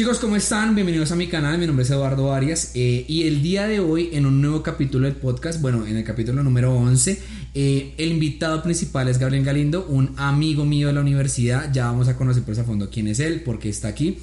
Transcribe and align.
Chicos, 0.00 0.18
¿cómo 0.18 0.34
están? 0.34 0.74
Bienvenidos 0.74 1.12
a 1.12 1.14
mi 1.14 1.26
canal, 1.26 1.58
mi 1.58 1.66
nombre 1.66 1.82
es 1.84 1.90
Eduardo 1.90 2.32
Arias 2.32 2.70
eh, 2.72 3.04
y 3.06 3.28
el 3.28 3.42
día 3.42 3.66
de 3.66 3.80
hoy 3.80 4.08
en 4.14 4.24
un 4.24 4.40
nuevo 4.40 4.62
capítulo 4.62 5.06
del 5.06 5.14
podcast, 5.14 5.60
bueno, 5.60 5.86
en 5.86 5.94
el 5.94 6.04
capítulo 6.04 6.42
número 6.42 6.74
11, 6.74 7.20
eh, 7.52 7.94
el 7.98 8.12
invitado 8.12 8.62
principal 8.62 9.08
es 9.08 9.18
Gabriel 9.18 9.44
Galindo, 9.44 9.84
un 9.84 10.14
amigo 10.16 10.64
mío 10.64 10.86
de 10.86 10.94
la 10.94 11.02
universidad, 11.02 11.70
ya 11.70 11.84
vamos 11.84 12.08
a 12.08 12.16
conocer 12.16 12.44
pues 12.44 12.58
a 12.58 12.64
fondo 12.64 12.88
quién 12.88 13.08
es 13.08 13.20
él, 13.20 13.42
por 13.42 13.58
qué 13.58 13.68
está 13.68 13.88
aquí, 13.88 14.16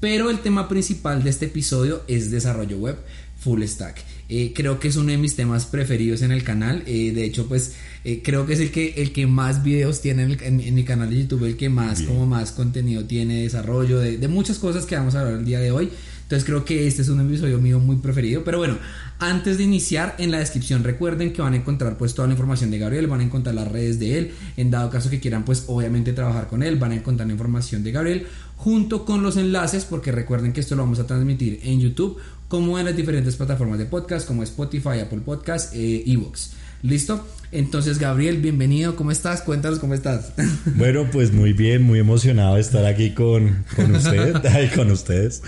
pero 0.00 0.30
el 0.30 0.40
tema 0.40 0.68
principal 0.68 1.22
de 1.22 1.30
este 1.30 1.46
episodio 1.46 2.02
es 2.08 2.32
desarrollo 2.32 2.78
web 2.78 2.98
full 3.40 3.62
stack. 3.64 4.04
Eh, 4.28 4.52
creo 4.54 4.78
que 4.78 4.88
es 4.88 4.96
uno 4.96 5.10
de 5.10 5.18
mis 5.18 5.34
temas 5.34 5.66
preferidos 5.66 6.22
en 6.22 6.30
el 6.30 6.44
canal. 6.44 6.84
Eh, 6.86 7.12
de 7.12 7.24
hecho, 7.24 7.48
pues 7.48 7.74
eh, 8.04 8.22
creo 8.22 8.46
que 8.46 8.52
es 8.52 8.60
el 8.60 8.70
que, 8.70 8.94
el 8.98 9.12
que 9.12 9.26
más 9.26 9.64
videos 9.64 10.00
tiene 10.00 10.38
en, 10.40 10.74
mi 10.74 10.84
canal 10.84 11.10
de 11.10 11.22
YouTube, 11.22 11.44
el 11.44 11.56
que 11.56 11.68
más, 11.68 12.02
como 12.02 12.26
más 12.26 12.52
contenido 12.52 13.04
tiene, 13.04 13.42
desarrollo, 13.42 13.98
de, 13.98 14.18
de, 14.18 14.28
muchas 14.28 14.58
cosas 14.58 14.86
que 14.86 14.94
vamos 14.94 15.14
a 15.16 15.22
hablar 15.22 15.38
el 15.40 15.44
día 15.44 15.58
de 15.58 15.72
hoy. 15.72 15.90
Entonces 16.30 16.46
creo 16.46 16.64
que 16.64 16.86
este 16.86 17.02
es 17.02 17.08
un 17.08 17.20
episodio 17.20 17.58
mío 17.58 17.80
muy 17.80 17.96
preferido. 17.96 18.44
Pero 18.44 18.58
bueno, 18.58 18.78
antes 19.18 19.58
de 19.58 19.64
iniciar, 19.64 20.14
en 20.18 20.30
la 20.30 20.38
descripción 20.38 20.84
recuerden 20.84 21.32
que 21.32 21.42
van 21.42 21.54
a 21.54 21.56
encontrar 21.56 21.98
pues 21.98 22.14
toda 22.14 22.28
la 22.28 22.34
información 22.34 22.70
de 22.70 22.78
Gabriel, 22.78 23.08
van 23.08 23.18
a 23.18 23.24
encontrar 23.24 23.52
las 23.56 23.66
redes 23.66 23.98
de 23.98 24.16
él. 24.16 24.30
En 24.56 24.70
dado 24.70 24.90
caso 24.90 25.10
que 25.10 25.18
quieran 25.18 25.44
pues 25.44 25.64
obviamente 25.66 26.12
trabajar 26.12 26.46
con 26.46 26.62
él, 26.62 26.76
van 26.76 26.92
a 26.92 26.94
encontrar 26.94 27.26
la 27.26 27.32
información 27.32 27.82
de 27.82 27.90
Gabriel 27.90 28.26
junto 28.54 29.04
con 29.04 29.24
los 29.24 29.36
enlaces, 29.38 29.84
porque 29.84 30.12
recuerden 30.12 30.52
que 30.52 30.60
esto 30.60 30.76
lo 30.76 30.82
vamos 30.82 31.00
a 31.00 31.06
transmitir 31.06 31.58
en 31.64 31.80
YouTube 31.80 32.18
como 32.50 32.80
en 32.80 32.84
las 32.84 32.96
diferentes 32.96 33.36
plataformas 33.36 33.78
de 33.78 33.86
podcast 33.86 34.26
como 34.26 34.42
Spotify, 34.42 34.98
Apple 35.00 35.20
Podcast, 35.24 35.72
e 35.72 36.02
Evox. 36.04 36.50
¿Listo? 36.82 37.24
Entonces, 37.52 38.00
Gabriel, 38.00 38.38
bienvenido. 38.38 38.96
¿Cómo 38.96 39.12
estás? 39.12 39.42
Cuéntanos 39.42 39.78
cómo 39.78 39.94
estás. 39.94 40.32
Bueno, 40.74 41.08
pues 41.12 41.32
muy 41.32 41.52
bien, 41.52 41.82
muy 41.82 42.00
emocionado 42.00 42.56
de 42.56 42.60
estar 42.60 42.84
aquí 42.86 43.14
con, 43.14 43.64
con 43.76 43.94
ustedes. 43.94 44.72
con 44.74 44.90
ustedes. 44.90 45.44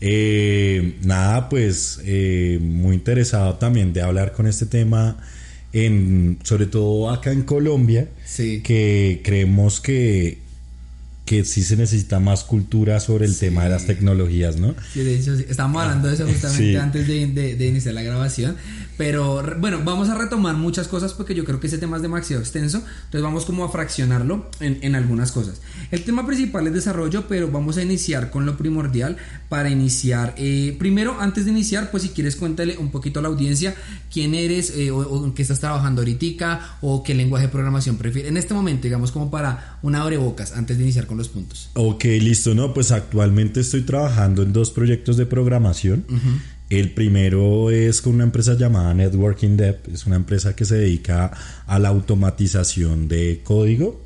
Eh, 0.00 0.98
nada, 1.04 1.48
pues 1.48 2.00
eh, 2.04 2.58
muy 2.60 2.96
interesado 2.96 3.54
también 3.54 3.92
de 3.92 4.02
hablar 4.02 4.32
con 4.32 4.48
este 4.48 4.66
tema, 4.66 5.18
en, 5.72 6.40
sobre 6.42 6.66
todo 6.66 7.10
acá 7.10 7.30
en 7.30 7.42
Colombia, 7.42 8.08
sí. 8.24 8.60
que 8.62 9.20
creemos 9.22 9.80
que 9.80 10.38
que 11.30 11.44
sí 11.44 11.62
se 11.62 11.76
necesita 11.76 12.18
más 12.18 12.42
cultura 12.42 12.98
sobre 12.98 13.24
el 13.24 13.38
tema 13.38 13.62
de 13.62 13.70
las 13.70 13.86
tecnologías, 13.86 14.56
¿no? 14.56 14.74
Sí, 14.92 15.04
de 15.04 15.14
hecho, 15.14 15.32
estamos 15.34 15.80
hablando 15.80 16.08
de 16.08 16.14
eso 16.14 16.26
justamente 16.26 16.76
antes 16.76 17.06
de, 17.06 17.68
iniciar 17.68 17.94
la 17.94 18.02
grabación. 18.02 18.56
Pero 18.96 19.40
bueno, 19.60 19.80
vamos 19.82 20.08
a 20.08 20.18
retomar 20.18 20.56
muchas 20.56 20.88
cosas 20.88 21.14
porque 21.14 21.34
yo 21.34 21.44
creo 21.44 21.60
que 21.60 21.68
ese 21.68 21.78
tema 21.78 21.96
es 21.96 22.02
demasiado 22.02 22.42
extenso. 22.42 22.78
Entonces 22.78 23.22
vamos 23.22 23.46
como 23.46 23.64
a 23.64 23.70
fraccionarlo 23.70 24.50
en, 24.58 24.94
algunas 24.96 25.30
cosas. 25.30 25.60
El 25.92 26.02
tema 26.02 26.26
principal 26.26 26.66
es 26.66 26.74
desarrollo, 26.74 27.26
pero 27.28 27.48
vamos 27.48 27.78
a 27.78 27.82
iniciar 27.82 28.30
con 28.30 28.44
lo 28.44 28.58
primordial 28.58 29.16
para 29.48 29.70
iniciar. 29.70 30.34
Eh, 30.36 30.76
primero, 30.80 31.16
antes 31.20 31.44
de 31.44 31.52
iniciar, 31.52 31.92
pues 31.92 32.02
si 32.02 32.08
quieres 32.10 32.34
cuéntale 32.34 32.76
un 32.76 32.90
poquito 32.90 33.20
a 33.20 33.22
la 33.22 33.28
audiencia 33.28 33.74
quién 34.12 34.34
eres 34.34 34.70
eh, 34.76 34.90
o, 34.90 35.24
en 35.24 35.32
qué 35.32 35.42
estás 35.42 35.60
trabajando 35.60 36.02
ahorita 36.02 36.78
o 36.82 37.02
qué 37.04 37.14
lenguaje 37.14 37.46
de 37.46 37.52
programación 37.52 37.96
prefieres. 37.96 38.30
En 38.30 38.36
este 38.36 38.52
momento, 38.52 38.82
digamos 38.82 39.12
como 39.12 39.30
para 39.30 39.78
una 39.82 40.02
abrebocas 40.02 40.52
antes 40.52 40.76
de 40.76 40.82
iniciar 40.82 41.06
con 41.06 41.19
los 41.20 41.28
puntos. 41.28 41.70
Ok, 41.74 42.04
listo. 42.04 42.54
No, 42.54 42.74
pues 42.74 42.90
actualmente 42.92 43.60
estoy 43.60 43.82
trabajando 43.82 44.42
en 44.42 44.52
dos 44.52 44.70
proyectos 44.70 45.16
de 45.16 45.26
programación. 45.26 46.04
El 46.70 46.92
primero 46.92 47.70
es 47.70 48.00
con 48.00 48.14
una 48.14 48.24
empresa 48.24 48.54
llamada 48.54 48.94
Networking 48.94 49.56
Dev. 49.56 49.80
Es 49.92 50.06
una 50.06 50.16
empresa 50.16 50.54
que 50.54 50.64
se 50.64 50.76
dedica 50.76 51.32
a 51.66 51.78
la 51.78 51.88
automatización 51.88 53.08
de 53.08 53.40
código 53.42 54.00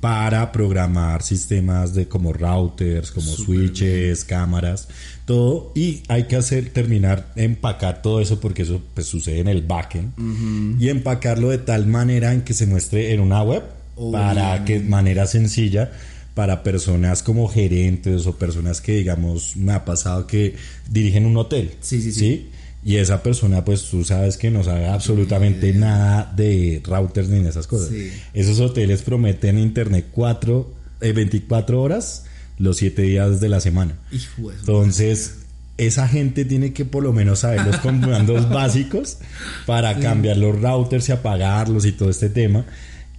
para 0.00 0.50
programar 0.52 1.22
sistemas 1.22 1.94
de 1.94 2.08
como 2.08 2.32
routers, 2.32 3.10
como 3.12 3.30
switches, 3.30 4.24
cámaras, 4.24 4.88
todo. 5.24 5.72
Y 5.74 6.02
hay 6.08 6.24
que 6.24 6.36
hacer, 6.36 6.70
terminar, 6.70 7.32
empacar 7.36 8.02
todo 8.02 8.20
eso 8.20 8.40
porque 8.40 8.62
eso 8.62 8.80
pues, 8.94 9.06
sucede 9.06 9.40
en 9.40 9.48
el 9.48 9.62
backend. 9.62 10.80
Y 10.80 10.88
empacarlo 10.88 11.50
de 11.50 11.58
tal 11.58 11.86
manera 11.86 12.32
en 12.32 12.42
que 12.42 12.54
se 12.54 12.66
muestre 12.66 13.12
en 13.12 13.20
una 13.20 13.42
web 13.42 13.62
para 14.10 14.64
que 14.64 14.80
de 14.80 14.88
manera 14.88 15.26
sencilla 15.26 15.92
para 16.34 16.62
personas 16.62 17.22
como 17.22 17.48
gerentes 17.48 18.26
o 18.26 18.36
personas 18.36 18.80
que, 18.80 18.96
digamos, 18.96 19.56
me 19.56 19.72
ha 19.72 19.84
pasado 19.84 20.26
que 20.26 20.56
dirigen 20.88 21.26
un 21.26 21.36
hotel. 21.36 21.72
Sí, 21.80 22.00
sí, 22.00 22.12
sí. 22.12 22.50
Y 22.82 22.96
esa 22.96 23.22
persona, 23.22 23.64
pues 23.64 23.84
tú 23.84 24.04
sabes 24.04 24.36
que 24.36 24.50
no 24.50 24.64
sabe 24.64 24.86
absolutamente 24.86 25.72
nada 25.74 26.32
de 26.34 26.80
routers 26.84 27.28
ni 27.28 27.42
de 27.42 27.50
esas 27.50 27.66
cosas. 27.66 27.90
Esos 28.32 28.58
hoteles 28.60 29.02
prometen 29.02 29.58
internet 29.58 30.06
4, 30.12 30.72
24 31.00 31.76
eh, 31.76 31.80
horas 31.80 32.24
los 32.58 32.78
7 32.78 33.02
días 33.02 33.40
de 33.40 33.48
la 33.50 33.60
semana. 33.60 33.98
Entonces, 34.38 35.40
esa 35.76 36.08
gente 36.08 36.44
tiene 36.44 36.72
que 36.72 36.84
por 36.84 37.02
lo 37.02 37.12
menos 37.12 37.40
saber 37.40 37.66
los 37.66 37.76
comandos 37.78 38.48
básicos 38.50 39.18
para 39.66 39.98
cambiar 39.98 40.36
los 40.38 40.58
routers 40.60 41.08
y 41.08 41.12
apagarlos 41.12 41.84
y 41.84 41.92
todo 41.92 42.08
este 42.08 42.30
tema. 42.30 42.64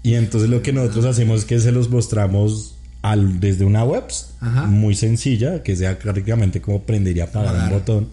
Y 0.03 0.15
entonces 0.15 0.49
lo 0.49 0.63
que 0.63 0.73
nosotros 0.73 1.05
hacemos 1.05 1.41
es 1.41 1.45
que 1.45 1.59
se 1.59 1.71
los 1.71 1.89
mostramos 1.89 2.75
al, 3.01 3.39
desde 3.39 3.65
una 3.65 3.83
web 3.83 4.03
muy 4.67 4.95
sencilla, 4.95 5.63
que 5.63 5.75
sea 5.75 5.97
prácticamente 5.97 6.61
como 6.61 6.83
prender 6.83 7.17
y 7.17 7.21
apagar 7.21 7.63
un 7.63 7.69
botón. 7.69 8.09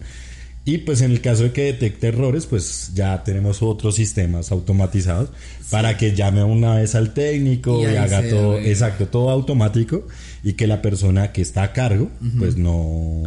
Y 0.65 0.78
pues 0.78 1.00
en 1.00 1.12
el 1.12 1.22
caso 1.22 1.44
de 1.44 1.53
que 1.53 1.62
detecte 1.65 2.09
errores, 2.09 2.44
pues 2.44 2.93
ya 2.94 3.25
tenemos 3.25 3.62
otros 3.62 3.94
sistemas 3.94 4.53
automatizados 4.53 5.31
para 5.71 5.97
que 5.97 6.15
llame 6.15 6.44
una 6.44 6.75
vez 6.75 6.94
al 6.94 7.15
técnico 7.15 7.81
y, 7.81 7.97
haga 7.97 8.28
todo, 8.28 8.59
exacto, 8.59 9.06
todo 9.06 9.31
automático 9.31 10.06
y 10.44 10.53
que 10.54 10.66
la 10.66 10.82
persona 10.82 11.32
que 11.32 11.41
está 11.41 11.62
a 11.62 11.72
cargo, 11.72 12.10
pues 12.38 12.59
no 12.59 13.22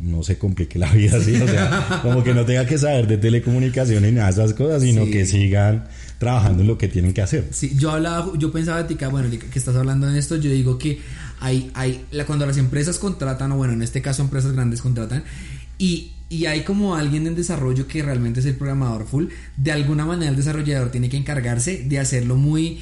no 0.00 0.22
se 0.24 0.36
complique 0.36 0.78
la 0.78 0.90
vida 0.92 1.16
así, 1.16 1.34
o 1.34 1.46
sea, 1.46 2.00
como 2.02 2.24
que 2.24 2.34
no 2.34 2.44
tenga 2.44 2.66
que 2.66 2.76
saber 2.76 3.06
de 3.06 3.18
telecomunicaciones 3.18 4.10
ni 4.10 4.16
nada 4.16 4.28
de 4.28 4.32
esas 4.32 4.54
cosas, 4.54 4.82
sino 4.82 5.06
que 5.06 5.26
sigan 5.26 5.84
trabajando 6.22 6.62
en 6.62 6.68
lo 6.68 6.78
que 6.78 6.86
tienen 6.86 7.12
que 7.12 7.20
hacer. 7.20 7.48
Sí, 7.50 7.74
yo 7.76 7.90
hablaba, 7.90 8.30
yo 8.38 8.52
pensaba 8.52 8.86
que, 8.86 9.06
bueno, 9.08 9.28
que 9.28 9.58
estás 9.58 9.74
hablando 9.74 10.08
en 10.08 10.14
esto, 10.14 10.36
yo 10.36 10.52
digo 10.52 10.78
que 10.78 11.00
hay, 11.40 11.72
hay, 11.74 12.06
cuando 12.28 12.46
las 12.46 12.58
empresas 12.58 13.00
contratan, 13.00 13.50
o 13.50 13.56
bueno, 13.56 13.72
en 13.72 13.82
este 13.82 14.02
caso 14.02 14.22
empresas 14.22 14.52
grandes 14.52 14.80
contratan, 14.80 15.24
y, 15.78 16.12
y 16.28 16.46
hay 16.46 16.62
como 16.62 16.94
alguien 16.94 17.26
en 17.26 17.34
desarrollo 17.34 17.88
que 17.88 18.04
realmente 18.04 18.38
es 18.38 18.46
el 18.46 18.54
programador 18.54 19.04
full, 19.04 19.26
de 19.56 19.72
alguna 19.72 20.06
manera 20.06 20.30
el 20.30 20.36
desarrollador 20.36 20.92
tiene 20.92 21.08
que 21.08 21.16
encargarse 21.16 21.82
de 21.82 21.98
hacerlo 21.98 22.36
muy, 22.36 22.78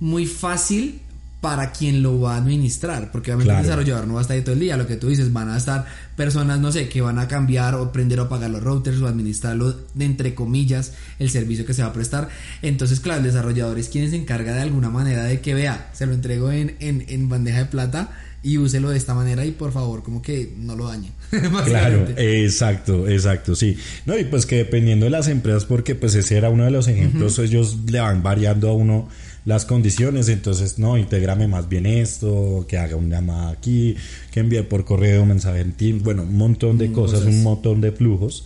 muy 0.00 0.26
fácil 0.26 1.00
para 1.40 1.72
quien 1.72 2.02
lo 2.02 2.20
va 2.20 2.34
a 2.34 2.38
administrar, 2.38 3.10
porque 3.10 3.32
obviamente 3.32 3.56
el 3.56 3.62
desarrollador 3.62 4.06
no 4.06 4.14
va 4.14 4.20
a 4.20 4.22
estar 4.22 4.36
ahí 4.36 4.42
todo 4.42 4.52
el 4.52 4.60
día, 4.60 4.76
lo 4.76 4.86
que 4.86 4.96
tú 4.96 5.08
dices, 5.08 5.32
van 5.32 5.48
a 5.48 5.56
estar 5.56 5.86
personas, 6.14 6.60
no 6.60 6.70
sé, 6.70 6.90
que 6.90 7.00
van 7.00 7.18
a 7.18 7.28
cambiar 7.28 7.74
o 7.76 7.92
prender 7.92 8.20
o 8.20 8.24
apagar 8.24 8.50
los 8.50 8.62
routers 8.62 9.00
o 9.00 9.06
administrarlo 9.06 9.74
de 9.94 10.04
entre 10.04 10.34
comillas 10.34 10.92
el 11.18 11.30
servicio 11.30 11.64
que 11.64 11.72
se 11.72 11.82
va 11.82 11.88
a 11.88 11.92
prestar. 11.94 12.28
Entonces, 12.60 13.00
claro, 13.00 13.20
el 13.20 13.26
desarrollador 13.26 13.78
es 13.78 13.88
quien 13.88 14.10
se 14.10 14.16
encarga 14.16 14.52
de 14.52 14.60
alguna 14.60 14.90
manera 14.90 15.24
de 15.24 15.40
que 15.40 15.54
vea, 15.54 15.88
se 15.94 16.04
lo 16.04 16.12
entrego 16.12 16.52
en, 16.52 16.76
en, 16.78 17.28
bandeja 17.30 17.60
de 17.60 17.66
plata 17.66 18.10
y 18.42 18.58
úselo 18.58 18.90
de 18.90 18.98
esta 18.98 19.14
manera 19.14 19.44
y 19.46 19.50
por 19.50 19.72
favor 19.72 20.02
como 20.02 20.20
que 20.20 20.52
no 20.58 20.76
lo 20.76 20.88
dañe. 20.88 21.12
claro, 21.64 22.06
exacto, 22.18 23.08
exacto, 23.08 23.56
sí. 23.56 23.78
No, 24.04 24.18
y 24.18 24.24
pues 24.24 24.44
que 24.44 24.56
dependiendo 24.56 25.04
de 25.04 25.10
las 25.10 25.28
empresas, 25.28 25.64
porque 25.64 25.94
pues 25.94 26.14
ese 26.14 26.36
era 26.36 26.50
uno 26.50 26.64
de 26.64 26.70
los 26.70 26.86
ejemplos, 26.86 27.38
ellos 27.38 27.78
le 27.90 28.00
van 28.00 28.22
variando 28.22 28.68
a 28.68 28.74
uno 28.74 29.08
las 29.44 29.64
condiciones, 29.64 30.28
entonces 30.28 30.78
no, 30.78 30.98
intégrame 30.98 31.48
más 31.48 31.68
bien 31.68 31.86
esto, 31.86 32.66
que 32.68 32.78
haga 32.78 32.96
un 32.96 33.10
llamada 33.10 33.50
aquí, 33.50 33.96
que 34.30 34.40
envíe 34.40 34.62
por 34.62 34.84
correo, 34.84 35.24
mensaje 35.24 35.60
en 35.60 35.72
Teams, 35.72 36.02
bueno, 36.02 36.22
un 36.22 36.36
montón 36.36 36.78
de 36.78 36.92
cosas, 36.92 37.22
un 37.24 37.42
montón 37.42 37.80
de 37.80 37.92
flujos, 37.92 38.44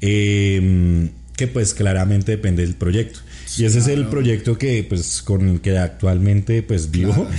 eh, 0.00 1.10
que 1.36 1.46
pues 1.48 1.74
claramente 1.74 2.32
depende 2.32 2.62
del 2.62 2.74
proyecto 2.74 3.20
y 3.56 3.64
ese 3.64 3.78
es 3.78 3.88
el 3.88 4.06
proyecto 4.08 4.58
que, 4.58 4.84
pues, 4.88 5.22
con 5.22 5.48
el 5.48 5.60
que 5.60 5.78
actualmente, 5.78 6.62
pues, 6.62 6.90
vivo. 6.90 7.28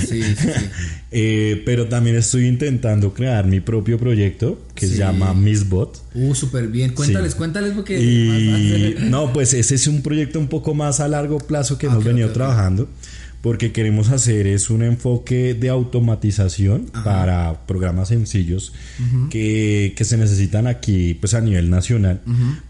Eh, 1.12 1.64
pero 1.66 1.88
también 1.88 2.16
estoy 2.18 2.46
intentando 2.46 3.16
crear 3.16 3.48
mi 3.48 3.62
propio 3.62 3.98
proyecto 3.98 4.62
que 4.76 4.86
se 4.86 4.98
llama 4.98 5.34
Missbot. 5.34 6.00
Uh, 6.14 6.36
súper 6.36 6.68
bien. 6.68 6.94
Cuéntales, 6.94 7.34
cuéntales 7.34 7.74
porque... 7.74 8.00
Y, 8.00 8.96
no, 9.10 9.34
pues 9.34 9.56
ese 9.56 9.74
es 9.74 9.88
un 9.88 10.04
proyecto 10.04 10.40
un 10.40 10.48
poco 10.48 10.76
más 10.76 11.00
a 11.00 11.08
largo 11.08 11.40
plazo 11.40 11.80
que 11.80 11.88
hemos 11.88 12.04
venido 12.04 12.30
trabajando 12.30 12.88
porque 13.42 13.72
queremos 13.72 14.10
hacer 14.10 14.48
es 14.48 14.70
un 14.70 14.84
enfoque 14.84 15.54
de 15.54 15.70
automatización 15.70 16.88
para 17.04 17.66
programas 17.66 18.10
sencillos 18.10 18.74
que, 19.30 19.96
se 20.00 20.18
necesitan 20.18 20.68
aquí 20.68 21.14
pues 21.14 21.34
a 21.34 21.42
nivel 21.42 21.70
nacional, 21.70 22.22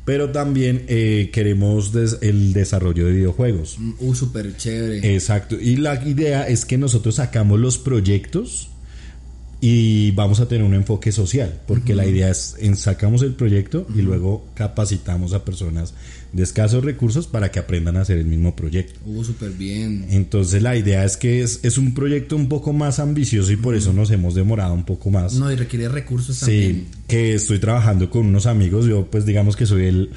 pero 0.06 0.32
también 0.32 0.84
eh, 0.88 1.30
queremos 1.34 1.92
el 2.22 2.54
desarrollo 2.54 3.06
de 3.08 3.14
videojuegos. 3.14 3.78
Mm, 3.80 3.92
uh, 4.00 4.16
súper 4.16 4.58
chévere. 4.58 5.16
Exacto, 5.16 5.58
y 5.60 5.78
la 5.78 6.08
idea 6.08 6.48
es 6.48 6.66
que 6.66 6.78
nosotros 6.78 7.16
sacamos 7.16 7.60
los 7.60 7.78
proyectos 7.78 8.70
y 9.62 10.12
vamos 10.12 10.40
a 10.40 10.48
tener 10.48 10.66
un 10.66 10.74
enfoque 10.74 11.12
social, 11.12 11.62
porque 11.68 11.94
la 11.94 12.06
idea 12.06 12.30
es 12.30 12.56
en 12.60 12.78
sacamos 12.78 13.22
el 13.24 13.34
proyecto 13.34 13.86
y 13.94 14.02
luego 14.02 14.46
capacitamos 14.54 15.34
a 15.34 15.44
personas 15.44 15.94
de 16.32 16.44
escasos 16.44 16.84
recursos 16.84 17.28
para 17.28 17.52
que 17.52 17.60
aprendan 17.60 17.98
a 17.98 18.02
hacer 18.02 18.18
el 18.18 18.26
mismo 18.26 18.56
proyecto. 18.56 19.00
Uh, 19.06 19.24
súper 19.24 19.52
bien. 19.52 20.06
Entonces 20.10 20.62
la 20.62 20.76
idea 20.76 21.04
es 21.04 21.18
que 21.18 21.42
es, 21.42 21.60
es, 21.64 21.78
un 21.78 21.94
proyecto 21.94 22.36
un 22.36 22.48
poco 22.48 22.74
más 22.74 23.00
ambicioso 23.00 23.52
y 23.52 23.56
por 23.56 23.76
eso 23.76 23.94
nos 23.94 24.12
hemos 24.12 24.36
demorado 24.36 24.74
un 24.74 24.86
poco 24.86 25.10
más. 25.10 25.34
No, 25.34 25.52
y 25.52 25.56
requiere 25.56 25.90
recursos 25.90 26.38
sí, 26.38 26.46
también. 26.46 26.88
que 27.08 27.34
estoy 27.34 27.60
trabajando 27.60 28.10
con 28.10 28.26
unos 28.26 28.46
amigos, 28.46 28.86
yo 28.86 29.08
pues 29.10 29.26
digamos 29.26 29.56
que 29.56 29.66
soy 29.66 29.86
el 29.86 30.10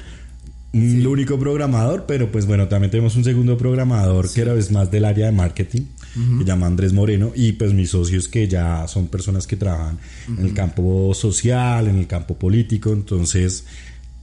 el 0.73 1.05
único 1.05 1.37
programador, 1.37 2.05
pero 2.07 2.31
pues 2.31 2.47
bueno, 2.47 2.67
también 2.67 2.89
tenemos 2.89 3.15
un 3.15 3.23
segundo 3.23 3.57
programador 3.57 4.31
que 4.31 4.41
era 4.41 4.55
es 4.55 4.71
más 4.71 4.89
del 4.89 5.05
área 5.05 5.27
de 5.27 5.31
marketing, 5.31 5.83
que 6.39 6.43
llama 6.43 6.65
Andrés 6.65 6.93
Moreno, 6.93 7.31
y 7.35 7.51
pues 7.51 7.73
mis 7.73 7.91
socios 7.91 8.27
que 8.27 8.47
ya 8.47 8.87
son 8.87 9.07
personas 9.07 9.45
que 9.45 9.55
trabajan 9.55 9.99
en 10.27 10.45
el 10.45 10.53
campo 10.53 11.13
social, 11.13 11.87
en 11.87 11.97
el 11.97 12.07
campo 12.07 12.35
político, 12.35 12.91
entonces 12.91 13.65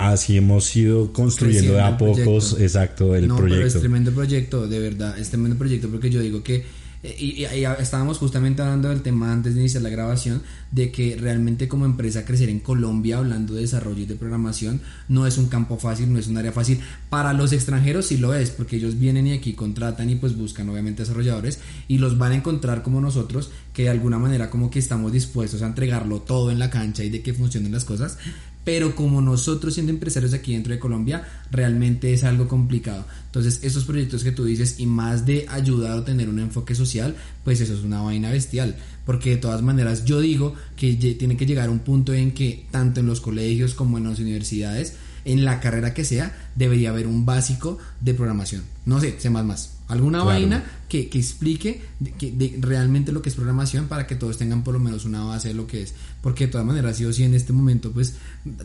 así 0.08 0.36
hemos 0.36 0.74
ido 0.74 1.12
construyendo 1.12 1.74
de 1.74 1.82
a 1.82 1.98
pocos, 1.98 2.58
exacto, 2.58 3.14
el 3.14 3.28
no, 3.28 3.36
proyecto. 3.36 3.58
Pero 3.58 3.68
es 3.68 3.80
tremendo 3.80 4.12
proyecto, 4.12 4.66
de 4.66 4.78
verdad, 4.78 5.18
es 5.18 5.28
tremendo 5.28 5.56
proyecto 5.56 5.88
porque 5.88 6.10
yo 6.10 6.20
digo 6.20 6.42
que 6.42 6.64
eh, 7.02 7.16
y, 7.18 7.44
estábamos 7.80 8.18
justamente 8.18 8.60
hablando 8.60 8.90
del 8.90 9.00
tema 9.00 9.32
antes 9.32 9.54
de 9.54 9.60
iniciar 9.60 9.82
la 9.82 9.88
grabación, 9.88 10.42
de 10.70 10.92
que 10.92 11.16
realmente 11.18 11.66
como 11.66 11.86
empresa 11.86 12.24
crecer 12.24 12.50
en 12.50 12.60
Colombia, 12.60 13.18
hablando 13.18 13.54
de 13.54 13.62
desarrollo 13.62 14.02
y 14.02 14.06
de 14.06 14.16
programación, 14.16 14.80
no 15.08 15.26
es 15.26 15.38
un 15.38 15.48
campo 15.48 15.78
fácil, 15.78 16.12
no 16.12 16.18
es 16.18 16.28
un 16.28 16.36
área 16.36 16.52
fácil. 16.52 16.80
Para 17.08 17.32
los 17.32 17.52
extranjeros 17.52 18.06
sí 18.06 18.18
lo 18.18 18.34
es, 18.34 18.50
porque 18.50 18.76
ellos 18.76 18.98
vienen 18.98 19.26
y 19.26 19.32
aquí 19.32 19.54
contratan 19.54 20.10
y 20.10 20.16
pues 20.16 20.36
buscan 20.36 20.68
obviamente 20.68 21.02
desarrolladores 21.02 21.58
y 21.88 21.98
los 21.98 22.18
van 22.18 22.32
a 22.32 22.36
encontrar 22.36 22.82
como 22.82 23.00
nosotros, 23.00 23.50
que 23.72 23.84
de 23.84 23.90
alguna 23.90 24.18
manera 24.18 24.50
como 24.50 24.70
que 24.70 24.78
estamos 24.78 25.12
dispuestos 25.12 25.62
a 25.62 25.66
entregarlo 25.66 26.20
todo 26.20 26.50
en 26.50 26.58
la 26.58 26.70
cancha 26.70 27.02
y 27.02 27.10
de 27.10 27.22
que 27.22 27.32
funcionen 27.32 27.72
las 27.72 27.84
cosas, 27.84 28.18
pero 28.64 28.94
como 28.94 29.20
nosotros 29.20 29.74
siendo 29.74 29.92
empresarios 29.92 30.34
aquí 30.34 30.52
dentro 30.52 30.72
de 30.72 30.78
Colombia, 30.78 31.26
realmente 31.50 32.12
es 32.12 32.24
algo 32.24 32.46
complicado. 32.46 33.04
Entonces, 33.26 33.60
esos 33.62 33.84
proyectos 33.84 34.22
que 34.22 34.32
tú 34.32 34.44
dices 34.44 34.78
y 34.78 34.86
más 34.86 35.24
de 35.24 35.46
ayudar 35.48 35.98
a 35.98 36.04
tener 36.04 36.28
un 36.28 36.38
enfoque 36.38 36.74
social, 36.74 37.16
pues 37.44 37.60
eso 37.60 37.74
es 37.74 37.82
una 37.82 38.02
vaina 38.02 38.30
bestial, 38.30 38.76
porque 39.06 39.30
de 39.30 39.36
todas 39.38 39.62
maneras 39.62 40.04
yo 40.04 40.20
digo 40.20 40.54
que 40.76 40.94
tiene 40.94 41.36
que 41.36 41.46
llegar 41.46 41.68
a 41.68 41.72
un 41.72 41.80
punto 41.80 42.12
en 42.12 42.32
que 42.32 42.66
tanto 42.70 43.00
en 43.00 43.06
los 43.06 43.20
colegios 43.20 43.74
como 43.74 43.98
en 43.98 44.04
las 44.04 44.18
universidades, 44.18 44.94
en 45.24 45.44
la 45.44 45.60
carrera 45.60 45.94
que 45.94 46.04
sea, 46.04 46.50
debería 46.54 46.90
haber 46.90 47.06
un 47.06 47.24
básico 47.26 47.78
de 48.00 48.14
programación. 48.14 48.62
No 48.84 49.00
sé, 49.00 49.16
sé 49.18 49.30
más 49.30 49.44
más. 49.44 49.79
Alguna 49.90 50.22
vaina 50.22 50.64
que, 50.88 51.08
que 51.08 51.18
explique 51.18 51.82
que, 52.18 52.30
de 52.30 52.58
realmente 52.60 53.10
lo 53.12 53.22
que 53.22 53.28
es 53.28 53.34
programación 53.34 53.86
para 53.86 54.06
que 54.06 54.14
todos 54.14 54.38
tengan 54.38 54.62
por 54.62 54.74
lo 54.74 54.80
menos 54.80 55.04
una 55.04 55.24
base 55.24 55.48
de 55.48 55.54
lo 55.54 55.66
que 55.66 55.82
es. 55.82 55.94
Porque 56.22 56.46
de 56.46 56.52
todas 56.52 56.66
maneras, 56.66 56.96
sí 56.96 57.04
o 57.04 57.12
sí, 57.12 57.24
en 57.24 57.34
este 57.34 57.52
momento, 57.52 57.90
pues 57.90 58.14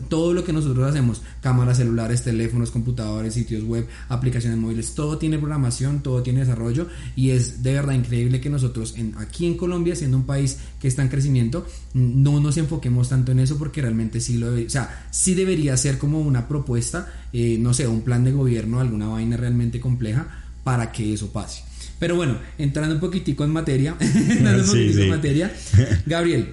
todo 0.08 0.32
lo 0.32 0.44
que 0.44 0.52
nosotros 0.52 0.88
hacemos, 0.88 1.22
cámaras 1.40 1.78
celulares, 1.78 2.22
teléfonos, 2.22 2.70
computadores, 2.70 3.34
sitios 3.34 3.64
web, 3.64 3.88
aplicaciones 4.08 4.58
móviles, 4.58 4.94
todo 4.94 5.18
tiene 5.18 5.38
programación, 5.38 6.00
todo 6.00 6.22
tiene 6.22 6.40
desarrollo 6.40 6.86
y 7.16 7.30
es 7.30 7.62
de 7.62 7.74
verdad 7.74 7.94
increíble 7.94 8.40
que 8.40 8.50
nosotros 8.50 8.94
en, 8.96 9.14
aquí 9.18 9.46
en 9.46 9.56
Colombia, 9.56 9.96
siendo 9.96 10.16
un 10.16 10.26
país 10.26 10.58
que 10.80 10.88
está 10.88 11.02
en 11.02 11.08
crecimiento, 11.08 11.66
no 11.94 12.40
nos 12.40 12.56
enfoquemos 12.56 13.08
tanto 13.08 13.32
en 13.32 13.40
eso 13.40 13.58
porque 13.58 13.82
realmente 13.82 14.20
sí 14.20 14.38
lo 14.38 14.54
o 14.54 14.70
sea, 14.70 15.06
sí 15.10 15.34
debería 15.34 15.76
ser 15.76 15.98
como 15.98 16.20
una 16.20 16.46
propuesta, 16.46 17.12
eh, 17.32 17.58
no 17.60 17.74
sé, 17.74 17.88
un 17.88 18.02
plan 18.02 18.24
de 18.24 18.32
gobierno, 18.32 18.80
alguna 18.80 19.08
vaina 19.08 19.36
realmente 19.36 19.80
compleja 19.80 20.42
para 20.66 20.90
que 20.90 21.12
eso 21.12 21.32
pase. 21.32 21.62
Pero 22.00 22.16
bueno, 22.16 22.40
entrando 22.58 22.92
un 22.92 23.00
poquitico 23.00 23.44
en 23.44 23.50
materia, 23.50 23.94
entrando 24.00 24.64
un 24.64 24.68
poquitico 24.68 24.98
en 24.98 25.10
materia, 25.10 25.52
Gabriel, 26.06 26.48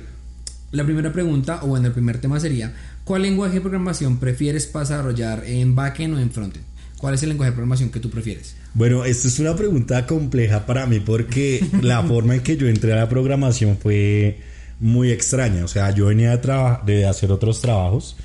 la 0.71 0.83
primera 0.83 1.11
pregunta, 1.11 1.61
o 1.63 1.67
bueno, 1.69 1.87
el 1.87 1.93
primer 1.93 2.21
tema 2.21 2.39
sería, 2.39 2.75
¿cuál 3.05 3.23
lenguaje 3.23 3.55
de 3.55 3.61
programación 3.61 4.19
prefieres 4.19 4.67
para 4.67 4.85
desarrollar 4.85 5.43
en 5.47 5.73
backend 5.73 6.13
o 6.13 6.19
en 6.19 6.29
frontend? 6.29 6.63
¿Cuál 6.97 7.15
es 7.15 7.23
el 7.23 7.29
lenguaje 7.29 7.49
de 7.49 7.55
programación 7.55 7.89
que 7.89 7.99
tú 7.99 8.11
prefieres? 8.11 8.55
Bueno, 8.75 9.03
esto 9.03 9.27
es 9.27 9.39
una 9.39 9.55
pregunta 9.55 10.05
compleja 10.05 10.67
para 10.67 10.85
mí 10.85 10.99
porque 10.99 11.65
la 11.81 12.03
forma 12.03 12.35
en 12.35 12.41
que 12.41 12.55
yo 12.55 12.67
entré 12.67 12.93
a 12.93 12.97
la 12.97 13.09
programación 13.09 13.79
fue 13.81 14.41
muy 14.79 15.09
extraña. 15.09 15.65
O 15.65 15.67
sea, 15.67 15.89
yo 15.89 16.05
venía 16.05 16.37
de, 16.37 16.77
de 16.85 17.07
hacer 17.07 17.31
otros 17.31 17.61
trabajos 17.61 18.15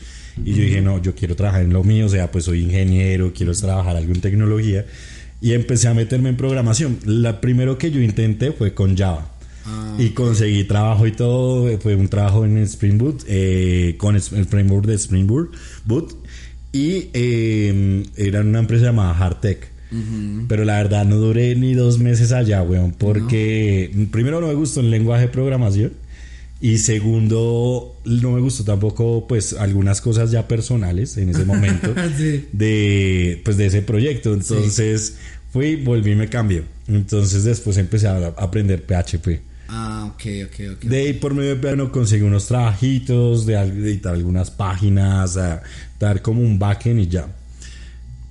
y 0.45 0.53
yo 0.53 0.63
dije, 0.65 0.83
no, 0.83 1.01
yo 1.01 1.15
quiero 1.15 1.35
trabajar 1.35 1.63
en 1.63 1.73
lo 1.73 1.83
mío. 1.83 2.05
O 2.05 2.09
sea, 2.11 2.31
pues 2.31 2.45
soy 2.45 2.63
ingeniero, 2.63 3.33
quiero 3.35 3.55
trabajar 3.55 3.97
algo 3.97 4.13
en 4.13 4.21
tecnología 4.21 4.85
y 5.41 5.53
empecé 5.53 5.89
a 5.89 5.95
meterme 5.95 6.31
en 6.31 6.37
programación. 6.37 6.99
La 7.05 7.41
primero 7.41 7.79
que 7.79 7.91
yo 7.91 8.01
intenté 8.01 8.53
fue 8.53 8.75
con 8.75 8.97
Java. 8.97 9.31
Ah, 9.65 9.97
y 9.99 10.11
conseguí 10.11 10.65
trabajo 10.65 11.07
y 11.07 11.13
todo. 11.13 11.79
Fue 11.79 11.95
un 11.95 12.09
trabajo 12.09 12.45
en 12.45 12.59
Spring 12.59 12.99
Boot, 12.99 13.25
eh, 13.29 13.95
con 13.99 14.17
el 14.17 14.23
framework 14.23 14.87
de 14.87 14.95
Spring 14.95 15.27
Boot. 15.27 16.17
Y 16.73 17.09
eh, 17.13 18.05
era 18.17 18.41
una 18.41 18.61
empresa 18.61 18.87
llamada 18.87 19.15
Hardtech. 19.15 19.79
Pero 20.49 20.67
la 20.67 20.77
verdad 20.77 21.07
no 21.07 21.17
duré 21.17 21.55
ni 21.55 21.73
dos 21.73 21.99
meses 21.99 22.33
allá, 22.33 22.63
weón. 22.63 22.93
Porque 22.93 23.91
primero 24.11 24.41
no 24.41 24.49
me 24.49 24.55
gustó 24.55 24.81
el 24.81 24.91
lenguaje 24.91 25.23
de 25.23 25.29
programación. 25.29 25.93
Y 26.61 26.79
segundo, 26.79 28.01
no 28.05 28.33
me 28.33 28.41
gustó 28.41 28.65
tampoco, 28.65 29.27
pues, 29.29 29.53
algunas 29.53 30.01
cosas 30.01 30.33
ya 30.33 30.49
personales 30.49 31.17
en 31.17 31.29
ese 31.29 31.45
momento 31.45 31.95
de, 32.53 33.41
pues, 33.45 33.57
de 33.57 33.67
ese 33.67 33.83
proyecto. 33.83 34.35
Entonces, 34.35 35.19
fui, 35.53 35.77
volví 35.77 36.13
y 36.13 36.17
me 36.17 36.29
cambié. 36.29 36.65
Entonces, 36.89 37.45
después 37.45 37.77
empecé 37.77 38.09
a 38.09 38.35
aprender 38.37 38.83
PHP. 38.83 39.41
Ah, 39.69 40.11
ok, 40.13 40.23
ok, 40.47 40.61
ok. 40.75 40.85
De 40.85 40.99
ahí 40.99 41.13
por 41.13 41.35
medio 41.35 41.55
de 41.55 41.57
PHP 41.57 41.93
conseguí 41.93 42.23
unos 42.23 42.47
trabajitos, 42.47 43.47
de 43.47 43.55
editar 43.55 44.15
algunas 44.15 44.51
páginas, 44.51 45.37
a 45.37 45.63
dar 46.01 46.23
como 46.23 46.41
un 46.41 46.59
backend 46.59 47.01
y 47.01 47.07
ya. 47.07 47.29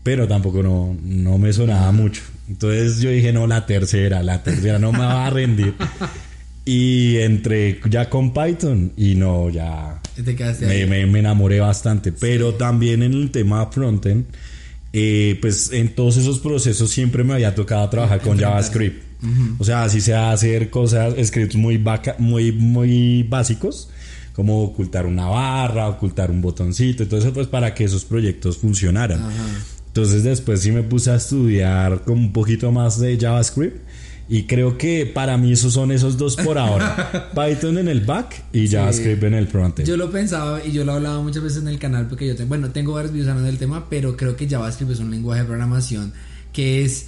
Pero 0.04 0.28
tampoco 0.28 0.64
no, 0.64 0.98
no 1.02 1.38
me 1.38 1.54
sonaba 1.54 1.92
mucho. 1.92 2.24
Entonces 2.50 3.00
yo 3.00 3.10
dije, 3.10 3.32
no, 3.32 3.46
la 3.46 3.66
tercera, 3.66 4.24
la 4.24 4.42
tercera 4.42 4.80
no 4.80 4.92
me 4.92 5.00
va 5.00 5.28
a 5.28 5.30
rendir. 5.30 5.76
Y 6.68 7.16
entré 7.20 7.80
ya 7.90 8.10
con 8.10 8.34
Python 8.34 8.92
y 8.98 9.16
no, 9.16 9.50
ya 9.50 10.02
me, 10.60 10.86
me, 11.06 11.20
enamoré 11.20 11.62
bastante. 11.62 12.12
Pero 12.12 12.56
también 12.56 13.04
en 13.04 13.14
el 13.14 13.32
tema 13.32 13.66
frontend, 13.68 14.26
eh, 14.92 15.38
pues 15.40 15.72
en 15.72 15.96
todos 15.96 16.18
esos 16.18 16.40
procesos 16.40 16.92
siempre 16.92 17.24
me 17.24 17.36
había 17.36 17.56
tocado 17.56 17.90
trabajar 17.90 18.20
con 18.20 18.38
JavaScript. 18.38 19.02
O 19.60 19.64
sea, 19.64 19.84
así 19.84 20.02
se 20.02 20.14
hacer 20.14 20.70
cosas, 20.70 21.14
scripts 21.26 21.56
muy, 21.56 21.82
muy, 22.18 22.52
muy 22.52 23.24
básicos, 23.24 23.90
como 24.34 24.62
ocultar 24.62 25.06
una 25.06 25.28
barra, 25.28 25.88
ocultar 25.88 26.30
un 26.30 26.42
botoncito, 26.42 27.04
entonces 27.04 27.32
pues 27.34 27.48
para 27.48 27.74
que 27.74 27.86
esos 27.86 28.04
proyectos 28.04 28.58
funcionaran. 28.58 29.22
Entonces 29.88 30.24
después 30.24 30.60
sí 30.60 30.72
me 30.72 30.84
puse 30.84 31.12
a 31.12 31.16
estudiar 31.16 32.04
con 32.04 32.18
un 32.18 32.34
poquito 32.34 32.74
más 32.74 33.00
de 33.00 33.18
JavaScript 33.18 33.88
y 34.30 34.44
creo 34.44 34.78
que 34.78 35.06
para 35.06 35.38
mí 35.38 35.54
esos 35.54 35.74
son 35.74 35.92
esos 35.92 36.18
dos 36.18 36.36
por 36.36 36.58
ahora. 36.58 37.32
Python 37.36 37.78
en 37.78 37.88
el 37.88 38.02
back 38.02 38.44
y 38.52 38.68
JavaScript 38.68 39.24
en 39.24 39.34
el 39.34 39.48
frontend. 39.48 39.88
Yo 39.88 39.96
lo 39.96 40.12
pensaba 40.12 40.64
y 40.66 40.72
yo 40.72 40.84
lo 40.84 40.94
hablaba 40.94 41.22
muchas 41.22 41.44
veces 41.44 41.62
en 41.62 41.70
el 41.70 41.80
canal 41.80 42.08
porque 42.08 42.28
yo 42.28 42.36
tengo, 42.36 42.50
bueno, 42.50 42.72
tengo 42.72 42.94
varios 42.94 43.14
videos 43.14 43.30
hablando 43.30 43.48
del 43.48 43.58
tema, 43.58 43.90
pero 43.90 44.18
creo 44.18 44.36
que 44.36 44.50
JavaScript 44.50 44.92
es 44.92 45.00
un 45.00 45.12
lenguaje 45.12 45.42
de 45.42 45.48
programación 45.48 46.14
que 46.52 46.84
es, 46.84 47.08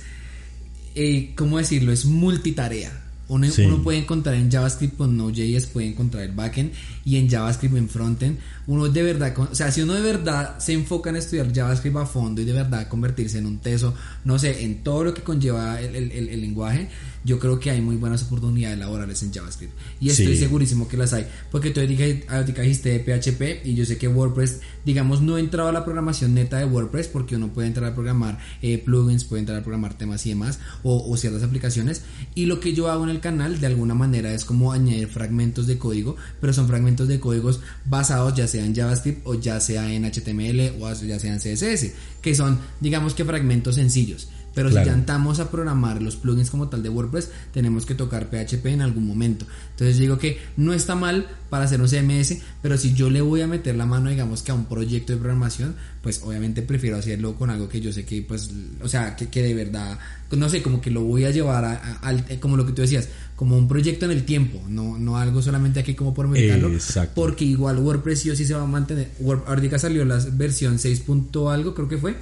eh, 0.95 1.33
¿cómo 1.35 1.57
decirlo? 1.57 1.91
Es 1.91 2.05
multitarea. 2.05 3.08
Uno, 3.29 3.47
uno, 3.65 3.83
puede 3.83 3.99
encontrar 3.99 4.35
en 4.35 4.51
JavaScript 4.51 4.97
con 4.97 5.15
Node.js, 5.15 5.67
puede 5.67 5.87
encontrar 5.87 6.23
el 6.23 6.31
backend 6.31 6.71
y 7.05 7.17
en 7.17 7.29
JavaScript 7.29 7.75
en 7.77 7.87
frontend. 7.87 8.39
Uno 8.67 8.89
de 8.89 9.03
verdad, 9.03 9.33
o 9.39 9.55
sea, 9.55 9.71
si 9.71 9.81
uno 9.81 9.93
de 9.93 10.01
verdad 10.01 10.59
se 10.59 10.73
enfoca 10.73 11.09
en 11.09 11.15
estudiar 11.15 11.53
JavaScript 11.53 11.95
a 11.95 12.05
fondo 12.05 12.41
y 12.41 12.45
de 12.45 12.53
verdad 12.53 12.87
convertirse 12.87 13.37
en 13.37 13.45
un 13.45 13.59
teso, 13.59 13.93
no 14.25 14.37
sé, 14.37 14.63
en 14.63 14.83
todo 14.83 15.03
lo 15.05 15.13
que 15.13 15.21
conlleva 15.21 15.79
el, 15.79 15.95
el, 15.95 16.11
el 16.11 16.41
lenguaje, 16.41 16.89
yo 17.23 17.37
creo 17.37 17.59
que 17.59 17.69
hay 17.69 17.81
muy 17.81 17.97
buenas 17.97 18.23
oportunidades 18.23 18.77
laborales 18.79 19.21
en 19.23 19.33
JavaScript. 19.33 19.73
Y 19.99 20.09
estoy 20.09 20.37
segurísimo 20.37 20.87
que 20.87 20.97
las 20.97 21.13
hay. 21.13 21.27
Porque 21.51 21.71
tú 21.71 21.81
dijiste 21.81 22.89
de 22.89 22.99
PHP 22.99 23.65
y 23.65 23.75
yo 23.75 23.85
sé 23.85 23.97
que 23.97 24.07
WordPress, 24.07 24.61
digamos, 24.85 25.21
no 25.21 25.37
he 25.37 25.41
entrado 25.41 25.69
a 25.69 25.71
la 25.71 25.83
programación 25.83 26.33
neta 26.33 26.57
de 26.57 26.65
WordPress 26.65 27.07
porque 27.07 27.35
uno 27.35 27.51
puede 27.51 27.67
entrar 27.67 27.91
a 27.91 27.93
programar 27.93 28.39
eh, 28.61 28.77
plugins, 28.77 29.25
puede 29.25 29.41
entrar 29.41 29.59
a 29.59 29.61
programar 29.61 29.97
temas 29.97 30.25
y 30.25 30.29
demás, 30.29 30.59
o, 30.83 31.15
ciertas 31.17 31.43
aplicaciones. 31.43 32.03
Y 32.35 32.45
lo 32.45 32.59
que 32.59 32.73
yo 32.73 32.89
hago 32.89 33.03
en 33.03 33.09
el 33.09 33.18
canal, 33.19 33.59
de 33.59 33.67
alguna 33.67 33.93
manera, 33.93 34.33
es 34.33 34.45
como 34.45 34.71
añadir 34.71 35.07
fragmentos 35.07 35.67
de 35.67 35.77
código, 35.77 36.15
pero 36.39 36.53
son 36.53 36.67
fragmentos 36.67 37.07
de 37.07 37.19
códigos 37.19 37.61
basados 37.85 38.35
ya 38.35 38.47
sea 38.47 38.65
en 38.65 38.75
JavaScript 38.75 39.25
o 39.25 39.35
ya 39.35 39.59
sea 39.59 39.91
en 39.91 40.05
HTML 40.05 40.81
o 40.81 40.93
ya 40.93 41.19
sea 41.19 41.33
en 41.33 41.39
CSS, 41.39 41.91
que 42.21 42.35
son, 42.35 42.59
digamos 42.79 43.13
que 43.13 43.25
fragmentos 43.25 43.75
sencillos 43.75 44.29
Pero 44.53 44.69
si 44.69 44.75
ya 44.75 44.93
entramos 44.93 45.39
a 45.39 45.49
programar 45.51 46.01
los 46.01 46.15
plugins 46.15 46.49
como 46.49 46.69
tal 46.69 46.83
de 46.83 46.89
WordPress, 46.89 47.29
tenemos 47.53 47.85
que 47.85 47.95
tocar 47.95 48.29
PHP 48.29 48.65
en 48.67 48.81
algún 48.81 49.07
momento. 49.07 49.45
Entonces 49.71 49.97
digo 49.97 50.17
que 50.17 50.39
no 50.57 50.73
está 50.73 50.95
mal 50.95 51.27
para 51.49 51.65
hacer 51.65 51.81
un 51.81 51.87
CMS, 51.87 52.37
pero 52.61 52.77
si 52.77 52.93
yo 52.93 53.09
le 53.09 53.21
voy 53.21 53.41
a 53.41 53.47
meter 53.47 53.75
la 53.75 53.85
mano, 53.85 54.09
digamos 54.09 54.41
que 54.41 54.51
a 54.51 54.53
un 54.53 54.65
proyecto 54.65 55.13
de 55.13 55.19
programación, 55.19 55.75
pues 56.01 56.21
obviamente 56.23 56.61
prefiero 56.61 56.97
hacerlo 56.97 57.35
con 57.35 57.49
algo 57.49 57.69
que 57.69 57.81
yo 57.81 57.91
sé 57.91 58.05
que, 58.05 58.21
pues, 58.21 58.49
o 58.81 58.87
sea, 58.87 59.15
que, 59.15 59.27
que 59.27 59.41
de 59.41 59.53
verdad, 59.53 59.97
no 60.31 60.49
sé, 60.49 60.61
como 60.61 60.81
que 60.81 60.91
lo 60.91 61.03
voy 61.03 61.25
a 61.25 61.31
llevar 61.31 61.65
a, 61.65 62.39
como 62.39 62.57
lo 62.57 62.65
que 62.65 62.73
tú 62.73 62.81
decías, 62.81 63.09
como 63.35 63.57
un 63.57 63.67
proyecto 63.67 64.05
en 64.05 64.11
el 64.11 64.25
tiempo, 64.25 64.61
no, 64.67 64.97
no 64.97 65.17
algo 65.17 65.41
solamente 65.41 65.79
aquí 65.79 65.95
como 65.95 66.13
por 66.13 66.27
mercado, 66.27 66.69
porque 67.15 67.45
igual 67.45 67.79
WordPress 67.79 68.19
sí 68.19 68.29
o 68.29 68.35
sí 68.35 68.45
se 68.45 68.53
va 68.53 68.63
a 68.63 68.67
mantener. 68.67 69.11
ahorita 69.47 69.79
salió 69.79 70.05
la 70.05 70.23
versión 70.33 70.77
6. 70.77 71.03
algo, 71.49 71.73
creo 71.73 71.87
que 71.87 71.97
fue 71.97 72.15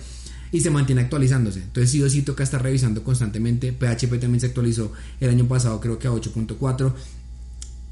y 0.51 0.61
se 0.61 0.69
mantiene 0.69 1.01
actualizándose. 1.01 1.59
Entonces 1.59 1.91
sí 1.91 2.01
o 2.01 2.09
sí 2.09 2.21
toca 2.21 2.43
estar 2.43 2.61
revisando 2.61 3.03
constantemente. 3.03 3.73
PHP 3.73 4.19
también 4.19 4.39
se 4.39 4.47
actualizó 4.47 4.91
el 5.19 5.29
año 5.29 5.47
pasado 5.47 5.79
creo 5.79 5.99
que 5.99 6.07
a 6.07 6.11
8.4 6.11 6.93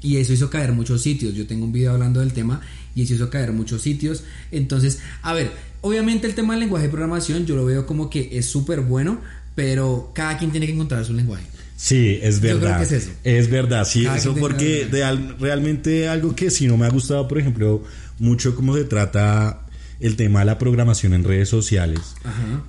y 0.02 0.18
eso 0.18 0.32
hizo 0.32 0.50
caer 0.50 0.72
muchos 0.72 1.02
sitios. 1.02 1.34
Yo 1.34 1.46
tengo 1.46 1.64
un 1.64 1.72
video 1.72 1.92
hablando 1.92 2.20
del 2.20 2.32
tema 2.32 2.60
y 2.94 3.02
eso 3.02 3.14
hizo 3.14 3.30
caer 3.30 3.52
muchos 3.52 3.82
sitios. 3.82 4.24
Entonces, 4.50 5.00
a 5.22 5.34
ver, 5.34 5.50
obviamente 5.80 6.26
el 6.26 6.34
tema 6.34 6.54
del 6.54 6.60
lenguaje 6.60 6.86
de 6.86 6.90
programación 6.90 7.46
yo 7.46 7.56
lo 7.56 7.64
veo 7.64 7.86
como 7.86 8.10
que 8.10 8.38
es 8.38 8.46
súper 8.46 8.80
bueno, 8.80 9.20
pero 9.54 10.12
cada 10.14 10.38
quien 10.38 10.50
tiene 10.50 10.66
que 10.66 10.72
encontrar 10.72 11.04
su 11.04 11.12
lenguaje. 11.12 11.44
Sí, 11.76 12.18
es 12.22 12.40
verdad. 12.40 12.82
es, 12.82 12.92
eso. 12.92 13.10
es 13.22 13.50
verdad, 13.50 13.84
sí, 13.84 14.06
eso 14.06 14.34
porque 14.34 14.88
realmente 15.38 16.08
algo 16.08 16.34
que 16.34 16.50
si 16.50 16.66
no 16.66 16.78
me 16.78 16.86
ha 16.86 16.88
gustado, 16.88 17.28
por 17.28 17.38
ejemplo, 17.38 17.82
mucho 18.18 18.56
cómo 18.56 18.74
se 18.74 18.84
trata 18.84 19.65
el 20.00 20.16
tema 20.16 20.40
de 20.40 20.46
la 20.46 20.58
programación 20.58 21.14
en 21.14 21.24
redes 21.24 21.48
sociales 21.48 22.00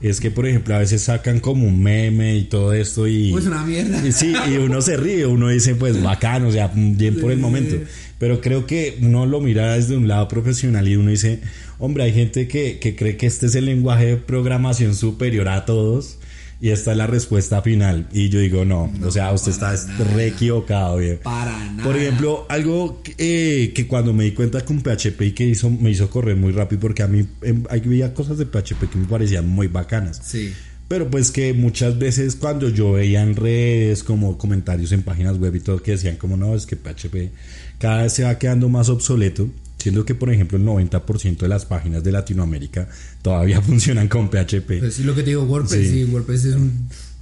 es 0.02 0.20
que, 0.20 0.32
por 0.32 0.48
ejemplo, 0.48 0.76
a 0.76 0.80
veces 0.80 1.04
sacan 1.04 1.40
como 1.40 1.68
un 1.68 1.82
meme 1.82 2.38
y 2.38 2.44
todo 2.46 2.74
esto 2.74 3.08
y... 3.08 3.32
Pues 3.32 3.46
una 3.46 3.64
mierda. 3.64 4.06
Y, 4.06 4.12
sí, 4.12 4.34
y 4.50 4.58
uno 4.58 4.82
se 4.82 4.98
ríe, 4.98 5.26
uno 5.26 5.50
dice, 5.50 5.76
pues 5.76 6.02
bacán, 6.02 6.46
o 6.46 6.52
sea, 6.52 6.72
bien 6.74 7.20
por 7.20 7.32
el 7.32 7.40
momento. 7.40 7.76
Pero 8.18 8.42
creo 8.42 8.66
que 8.66 8.98
uno 9.02 9.26
lo 9.26 9.42
mira 9.42 9.74
desde 9.74 9.98
un 9.98 10.08
lado 10.08 10.28
profesional 10.28 10.88
y 10.88 10.96
uno 10.96 11.12
dice, 11.12 11.42
hombre, 11.80 12.04
hay 12.04 12.14
gente 12.14 12.48
que, 12.48 12.80
que 12.80 12.96
cree 12.96 13.18
que 13.18 13.28
este 13.28 13.48
es 13.48 13.56
el 13.56 13.66
lenguaje 13.66 14.06
de 14.06 14.18
programación 14.18 14.96
superior 14.96 15.50
a 15.50 15.66
todos 15.66 16.18
y 16.60 16.70
esta 16.70 16.92
es 16.92 16.98
la 16.98 17.08
respuesta 17.08 17.62
final. 17.62 18.08
Y 18.12 18.30
yo 18.30 18.40
digo, 18.40 18.66
no, 18.66 18.92
o 19.04 19.12
sea, 19.12 19.32
usted 19.32 19.52
está 19.52 19.76
re 20.16 20.28
equivocado, 20.28 20.98
bien. 20.98 21.20
Para 21.24 21.58
nada. 21.72 21.84
Por 21.84 21.96
ejemplo, 21.96 22.46
algo 22.50 23.02
eh, 23.18 23.72
que 23.76 23.88
cuando 23.88 24.14
me 24.14 24.24
di 24.24 24.32
cuenta 24.32 24.66
con 24.66 24.82
PHP 24.82 25.22
y 25.22 25.32
que 25.34 25.46
hizo, 25.46 25.70
me 25.70 25.92
hizo 25.92 26.10
correr 26.10 26.36
muy 26.36 26.52
rápido, 26.52 26.82
porque 26.82 27.04
a 27.04 27.08
mí 27.08 27.26
em, 27.44 27.64
había 27.70 28.14
cosas 28.14 28.38
de 28.38 28.46
PHP 28.46 28.90
que 28.90 28.98
me 28.98 29.08
parecían 29.08 29.48
muy 29.48 29.68
bacanas. 29.68 30.20
Sí. 30.24 30.54
Pero 30.88 31.10
pues 31.10 31.32
que 31.32 31.54
muchas 31.54 32.00
veces 32.00 32.36
cuando 32.36 32.70
yo 32.70 32.94
veía 32.94 33.22
en 33.22 33.36
redes 33.36 34.04
como 34.04 34.38
comentarios 34.38 34.94
en 34.94 35.04
páginas 35.04 35.38
web 35.38 35.54
y 35.56 35.60
todo 35.60 35.84
que 35.84 35.92
decían 35.92 36.16
como 36.16 36.38
no, 36.38 36.56
es 36.56 36.66
que 36.66 36.78
PHP 36.78 37.34
cada 37.78 38.04
vez 38.04 38.14
se 38.14 38.24
va 38.24 38.40
quedando 38.40 38.70
más 38.70 38.88
obsoleto 38.88 39.50
siendo 39.88 40.04
que 40.04 40.16
por 40.16 40.30
ejemplo 40.30 40.58
el 40.58 40.66
90% 40.66 41.38
de 41.38 41.48
las 41.48 41.64
páginas 41.64 42.04
de 42.04 42.12
Latinoamérica 42.12 42.90
todavía 43.22 43.62
funcionan 43.70 44.10
con 44.10 44.28
PHP. 44.28 44.80
Pues 44.80 44.96
sí, 44.96 45.04
lo 45.04 45.16
que 45.16 45.24
te 45.24 45.30
digo, 45.30 45.44
WordPress, 45.44 45.90
sí, 45.90 46.04
WordPress 46.04 46.44
es 46.44 46.58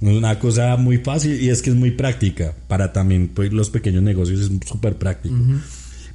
una 0.00 0.36
cosa 0.40 0.76
muy 0.76 0.98
fácil 0.98 1.40
y 1.40 1.48
es 1.50 1.62
que 1.62 1.70
es 1.70 1.76
muy 1.76 1.92
práctica 1.92 2.54
para 2.66 2.92
también 2.92 3.28
pues, 3.28 3.52
los 3.52 3.70
pequeños 3.70 4.02
negocios 4.02 4.40
es 4.40 4.68
súper 4.68 4.96
práctico. 4.96 5.36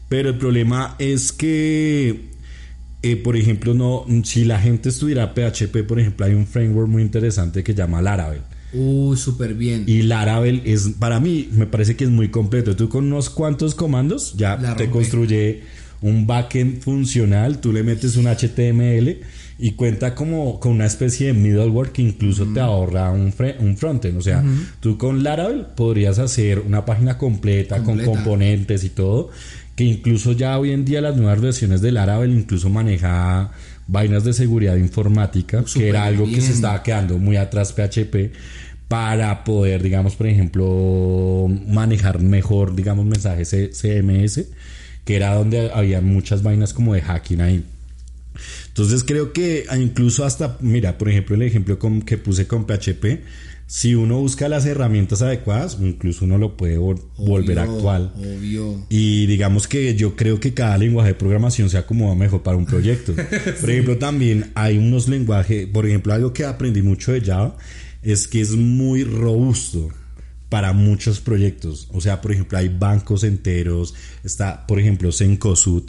Pero 0.10 0.28
el 0.28 0.38
problema 0.38 0.98
es 1.00 1.32
que, 1.32 2.32
eh, 3.02 3.16
por 3.16 3.38
ejemplo, 3.38 3.74
no 3.74 4.06
si 4.26 4.44
la 4.44 4.60
gente 4.60 4.90
estuviera 4.90 5.34
PHP, 5.34 5.88
por 5.88 6.02
ejemplo, 6.02 6.26
hay 6.26 6.34
un 6.34 6.46
framework 6.46 6.90
muy 6.90 7.02
interesante 7.02 7.64
que 7.64 7.74
llama 7.74 8.02
Laravel. 8.02 8.42
Uh, 8.74 9.16
súper 9.16 9.54
bien. 9.54 9.86
Y 9.88 10.02
Laravel 10.02 10.64
es, 10.66 10.90
para 11.00 11.22
mí, 11.22 11.48
me 11.54 11.66
parece 11.66 11.96
que 11.96 12.04
es 12.04 12.10
muy 12.10 12.28
completo. 12.28 12.76
Tú 12.76 12.90
con 12.90 13.06
unos 13.06 13.30
cuantos 13.30 13.74
comandos 13.74 14.34
ya 14.36 14.76
te 14.76 14.90
construye 14.90 15.64
un 16.02 16.26
backend 16.26 16.82
funcional, 16.82 17.60
tú 17.60 17.72
le 17.72 17.84
metes 17.84 18.18
un 18.18 18.26
HTML 18.26 19.20
y 19.60 19.72
cuenta 19.74 20.16
como 20.16 20.60
con 20.60 20.72
una 20.74 20.88
especie 20.88 21.28
de 21.28 21.34
middleware 21.34 21.92
que 21.92 22.02
incluso 22.02 22.48
te 22.52 22.60
ahorra 22.60 23.12
un, 23.12 23.34
un 23.60 23.78
frontend. 23.78 24.18
O 24.18 24.22
sea, 24.22 24.44
tú 24.80 24.98
con 24.98 25.24
Laravel 25.24 25.68
podrías 25.76 26.18
hacer 26.18 26.60
una 26.60 26.84
página 26.84 27.20
completa, 27.20 27.84
con 27.84 28.00
componentes 28.04 28.84
y 28.84 28.90
todo, 28.90 29.30
que 29.76 29.84
incluso 29.84 30.32
ya 30.32 30.58
hoy 30.58 30.72
en 30.72 30.84
día 30.84 31.02
las 31.02 31.16
nuevas 31.16 31.40
versiones 31.40 31.82
de 31.82 31.92
Laravel 31.92 32.32
incluso 32.32 32.70
maneja 32.70 33.52
vainas 33.88 34.24
de 34.24 34.34
seguridad 34.34 34.78
informática, 34.78 35.64
que 35.72 35.90
era 35.90 36.06
algo 36.06 36.26
que 36.26 36.42
se 36.42 36.54
estaba 36.54 36.82
quedando 36.82 37.20
muy 37.20 37.36
atrás 37.36 37.74
PHP 37.74 38.34
para 38.88 39.44
poder, 39.44 39.84
digamos, 39.84 40.16
por 40.16 40.28
ejemplo, 40.28 41.48
manejar 41.68 42.20
mejor, 42.20 42.76
digamos, 42.76 43.06
mensajes 43.06 43.56
CMS 43.74 44.48
que 45.12 45.18
era 45.18 45.36
donde 45.36 45.70
había 45.74 46.00
muchas 46.00 46.42
vainas 46.42 46.74
como 46.74 46.94
de 46.94 47.02
hacking 47.02 47.42
ahí. 47.42 47.66
Entonces 48.68 49.04
creo 49.04 49.34
que 49.34 49.66
incluso 49.78 50.24
hasta, 50.24 50.58
mira, 50.62 50.98
por 50.98 51.10
ejemplo, 51.10 51.36
el 51.36 51.42
ejemplo 51.42 51.78
con, 51.78 52.02
que 52.02 52.18
puse 52.18 52.48
con 52.48 52.66
PHP, 52.66 53.20
si 53.68 53.94
uno 53.94 54.20
busca 54.20 54.48
las 54.48 54.66
herramientas 54.66 55.22
adecuadas, 55.22 55.78
incluso 55.82 56.24
uno 56.24 56.38
lo 56.38 56.56
puede 56.56 56.78
volver 56.78 57.60
actual. 57.60 58.14
Obvio. 58.16 58.86
Y 58.88 59.26
digamos 59.26 59.68
que 59.68 59.96
yo 59.96 60.16
creo 60.16 60.40
que 60.40 60.54
cada 60.54 60.78
lenguaje 60.78 61.10
de 61.10 61.16
programación 61.16 61.70
se 61.70 61.78
acomoda 61.78 62.16
mejor 62.16 62.42
para 62.42 62.56
un 62.56 62.66
proyecto. 62.66 63.14
Por 63.60 63.70
ejemplo, 63.70 63.98
también 63.98 64.52
hay 64.56 64.78
unos 64.78 65.10
lenguajes, 65.10 65.68
por 65.68 65.86
ejemplo, 65.86 66.14
algo 66.14 66.32
que 66.32 66.46
aprendí 66.46 66.82
mucho 66.82 67.12
de 67.12 67.20
Java 67.20 67.58
es 68.02 68.30
que 68.30 68.40
es 68.40 68.52
muy 68.52 69.04
robusto 69.04 69.92
para 70.52 70.74
muchos 70.74 71.22
proyectos. 71.22 71.88
O 71.94 72.02
sea, 72.02 72.20
por 72.20 72.34
ejemplo, 72.34 72.58
hay 72.58 72.68
bancos 72.68 73.24
enteros. 73.24 73.94
Está, 74.22 74.68
por 74.68 74.82
ejemplo, 74.82 75.14
Sencosud, 75.14 75.84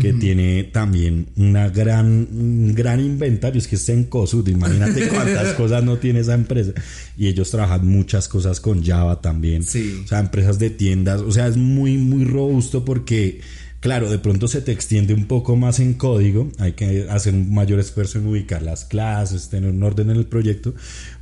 que 0.00 0.14
tiene 0.14 0.64
también 0.64 1.26
una 1.36 1.68
gran, 1.68 2.26
un 2.32 2.74
gran 2.74 2.98
inventario. 3.00 3.58
Es 3.58 3.68
que 3.68 3.76
es 3.76 3.82
Sencosud, 3.82 4.48
imagínate 4.48 5.08
cuántas 5.10 5.52
cosas 5.52 5.84
no 5.84 5.98
tiene 5.98 6.20
esa 6.20 6.32
empresa. 6.32 6.72
Y 7.18 7.26
ellos 7.26 7.50
trabajan 7.50 7.86
muchas 7.86 8.26
cosas 8.26 8.58
con 8.58 8.82
Java 8.82 9.20
también. 9.20 9.62
Sí. 9.62 10.00
O 10.02 10.08
sea, 10.08 10.20
empresas 10.20 10.58
de 10.58 10.70
tiendas. 10.70 11.20
O 11.20 11.30
sea, 11.30 11.46
es 11.46 11.58
muy, 11.58 11.98
muy 11.98 12.24
robusto 12.24 12.86
porque 12.86 13.42
Claro, 13.80 14.10
de 14.10 14.18
pronto 14.18 14.48
se 14.48 14.62
te 14.62 14.72
extiende 14.72 15.14
un 15.14 15.26
poco 15.26 15.54
más 15.54 15.78
en 15.78 15.94
código, 15.94 16.50
hay 16.58 16.72
que 16.72 17.06
hacer 17.08 17.34
un 17.34 17.54
mayor 17.54 17.78
esfuerzo 17.78 18.18
en 18.18 18.26
ubicar 18.26 18.62
las 18.62 18.84
clases, 18.84 19.48
tener 19.48 19.70
un 19.70 19.80
orden 19.82 20.10
en 20.10 20.16
el 20.16 20.26
proyecto, 20.26 20.74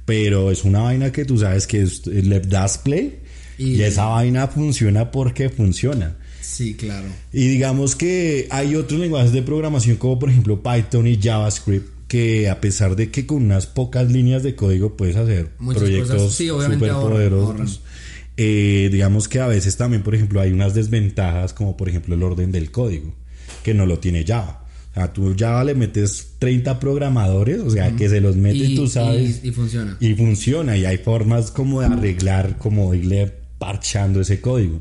pero 0.05 0.51
es 0.51 0.65
una 0.65 0.83
vaina 0.83 1.13
que 1.13 1.25
tú 1.25 1.39
sabes 1.39 1.67
que 1.67 1.87
le 2.07 2.41
das 2.41 2.79
play 2.79 3.21
y, 3.59 3.81
esa 3.83 4.07
vaina 4.07 4.49
funciona 4.49 5.11
porque 5.11 5.49
funciona. 5.49 6.17
Sí, 6.41 6.75
claro. 6.75 7.07
Y 7.33 7.49
digamos 7.49 7.97
que 7.97 8.47
hay 8.51 8.77
otros 8.77 9.01
lenguajes 9.01 9.33
de 9.33 9.43
programación 9.43 9.97
como 9.97 10.19
por 10.19 10.31
ejemplo 10.31 10.63
Python 10.63 11.07
y 11.07 11.19
JavaScript 11.21 11.89
que 12.09 12.49
a 12.49 12.61
pesar 12.61 12.97
de 12.97 13.11
que 13.11 13.27
con 13.27 13.43
unas 13.43 13.67
pocas 13.67 14.11
líneas 14.11 14.43
de 14.43 14.55
código 14.55 14.97
puedes 14.97 15.17
hacer 15.17 15.51
proyectos 15.57 16.35
súper 16.35 16.91
poderosos. 16.93 17.81
Eh, 18.37 18.89
digamos 18.91 19.29
que 19.29 19.41
a 19.41 19.47
veces 19.47 19.77
también, 19.77 20.03
por 20.03 20.15
ejemplo, 20.15 20.41
hay 20.41 20.53
unas 20.53 20.75
desventajas 20.75 21.55
como 21.55 21.77
por 21.77 21.89
ejemplo 21.89 22.15
el 22.15 22.23
orden 22.23 22.53
del 22.53 22.71
código, 22.71 23.15
que 23.63 23.75
no 23.75 23.87
lo 23.87 23.99
tiene 24.01 24.25
Java. 24.25 24.64
Sea, 24.95 25.13
tú 25.13 25.35
Java 25.37 25.65
le 25.65 25.75
metes 25.75 26.35
30 26.39 26.79
programadores, 26.79 27.59
o 27.61 27.71
sea, 27.71 27.91
que 27.97 28.09
se 28.09 28.21
los 28.21 28.37
metes, 28.37 28.71
y, 28.71 28.77
tú 28.77 28.87
sabes. 28.87 29.41
Y, 29.43 29.51
funciona. 29.51 29.97
Y 29.99 30.15
funciona, 30.15 30.77
y 30.77 30.85
hay 30.85 30.99
formas 30.99 31.51
como 31.51 31.81
de 31.81 31.87
arreglar, 31.87 32.59
como 32.59 32.93
de 32.93 32.99
irle 32.99 33.33
parchando 33.59 34.21
ese 34.21 34.41
código. 34.41 34.81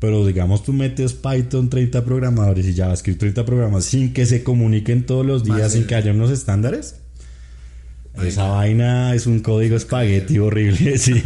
Pero 0.00 0.26
digamos, 0.26 0.64
tú 0.64 0.72
metes 0.72 1.12
Python 1.12 1.70
30 1.70 2.04
programadores 2.04 2.66
y 2.66 2.74
JavaScript 2.74 3.20
30 3.20 3.46
programadores 3.46 3.84
sin 3.84 4.12
que 4.12 4.26
se 4.26 4.42
comuniquen 4.42 5.06
todos 5.06 5.24
los 5.24 5.44
días, 5.44 5.72
sin 5.72 5.86
que 5.86 5.94
haya 5.94 6.10
unos 6.10 6.32
estándares. 6.32 6.96
Esa 8.20 8.48
vaina 8.48 9.14
es 9.14 9.26
un 9.26 9.40
código 9.40 9.76
espagueti 9.76 10.38
horrible, 10.40 10.98
sí. 10.98 11.22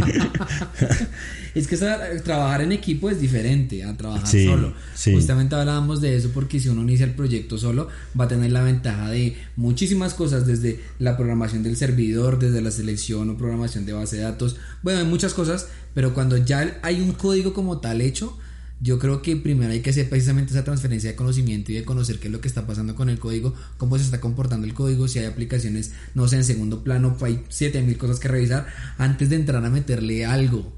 Es 1.56 1.66
que 1.68 1.78
trabajar 2.22 2.60
en 2.60 2.70
equipo 2.70 3.08
es 3.08 3.18
diferente 3.18 3.82
a 3.82 3.96
trabajar 3.96 4.28
solo. 4.28 4.74
Justamente 4.94 5.54
hablábamos 5.54 6.02
de 6.02 6.14
eso 6.14 6.30
porque 6.34 6.60
si 6.60 6.68
uno 6.68 6.82
inicia 6.82 7.06
el 7.06 7.14
proyecto 7.14 7.56
solo 7.56 7.88
va 8.18 8.26
a 8.26 8.28
tener 8.28 8.52
la 8.52 8.62
ventaja 8.62 9.08
de 9.08 9.34
muchísimas 9.56 10.12
cosas, 10.12 10.46
desde 10.46 10.80
la 10.98 11.16
programación 11.16 11.62
del 11.62 11.78
servidor, 11.78 12.38
desde 12.38 12.60
la 12.60 12.70
selección 12.70 13.30
o 13.30 13.38
programación 13.38 13.86
de 13.86 13.94
base 13.94 14.16
de 14.16 14.24
datos. 14.24 14.56
Bueno, 14.82 14.98
hay 14.98 15.06
muchas 15.06 15.32
cosas, 15.32 15.68
pero 15.94 16.12
cuando 16.12 16.36
ya 16.36 16.78
hay 16.82 17.00
un 17.00 17.12
código 17.12 17.54
como 17.54 17.78
tal 17.78 18.02
hecho, 18.02 18.36
yo 18.82 18.98
creo 18.98 19.22
que 19.22 19.34
primero 19.36 19.72
hay 19.72 19.80
que 19.80 19.88
hacer 19.88 20.10
precisamente 20.10 20.52
esa 20.52 20.62
transferencia 20.62 21.08
de 21.08 21.16
conocimiento 21.16 21.72
y 21.72 21.76
de 21.76 21.84
conocer 21.84 22.18
qué 22.18 22.28
es 22.28 22.32
lo 22.32 22.42
que 22.42 22.48
está 22.48 22.66
pasando 22.66 22.94
con 22.94 23.08
el 23.08 23.18
código, 23.18 23.54
cómo 23.78 23.96
se 23.96 24.04
está 24.04 24.20
comportando 24.20 24.66
el 24.66 24.74
código, 24.74 25.08
si 25.08 25.20
hay 25.20 25.24
aplicaciones, 25.24 25.92
no 26.14 26.28
sé, 26.28 26.36
en 26.36 26.44
segundo 26.44 26.84
plano, 26.84 27.16
hay 27.22 27.42
7000 27.48 27.96
cosas 27.96 28.20
que 28.20 28.28
revisar 28.28 28.66
antes 28.98 29.30
de 29.30 29.36
entrar 29.36 29.64
a 29.64 29.70
meterle 29.70 30.26
algo 30.26 30.75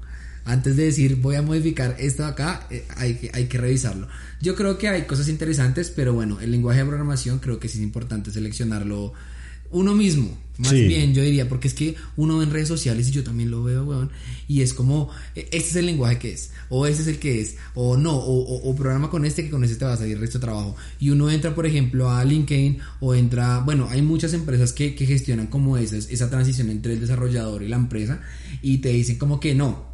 antes 0.49 0.75
de 0.75 0.85
decir 0.85 1.17
voy 1.17 1.35
a 1.35 1.41
modificar 1.41 1.95
esto 1.99 2.25
acá, 2.25 2.67
eh, 2.69 2.85
hay, 2.97 3.15
que, 3.15 3.31
hay 3.33 3.45
que 3.45 3.57
revisarlo. 3.57 4.07
Yo 4.41 4.55
creo 4.55 4.77
que 4.77 4.87
hay 4.87 5.03
cosas 5.03 5.27
interesantes, 5.27 5.91
pero 5.95 6.13
bueno, 6.13 6.39
el 6.39 6.51
lenguaje 6.51 6.79
de 6.79 6.85
programación 6.85 7.39
creo 7.39 7.59
que 7.59 7.67
sí 7.67 7.77
es 7.77 7.83
importante 7.83 8.31
seleccionarlo 8.31 9.13
uno 9.71 9.93
mismo. 9.93 10.37
Más 10.57 10.73
bien, 10.73 11.13
yo 11.13 11.21
diría, 11.21 11.47
porque 11.47 11.69
es 11.69 11.73
que 11.73 11.95
uno 12.17 12.37
ve 12.37 12.43
en 12.43 12.51
redes 12.51 12.67
sociales 12.67 13.07
y 13.07 13.11
yo 13.11 13.23
también 13.23 13.49
lo 13.49 13.63
veo, 13.63 13.85
weón, 13.85 14.11
y 14.45 14.61
es 14.61 14.73
como, 14.73 15.09
e, 15.33 15.47
este 15.53 15.69
es 15.69 15.75
el 15.77 15.85
lenguaje 15.85 16.19
que 16.19 16.33
es, 16.33 16.51
o 16.67 16.85
ese 16.85 17.03
es 17.03 17.07
el 17.07 17.17
que 17.17 17.39
es, 17.39 17.55
o 17.75 17.95
no, 17.95 18.17
o, 18.17 18.75
programa 18.75 19.09
con 19.09 19.23
este 19.23 19.45
que 19.45 19.51
con 19.51 19.63
este 19.63 19.77
te 19.77 19.85
va 19.85 19.93
a 19.93 19.97
salir 19.97 20.15
el 20.15 20.19
resto 20.19 20.37
de 20.37 20.43
trabajo. 20.43 20.75
Y 20.99 21.11
uno 21.11 21.29
entra, 21.29 21.55
por 21.55 21.65
ejemplo, 21.65 22.11
a 22.11 22.25
LinkedIn 22.25 22.79
o 22.99 23.15
entra, 23.15 23.59
bueno, 23.59 23.87
hay 23.89 24.01
muchas 24.01 24.33
empresas 24.33 24.73
que, 24.73 24.95
que 24.95 25.05
gestionan 25.05 25.47
como 25.47 25.77
esas, 25.77 26.09
esa 26.09 26.29
transición 26.29 26.69
entre 26.69 26.93
el 26.93 26.99
desarrollador 26.99 27.63
y 27.63 27.69
la 27.69 27.77
empresa 27.77 28.19
y 28.61 28.79
te 28.79 28.89
dicen 28.89 29.17
como 29.17 29.39
que 29.39 29.55
no, 29.55 29.88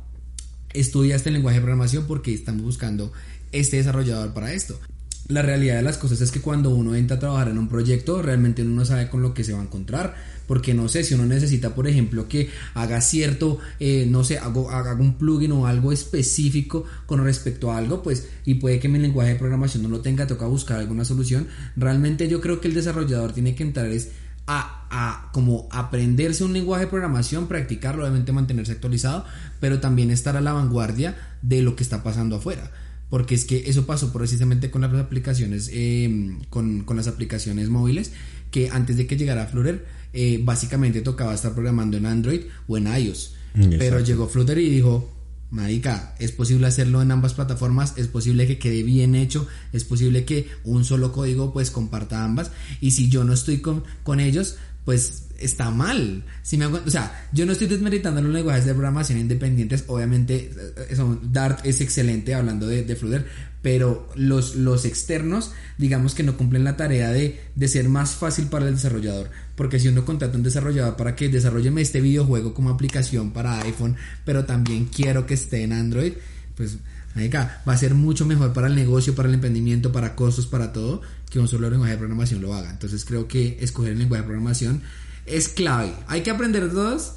estudia 0.79 1.15
este 1.15 1.31
lenguaje 1.31 1.57
de 1.57 1.61
programación 1.61 2.05
porque 2.07 2.33
estamos 2.33 2.63
buscando 2.63 3.11
este 3.51 3.77
desarrollador 3.77 4.33
para 4.33 4.53
esto 4.53 4.79
la 5.27 5.41
realidad 5.41 5.77
de 5.77 5.81
las 5.81 5.97
cosas 5.97 6.21
es 6.21 6.31
que 6.31 6.39
cuando 6.39 6.69
uno 6.69 6.93
entra 6.93 7.17
a 7.17 7.19
trabajar 7.19 7.49
en 7.49 7.57
un 7.57 7.67
proyecto, 7.67 8.21
realmente 8.21 8.61
uno 8.61 8.75
no 8.75 8.85
sabe 8.85 9.09
con 9.09 9.23
lo 9.23 9.33
que 9.33 9.43
se 9.43 9.53
va 9.53 9.59
a 9.59 9.63
encontrar. 9.63 10.15
Porque 10.45 10.75
no 10.75 10.87
sé, 10.87 11.03
si 11.03 11.15
uno 11.15 11.25
necesita, 11.25 11.73
por 11.73 11.87
ejemplo, 11.87 12.27
que 12.27 12.49
haga 12.75 13.01
cierto, 13.01 13.57
eh, 13.79 14.05
no 14.07 14.23
sé, 14.23 14.37
hago, 14.37 14.69
haga 14.69 14.93
un 14.93 15.17
plugin 15.17 15.51
o 15.53 15.65
algo 15.65 15.91
específico 15.91 16.85
con 17.07 17.23
respecto 17.23 17.71
a 17.71 17.79
algo, 17.79 18.03
pues, 18.03 18.27
y 18.45 18.55
puede 18.55 18.79
que 18.79 18.87
mi 18.87 18.99
lenguaje 18.99 19.31
de 19.31 19.39
programación 19.39 19.81
no 19.81 19.89
lo 19.89 20.01
tenga, 20.01 20.27
toca 20.27 20.45
buscar 20.45 20.77
alguna 20.77 21.03
solución. 21.03 21.47
Realmente 21.75 22.27
yo 22.27 22.41
creo 22.41 22.61
que 22.61 22.67
el 22.67 22.75
desarrollador 22.75 23.33
tiene 23.33 23.55
que 23.55 23.63
entrar 23.63 23.87
es 23.87 24.09
a, 24.47 24.87
a, 24.89 25.31
como 25.31 25.67
aprenderse 25.71 26.43
un 26.43 26.53
lenguaje 26.53 26.85
de 26.85 26.91
programación, 26.91 27.47
practicarlo, 27.47 28.03
obviamente 28.03 28.31
mantenerse 28.31 28.73
actualizado, 28.73 29.25
pero 29.59 29.79
también 29.79 30.11
estar 30.11 30.37
a 30.37 30.41
la 30.41 30.53
vanguardia 30.53 31.15
de 31.41 31.61
lo 31.61 31.75
que 31.75 31.83
está 31.83 32.03
pasando 32.03 32.37
afuera 32.37 32.71
porque 33.09 33.35
es 33.35 33.45
que 33.45 33.69
eso 33.69 33.85
pasó 33.85 34.11
precisamente 34.11 34.71
con 34.71 34.81
las 34.81 34.93
aplicaciones, 34.93 35.69
em, 35.71 36.41
con, 36.49 36.85
las 36.95 37.07
aplicaciones 37.07 37.69
móviles, 37.69 38.11
que 38.51 38.69
antes 38.69 38.97
de 38.97 39.07
que 39.07 39.15
llegara 39.15 39.45
Flutter, 39.45 39.85
eh, 40.13 40.41
básicamente 40.43 41.01
tocaba 41.01 41.33
estar 41.33 41.53
programando 41.53 41.97
en 41.97 42.05
Android 42.05 42.41
o 42.67 42.77
en 42.77 42.87
iOS. 42.87 43.35
Pero 43.53 44.01
llegó 44.01 44.27
Flutter 44.27 44.57
y 44.57 44.69
dijo, 44.69 45.14
Marica, 45.51 46.15
es 46.19 46.31
posible 46.31 46.67
hacerlo 46.67 47.01
en 47.01 47.11
ambas 47.11 47.33
plataformas, 47.33 47.93
es 47.97 48.07
posible 48.07 48.47
que 48.47 48.59
quede 48.59 48.83
bien 48.83 49.15
hecho, 49.15 49.47
es 49.73 49.83
posible 49.83 50.25
que 50.25 50.49
un 50.63 50.83
solo 50.83 51.11
código 51.11 51.53
pues 51.53 51.71
comparta 51.71 52.23
ambas 52.23 52.51
y 52.81 52.91
si 52.91 53.09
yo 53.09 53.23
no 53.23 53.33
estoy 53.33 53.59
con, 53.59 53.83
con 54.03 54.19
ellos, 54.19 54.57
pues 54.85 55.23
está 55.39 55.71
mal. 55.71 56.23
Si 56.43 56.57
me 56.57 56.65
o 56.65 56.89
sea, 56.89 57.27
yo 57.31 57.45
no 57.45 57.51
estoy 57.51 57.67
desmeritando 57.67 58.21
los 58.21 58.31
lenguajes 58.31 58.65
de 58.65 58.73
programación 58.73 59.19
independientes. 59.19 59.83
Obviamente, 59.87 60.51
eh, 60.77 60.95
Dart 61.23 61.65
es 61.65 61.81
excelente 61.81 62.33
hablando 62.33 62.67
de, 62.67 62.83
de 62.83 62.95
Flutter, 62.95 63.25
pero 63.65 64.07
los, 64.13 64.53
los 64.53 64.85
externos, 64.85 65.51
digamos 65.79 66.13
que 66.13 66.21
no 66.21 66.37
cumplen 66.37 66.63
la 66.63 66.77
tarea 66.77 67.09
de, 67.09 67.41
de, 67.55 67.67
ser 67.67 67.89
más 67.89 68.11
fácil 68.11 68.45
para 68.45 68.67
el 68.67 68.75
desarrollador. 68.75 69.31
Porque 69.55 69.79
si 69.79 69.87
uno 69.87 70.05
contrata 70.05 70.35
a 70.35 70.37
un 70.37 70.43
desarrollador 70.43 70.95
para 70.95 71.15
que 71.15 71.29
desarrolle 71.29 71.73
este 71.81 71.99
videojuego 71.99 72.53
como 72.53 72.69
aplicación 72.69 73.31
para 73.31 73.59
iPhone, 73.61 73.95
pero 74.23 74.45
también 74.45 74.85
quiero 74.85 75.25
que 75.25 75.33
esté 75.33 75.63
en 75.63 75.73
Android, 75.73 76.13
pues 76.55 76.77
va 77.17 77.73
a 77.73 77.77
ser 77.77 77.95
mucho 77.95 78.27
mejor 78.27 78.53
para 78.53 78.67
el 78.67 78.75
negocio, 78.75 79.15
para 79.15 79.29
el 79.29 79.33
emprendimiento, 79.33 79.91
para 79.91 80.13
costos, 80.13 80.45
para 80.45 80.71
todo, 80.71 81.01
que 81.31 81.39
un 81.39 81.47
solo 81.47 81.67
lenguaje 81.67 81.93
de 81.93 81.97
programación 81.97 82.43
lo 82.43 82.53
haga. 82.53 82.69
Entonces 82.69 83.03
creo 83.03 83.27
que 83.27 83.57
escoger 83.61 83.93
el 83.93 83.97
lenguaje 83.97 84.21
de 84.21 84.27
programación 84.27 84.83
es 85.25 85.49
clave. 85.49 85.91
Hay 86.05 86.21
que 86.21 86.29
aprender 86.29 86.69
todos, 86.69 87.13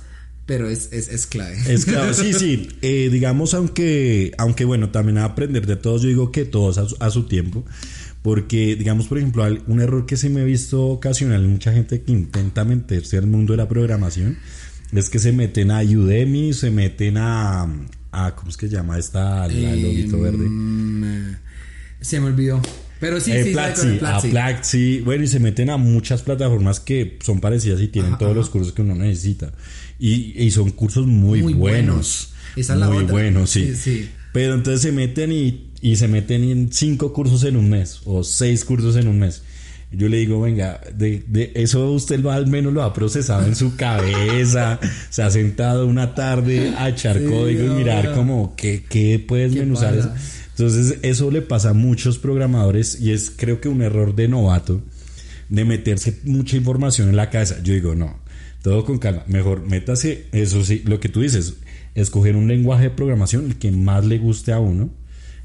pero 0.48 0.66
es, 0.66 0.88
es, 0.92 1.26
clave. 1.26 1.58
Es 1.68 1.84
clave, 1.84 2.14
sí, 2.14 2.32
sí. 2.32 2.70
Eh, 2.80 3.10
digamos, 3.12 3.52
aunque, 3.52 4.32
aunque 4.38 4.64
bueno, 4.64 4.88
también 4.88 5.18
aprender 5.18 5.66
de 5.66 5.76
todos, 5.76 6.00
yo 6.00 6.08
digo 6.08 6.32
que 6.32 6.46
todos 6.46 6.96
a 6.98 7.10
su, 7.10 7.24
tiempo. 7.24 7.66
Porque, 8.22 8.74
digamos, 8.74 9.08
por 9.08 9.18
ejemplo, 9.18 9.46
un 9.66 9.80
error 9.82 10.06
que 10.06 10.16
se 10.16 10.30
me 10.30 10.40
ha 10.40 10.44
visto 10.44 10.86
ocasional 10.86 11.44
en 11.44 11.50
mucha 11.50 11.74
gente 11.74 12.00
que 12.00 12.12
intenta 12.12 12.64
meterse 12.64 13.18
al 13.18 13.26
mundo 13.26 13.52
de 13.52 13.58
la 13.58 13.68
programación 13.68 14.38
es 14.92 15.10
que 15.10 15.18
se 15.18 15.32
meten 15.32 15.70
a 15.70 15.82
Udemy, 15.82 16.54
se 16.54 16.70
meten 16.70 17.18
a, 17.18 17.68
a 18.10 18.34
¿cómo 18.34 18.48
es 18.48 18.56
que 18.56 18.68
se 18.68 18.74
llama 18.74 18.98
esta? 18.98 19.46
La, 19.48 19.76
lobito 19.76 20.18
verde. 20.18 20.46
Em, 20.46 21.36
se 22.00 22.20
me 22.20 22.26
olvidó. 22.28 22.62
Pero 23.00 23.20
sí, 23.20 23.32
eh, 23.32 23.44
sí, 23.44 23.52
Platzi, 23.52 24.00
a 24.02 24.18
Platzi. 24.20 25.00
Bueno, 25.00 25.24
y 25.24 25.28
se 25.28 25.40
meten 25.40 25.70
a 25.70 25.76
muchas 25.76 26.22
plataformas 26.22 26.80
que 26.80 27.18
son 27.22 27.38
parecidas 27.38 27.80
y 27.80 27.88
tienen 27.88 28.16
todos 28.18 28.34
los 28.34 28.48
cursos 28.50 28.72
que 28.72 28.82
uno 28.82 28.94
necesita. 28.94 29.52
Y, 29.98 30.42
y 30.42 30.50
son 30.50 30.70
cursos 30.70 31.06
muy, 31.06 31.40
buenos. 31.54 32.32
muy 32.56 33.04
buenos, 33.04 33.50
sí. 33.50 33.74
sí. 33.74 34.08
Pero 34.32 34.54
entonces 34.54 34.82
se 34.82 34.92
meten 34.92 35.32
y, 35.32 35.70
y 35.80 35.96
se 35.96 36.08
meten 36.08 36.44
en 36.44 36.72
cinco 36.72 37.12
cursos 37.12 37.44
en 37.44 37.56
un 37.56 37.68
mes 37.68 38.00
o 38.04 38.22
seis 38.22 38.64
cursos 38.64 38.96
en 38.96 39.08
un 39.08 39.18
mes. 39.18 39.42
Yo 39.90 40.08
le 40.08 40.18
digo, 40.18 40.40
venga, 40.42 40.80
de, 40.94 41.24
de 41.26 41.50
eso 41.54 41.90
usted 41.90 42.20
lo, 42.20 42.30
al 42.30 42.46
menos 42.46 42.74
lo 42.74 42.82
ha 42.82 42.92
procesado 42.92 43.46
en 43.46 43.56
su 43.56 43.74
cabeza, 43.76 44.78
se 45.08 45.22
ha 45.22 45.30
sentado 45.30 45.86
una 45.86 46.14
tarde 46.14 46.74
a 46.76 46.90
echar 46.90 47.24
código 47.24 47.64
y 47.64 47.68
mirar 47.70 48.14
como 48.14 48.54
qué, 48.54 48.84
qué 48.88 49.18
puedes 49.18 49.54
menuzar 49.54 49.96
eso. 49.96 50.12
Entonces 50.50 50.98
eso 51.02 51.30
le 51.30 51.40
pasa 51.40 51.70
a 51.70 51.74
muchos 51.74 52.18
programadores 52.18 53.00
y 53.00 53.12
es 53.12 53.30
creo 53.34 53.60
que 53.60 53.68
un 53.68 53.80
error 53.80 54.14
de 54.14 54.28
novato 54.28 54.82
de 55.48 55.64
meterse 55.64 56.18
mucha 56.24 56.56
información 56.56 57.08
en 57.08 57.16
la 57.16 57.30
cabeza. 57.30 57.62
Yo 57.62 57.72
digo, 57.72 57.94
no, 57.94 58.18
todo 58.68 58.84
con 58.84 58.98
calma, 58.98 59.24
mejor 59.26 59.62
métase, 59.62 60.26
eso 60.32 60.62
sí, 60.62 60.82
lo 60.84 61.00
que 61.00 61.08
tú 61.08 61.22
dices, 61.22 61.54
escoger 61.94 62.36
un 62.36 62.48
lenguaje 62.48 62.84
de 62.84 62.90
programación 62.90 63.46
el 63.46 63.56
que 63.56 63.72
más 63.72 64.04
le 64.04 64.18
guste 64.18 64.52
a 64.52 64.58
uno 64.58 64.90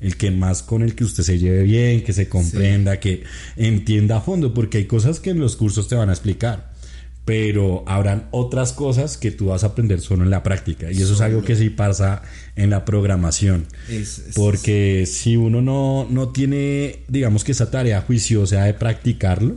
el 0.01 0.17
que 0.17 0.31
más 0.31 0.61
con 0.61 0.81
el 0.81 0.95
que 0.95 1.05
usted 1.05 1.23
se 1.23 1.39
lleve 1.39 1.63
bien, 1.63 2.03
que 2.03 2.11
se 2.11 2.27
comprenda, 2.27 2.99
que 2.99 3.23
entienda 3.55 4.17
a 4.17 4.21
fondo, 4.21 4.53
porque 4.53 4.79
hay 4.79 4.85
cosas 4.85 5.21
que 5.21 5.29
en 5.29 5.39
los 5.39 5.55
cursos 5.55 5.87
te 5.87 5.95
van 5.95 6.09
a 6.09 6.11
explicar, 6.11 6.73
pero 7.23 7.85
habrán 7.87 8.27
otras 8.31 8.73
cosas 8.73 9.15
que 9.15 9.31
tú 9.31 9.45
vas 9.45 9.63
a 9.63 9.67
aprender 9.67 10.01
solo 10.01 10.23
en 10.23 10.29
la 10.29 10.43
práctica, 10.43 10.91
y 10.91 11.01
eso 11.01 11.13
es 11.13 11.21
algo 11.21 11.41
que 11.41 11.55
sí 11.55 11.69
pasa 11.69 12.21
en 12.57 12.69
la 12.69 12.83
programación, 12.83 13.65
porque 14.35 15.05
si 15.05 15.37
uno 15.37 15.61
no, 15.61 16.05
no 16.09 16.33
tiene, 16.33 16.99
digamos 17.07 17.45
que 17.45 17.53
esa 17.53 17.71
tarea 17.71 18.01
juiciosa 18.01 18.65
de 18.65 18.73
practicarlo, 18.73 19.55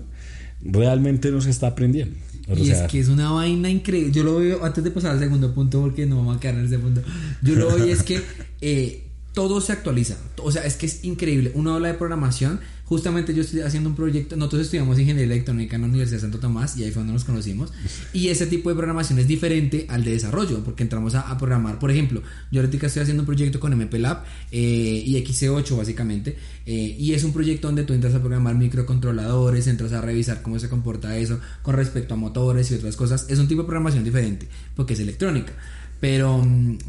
realmente 0.63 1.33
no 1.33 1.41
se 1.41 1.51
está 1.51 1.67
aprendiendo. 1.67 2.17
Y 2.55 2.71
es 2.71 2.83
que 2.83 3.01
es 3.01 3.09
una 3.09 3.31
vaina 3.31 3.69
increíble. 3.69 4.13
Yo 4.13 4.23
lo 4.23 4.37
veo, 4.39 4.65
antes 4.65 4.85
de 4.85 4.91
pasar 4.91 5.13
al 5.13 5.19
segundo 5.19 5.53
punto, 5.53 5.81
porque 5.81 6.07
no 6.07 6.17
vamos 6.19 6.37
a 6.37 6.41
quedar 6.41 6.55
en 6.57 6.67
ese 6.67 6.79
punto. 6.79 7.03
Yo 7.43 7.55
lo 7.57 7.75
veo 7.75 7.85
es 7.87 8.03
que 8.03 8.23
eh, 8.61 9.06
todo 9.37 9.61
se 9.61 9.73
actualiza. 9.75 10.17
O 10.39 10.51
sea, 10.51 10.65
es 10.65 10.77
que 10.77 10.87
es 10.87 11.05
increíble. 11.05 11.53
Uno 11.55 11.75
habla 11.75 11.89
de 11.89 11.95
programación. 11.95 12.59
Justamente 12.87 13.35
yo 13.35 13.43
estoy 13.43 13.61
haciendo 13.61 13.91
un 13.91 13.95
proyecto. 13.95 14.35
Nosotros 14.35 14.63
estudiamos 14.63 14.99
ingeniería 14.99 15.35
electrónica 15.35 15.77
en 15.77 15.83
la 15.83 15.89
Universidad 15.89 16.17
de 16.17 16.23
Santo 16.23 16.39
Tomás 16.39 16.75
y 16.79 16.85
ahí 16.85 16.91
fue 16.91 17.01
donde 17.01 17.13
nos 17.13 17.25
conocimos. 17.25 17.71
Y 18.15 18.29
ese 18.29 18.47
tipo 18.47 18.71
de 18.71 18.77
programación 18.77 19.19
es 19.19 19.29
diferente 19.29 19.85
al 19.91 20.05
de 20.05 20.13
desarrollo, 20.13 20.65
porque 20.65 20.85
entramos 20.85 21.15
a, 21.15 21.37
programar. 21.37 21.79
Por 21.79 21.91
ejemplo, 21.91 22.23
yo 22.51 22.63
ahorita 22.63 22.87
estoy 22.87 23.03
haciendo 23.03 23.25
un 23.25 23.27
proyecto 23.27 23.61
con 23.61 23.75
MP 23.75 23.99
Lab 23.99 24.25
eh, 24.53 25.03
y 25.05 25.23
XC8 25.23 25.77
básicamente. 25.77 26.39
Eh, 26.65 26.97
y 26.99 27.13
es 27.13 27.23
un 27.23 27.35
proyecto 27.35 27.69
donde 27.69 27.85
tú 27.85 27.93
entras 27.93 28.15
a 28.15 28.21
programar 28.21 28.55
microcontroladores, 28.55 29.67
entras 29.67 29.93
a 29.93 30.01
revisar 30.01 30.41
cómo 30.41 30.59
se 30.59 30.71
comporta 30.71 31.15
eso 31.19 31.41
con 31.61 31.75
respecto 31.75 32.15
a 32.15 32.17
motores 32.17 32.71
y 32.71 32.77
otras 32.77 32.97
cosas. 32.97 33.27
Es 33.29 33.39
un 33.39 33.49
tipo 33.49 33.61
de 33.61 33.67
programación 33.67 34.03
diferente, 34.03 34.49
porque 34.75 34.95
es 34.95 35.01
electrónica. 35.01 35.53
Pero, 36.01 36.43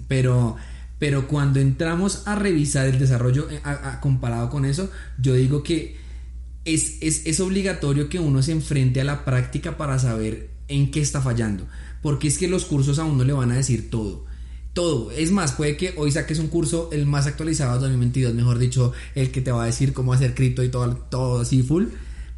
pero 0.08 0.56
pero 1.00 1.28
cuando 1.28 1.60
entramos 1.60 2.24
a 2.26 2.36
revisar 2.36 2.88
el 2.88 3.00
desarrollo 3.00 3.48
eh, 3.50 3.62
comparado 4.02 4.50
con 4.50 4.66
eso, 4.66 4.90
yo 5.20 5.36
digo 5.36 5.62
que 5.62 5.98
es, 6.66 6.98
es, 7.02 7.40
obligatorio 7.40 8.10
que 8.10 8.20
uno 8.20 8.42
se 8.42 8.52
enfrente 8.52 9.00
a 9.00 9.06
la 9.06 9.24
práctica 9.24 9.78
para 9.78 10.00
saber 10.00 10.50
en 10.68 10.92
qué 10.92 11.00
está 11.02 11.22
fallando. 11.22 11.66
Porque 12.02 12.28
es 12.28 12.38
que 12.38 12.48
los 12.48 12.66
cursos 12.66 13.00
a 13.00 13.06
uno 13.06 13.24
le 13.24 13.34
van 13.34 13.52
a 13.52 13.56
decir 13.56 13.90
todo. 13.90 14.26
Todo. 14.74 15.12
Es 15.12 15.32
más, 15.32 15.54
puede 15.54 15.78
que 15.78 15.94
hoy 15.98 16.12
saques 16.12 16.40
un 16.40 16.48
curso 16.48 16.90
el 16.92 17.06
más 17.06 17.26
actualizado 17.26 17.76
de 17.76 17.82
2022, 17.82 18.34
mejor 18.34 18.60
dicho, 18.60 18.92
el 19.16 19.32
que 19.32 19.42
te 19.42 19.52
va 19.52 19.64
a 19.64 19.68
decir 19.68 19.94
cómo 19.94 20.14
hacer 20.14 20.36
cripto 20.36 20.64
y 20.64 20.70
todo, 20.70 20.94
todo 21.10 21.42
así 21.42 21.64
full. 21.64 21.86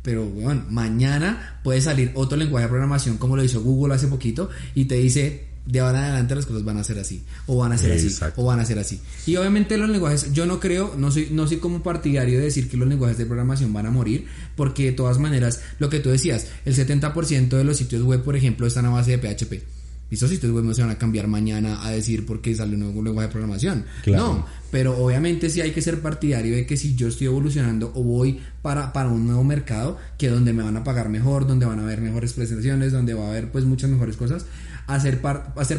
Pero 0.04 0.26
bueno, 0.26 0.64
mañana 0.70 1.60
puede 1.64 1.82
salir 1.82 2.12
otro 2.14 2.38
lenguaje 2.38 2.66
de 2.66 2.70
programación 2.70 3.18
como 3.18 3.36
lo 3.36 3.44
hizo 3.44 3.62
Google 3.62 3.96
hace 3.96 4.08
poquito 4.08 4.50
y 4.74 4.86
te 4.86 4.96
dice 4.96 5.49
de 5.66 5.80
ahora 5.80 6.00
en 6.00 6.06
adelante 6.06 6.36
las 6.36 6.46
cosas 6.46 6.64
van 6.64 6.78
a 6.78 6.84
ser 6.84 7.00
así, 7.00 7.24
o 7.48 7.58
van 7.58 7.72
a 7.72 7.78
ser 7.78 7.92
así, 7.92 8.16
o 8.36 8.46
van 8.46 8.60
a 8.60 8.66
ser 8.66 8.80
así. 8.80 9.00
Y 9.26 9.36
obviamente 9.36 9.78
los 9.78 9.90
lenguajes, 9.90 10.32
yo 10.34 10.46
no 10.46 10.60
creo, 10.60 10.96
no 10.98 11.12
soy, 11.12 11.30
no 11.32 11.48
soy 11.48 11.58
como 11.58 11.84
partidario 11.84 12.40
de 12.40 12.46
decir 12.46 12.70
que 12.70 12.78
los 12.78 12.88
lenguajes 12.88 13.18
de 13.18 13.26
programación 13.26 13.72
van 13.74 13.86
a 13.86 13.92
morir, 13.92 14.26
porque 14.56 14.86
de 14.86 14.92
todas 14.94 15.20
maneras, 15.20 15.62
lo 15.80 15.90
que 15.90 16.00
tú 16.00 16.10
decías, 16.10 16.48
el 16.66 16.76
70% 16.76 17.50
de 17.50 17.64
los 17.64 17.78
sitios 17.78 18.04
web, 18.04 18.24
por 18.24 18.36
ejemplo, 18.36 18.66
están 18.68 18.86
a 18.86 18.90
base 18.90 19.18
de 19.18 19.18
PHP. 19.18 19.64
Y 20.12 20.16
esos 20.16 20.30
sitios 20.30 20.52
web 20.52 20.64
no 20.64 20.74
se 20.74 20.82
van 20.82 20.90
a 20.90 20.98
cambiar 20.98 21.28
mañana 21.28 21.86
a 21.86 21.92
decir 21.92 22.26
porque 22.26 22.56
sale 22.56 22.74
un 22.74 22.80
nuevo 22.80 23.04
lenguaje 23.04 23.28
de 23.28 23.32
programación. 23.32 23.86
No, 24.08 24.46
pero 24.72 24.98
obviamente 24.98 25.50
sí 25.50 25.62
hay 25.62 25.72
que 25.72 25.82
ser 25.82 26.02
partidario 26.02 26.56
de 26.56 26.66
que 26.66 26.78
si 26.78 26.96
yo 26.96 27.08
estoy 27.08 27.28
evolucionando 27.28 27.92
o 27.96 28.04
voy 28.04 28.40
para, 28.62 28.94
para 28.94 29.10
un 29.10 29.26
nuevo 29.26 29.44
mercado, 29.44 29.98
que 30.18 30.30
donde 30.30 30.54
me 30.54 30.64
van 30.64 30.78
a 30.78 30.84
pagar 30.84 31.10
mejor, 31.10 31.48
donde 31.48 31.66
van 31.66 31.80
a 31.80 31.84
haber 31.84 32.02
mejores 32.02 32.34
presentaciones, 32.34 32.92
donde 32.92 33.14
va 33.14 33.26
a 33.26 33.30
haber 33.30 33.52
pues 33.52 33.66
muchas 33.66 33.90
mejores 33.90 34.18
cosas, 34.18 34.46
a 34.90 35.00
ser, 35.00 35.22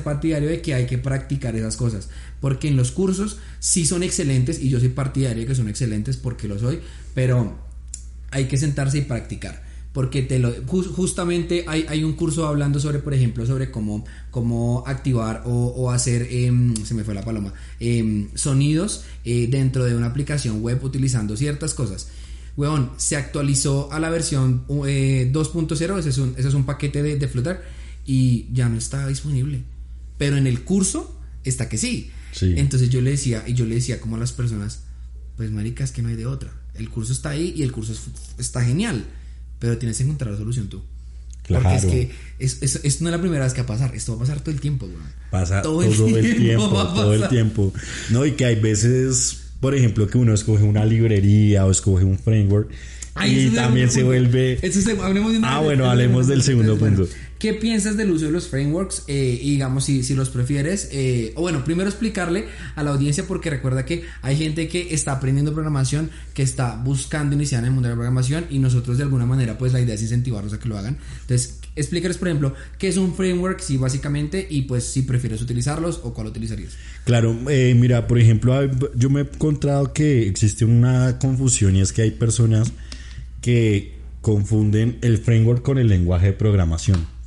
partidario 0.02 0.48
de 0.48 0.62
que 0.62 0.74
hay 0.74 0.86
que 0.86 0.96
practicar 0.96 1.56
esas 1.56 1.76
cosas. 1.76 2.08
Porque 2.40 2.68
en 2.68 2.76
los 2.76 2.92
cursos 2.92 3.38
sí 3.58 3.84
son 3.84 4.02
excelentes 4.02 4.60
y 4.60 4.68
yo 4.68 4.78
soy 4.78 4.90
partidario 4.90 5.42
de 5.42 5.46
que 5.48 5.54
son 5.54 5.68
excelentes 5.68 6.16
porque 6.16 6.46
lo 6.46 6.58
soy, 6.58 6.80
pero 7.14 7.58
hay 8.30 8.46
que 8.46 8.56
sentarse 8.56 8.98
y 8.98 9.02
practicar. 9.02 9.69
Porque 9.92 10.22
te 10.22 10.38
lo, 10.38 10.52
justamente 10.66 11.64
hay, 11.66 11.84
hay, 11.88 12.04
un 12.04 12.12
curso 12.12 12.46
hablando 12.46 12.78
sobre, 12.78 13.00
por 13.00 13.12
ejemplo, 13.12 13.44
sobre 13.44 13.70
cómo, 13.70 14.04
cómo 14.30 14.84
activar 14.86 15.42
o, 15.46 15.90
hacer, 15.90 16.28
em, 16.30 16.76
se 16.84 16.94
me 16.94 17.02
fue 17.02 17.14
la 17.14 17.24
paloma, 17.24 17.52
em, 17.80 18.28
sonidos 18.34 19.04
eh, 19.24 19.48
dentro 19.50 19.84
de 19.84 19.96
una 19.96 20.06
aplicación 20.06 20.62
web 20.62 20.82
utilizando 20.84 21.36
ciertas 21.36 21.74
cosas. 21.74 22.08
Weón, 22.56 22.90
se 22.98 23.16
actualizó 23.16 23.90
a 23.92 23.98
la 23.98 24.10
versión 24.10 24.66
2.0, 24.68 25.98
ese, 25.98 26.08
es 26.08 26.18
un, 26.18 26.34
ese 26.36 26.48
es 26.48 26.54
un 26.54 26.64
paquete 26.64 27.02
de, 27.02 27.16
de 27.16 27.28
Flutter 27.28 27.60
y 28.06 28.46
ya 28.52 28.68
no 28.68 28.76
está 28.76 29.06
disponible. 29.08 29.62
Pero 30.18 30.36
en 30.36 30.46
el 30.46 30.62
curso 30.62 31.18
está 31.42 31.68
que 31.68 31.78
sí. 31.78 32.10
Entonces 32.40 32.90
yo 32.90 33.00
le 33.00 33.10
decía, 33.10 33.44
y 33.46 33.54
yo 33.54 33.64
le 33.64 33.76
decía 33.76 34.00
como 34.00 34.16
a 34.16 34.18
las 34.18 34.32
personas, 34.32 34.82
pues 35.36 35.50
marica, 35.50 35.82
es 35.82 35.90
que 35.90 36.02
no 36.02 36.08
hay 36.08 36.16
de 36.16 36.26
otra. 36.26 36.52
El 36.74 36.90
curso 36.90 37.12
está 37.12 37.30
ahí 37.30 37.54
y 37.56 37.62
el 37.62 37.72
curso 37.72 37.94
está 38.38 38.62
genial, 38.62 39.04
pero 39.60 39.78
tienes 39.78 39.98
que 39.98 40.02
encontrar 40.02 40.32
la 40.32 40.38
solución 40.38 40.68
tú. 40.68 40.82
Claro. 41.44 41.62
Porque 41.62 41.76
es 41.76 41.84
que 41.84 42.10
es, 42.38 42.62
es, 42.84 43.00
no 43.00 43.08
es 43.08 43.12
la 43.12 43.20
primera 43.20 43.44
vez 43.44 43.52
que 43.52 43.62
va 43.62 43.74
a 43.74 43.78
pasar, 43.78 43.94
esto 43.94 44.12
va 44.12 44.16
a 44.16 44.20
pasar 44.20 44.40
todo 44.40 44.52
el 44.52 44.60
tiempo, 44.60 44.88
Pasa 45.30 45.62
todo, 45.62 45.82
el 45.82 46.36
tiempo, 46.36 46.68
todo 46.68 47.14
el 47.14 47.28
tiempo. 47.28 47.72
No, 48.10 48.26
y 48.26 48.32
que 48.32 48.46
hay 48.46 48.56
veces, 48.56 49.52
por 49.60 49.74
ejemplo, 49.74 50.08
que 50.08 50.18
uno 50.18 50.34
escoge 50.34 50.64
una 50.64 50.84
librería 50.84 51.66
o 51.66 51.70
escoge 51.70 52.04
un 52.04 52.18
framework 52.18 52.70
y 53.26 53.50
también 53.50 53.90
se 53.90 54.02
vuelve. 54.02 54.58
ah, 55.42 55.60
bueno, 55.60 55.90
hablemos 55.90 56.26
del 56.26 56.42
segundo 56.42 56.76
punto. 56.76 57.06
¿Qué 57.40 57.54
piensas 57.54 57.96
del 57.96 58.10
uso 58.10 58.26
de 58.26 58.32
los 58.32 58.48
frameworks? 58.48 59.04
Eh, 59.08 59.38
y 59.40 59.52
digamos, 59.52 59.84
si, 59.86 60.02
si 60.02 60.14
los 60.14 60.28
prefieres. 60.28 60.90
Eh, 60.92 61.32
o 61.36 61.40
bueno, 61.40 61.64
primero 61.64 61.88
explicarle 61.88 62.44
a 62.76 62.82
la 62.82 62.90
audiencia, 62.90 63.24
porque 63.26 63.48
recuerda 63.48 63.86
que 63.86 64.04
hay 64.20 64.36
gente 64.36 64.68
que 64.68 64.92
está 64.92 65.12
aprendiendo 65.12 65.54
programación, 65.54 66.10
que 66.34 66.42
está 66.42 66.76
buscando 66.76 67.34
iniciar 67.34 67.60
en 67.60 67.68
el 67.68 67.70
mundo 67.70 67.88
de 67.88 67.94
la 67.94 67.96
programación, 67.96 68.44
y 68.50 68.58
nosotros 68.58 68.98
de 68.98 69.04
alguna 69.04 69.24
manera, 69.24 69.56
pues 69.56 69.72
la 69.72 69.80
idea 69.80 69.94
es 69.94 70.02
incentivarlos 70.02 70.52
a 70.52 70.58
que 70.58 70.68
lo 70.68 70.76
hagan. 70.76 70.98
Entonces, 71.22 71.60
explícales, 71.76 72.18
por 72.18 72.28
ejemplo, 72.28 72.54
qué 72.76 72.88
es 72.88 72.98
un 72.98 73.14
framework, 73.14 73.60
sí, 73.60 73.78
básicamente, 73.78 74.46
y 74.50 74.62
pues 74.62 74.84
si 74.84 75.00
prefieres 75.00 75.40
utilizarlos 75.40 76.02
o 76.04 76.12
cuál 76.12 76.26
utilizarías. 76.26 76.74
Claro, 77.04 77.34
eh, 77.48 77.74
mira, 77.74 78.06
por 78.06 78.18
ejemplo, 78.18 78.70
yo 78.94 79.08
me 79.08 79.20
he 79.20 79.22
encontrado 79.22 79.94
que 79.94 80.28
existe 80.28 80.66
una 80.66 81.18
confusión 81.18 81.74
y 81.74 81.80
es 81.80 81.94
que 81.94 82.02
hay 82.02 82.10
personas 82.10 82.70
que 83.40 83.94
confunden 84.20 84.98
el 85.00 85.16
framework 85.16 85.62
con 85.62 85.78
el 85.78 85.88
lenguaje 85.88 86.26
de 86.26 86.32
programación. 86.34 87.18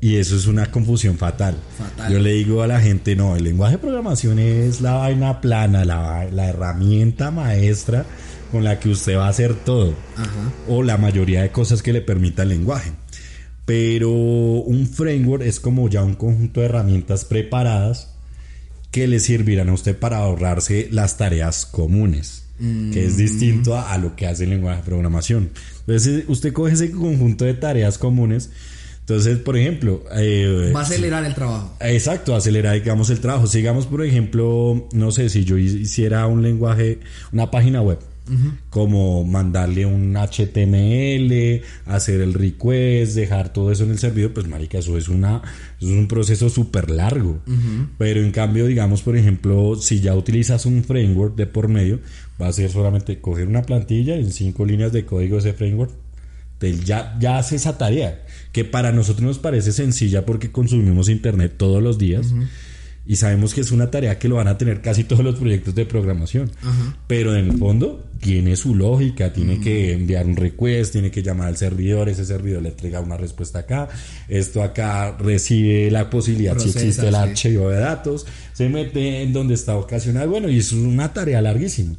Y 0.00 0.16
eso 0.16 0.36
es 0.36 0.46
una 0.46 0.70
confusión 0.70 1.18
fatal. 1.18 1.56
Yo 2.10 2.20
le 2.20 2.32
digo 2.32 2.62
a 2.62 2.68
la 2.68 2.80
gente, 2.80 3.16
no, 3.16 3.34
el 3.34 3.42
lenguaje 3.42 3.72
de 3.72 3.78
programación 3.78 4.38
es 4.38 4.80
la 4.80 4.92
vaina 4.92 5.40
plana, 5.40 5.84
la, 5.84 6.28
la 6.30 6.46
herramienta 6.46 7.30
maestra 7.32 8.04
con 8.52 8.62
la 8.62 8.78
que 8.78 8.90
usted 8.90 9.16
va 9.16 9.26
a 9.26 9.30
hacer 9.30 9.54
todo. 9.54 9.94
O 10.68 10.82
la 10.82 10.98
mayoría 10.98 11.42
de 11.42 11.50
cosas 11.50 11.82
que 11.82 11.92
le 11.92 12.00
permita 12.00 12.44
el 12.44 12.50
lenguaje. 12.50 12.92
Pero 13.64 14.10
un 14.10 14.86
framework 14.86 15.42
es 15.42 15.58
como 15.58 15.88
ya 15.88 16.02
un 16.04 16.14
conjunto 16.14 16.60
de 16.60 16.66
herramientas 16.66 17.24
preparadas 17.24 18.14
que 18.90 19.08
le 19.08 19.18
servirán 19.18 19.68
a 19.68 19.74
usted 19.74 19.98
para 19.98 20.18
ahorrarse 20.18 20.88
las 20.92 21.16
tareas 21.16 21.66
comunes 21.66 22.48
que 22.58 23.06
es 23.06 23.16
distinto 23.16 23.78
a, 23.78 23.96
lo 23.98 24.16
que 24.16 24.26
hace 24.26 24.44
el 24.44 24.50
lenguaje 24.50 24.78
de 24.78 24.82
programación. 24.82 25.50
Entonces, 25.80 26.24
usted 26.26 26.52
coge 26.52 26.72
ese 26.72 26.90
conjunto 26.90 27.44
de 27.44 27.54
tareas 27.54 27.98
comunes. 27.98 28.50
Entonces, 29.08 29.38
por 29.38 29.56
ejemplo... 29.56 30.04
Eh, 30.14 30.70
Va 30.74 30.80
a 30.80 30.82
acelerar 30.82 31.24
el 31.24 31.34
trabajo. 31.34 31.74
Exacto, 31.80 32.36
acelerar, 32.36 32.74
digamos, 32.74 33.08
el 33.08 33.20
trabajo. 33.20 33.46
Sigamos, 33.46 33.86
por 33.86 34.04
ejemplo, 34.04 34.86
no 34.92 35.10
sé, 35.12 35.30
si 35.30 35.44
yo 35.44 35.56
hiciera 35.56 36.26
un 36.26 36.42
lenguaje, 36.42 37.00
una 37.32 37.50
página 37.50 37.80
web 37.80 37.98
como 38.68 39.24
mandarle 39.24 39.86
un 39.86 40.14
HTML, 40.14 41.62
hacer 41.86 42.20
el 42.20 42.34
request, 42.34 43.14
dejar 43.14 43.52
todo 43.54 43.72
eso 43.72 43.84
en 43.84 43.92
el 43.92 43.98
servidor, 43.98 44.34
pues 44.34 44.46
marica, 44.46 44.76
eso 44.76 44.98
es 44.98 45.08
una 45.08 45.40
es 45.80 45.88
un 45.88 46.06
proceso 46.08 46.50
súper 46.50 46.90
largo. 46.90 47.38
Pero 47.96 48.20
en 48.20 48.30
cambio, 48.30 48.66
digamos, 48.66 49.00
por 49.00 49.16
ejemplo, 49.16 49.76
si 49.76 50.00
ya 50.00 50.14
utilizas 50.14 50.66
un 50.66 50.84
framework 50.84 51.36
de 51.36 51.46
por 51.46 51.68
medio, 51.68 52.00
va 52.40 52.48
a 52.48 52.52
ser 52.52 52.70
solamente 52.70 53.18
coger 53.18 53.48
una 53.48 53.62
plantilla 53.62 54.16
en 54.16 54.30
cinco 54.30 54.66
líneas 54.66 54.92
de 54.92 55.06
código 55.06 55.36
de 55.36 55.48
ese 55.48 55.52
framework, 55.54 55.92
ya, 56.84 57.16
ya 57.20 57.38
hace 57.38 57.56
esa 57.56 57.78
tarea, 57.78 58.24
que 58.52 58.64
para 58.64 58.92
nosotros 58.92 59.26
nos 59.26 59.38
parece 59.38 59.72
sencilla 59.72 60.26
porque 60.26 60.50
consumimos 60.50 61.08
internet 61.08 61.54
todos 61.56 61.82
los 61.82 61.98
días 61.98 62.32
y 63.08 63.16
sabemos 63.16 63.54
que 63.54 63.62
es 63.62 63.72
una 63.72 63.90
tarea 63.90 64.18
que 64.18 64.28
lo 64.28 64.34
van 64.34 64.48
a 64.48 64.58
tener 64.58 64.82
casi 64.82 65.02
todos 65.02 65.24
los 65.24 65.36
proyectos 65.36 65.74
de 65.74 65.86
programación. 65.86 66.50
Pero 67.06 67.34
en 67.34 67.46
el 67.46 67.58
fondo 67.58 68.04
tiene 68.20 68.54
su 68.54 68.74
lógica, 68.74 69.32
tiene 69.32 69.58
que 69.60 69.94
enviar 69.94 70.26
un 70.26 70.36
request, 70.36 70.92
tiene 70.92 71.10
que 71.10 71.22
llamar 71.22 71.48
al 71.48 71.56
servidor, 71.56 72.10
ese 72.10 72.26
servidor 72.26 72.62
le 72.62 72.68
entrega 72.68 73.00
una 73.00 73.16
respuesta 73.16 73.60
acá, 73.60 73.88
esto 74.28 74.62
acá 74.62 75.16
recibe 75.16 75.90
la 75.90 76.10
posibilidad 76.10 76.58
si 76.58 76.68
existe 76.68 77.08
el 77.08 77.14
archivo 77.14 77.70
de 77.70 77.78
datos, 77.78 78.26
se 78.52 78.68
mete 78.68 79.22
en 79.22 79.32
donde 79.32 79.54
está 79.54 79.76
ocasionado, 79.76 80.28
bueno, 80.28 80.50
y 80.50 80.58
es 80.58 80.72
una 80.72 81.14
tarea 81.14 81.40
larguísima. 81.40 81.94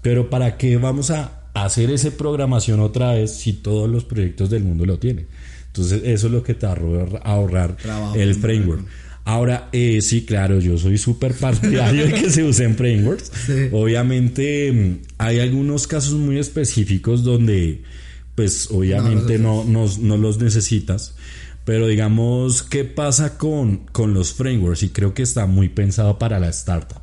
Pero 0.00 0.30
¿para 0.30 0.56
qué 0.58 0.76
vamos 0.76 1.10
a 1.10 1.41
hacer 1.54 1.90
esa 1.90 2.10
programación 2.12 2.80
otra 2.80 3.12
vez 3.12 3.32
si 3.32 3.52
todos 3.52 3.88
los 3.88 4.04
proyectos 4.04 4.50
del 4.50 4.64
mundo 4.64 4.86
lo 4.86 4.98
tienen? 4.98 5.26
Entonces 5.66 6.02
eso 6.04 6.26
es 6.26 6.32
lo 6.32 6.42
que 6.42 6.54
te 6.54 6.66
va 6.66 6.74
a 7.22 7.32
ahorrar 7.32 7.76
el 8.14 8.34
framework. 8.34 8.86
Ahora, 9.24 9.68
eh, 9.72 10.00
sí, 10.02 10.24
claro, 10.24 10.58
yo 10.58 10.76
soy 10.78 10.98
súper 10.98 11.32
partidario 11.34 12.06
de 12.06 12.12
que 12.14 12.30
se 12.30 12.42
usen 12.42 12.76
frameworks. 12.76 13.30
Obviamente, 13.72 14.72
mm, 14.72 14.98
hay 15.18 15.38
algunos 15.38 15.86
casos 15.86 16.14
muy 16.14 16.38
específicos 16.38 17.22
donde, 17.22 17.82
pues, 18.34 18.68
obviamente 18.70 19.38
no, 19.38 19.64
no, 19.64 20.16
los 20.16 20.38
necesitas. 20.38 21.14
Pero 21.64 21.86
digamos, 21.86 22.64
¿qué 22.64 22.84
pasa 22.84 23.38
con, 23.38 23.86
con 23.92 24.12
los 24.12 24.32
frameworks? 24.32 24.82
Y 24.82 24.88
creo 24.88 25.14
que 25.14 25.22
está 25.22 25.46
muy 25.46 25.68
pensado 25.68 26.18
para 26.18 26.40
la 26.40 26.48
startup. 26.48 27.01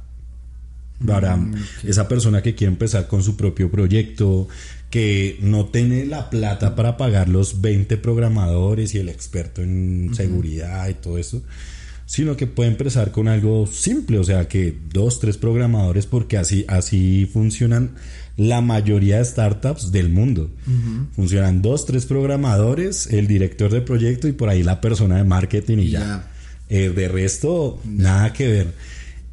Para 1.06 1.38
mm, 1.38 1.56
esa 1.84 2.08
persona 2.08 2.42
que 2.42 2.56
quiere 2.56 2.74
empezar 2.74 3.08
con 3.08 3.24
su 3.24 3.38
propio 3.38 3.72
proyecto, 3.72 4.48
que 4.90 5.38
no 5.42 5.66
tiene 5.66 6.06
la 6.06 6.30
plata 6.30 6.76
para 6.76 6.98
pagar 6.98 7.30
los 7.30 7.62
20 7.62 7.98
programadores 7.98 8.96
y 8.96 8.98
el 8.98 9.08
experto 9.10 9.62
en 9.62 10.12
seguridad 10.14 10.90
y 10.90 10.96
todo 10.96 11.18
eso 11.18 11.42
sino 12.10 12.36
que 12.36 12.48
puede 12.48 12.72
empezar 12.72 13.12
con 13.12 13.28
algo 13.28 13.68
simple, 13.68 14.18
o 14.18 14.24
sea, 14.24 14.48
que 14.48 14.76
dos, 14.92 15.20
tres 15.20 15.38
programadores, 15.38 16.08
porque 16.08 16.38
así, 16.38 16.66
así 16.68 17.30
funcionan 17.32 17.92
la 18.36 18.62
mayoría 18.62 19.18
de 19.18 19.26
startups 19.26 19.92
del 19.92 20.10
mundo. 20.10 20.50
Funcionan 21.16 21.62
dos, 21.62 21.86
tres 21.86 22.08
programadores, 22.08 23.06
el 23.14 23.28
director 23.28 23.70
de 23.70 23.82
proyecto 23.82 24.28
y 24.28 24.32
por 24.32 24.50
ahí 24.50 24.64
la 24.64 24.82
persona 24.82 25.18
de 25.18 25.24
marketing 25.24 25.78
y 25.78 25.90
ya. 25.90 26.32
Eh, 26.68 26.90
de 26.90 27.10
resto, 27.10 27.80
nada 27.86 28.34
que 28.34 28.48
ver. 28.48 28.74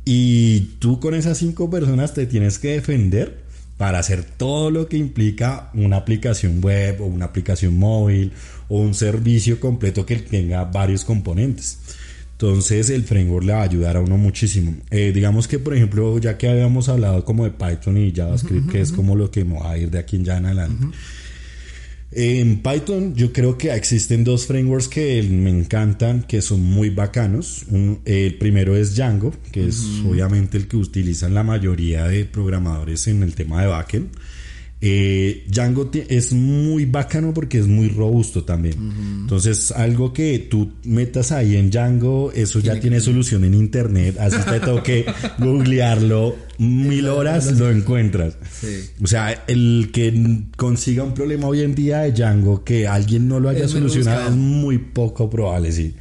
Y 0.08 0.60
tú 0.78 1.00
con 1.00 1.14
esas 1.14 1.36
cinco 1.36 1.68
personas 1.68 2.14
te 2.14 2.26
tienes 2.26 2.60
que 2.60 2.74
defender 2.74 3.44
para 3.76 3.98
hacer 3.98 4.22
todo 4.22 4.70
lo 4.70 4.88
que 4.88 4.96
implica 4.96 5.70
una 5.74 5.96
aplicación 5.96 6.62
web 6.62 7.00
o 7.00 7.06
una 7.06 7.24
aplicación 7.26 7.76
móvil 7.76 8.32
o 8.68 8.78
un 8.78 8.94
servicio 8.94 9.58
completo 9.58 10.06
que 10.06 10.14
tenga 10.16 10.64
varios 10.64 11.04
componentes. 11.04 11.80
Entonces 12.32 12.88
el 12.90 13.02
framework 13.02 13.46
le 13.46 13.52
va 13.54 13.60
a 13.60 13.64
ayudar 13.64 13.96
a 13.96 14.00
uno 14.00 14.16
muchísimo. 14.16 14.76
Eh, 14.92 15.10
digamos 15.12 15.48
que, 15.48 15.58
por 15.58 15.74
ejemplo, 15.74 16.18
ya 16.18 16.38
que 16.38 16.48
habíamos 16.48 16.88
hablado 16.88 17.24
como 17.24 17.42
de 17.42 17.50
Python 17.50 17.98
y 17.98 18.12
JavaScript, 18.12 18.70
que 18.70 18.80
es 18.82 18.92
como 18.92 19.16
lo 19.16 19.32
que 19.32 19.42
va 19.42 19.72
a 19.72 19.78
ir 19.78 19.90
de 19.90 19.98
aquí 19.98 20.16
en 20.16 20.24
ya 20.24 20.36
en 20.36 20.46
adelante. 20.46 20.86
En 22.18 22.62
Python 22.62 23.14
yo 23.14 23.30
creo 23.30 23.58
que 23.58 23.70
existen 23.74 24.24
dos 24.24 24.46
frameworks 24.46 24.88
que 24.88 25.22
me 25.22 25.50
encantan, 25.50 26.22
que 26.22 26.40
son 26.40 26.62
muy 26.62 26.88
bacanos. 26.88 27.66
el 28.06 28.34
primero 28.36 28.74
es 28.74 28.96
Django, 28.96 29.34
que 29.52 29.66
es 29.68 29.84
obviamente 30.08 30.56
el 30.56 30.66
que 30.66 30.78
utilizan 30.78 31.34
la 31.34 31.42
mayoría 31.42 32.08
de 32.08 32.24
programadores 32.24 33.06
en 33.08 33.22
el 33.22 33.34
tema 33.34 33.60
de 33.60 33.68
backend. 33.68 34.08
Eh, 34.78 35.46
Django 35.48 35.90
es 35.92 36.34
muy 36.34 36.84
bacano 36.84 37.32
porque 37.32 37.58
es 37.58 37.66
muy 37.66 37.88
robusto 37.88 38.44
también. 38.44 38.74
Entonces, 39.22 39.72
algo 39.72 40.12
que 40.12 40.38
tú 40.38 40.72
metas 40.84 41.32
ahí 41.32 41.56
en 41.56 41.70
Django, 41.70 42.30
eso 42.32 42.60
ya 42.60 42.78
tiene 42.78 43.00
solución 43.00 43.44
en 43.44 43.54
internet. 43.54 44.18
Así 44.20 44.36
te 44.48 44.60
toque 44.60 45.06
googlearlo 45.38 46.36
mil 46.58 47.08
horas, 47.08 47.52
lo 47.52 47.70
encuentras. 47.70 48.36
O 49.02 49.06
sea, 49.06 49.44
el 49.46 49.90
que 49.92 50.42
consiga 50.56 51.04
un 51.04 51.14
problema 51.14 51.46
hoy 51.46 51.62
en 51.62 51.74
día 51.74 52.00
de 52.00 52.12
Django 52.12 52.62
que 52.62 52.86
alguien 52.86 53.28
no 53.28 53.40
lo 53.40 53.48
haya 53.48 53.68
solucionado 53.68 54.28
es 54.28 54.36
muy 54.36 54.78
poco 54.78 55.30
probable, 55.30 55.72
sí. 55.72 55.94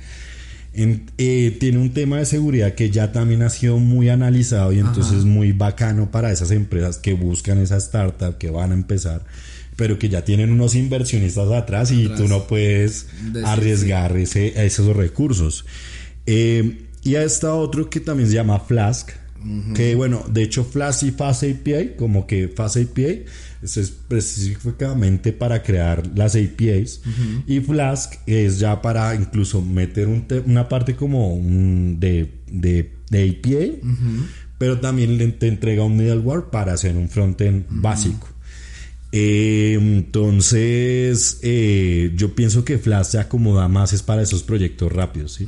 Eh, 0.78 1.56
tiene 1.58 1.78
un 1.78 1.94
tema 1.94 2.18
de 2.18 2.26
seguridad 2.26 2.74
que 2.74 2.90
ya 2.90 3.14
también 3.14 3.44
ha 3.44 3.50
sido 3.50 3.80
muy 3.80 4.10
analizado 4.10 4.74
y 4.74 4.80
entonces 4.80 5.20
es 5.20 5.26
muy 5.26 5.54
bacano 5.54 6.12
para 6.12 6.32
esas 6.32 6.52
empresas 6.52 6.98
que 6.98 7.14
buscan 7.14 7.60
esa 7.60 7.78
startup, 7.78 8.38
que 8.38 8.50
van 8.50 8.72
a 8.72 8.74
empezar, 8.74 9.24
pero 9.78 9.98
que 9.98 10.10
ya 10.10 10.26
tienen 10.26 10.52
unos 10.52 10.76
inversionistas 10.76 11.50
atrás 11.52 11.92
y 11.92 12.10
tú 12.10 12.28
no 12.28 12.46
puedes 12.48 13.08
arriesgar 13.46 14.18
ese, 14.18 14.66
esos 14.66 14.94
recursos. 14.96 15.66
Eh, 16.26 16.82
y 17.04 17.16
está 17.16 17.54
otro 17.54 17.90
que 17.90 18.02
también 18.02 18.28
se 18.28 18.36
llama 18.36 18.60
Flask, 18.60 19.12
Que 19.76 19.94
bueno, 19.94 20.26
de 20.28 20.42
hecho 20.42 20.66
Flash 20.66 21.06
y 21.06 21.12
Fast 21.12 21.44
API, 21.44 21.94
como 21.98 22.26
que 22.26 22.48
Fast 22.48 22.78
API 22.78 23.26
es 23.65 23.78
específicamente 23.78 25.34
para 25.34 25.62
crear 25.63 26.04
las 26.15 26.36
APIs 26.36 27.01
y 27.47 27.60
Flask 27.60 28.13
es 28.25 28.60
ya 28.60 28.82
para 28.82 29.15
incluso 29.15 29.62
meter 29.62 30.08
una 30.45 30.69
parte 30.69 30.95
como 30.95 31.39
de, 31.41 32.32
de, 32.47 32.91
API, 33.10 33.82
pero 34.58 34.80
también 34.80 35.38
te 35.39 35.47
entrega 35.47 35.84
un 35.84 35.97
middleware 35.97 36.45
para 36.51 36.73
hacer 36.73 36.95
un 36.95 37.10
frontend 37.10 37.65
básico. 37.69 38.30
Eh, 39.12 39.78
entonces, 39.80 41.39
eh, 41.41 42.12
yo 42.15 42.36
pienso 42.36 42.65
que 42.65 42.78
Flash 42.78 43.06
se 43.06 43.19
acomoda 43.19 43.67
más 43.69 43.93
es 43.93 44.04
para 44.04 44.21
esos 44.21 44.43
proyectos 44.43 44.91
rápidos, 44.91 45.34
¿sí? 45.34 45.47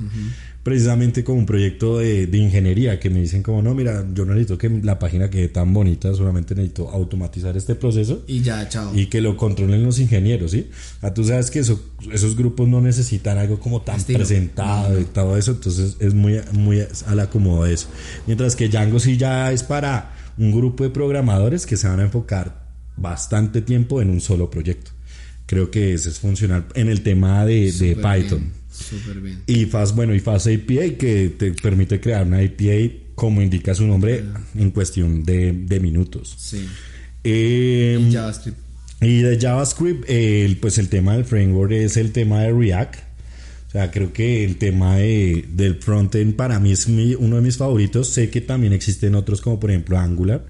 Precisamente 0.67 1.23
como 1.23 1.39
un 1.39 1.45
proyecto 1.45 1.99
de, 1.99 2.27
ingeniería 2.33 2.99
que 2.99 3.09
me 3.09 3.21
dicen 3.21 3.41
como, 3.41 3.61
no, 3.61 3.73
mira, 3.73 4.05
yo 4.13 4.25
no 4.25 4.33
necesito 4.33 4.57
que 4.57 4.67
la 4.67 4.99
página 4.99 5.29
quede 5.29 5.47
tan 5.47 5.73
bonita, 5.73 6.13
solamente 6.13 6.55
necesito 6.55 6.89
automatizar 6.89 7.55
este 7.55 7.73
proceso. 7.75 8.25
Y 8.27 8.41
ya, 8.41 8.67
chao. 8.67 8.91
Y 8.93 9.05
que 9.05 9.21
lo 9.21 9.37
controlen 9.37 9.81
los 9.85 9.97
ingenieros, 9.97 10.51
¿sí? 10.51 10.69
Ah, 11.01 11.13
tú 11.13 11.23
sabes 11.23 11.51
que 11.51 11.59
eso, 11.59 11.81
esos 12.11 12.35
grupos 12.35 12.67
no 12.67 12.81
necesitan 12.81 13.37
algo 13.37 13.61
como 13.61 13.81
tan 13.81 14.03
presentado 14.03 14.99
y 14.99 15.05
todo 15.05 15.37
eso, 15.37 15.51
entonces 15.51 15.95
es 16.01 16.13
muy, 16.13 16.41
muy 16.51 16.83
al 17.05 17.19
acomodo 17.21 17.63
de 17.63 17.73
eso. 17.73 17.87
Mientras 18.25 18.57
que 18.57 18.67
Django 18.67 18.99
sí 18.99 19.15
ya 19.15 19.53
es 19.53 19.63
para 19.63 20.17
un 20.37 20.51
grupo 20.51 20.83
de 20.83 20.89
programadores 20.89 21.65
que 21.65 21.77
se 21.77 21.87
van 21.87 22.01
a 22.01 22.03
enfocar 22.03 22.67
bastante 22.97 23.61
tiempo 23.61 24.01
en 24.01 24.09
un 24.09 24.19
solo 24.19 24.49
proyecto. 24.49 24.91
Creo 25.45 25.71
que 25.71 25.93
ese 25.93 26.09
es 26.09 26.19
funcional 26.19 26.65
en 26.73 26.89
el 26.89 27.03
tema 27.03 27.45
de, 27.45 27.71
Python. 27.95 28.51
Súper 28.77 29.19
bien. 29.21 29.43
Y 29.47 29.65
Fast, 29.65 29.95
bueno, 29.95 30.13
y 30.13 30.19
Fast 30.19 30.47
API 30.47 30.91
que 30.97 31.29
te 31.37 31.51
permite 31.51 31.99
crear 31.99 32.25
una 32.25 32.39
API 32.39 33.07
como 33.15 33.41
indica 33.41 33.73
su 33.73 33.85
nombre 33.87 34.23
en 34.55 34.71
cuestión 34.71 35.23
de, 35.23 35.79
minutos. 35.81 36.35
Sí. 36.37 36.67
Em, 37.23 38.09
y 38.09 38.13
JavaScript. 38.13 38.57
Y 39.01 39.21
de 39.21 39.39
JavaScript, 39.39 40.09
el, 40.09 40.57
pues 40.57 40.77
el 40.77 40.89
tema 40.89 41.13
del 41.13 41.25
framework 41.25 41.71
es 41.71 41.97
el 41.97 42.11
tema 42.11 42.41
de 42.41 42.51
React. 42.51 42.95
O 43.67 43.71
sea, 43.71 43.91
creo 43.91 44.13
que 44.13 44.45
el 44.45 44.57
tema 44.57 44.97
de, 44.97 45.45
del 45.49 45.75
frontend 45.75 46.35
para 46.35 46.59
mí 46.59 46.71
es 46.71 46.87
uno 46.87 47.35
de 47.35 47.41
mis 47.41 47.57
favoritos. 47.57 48.09
Sé 48.09 48.29
que 48.29 48.41
también 48.41 48.73
existen 48.73 49.15
otros 49.15 49.41
como 49.41 49.59
por 49.59 49.71
ejemplo 49.71 49.97
Angular 49.97 50.45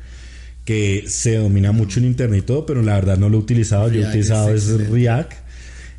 que 0.68 1.06
se 1.08 1.38
domina 1.38 1.72
mucho 1.72 2.02
en 2.02 2.08
internet 2.08 2.40
y 2.40 2.46
todo, 2.46 2.66
pero 2.66 2.82
la 2.82 2.96
verdad 2.96 3.18
no 3.18 3.30
lo 3.30 3.38
he 3.38 3.40
utilizado. 3.40 3.90
Yo 3.90 4.02
he 4.02 4.10
utilizado 4.10 4.54
es, 4.54 4.68
React. 4.68 5.32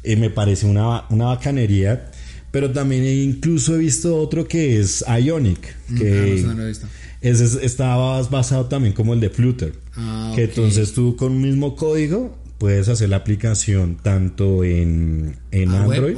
y 0.05 0.17
me 0.17 0.29
parece 0.29 0.67
una, 0.67 1.05
una 1.09 1.25
bacanería. 1.25 2.11
Pero 2.51 2.71
también 2.73 3.05
incluso 3.05 3.75
he 3.75 3.79
visto 3.79 4.17
otro 4.17 4.49
que 4.49 4.81
es 4.81 5.05
Ionic. 5.07 5.77
Mm, 5.89 5.99
que 5.99 6.47
ah, 6.47 7.31
estaba 7.63 8.23
basado 8.23 8.67
también 8.67 8.95
como 8.95 9.15
el 9.15 9.21
de 9.21 9.31
Flutter. 9.31 9.75
Ah, 9.97 10.33
que 10.35 10.45
entonces 10.45 10.93
tú 10.93 11.17
con 11.17 11.33
un 11.33 11.43
mismo 11.43 11.77
código 11.77 12.37
puedes 12.59 12.89
hacer 12.89 13.09
la 13.09 13.17
aplicación 13.17 13.97
tanto 14.03 14.65
en, 14.65 15.37
en 15.53 15.69
Android 15.71 16.17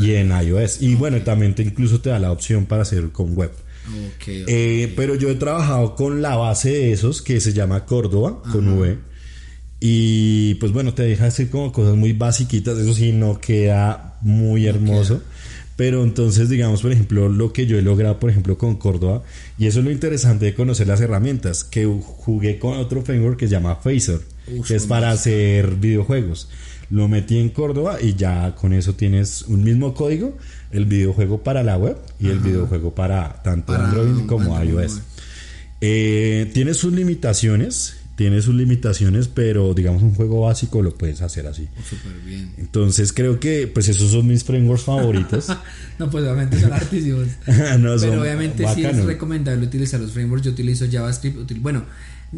y 0.00 0.12
en 0.12 0.30
iOS. 0.30 0.80
Y 0.80 0.94
bueno, 0.94 1.20
también 1.22 1.54
te 1.54 1.62
incluso 1.62 2.00
te 2.00 2.10
da 2.10 2.18
la 2.18 2.32
opción 2.32 2.66
para 2.66 2.82
hacer 2.82 3.10
con 3.10 3.34
web. 3.34 3.52
Eh, 4.26 4.92
pero 4.96 5.14
yo 5.14 5.28
he 5.28 5.34
trabajado 5.34 5.94
con 5.94 6.22
la 6.22 6.36
base 6.36 6.70
de 6.70 6.92
esos 6.92 7.20
que 7.20 7.40
se 7.40 7.52
llama 7.52 7.84
Córdoba, 7.84 8.42
con 8.50 8.78
V. 8.78 8.98
Y 9.80 10.54
pues 10.54 10.72
bueno, 10.72 10.94
te 10.94 11.02
deja 11.02 11.26
hacer 11.26 11.50
como 11.50 11.72
cosas 11.72 11.96
muy 11.96 12.12
basiquitas, 12.12 12.78
eso 12.78 12.94
sí, 12.94 13.12
no 13.12 13.40
queda 13.40 14.18
muy 14.22 14.66
hermoso. 14.66 15.20
Pero 15.82 16.04
entonces, 16.04 16.48
digamos, 16.48 16.80
por 16.80 16.92
ejemplo, 16.92 17.28
lo 17.28 17.52
que 17.52 17.66
yo 17.66 17.76
he 17.76 17.82
logrado, 17.82 18.20
por 18.20 18.30
ejemplo, 18.30 18.56
con 18.56 18.76
Córdoba, 18.76 19.24
y 19.58 19.66
eso 19.66 19.80
es 19.80 19.84
lo 19.84 19.90
interesante 19.90 20.44
de 20.44 20.54
conocer 20.54 20.86
las 20.86 21.00
herramientas, 21.00 21.64
que 21.64 21.86
jugué 21.86 22.60
con 22.60 22.78
otro 22.78 23.02
framework 23.02 23.36
que 23.36 23.48
se 23.48 23.54
llama 23.54 23.80
Phaser, 23.82 24.20
que 24.64 24.76
es 24.76 24.86
para 24.86 25.10
hacer 25.10 25.74
videojuegos. 25.74 26.48
Lo 26.88 27.08
metí 27.08 27.36
en 27.36 27.48
Córdoba 27.48 28.00
y 28.00 28.14
ya 28.14 28.54
con 28.54 28.74
eso 28.74 28.94
tienes 28.94 29.42
un 29.48 29.64
mismo 29.64 29.92
código, 29.92 30.38
el 30.70 30.86
videojuego 30.86 31.42
para 31.42 31.64
la 31.64 31.76
web 31.76 31.96
y 32.20 32.28
el 32.28 32.38
videojuego 32.38 32.94
para 32.94 33.42
tanto 33.42 33.72
Android 33.72 34.24
como 34.26 34.62
iOS. 34.62 35.00
Eh, 35.80 36.48
tiene 36.54 36.74
sus 36.74 36.92
limitaciones, 36.92 37.96
tiene 38.14 38.42
sus 38.42 38.54
limitaciones, 38.54 39.28
pero 39.28 39.72
digamos 39.74 40.02
un 40.02 40.14
juego 40.14 40.42
básico 40.42 40.82
lo 40.82 40.94
puedes 40.94 41.22
hacer 41.22 41.46
así. 41.46 41.68
Oh, 41.76 42.26
bien. 42.26 42.52
Entonces 42.58 43.12
creo 43.12 43.40
que 43.40 43.66
pues 43.66 43.88
esos 43.88 44.10
son 44.10 44.26
mis 44.26 44.44
frameworks 44.44 44.84
favoritos. 44.84 45.48
no, 45.98 46.10
pues 46.10 46.24
obviamente 46.24 46.60
son 46.60 46.72
artísimos. 46.72 47.28
pero 47.46 48.20
obviamente 48.20 48.64
sí 48.74 48.84
es 48.84 49.04
recomendable 49.04 49.66
utilizar 49.66 50.00
los 50.00 50.12
frameworks. 50.12 50.44
Yo 50.44 50.52
utilizo 50.52 50.86
JavaScript, 50.90 51.52
bueno, 51.60 51.84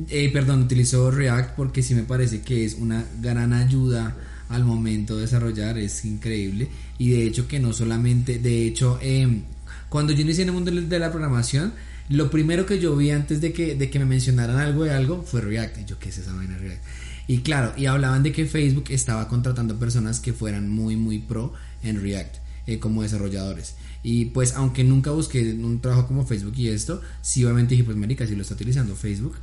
eh, 0.08 0.30
perdón, 0.32 0.62
utilizo 0.62 1.10
React 1.10 1.56
porque 1.56 1.82
sí 1.82 1.94
me 1.94 2.02
parece 2.02 2.40
que 2.40 2.64
es 2.64 2.74
una 2.74 3.04
gran 3.20 3.52
ayuda 3.52 4.16
al 4.48 4.64
momento 4.64 5.16
de 5.16 5.22
desarrollar, 5.22 5.78
es 5.78 6.04
increíble. 6.04 6.68
Y 6.98 7.10
de 7.10 7.26
hecho 7.26 7.48
que 7.48 7.58
no 7.58 7.72
solamente, 7.72 8.38
de 8.38 8.66
hecho, 8.66 8.98
em, 9.02 9.42
cuando 9.88 10.12
yo 10.12 10.22
inicié 10.22 10.42
en 10.42 10.50
el 10.50 10.54
mundo 10.54 10.70
de 10.70 10.98
la 10.98 11.10
programación, 11.10 11.72
lo 12.08 12.30
primero 12.30 12.66
que 12.66 12.78
yo 12.78 12.94
vi 12.96 13.10
antes 13.10 13.40
de 13.40 13.52
que, 13.52 13.74
de 13.74 13.90
que 13.90 13.98
me 13.98 14.04
mencionaran 14.04 14.58
algo 14.58 14.84
de 14.84 14.92
algo 14.92 15.22
fue 15.22 15.40
React. 15.40 15.78
Y 15.78 15.84
yo, 15.84 15.98
¿qué 15.98 16.10
es 16.10 16.18
esa 16.18 16.34
vaina 16.34 16.58
React? 16.58 16.82
Y 17.26 17.38
claro, 17.38 17.72
y 17.76 17.86
hablaban 17.86 18.22
de 18.22 18.32
que 18.32 18.44
Facebook 18.46 18.84
estaba 18.90 19.28
contratando 19.28 19.78
personas 19.78 20.20
que 20.20 20.32
fueran 20.32 20.68
muy, 20.68 20.96
muy 20.96 21.18
pro 21.18 21.54
en 21.82 22.00
React 22.02 22.36
eh, 22.66 22.78
como 22.78 23.02
desarrolladores. 23.02 23.76
Y 24.02 24.26
pues, 24.26 24.52
aunque 24.54 24.84
nunca 24.84 25.10
busqué 25.10 25.52
un 25.54 25.80
trabajo 25.80 26.06
como 26.06 26.26
Facebook 26.26 26.54
y 26.56 26.68
esto, 26.68 27.00
sí, 27.22 27.42
obviamente 27.44 27.74
dije, 27.74 27.84
pues, 27.84 27.96
América, 27.96 28.26
si 28.26 28.36
lo 28.36 28.42
está 28.42 28.54
utilizando 28.54 28.94
Facebook, 28.94 29.36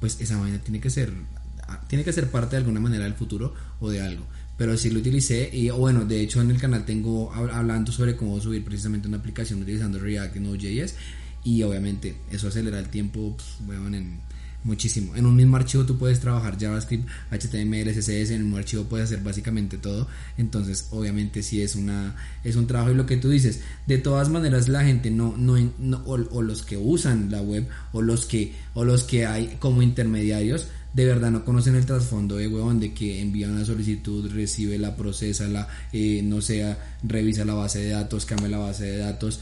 pues 0.00 0.20
esa 0.20 0.36
vaina 0.38 0.58
tiene 0.58 0.80
que 0.80 0.90
ser, 0.90 1.12
tiene 1.86 2.04
que 2.04 2.12
ser 2.12 2.28
parte 2.30 2.56
de 2.56 2.58
alguna 2.58 2.80
manera 2.80 3.04
del 3.04 3.14
futuro 3.14 3.54
o 3.80 3.90
de 3.90 4.00
algo 4.00 4.24
pero 4.58 4.76
sí 4.76 4.90
lo 4.90 4.98
utilicé 4.98 5.48
y 5.52 5.70
bueno, 5.70 6.04
de 6.04 6.20
hecho 6.20 6.42
en 6.42 6.50
el 6.50 6.60
canal 6.60 6.84
tengo 6.84 7.32
hablando 7.32 7.92
sobre 7.92 8.16
cómo 8.16 8.40
subir 8.40 8.64
precisamente 8.64 9.06
una 9.06 9.18
aplicación 9.18 9.62
utilizando 9.62 10.00
React 10.00 10.36
y 10.36 10.40
Node.js 10.40 10.94
y 11.44 11.62
obviamente 11.62 12.16
eso 12.30 12.48
acelera 12.48 12.78
el 12.78 12.88
tiempo 12.88 13.36
en, 13.68 14.20
muchísimo. 14.64 15.14
En 15.16 15.26
un 15.26 15.36
mismo 15.36 15.56
archivo 15.56 15.84
tú 15.84 15.98
puedes 15.98 16.20
trabajar 16.20 16.58
JavaScript, 16.58 17.08
HTML, 17.30 17.90
CSS, 17.92 18.30
en 18.32 18.52
un 18.52 18.58
archivo 18.58 18.84
puedes 18.84 19.06
hacer 19.06 19.22
básicamente 19.22 19.78
todo. 19.78 20.08
Entonces, 20.36 20.88
obviamente 20.90 21.42
sí 21.42 21.62
es 21.62 21.76
una 21.76 22.16
es 22.44 22.56
un 22.56 22.66
trabajo 22.66 22.92
y 22.92 22.94
lo 22.94 23.06
que 23.06 23.16
tú 23.16 23.30
dices, 23.30 23.60
de 23.86 23.98
todas 23.98 24.28
maneras 24.28 24.68
la 24.68 24.84
gente 24.84 25.10
no 25.10 25.36
no, 25.36 25.56
o, 26.04 26.18
o, 26.30 26.42
los 26.42 26.62
que 26.62 26.76
usan 26.76 27.30
la 27.30 27.40
web 27.40 27.66
o 27.92 28.02
los 28.02 28.26
que 28.26 28.54
o 28.74 28.84
los 28.84 29.04
que 29.04 29.26
hay 29.26 29.56
como 29.58 29.82
intermediarios 29.82 30.68
de 30.94 31.04
verdad 31.04 31.30
no 31.30 31.44
conocen 31.44 31.74
el 31.74 31.86
trasfondo 31.86 32.36
de 32.36 32.48
huevón 32.48 32.80
de 32.80 32.92
que 32.92 33.20
envía 33.20 33.48
una 33.48 33.64
solicitud, 33.64 34.30
recibe 34.32 34.78
la, 34.78 34.96
procesa 34.96 35.46
la, 35.46 35.68
eh, 35.92 36.22
no 36.24 36.40
sea, 36.40 36.96
revisa 37.02 37.44
la 37.44 37.54
base 37.54 37.80
de 37.80 37.90
datos, 37.90 38.24
cambia 38.24 38.48
la 38.48 38.58
base 38.58 38.84
de 38.84 38.98
datos. 38.98 39.40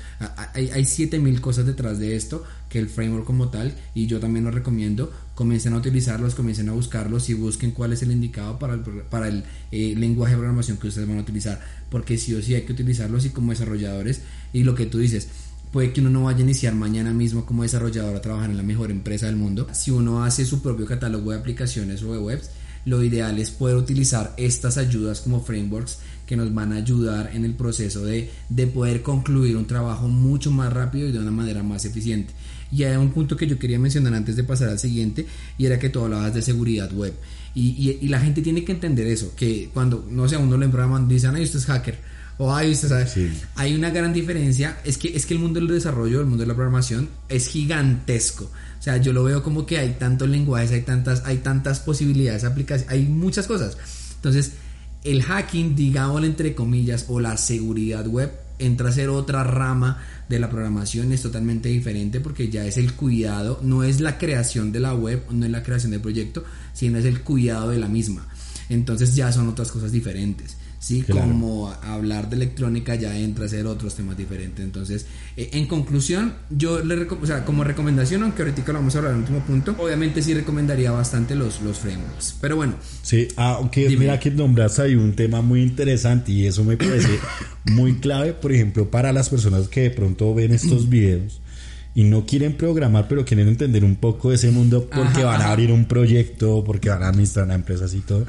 Hay, 0.54 0.70
hay 0.70 0.85
7000 0.85 1.40
cosas 1.40 1.66
detrás 1.66 1.98
de 1.98 2.16
esto 2.16 2.44
que 2.68 2.78
el 2.78 2.88
framework 2.88 3.24
como 3.24 3.48
tal, 3.48 3.74
y 3.94 4.06
yo 4.06 4.18
también 4.18 4.44
lo 4.44 4.50
recomiendo, 4.50 5.12
comiencen 5.35 5.72
a 5.74 5.76
utilizarlos, 5.76 6.35
comiencen 6.35 6.68
a 6.68 6.72
buscarlos 6.72 7.28
y 7.30 7.35
busquen 7.35 7.70
cuál 7.70 7.92
es 7.92 8.02
el 8.02 8.11
indicado 8.11 8.59
para 8.59 8.74
el, 8.74 8.80
para 8.80 9.28
el 9.28 9.44
eh, 9.70 9.94
lenguaje 9.96 10.32
de 10.32 10.38
programación 10.38 10.76
que 10.78 10.88
ustedes 10.88 11.06
van 11.06 11.18
a 11.18 11.22
utilizar, 11.22 11.61
porque 11.90 12.18
sí 12.18 12.35
o 12.35 12.42
sí 12.42 12.54
hay 12.54 12.62
que 12.62 12.72
utilizarlos 12.72 13.24
y 13.24 13.30
como 13.30 13.52
desarrolladores, 13.52 14.22
y 14.52 14.64
lo 14.64 14.74
que 14.74 14.87
tú 14.87 14.98
dices, 14.98 15.28
Puede 15.76 15.92
que 15.92 16.00
uno 16.00 16.08
no 16.08 16.22
vaya 16.22 16.38
a 16.38 16.40
iniciar 16.40 16.74
mañana 16.74 17.12
mismo 17.12 17.44
como 17.44 17.62
desarrollador 17.62 18.16
a 18.16 18.22
trabajar 18.22 18.48
en 18.48 18.56
la 18.56 18.62
mejor 18.62 18.90
empresa 18.90 19.26
del 19.26 19.36
mundo. 19.36 19.66
Si 19.74 19.90
uno 19.90 20.24
hace 20.24 20.46
su 20.46 20.62
propio 20.62 20.86
catálogo 20.86 21.32
de 21.32 21.36
aplicaciones 21.36 22.02
o 22.02 22.14
de 22.14 22.18
webs, 22.18 22.48
lo 22.86 23.04
ideal 23.04 23.38
es 23.38 23.50
poder 23.50 23.76
utilizar 23.76 24.32
estas 24.38 24.78
ayudas 24.78 25.20
como 25.20 25.42
frameworks 25.42 25.98
que 26.24 26.34
nos 26.34 26.54
van 26.54 26.72
a 26.72 26.76
ayudar 26.76 27.30
en 27.34 27.44
el 27.44 27.52
proceso 27.52 28.06
de, 28.06 28.30
de, 28.48 28.66
poder 28.68 29.02
concluir 29.02 29.54
un 29.54 29.66
trabajo 29.66 30.08
mucho 30.08 30.50
más 30.50 30.72
rápido 30.72 31.10
y 31.10 31.12
de 31.12 31.18
una 31.18 31.30
manera 31.30 31.62
más 31.62 31.84
eficiente. 31.84 32.32
Y 32.72 32.84
hay 32.84 32.96
un 32.96 33.10
punto 33.10 33.36
que 33.36 33.46
yo 33.46 33.58
quería 33.58 33.78
mencionar 33.78 34.14
antes 34.14 34.34
de 34.34 34.44
pasar 34.44 34.70
al 34.70 34.78
siguiente, 34.78 35.26
y 35.58 35.66
era 35.66 35.78
que 35.78 35.90
tú 35.90 36.00
hablabas 36.00 36.32
de 36.32 36.40
seguridad 36.40 36.90
web. 36.90 37.12
Y, 37.54 37.98
y, 38.00 38.08
la 38.08 38.20
gente 38.20 38.40
tiene 38.40 38.64
que 38.64 38.72
entender 38.72 39.06
eso, 39.08 39.34
que 39.36 39.68
cuando, 39.74 40.06
no 40.10 40.26
sé, 40.26 40.38
uno 40.38 40.56
le 40.56 40.68
programan, 40.68 41.06
dicen, 41.06 41.34
ay, 41.34 41.42
usted 41.42 41.58
es 41.58 41.66
hacker 41.66 42.15
o 42.38 42.55
hay, 42.55 42.72
usted 42.72 43.07
hay 43.55 43.75
una 43.75 43.90
gran 43.90 44.12
diferencia. 44.12 44.79
Es 44.85 44.99
que, 44.99 45.16
es 45.16 45.25
que 45.25 45.35
el 45.35 45.40
mundo 45.40 45.59
del 45.59 45.68
desarrollo, 45.68 46.20
el 46.20 46.27
mundo 46.27 46.42
de 46.42 46.49
la 46.49 46.55
programación 46.55 47.09
es 47.29 47.49
gigantesco. 47.49 48.44
O 48.44 48.83
sea, 48.83 48.99
yo 48.99 49.12
lo 49.12 49.25
veo 49.25 49.42
como 49.42 49.64
que 49.64 49.79
hay 49.79 49.96
tantos 49.99 50.29
lenguajes, 50.29 50.70
hay 50.72 50.83
tantas, 50.83 51.22
hay 51.25 51.38
tantas 51.38 51.81
posibilidades, 51.81 52.44
aplicaciones, 52.44 52.92
hay 52.92 53.07
muchas 53.07 53.46
cosas. 53.46 53.79
Entonces, 54.16 54.53
el 55.03 55.22
hacking, 55.22 55.75
digámoslo 55.75 56.27
entre 56.27 56.55
comillas, 56.55 57.07
o 57.09 57.20
la 57.20 57.37
seguridad 57.38 58.07
web, 58.07 58.31
entra 58.59 58.90
a 58.90 58.92
ser 58.92 59.09
otra 59.09 59.42
rama 59.42 60.03
de 60.29 60.38
la 60.38 60.51
programación, 60.51 61.12
es 61.12 61.22
totalmente 61.22 61.68
diferente 61.68 62.20
porque 62.20 62.51
ya 62.51 62.64
es 62.66 62.77
el 62.77 62.94
cuidado, 62.94 63.61
no 63.62 63.83
es 63.83 64.01
la 64.01 64.18
creación 64.18 64.72
de 64.72 64.81
la 64.81 64.94
web, 64.94 65.25
no 65.31 65.46
es 65.46 65.53
la 65.53 65.62
creación 65.62 65.92
del 65.92 66.01
proyecto, 66.01 66.44
sino 66.75 66.99
es 66.99 67.05
el 67.07 67.22
cuidado 67.22 67.70
de 67.70 67.79
la 67.79 67.88
misma. 67.88 68.27
Entonces 68.68 69.14
ya 69.14 69.33
son 69.33 69.49
otras 69.49 69.70
cosas 69.70 69.92
diferentes 69.92 70.57
¿sí? 70.87 71.03
Como 71.03 71.68
hablar 71.83 72.31
de 72.31 72.37
electrónica 72.37 72.94
ya 72.94 73.18
entra 73.18 73.46
a 73.46 73.49
ser 73.49 73.66
otros 73.66 73.96
temas 73.96 74.16
diferentes. 74.16 74.64
Entonces, 74.64 75.07
eh, 75.37 75.51
en 75.55 75.66
conclusión, 75.66 76.35
yo 76.49 76.79
le 76.85 77.03
o 77.03 77.27
sea, 77.27 77.44
como 77.44 77.64
recomendación, 77.64 78.22
aunque 78.22 78.42
ahorita 78.42 78.62
lo 78.68 78.75
vamos 78.75 78.94
a 78.94 78.99
hablar 78.99 79.12
en 79.14 79.18
el 79.18 79.22
último 79.25 79.44
punto, 79.44 79.75
obviamente 79.79 80.22
sí 80.22 80.33
recomendaría 80.33 80.92
bastante 80.92 81.35
los, 81.35 81.61
los 81.61 81.81
frameworks. 81.81 82.37
Pero 82.40 82.55
bueno. 82.55 82.75
Sí, 83.03 83.27
aunque 83.35 83.88
mira 83.99 84.20
que 84.20 84.31
nombras 84.31 84.79
ahí 84.79 84.94
un 84.94 85.14
tema 85.16 85.42
muy 85.42 85.62
interesante 85.62 86.31
y 86.31 86.46
eso 86.46 86.62
me 86.62 86.77
parece 86.77 87.18
muy 87.64 87.96
clave, 87.96 88.33
por 88.33 88.53
ejemplo, 88.53 88.88
para 88.88 89.12
las 89.12 89.29
personas 89.29 89.66
que 89.66 89.81
de 89.81 89.90
pronto 89.90 90.33
ven 90.37 90.53
estos 90.53 90.88
videos 90.88 91.40
y 91.96 92.05
no 92.05 92.27
quieren 92.27 92.57
programar, 92.57 93.09
pero 93.09 93.25
quieren 93.25 93.49
entender 93.49 93.83
un 93.83 93.96
poco 93.96 94.29
de 94.29 94.37
ese 94.37 94.53
mundo 94.53 94.88
porque 94.88 95.25
van 95.25 95.42
a 95.42 95.51
abrir 95.51 95.72
un 95.72 95.87
proyecto, 95.87 96.62
porque 96.64 96.90
van 96.90 97.03
a 97.03 97.09
administrar 97.09 97.46
una 97.46 97.55
empresa 97.57 97.87
y 97.92 98.01
todo. 98.01 98.25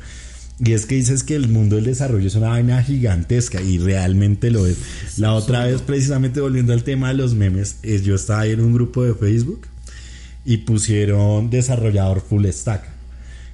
Y 0.60 0.74
es 0.74 0.88
que 0.88 0.96
dices 0.96 1.24
que 1.24 1.36
el 1.36 1.50
mundo 1.50 1.76
del 1.76 1.86
desarrollo 1.86 2.28
es 2.28 2.36
una 2.36 2.50
vaina 2.50 2.82
gigantesca 2.82 3.62
y 3.62 3.78
realmente 3.78 4.50
lo 4.50 4.65
es. 4.65 4.78
La 5.17 5.34
otra 5.34 5.65
vez, 5.65 5.82
precisamente 5.82 6.41
volviendo 6.41 6.74
al 6.74 6.84
tema 6.84 7.10
de 7.10 7.13
los 7.13 7.36
memes, 7.36 7.78
es, 7.84 8.04
yo 8.04 8.15
estaba 8.15 8.41
ahí 8.41 8.52
en 8.52 8.62
un 8.62 8.74
grupo 8.74 9.04
de 9.04 9.13
Facebook 9.13 9.67
y 10.46 10.58
pusieron 10.58 11.52
desarrollador 11.52 12.22
full 12.22 12.48
stack. 12.48 12.89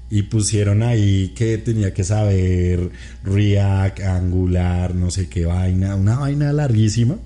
Y 0.09 0.23
pusieron 0.23 0.83
ahí 0.83 1.33
que 1.35 1.57
tenía 1.57 1.93
que 1.93 2.03
saber 2.03 2.91
React, 3.23 4.01
Angular, 4.01 4.95
no 4.95 5.11
sé 5.11 5.27
qué 5.27 5.45
vaina, 5.45 5.95
una 5.95 6.19
vaina 6.19 6.53
larguísima. 6.53 7.17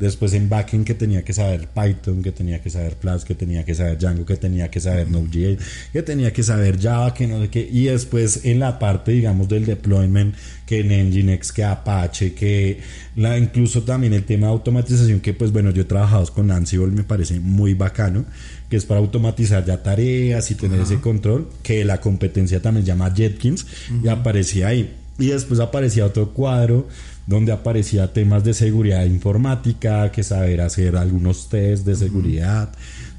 Después 0.00 0.32
en 0.32 0.48
backend 0.48 0.86
que 0.86 0.94
tenía 0.94 1.22
que 1.22 1.34
saber 1.34 1.68
Python, 1.68 2.22
que 2.22 2.32
tenía 2.32 2.62
que 2.62 2.70
saber 2.70 2.96
Flask, 2.98 3.26
que 3.26 3.34
tenía 3.34 3.66
que 3.66 3.74
saber 3.74 3.98
Django, 3.98 4.24
que 4.24 4.36
tenía 4.36 4.70
que 4.70 4.80
saber 4.80 5.10
Node.js, 5.10 5.58
que 5.92 6.02
tenía 6.02 6.32
que 6.32 6.42
saber 6.42 6.80
Java, 6.80 7.12
que 7.12 7.26
no 7.26 7.38
sé 7.42 7.50
qué. 7.50 7.68
Y 7.70 7.84
después 7.84 8.44
en 8.44 8.60
la 8.60 8.78
parte, 8.78 9.12
digamos, 9.12 9.48
del 9.48 9.66
deployment, 9.66 10.34
que 10.64 10.80
en 10.80 11.10
Nginx, 11.10 11.52
que 11.52 11.64
Apache, 11.64 12.32
que 12.32 12.80
la, 13.14 13.36
incluso 13.36 13.82
también 13.82 14.14
el 14.14 14.24
tema 14.24 14.46
de 14.46 14.54
automatización, 14.54 15.20
que 15.20 15.34
pues 15.34 15.52
bueno, 15.52 15.70
yo 15.70 15.82
he 15.82 15.84
trabajado 15.84 16.24
con 16.32 16.50
Ansible, 16.50 16.94
me 16.94 17.04
parece 17.04 17.38
muy 17.38 17.74
bacano, 17.74 18.24
que 18.70 18.76
es 18.76 18.86
para 18.86 19.00
automatizar 19.00 19.66
ya 19.66 19.82
tareas 19.82 20.50
y 20.50 20.54
tener 20.54 20.80
ese 20.80 21.00
control, 21.00 21.50
que 21.62 21.84
la 21.84 22.00
competencia 22.00 22.62
también 22.62 22.86
se 22.86 22.92
llama 22.92 23.12
Jetkins, 23.14 23.66
y 24.02 24.08
aparecía 24.08 24.68
ahí. 24.68 24.96
Y 25.18 25.26
después 25.26 25.60
aparecía 25.60 26.06
otro 26.06 26.32
cuadro 26.32 26.88
donde 27.30 27.52
aparecía 27.52 28.12
temas 28.12 28.42
de 28.42 28.54
seguridad 28.54 29.04
informática, 29.04 30.10
que 30.10 30.24
saber 30.24 30.60
hacer 30.60 30.96
algunos 30.96 31.48
test 31.48 31.86
de 31.86 31.94
seguridad, 31.94 32.72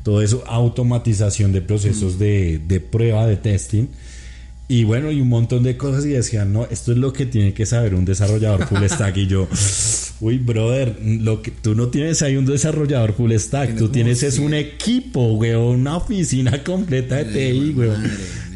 todo 0.03 0.21
eso, 0.21 0.43
automatización 0.47 1.53
de 1.53 1.61
procesos 1.61 2.19
de, 2.19 2.59
de, 2.67 2.81
prueba, 2.81 3.25
de 3.25 3.37
testing. 3.37 3.87
Y 4.67 4.83
bueno, 4.83 5.13
y 5.13 5.21
un 5.21 5.29
montón 5.29 5.63
de 5.63 5.77
cosas 5.77 6.05
y 6.05 6.09
decían, 6.09 6.51
no, 6.51 6.65
esto 6.65 6.91
es 6.91 6.97
lo 6.97 7.13
que 7.13 7.25
tiene 7.25 7.53
que 7.53 7.65
saber 7.65 7.95
un 7.95 8.03
desarrollador 8.03 8.67
full 8.67 8.83
stack. 8.85 9.15
y 9.15 9.27
yo, 9.27 9.47
uy, 10.21 10.37
brother, 10.37 10.97
lo 11.03 11.41
que 11.41 11.51
tú 11.51 11.75
no 11.75 11.87
tienes 11.89 12.21
ahí 12.21 12.37
un 12.37 12.45
desarrollador 12.45 13.13
full 13.13 13.33
stack, 13.33 13.75
tú 13.75 13.89
tienes 13.89 14.23
es 14.23 14.39
un 14.39 14.53
equipo, 14.53 15.33
weón, 15.33 15.81
una 15.81 15.97
oficina 15.97 16.63
completa 16.65 17.15
de 17.15 17.25
TI, 17.25 17.71
weón. 17.71 18.03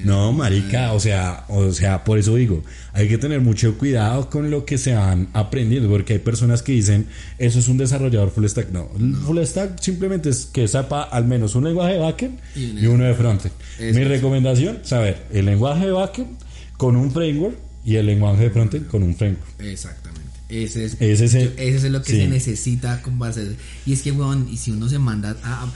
No, 0.05 0.31
marica, 0.31 0.93
o 0.93 0.99
sea, 0.99 1.45
o 1.49 1.71
sea, 1.71 2.03
por 2.03 2.19
eso 2.19 2.35
digo, 2.35 2.63
hay 2.93 3.07
que 3.07 3.17
tener 3.17 3.41
mucho 3.41 3.75
cuidado 3.75 4.29
con 4.29 4.51
lo 4.51 4.63
que 4.63 4.77
se 4.77 4.93
van 4.93 5.29
aprendiendo, 5.33 5.89
porque 5.89 6.13
hay 6.13 6.19
personas 6.19 6.61
que 6.61 6.73
dicen, 6.73 7.07
eso 7.39 7.57
es 7.57 7.67
un 7.67 7.77
desarrollador 7.79 8.29
full 8.29 8.45
stack. 8.45 8.69
No, 8.69 8.87
full 9.25 9.43
stack 9.43 9.79
simplemente 9.79 10.29
es 10.29 10.45
que 10.45 10.67
sepa 10.67 11.01
al 11.01 11.25
menos 11.25 11.55
un 11.55 11.63
lenguaje 11.63 11.93
de 11.93 11.99
backend 11.99 12.39
y, 12.55 12.85
uno 12.85 13.03
de 13.03 13.15
frontend. 13.15 13.53
Mi 13.79 14.03
recomendación, 14.03 14.81
saber 14.83 15.23
el 15.33 15.47
lenguaje 15.47 15.87
de 15.87 15.91
backend 15.91 16.37
con 16.77 16.95
un 16.95 17.11
framework 17.11 17.57
y 17.83 17.95
el 17.95 18.05
lenguaje 18.05 18.43
de 18.43 18.49
frontend 18.51 18.87
con 18.87 19.01
un 19.01 19.15
framework. 19.15 19.59
Exactamente. 19.59 20.04
Ese 20.47 20.85
es, 20.85 20.97
ese 20.99 21.55
es, 21.57 21.83
lo 21.85 22.01
que 22.03 22.11
se 22.11 22.27
necesita 22.27 23.01
con 23.01 23.17
base. 23.17 23.55
Y 23.85 23.93
es 23.93 24.01
que, 24.01 24.11
weón, 24.11 24.47
y 24.51 24.57
si 24.57 24.71
uno 24.71 24.87
se 24.87 24.99
manda 24.99 25.35
a 25.43 25.67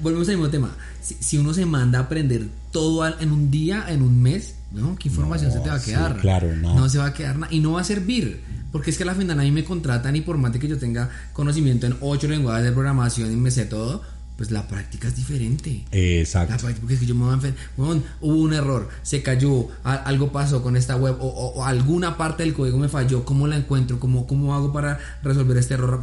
volvemos 0.00 0.28
al 0.28 0.36
mismo 0.36 0.50
tema. 0.50 0.76
Si, 1.00 1.38
uno 1.38 1.54
se 1.54 1.66
manda 1.66 1.98
a 1.98 2.02
aprender 2.02 2.48
todo 2.70 3.06
en 3.18 3.32
un 3.32 3.50
día, 3.50 3.86
en 3.88 4.02
un 4.02 4.20
mes, 4.20 4.54
¿no? 4.70 4.96
¿Qué 4.96 5.08
información 5.08 5.50
se 5.50 5.60
te 5.60 5.68
va 5.68 5.76
a 5.76 5.82
quedar? 5.82 6.16
claro, 6.18 6.54
no. 6.54 6.74
No 6.74 6.88
se 6.88 6.98
va 6.98 7.06
a 7.06 7.14
quedar 7.14 7.38
nada. 7.38 7.52
Y 7.52 7.60
no 7.60 7.72
va 7.72 7.80
a 7.80 7.84
servir. 7.84 8.40
Porque 8.72 8.90
es 8.90 8.96
que 8.96 9.02
a 9.02 9.06
la 9.06 9.14
final 9.14 9.38
a 9.40 9.42
mí 9.42 9.50
me 9.50 9.64
contratan 9.64 10.14
y 10.14 10.20
por 10.20 10.38
más 10.38 10.52
de 10.52 10.60
que 10.60 10.68
yo 10.68 10.78
tenga 10.78 11.10
conocimiento 11.32 11.86
en 11.86 11.96
ocho 12.00 12.28
lenguajes 12.28 12.64
de 12.64 12.72
programación 12.72 13.32
y 13.32 13.36
me 13.36 13.50
sé 13.50 13.64
todo, 13.64 14.02
pues 14.40 14.50
la 14.50 14.66
práctica 14.66 15.06
es 15.06 15.16
diferente. 15.16 15.84
Exacto. 15.92 16.66
porque 16.80 16.94
es 16.94 17.00
que 17.00 17.04
yo 17.04 17.14
me 17.14 17.26
voy 17.26 17.34
a 17.34 18.02
hubo 18.22 18.36
un 18.40 18.54
error, 18.54 18.88
se 19.02 19.22
cayó, 19.22 19.68
algo 19.84 20.32
pasó 20.32 20.62
con 20.62 20.78
esta 20.78 20.96
web 20.96 21.14
o, 21.20 21.62
alguna 21.62 22.16
parte 22.16 22.42
del 22.42 22.54
código 22.54 22.78
me 22.78 22.88
falló, 22.88 23.22
¿cómo 23.26 23.46
la 23.46 23.58
encuentro? 23.58 24.00
¿Cómo, 24.00 24.26
cómo 24.26 24.54
hago 24.54 24.72
para 24.72 24.98
resolver 25.22 25.58
este 25.58 25.74
error? 25.74 26.00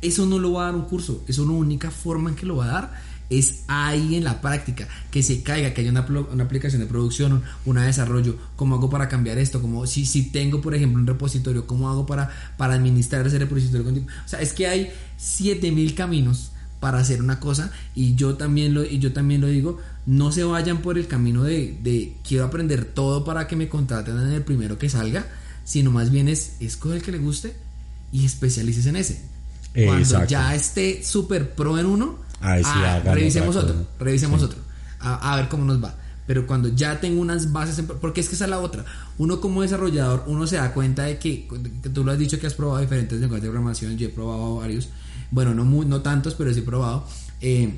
eso 0.00 0.24
no 0.24 0.38
lo 0.38 0.54
va 0.54 0.62
a 0.62 0.64
dar 0.68 0.74
un 0.74 0.86
curso, 0.86 1.22
eso 1.28 1.42
es 1.42 1.48
la 1.48 1.54
única 1.54 1.90
forma 1.90 2.30
en 2.30 2.36
que 2.36 2.46
lo 2.46 2.56
va 2.56 2.64
a 2.64 2.68
dar 2.68 2.94
es 3.28 3.64
ahí 3.68 4.14
en 4.14 4.24
la 4.24 4.40
práctica, 4.40 4.88
que 5.10 5.22
se 5.22 5.42
caiga, 5.42 5.74
que 5.74 5.82
haya 5.82 5.90
una, 5.90 6.06
una, 6.32 6.44
aplicación 6.44 6.80
de 6.80 6.86
producción, 6.86 7.42
una 7.66 7.84
desarrollo, 7.84 8.38
cómo 8.56 8.76
hago 8.76 8.88
para 8.88 9.06
cambiar 9.10 9.36
esto, 9.36 9.60
como 9.60 9.86
si, 9.86 10.06
si 10.06 10.30
tengo, 10.30 10.62
por 10.62 10.74
ejemplo, 10.74 10.98
un 10.98 11.06
repositorio, 11.06 11.66
cómo 11.66 11.90
hago 11.90 12.06
para, 12.06 12.30
para 12.56 12.72
administrar 12.72 13.26
ese 13.26 13.38
repositorio. 13.38 14.06
O 14.24 14.28
sea, 14.28 14.40
es 14.40 14.54
que 14.54 14.66
hay 14.66 14.90
7000 15.18 15.94
caminos 15.94 16.52
para 16.80 16.98
hacer 16.98 17.22
una 17.22 17.40
cosa 17.40 17.70
y 17.94 18.14
yo 18.14 18.34
también 18.36 18.74
lo, 18.74 18.84
y 18.84 18.98
yo 18.98 19.12
también 19.12 19.40
lo 19.40 19.46
digo, 19.46 19.78
no 20.06 20.32
se 20.32 20.44
vayan 20.44 20.78
por 20.78 20.98
el 20.98 21.06
camino 21.06 21.42
de, 21.42 21.78
de 21.82 22.16
quiero 22.26 22.44
aprender 22.44 22.84
todo 22.84 23.24
para 23.24 23.46
que 23.46 23.56
me 23.56 23.68
contraten 23.68 24.18
en 24.18 24.32
el 24.32 24.42
primero 24.42 24.78
que 24.78 24.88
salga, 24.88 25.26
sino 25.64 25.90
más 25.90 26.10
bien 26.10 26.28
es 26.28 26.56
escoge 26.60 26.96
el 26.96 27.02
que 27.02 27.12
le 27.12 27.18
guste 27.18 27.56
y 28.12 28.24
especialices 28.24 28.86
en 28.86 28.96
ese. 28.96 29.20
Cuando 29.84 30.24
ya 30.24 30.54
esté 30.54 31.02
súper 31.04 31.54
pro 31.54 31.78
en 31.78 31.86
uno, 31.86 32.18
ah, 32.40 33.00
revisemos 33.04 33.56
otro, 33.56 33.86
revisemos 33.98 34.42
otro, 34.42 34.58
a, 35.00 35.36
ver 35.36 35.48
cómo 35.48 35.64
nos 35.64 35.82
va. 35.82 35.94
Pero 36.26 36.46
cuando 36.46 36.68
ya 36.68 36.98
tengo 36.98 37.20
unas 37.20 37.52
bases, 37.52 37.84
porque 38.00 38.20
es 38.20 38.28
que 38.28 38.34
esa 38.34 38.44
es 38.44 38.50
la 38.50 38.58
otra. 38.58 38.84
Uno 39.18 39.40
como 39.40 39.62
desarrollador, 39.62 40.24
uno 40.26 40.46
se 40.46 40.56
da 40.56 40.72
cuenta 40.72 41.04
de 41.04 41.18
que, 41.18 41.46
tú 41.92 42.04
lo 42.04 42.12
has 42.12 42.18
dicho 42.18 42.40
que 42.40 42.46
has 42.46 42.54
probado 42.54 42.80
diferentes 42.80 43.20
lenguajes 43.20 43.42
de 43.42 43.50
programación, 43.50 43.96
yo 43.98 44.06
he 44.06 44.10
probado 44.10 44.56
varios, 44.56 44.88
bueno, 45.36 45.52
no, 45.54 45.64
no 45.84 46.00
tantos, 46.00 46.34
pero 46.34 46.50
sí 46.54 46.60
he 46.60 46.62
probado. 46.62 47.06
Eh, 47.42 47.70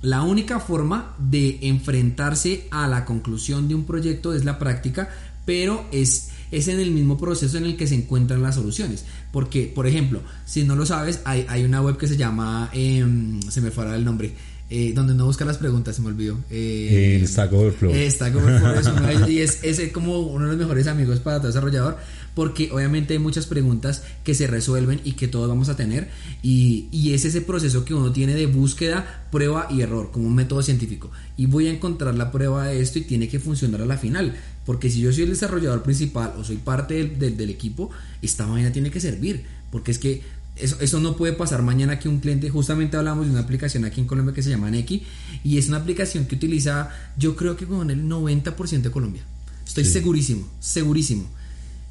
la 0.00 0.22
única 0.22 0.58
forma 0.58 1.14
de 1.18 1.58
enfrentarse 1.60 2.66
a 2.70 2.88
la 2.88 3.04
conclusión 3.04 3.68
de 3.68 3.74
un 3.74 3.84
proyecto 3.84 4.32
es 4.32 4.46
la 4.46 4.58
práctica, 4.58 5.10
pero 5.44 5.84
es, 5.92 6.30
es 6.50 6.68
en 6.68 6.80
el 6.80 6.90
mismo 6.90 7.18
proceso 7.18 7.58
en 7.58 7.64
el 7.64 7.76
que 7.76 7.86
se 7.86 7.94
encuentran 7.94 8.40
las 8.40 8.54
soluciones. 8.54 9.04
Porque, 9.32 9.70
por 9.72 9.86
ejemplo, 9.86 10.22
si 10.46 10.64
no 10.64 10.74
lo 10.74 10.86
sabes, 10.86 11.20
hay, 11.26 11.44
hay 11.46 11.62
una 11.64 11.82
web 11.82 11.98
que 11.98 12.08
se 12.08 12.16
llama, 12.16 12.70
em, 12.72 13.42
se 13.42 13.60
me 13.60 13.70
fuera 13.70 13.94
el 13.94 14.02
nombre, 14.02 14.32
eh, 14.70 14.94
donde 14.94 15.14
no 15.14 15.26
busca 15.26 15.44
las 15.44 15.58
preguntas, 15.58 15.96
se 15.96 16.00
me 16.00 16.08
olvidó. 16.08 16.38
Eh, 16.48 17.22
Stack 17.26 17.52
Overflow. 17.52 17.92
Stack 18.08 18.34
Overflow 18.34 19.28
y 19.28 19.40
es, 19.40 19.62
es 19.62 19.92
como 19.92 20.20
uno 20.20 20.46
de 20.46 20.52
los 20.52 20.58
mejores 20.58 20.86
amigos 20.86 21.20
para 21.20 21.36
todo 21.36 21.48
desarrollador 21.48 21.98
porque 22.34 22.70
obviamente 22.72 23.12
hay 23.12 23.18
muchas 23.18 23.46
preguntas 23.46 24.02
que 24.24 24.34
se 24.34 24.46
resuelven 24.46 25.00
y 25.04 25.12
que 25.12 25.28
todos 25.28 25.48
vamos 25.48 25.68
a 25.68 25.76
tener 25.76 26.08
y, 26.42 26.86
y, 26.90 27.12
es 27.12 27.24
ese 27.24 27.42
proceso 27.42 27.84
que 27.84 27.94
uno 27.94 28.12
tiene 28.12 28.34
de 28.34 28.46
búsqueda, 28.46 29.26
prueba 29.30 29.66
y 29.70 29.82
error 29.82 30.10
como 30.10 30.26
un 30.28 30.34
método 30.34 30.62
científico. 30.62 31.10
Y 31.36 31.46
voy 31.46 31.66
a 31.66 31.70
encontrar 31.70 32.14
la 32.14 32.32
prueba 32.32 32.66
de 32.66 32.80
esto 32.80 32.98
y 32.98 33.02
tiene 33.02 33.28
que 33.28 33.38
funcionar 33.38 33.82
a 33.82 33.86
la 33.86 33.98
final 33.98 34.34
porque 34.64 34.90
si 34.90 35.00
yo 35.00 35.12
soy 35.12 35.24
el 35.24 35.30
desarrollador 35.30 35.82
principal 35.82 36.34
o 36.38 36.44
soy 36.44 36.56
parte 36.56 36.94
del, 36.94 37.36
del, 37.36 37.50
equipo, 37.50 37.90
esta 38.22 38.46
mañana 38.46 38.72
tiene 38.72 38.90
que 38.90 39.00
servir 39.00 39.44
porque 39.70 39.90
es 39.90 39.98
que 39.98 40.22
eso, 40.56 40.76
eso, 40.80 41.00
no 41.00 41.16
puede 41.16 41.32
pasar 41.32 41.62
mañana 41.62 41.98
que 41.98 42.08
un 42.08 42.20
cliente, 42.20 42.50
justamente 42.50 42.96
hablamos 42.96 43.24
de 43.26 43.32
una 43.32 43.40
aplicación 43.40 43.84
aquí 43.86 44.00
en 44.00 44.06
Colombia 44.06 44.34
que 44.34 44.42
se 44.42 44.50
llama 44.50 44.70
Neki 44.70 45.02
y 45.42 45.58
es 45.58 45.68
una 45.68 45.78
aplicación 45.78 46.26
que 46.26 46.36
utiliza 46.36 46.90
yo 47.16 47.36
creo 47.36 47.56
que 47.56 47.66
con 47.66 47.90
el 47.90 48.04
90% 48.04 48.82
de 48.82 48.90
Colombia. 48.90 49.22
Estoy 49.66 49.84
segurísimo, 49.84 50.46
segurísimo 50.60 51.26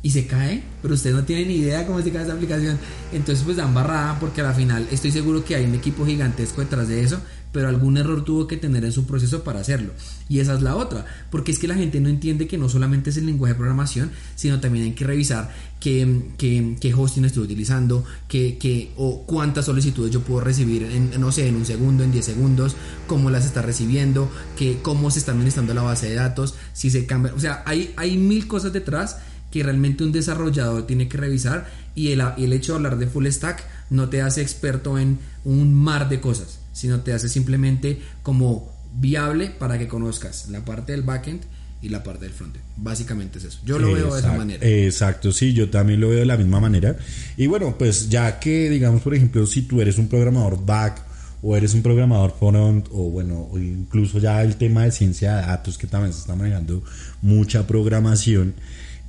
y 0.03 0.09
se 0.09 0.25
cae, 0.25 0.63
pero 0.81 0.95
ustedes 0.95 1.15
no 1.15 1.23
tienen 1.23 1.47
ni 1.47 1.55
idea 1.55 1.85
cómo 1.85 2.01
se 2.01 2.11
cae 2.11 2.23
esa 2.23 2.33
aplicación. 2.33 2.77
Entonces 3.11 3.43
pues 3.43 3.57
dan 3.57 3.73
barrada 3.73 4.19
porque 4.19 4.41
a 4.41 4.45
la 4.45 4.53
final 4.53 4.87
estoy 4.91 5.11
seguro 5.11 5.43
que 5.45 5.55
hay 5.55 5.65
un 5.65 5.75
equipo 5.75 6.05
gigantesco 6.05 6.61
detrás 6.61 6.87
de 6.87 7.03
eso, 7.03 7.21
pero 7.51 7.67
algún 7.67 7.97
error 7.97 8.23
tuvo 8.23 8.47
que 8.47 8.57
tener 8.57 8.83
en 8.85 8.91
su 8.91 9.05
proceso 9.05 9.43
para 9.43 9.59
hacerlo. 9.59 9.93
Y 10.29 10.39
esa 10.39 10.55
es 10.55 10.61
la 10.61 10.75
otra, 10.75 11.05
porque 11.29 11.51
es 11.51 11.59
que 11.59 11.67
la 11.67 11.75
gente 11.75 11.99
no 11.99 12.09
entiende 12.09 12.47
que 12.47 12.57
no 12.57 12.69
solamente 12.69 13.09
es 13.09 13.17
el 13.17 13.25
lenguaje 13.25 13.53
de 13.53 13.57
programación, 13.57 14.11
sino 14.35 14.59
también 14.59 14.85
hay 14.85 14.91
que 14.93 15.05
revisar 15.05 15.53
qué, 15.79 16.23
qué, 16.37 16.93
hosting 16.93 17.25
estoy 17.25 17.43
utilizando, 17.43 18.05
qué, 18.27 18.91
o 18.95 19.25
cuántas 19.25 19.65
solicitudes 19.65 20.11
yo 20.11 20.21
puedo 20.21 20.39
recibir 20.39 20.83
en, 20.83 21.19
no 21.19 21.31
sé, 21.31 21.47
en 21.47 21.55
un 21.55 21.65
segundo, 21.65 22.03
en 22.03 22.11
10 22.11 22.23
segundos, 22.23 22.75
cómo 23.07 23.29
las 23.29 23.45
está 23.45 23.61
recibiendo, 23.61 24.31
que, 24.57 24.79
cómo 24.81 25.11
se 25.11 25.19
está 25.19 25.33
administrando 25.33 25.73
la 25.73 25.81
base 25.81 26.07
de 26.07 26.15
datos, 26.15 26.55
si 26.73 26.89
se 26.89 27.05
cambia, 27.05 27.33
o 27.33 27.39
sea, 27.39 27.63
hay, 27.65 27.93
hay 27.97 28.17
mil 28.17 28.47
cosas 28.47 28.71
detrás 28.71 29.17
que 29.51 29.63
realmente 29.63 30.03
un 30.03 30.11
desarrollador 30.11 30.87
tiene 30.87 31.07
que 31.07 31.17
revisar 31.17 31.69
y 31.93 32.11
el, 32.11 32.21
el 32.37 32.53
hecho 32.53 32.73
de 32.73 32.77
hablar 32.77 32.97
de 32.97 33.07
full 33.07 33.27
stack 33.27 33.63
no 33.89 34.09
te 34.09 34.21
hace 34.21 34.41
experto 34.41 34.97
en 34.97 35.19
un 35.43 35.73
mar 35.73 36.09
de 36.09 36.21
cosas, 36.21 36.59
sino 36.71 37.01
te 37.01 37.13
hace 37.13 37.29
simplemente 37.29 38.01
como 38.23 38.71
viable 38.93 39.49
para 39.49 39.77
que 39.77 39.87
conozcas 39.87 40.49
la 40.49 40.63
parte 40.65 40.93
del 40.93 41.03
backend 41.03 41.41
y 41.81 41.89
la 41.89 42.03
parte 42.03 42.25
del 42.25 42.33
frontend. 42.33 42.63
Básicamente 42.77 43.39
es 43.39 43.45
eso. 43.45 43.59
Yo 43.65 43.79
lo 43.79 43.91
veo 43.91 44.13
de 44.13 44.19
esa 44.19 44.33
manera. 44.33 44.65
Exacto, 44.65 45.31
sí, 45.31 45.53
yo 45.53 45.69
también 45.69 45.99
lo 45.99 46.09
veo 46.09 46.19
de 46.19 46.25
la 46.25 46.37
misma 46.37 46.59
manera. 46.59 46.95
Y 47.37 47.47
bueno, 47.47 47.75
pues 47.77 48.09
ya 48.09 48.39
que, 48.39 48.69
digamos, 48.69 49.01
por 49.01 49.15
ejemplo, 49.15 49.45
si 49.47 49.63
tú 49.63 49.81
eres 49.81 49.97
un 49.97 50.07
programador 50.07 50.63
back 50.63 51.03
o 51.41 51.57
eres 51.57 51.73
un 51.73 51.81
programador 51.81 52.35
front 52.37 52.87
o 52.91 53.09
bueno, 53.09 53.47
o 53.51 53.57
incluso 53.57 54.19
ya 54.19 54.43
el 54.43 54.57
tema 54.57 54.83
de 54.83 54.91
ciencia 54.91 55.37
de 55.37 55.41
datos 55.41 55.77
que 55.77 55.87
también 55.87 56.13
se 56.13 56.19
está 56.19 56.35
manejando 56.35 56.83
mucha 57.21 57.65
programación. 57.65 58.53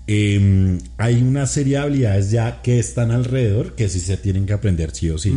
Em, 0.07 0.79
hay 0.99 1.23
una 1.23 1.47
serie 1.47 1.77
de 1.77 1.83
habilidades 1.83 2.33
ya 2.33 2.61
que 2.61 2.81
están 2.81 3.13
alrededor 3.13 3.75
que 3.77 3.89
sí 3.89 4.01
se 4.01 4.17
tienen 4.17 4.47
que 4.47 4.53
aprender 4.53 4.91
sí 4.93 5.11
o 5.11 5.19
sí. 5.19 5.33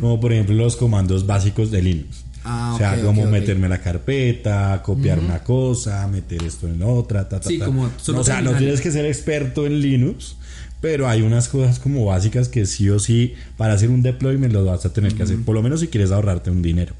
Como 0.00 0.20
por 0.20 0.32
ejemplo 0.32 0.54
los 0.54 0.76
comandos 0.76 1.26
básicos 1.26 1.70
de 1.70 1.82
Linux. 1.82 2.24
Ah, 2.44 2.72
o 2.74 2.78
sea, 2.78 3.00
como 3.02 3.24
meterme 3.26 3.68
la 3.68 3.78
carpeta, 3.78 4.82
copiar 4.84 5.18
una 5.18 5.42
cosa, 5.42 6.06
meter 6.08 6.44
esto 6.44 6.68
en 6.68 6.82
otra, 6.82 7.26
ta, 7.26 7.40
ta, 7.40 7.48
sí, 7.48 7.58
Como 7.58 7.84
o 7.84 8.24
sea, 8.24 8.42
no 8.42 8.54
tienes 8.54 8.82
que 8.82 8.90
ser 8.90 9.06
experto 9.06 9.64
en 9.64 9.80
Linux, 9.80 10.36
pero 10.82 11.08
hay 11.08 11.22
unas 11.22 11.48
cosas 11.48 11.78
como 11.78 12.04
básicas 12.04 12.50
que 12.50 12.66
sí 12.66 12.90
o 12.90 12.98
sí, 12.98 13.32
para 13.56 13.72
hacer 13.72 13.88
un 13.88 14.02
deployment 14.02 14.52
lo 14.52 14.62
vas 14.66 14.84
a 14.84 14.92
tener 14.92 15.14
que 15.14 15.22
hacer, 15.22 15.38
por 15.38 15.54
lo 15.54 15.62
menos 15.62 15.80
si 15.80 15.88
quieres 15.88 16.10
ahorrarte 16.10 16.50
un 16.50 16.60
dinero. 16.60 16.94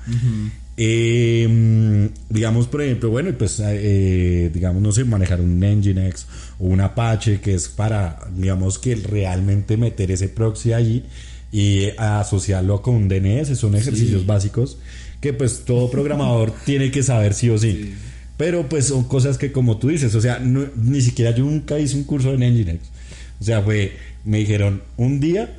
Em, 0.76 2.10
digamos, 2.28 2.66
por 2.66 2.82
ejemplo, 2.82 3.10
bueno, 3.10 3.30
pues, 3.38 3.62
eh, 3.64 4.50
digamos, 4.52 4.82
no 4.82 4.92
sé, 4.92 5.04
manejar 5.04 5.40
un 5.40 5.60
Nginx 5.60 6.26
o 6.58 6.64
un 6.64 6.80
Apache, 6.80 7.40
que 7.40 7.54
es 7.54 7.68
para, 7.68 8.18
digamos, 8.34 8.78
que 8.78 8.96
realmente 8.96 9.76
meter 9.76 10.10
ese 10.10 10.28
proxy 10.28 10.72
allí 10.72 11.04
y 11.52 11.90
asociarlo 11.96 12.82
con 12.82 12.94
un 12.94 13.08
DNS, 13.08 13.56
son 13.56 13.76
ejercicios 13.76 14.26
básicos 14.26 14.78
que 15.24 15.32
pues 15.32 15.62
todo 15.64 15.90
programador 15.90 16.52
tiene 16.66 16.90
que 16.90 17.02
saber 17.02 17.32
sí 17.32 17.48
o 17.48 17.56
sí. 17.56 17.94
Pero 18.36 18.68
pues 18.68 18.86
son 18.88 19.04
cosas 19.04 19.38
que 19.38 19.52
como 19.52 19.78
tú 19.78 19.88
dices, 19.88 20.14
o 20.14 20.20
sea, 20.20 20.38
ni 20.38 21.00
siquiera 21.00 21.30
yo 21.30 21.44
nunca 21.44 21.78
hice 21.78 21.96
un 21.96 22.04
curso 22.04 22.34
en 22.34 22.40
Nginx. 22.40 22.80
O 23.40 23.44
sea, 23.44 23.62
fue, 23.62 23.92
me 24.24 24.38
dijeron, 24.38 24.82
un 24.98 25.20
día, 25.20 25.56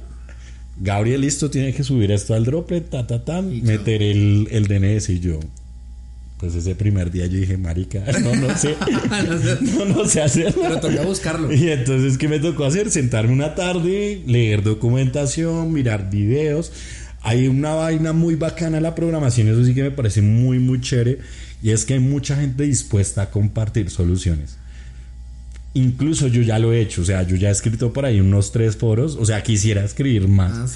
Gabriel, 0.77 1.21
listo, 1.21 1.49
tiene 1.49 1.73
que 1.73 1.83
subir 1.83 2.11
esto 2.11 2.33
al 2.33 2.45
droplet, 2.45 2.89
ta, 2.89 3.07
ta, 3.07 3.23
ta, 3.23 3.41
meter 3.41 4.01
el, 4.01 4.47
el 4.51 4.67
DNS 4.67 5.09
y 5.09 5.19
yo. 5.19 5.39
Pues 6.37 6.53
ese 6.53 6.75
primer 6.75 7.11
día 7.11 7.27
yo 7.27 7.39
dije, 7.39 7.57
marica, 7.57 8.03
no, 8.21 8.35
no 8.35 8.57
sé, 8.57 8.75
no, 9.77 9.85
no 9.85 10.05
sé 10.05 10.21
hacerlo. 10.21 10.61
Pero 10.61 10.79
tocó 10.79 11.03
buscarlo. 11.03 11.53
Y 11.53 11.69
entonces, 11.69 12.17
¿qué 12.17 12.27
me 12.27 12.39
tocó 12.39 12.65
hacer? 12.65 12.91
Sentarme 12.91 13.31
una 13.31 13.55
tarde, 13.55 14.21
leer 14.25 14.63
documentación, 14.63 15.71
mirar 15.71 16.09
videos 16.09 16.71
hay 17.25 17.47
una 17.47 17.73
vaina 17.73 18.13
muy 18.13 18.35
bacana 18.35 18.77
en 18.77 18.83
la 18.83 18.93
programación, 18.93 19.47
eso 19.47 19.65
sí 19.65 19.73
que 19.73 19.81
me 19.81 19.89
parece 19.89 20.21
muy, 20.21 20.59
muy 20.59 20.79
chévere, 20.79 21.17
y 21.63 21.71
es 21.71 21.83
que 21.83 21.95
hay 21.95 21.99
mucha 21.99 22.35
gente 22.35 22.65
dispuesta 22.65 23.23
a 23.23 23.31
compartir 23.31 23.89
soluciones. 23.89 24.59
Incluso 25.75 26.27
yo 26.27 26.41
ya 26.41 26.57
lo 26.57 26.73
he 26.73 26.79
hecho, 26.79 27.01
o 27.01 27.05
sea, 27.05 27.23
yo 27.23 27.35
ya 27.35 27.49
he 27.49 27.51
escrito 27.51 27.91
por 27.91 28.05
ahí 28.05 28.21
unos 28.21 28.51
tres 28.51 28.77
foros, 28.77 29.17
o 29.19 29.25
sea, 29.25 29.43
quisiera 29.43 29.83
escribir 29.83 30.27
más. 30.27 30.53
Ah, 30.53 30.67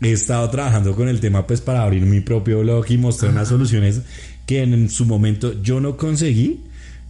he 0.00 0.12
estado 0.12 0.48
trabajando 0.48 0.94
con 0.94 1.08
el 1.08 1.20
tema 1.20 1.46
pues 1.46 1.60
para 1.60 1.82
abrir 1.82 2.02
mi 2.02 2.20
propio 2.20 2.60
blog 2.60 2.86
y 2.88 2.96
mostrar 2.96 3.32
unas 3.32 3.48
soluciones 3.48 4.00
que 4.46 4.62
en 4.62 4.88
su 4.88 5.04
momento 5.04 5.60
yo 5.62 5.80
no 5.80 5.96
conseguí 5.96 6.60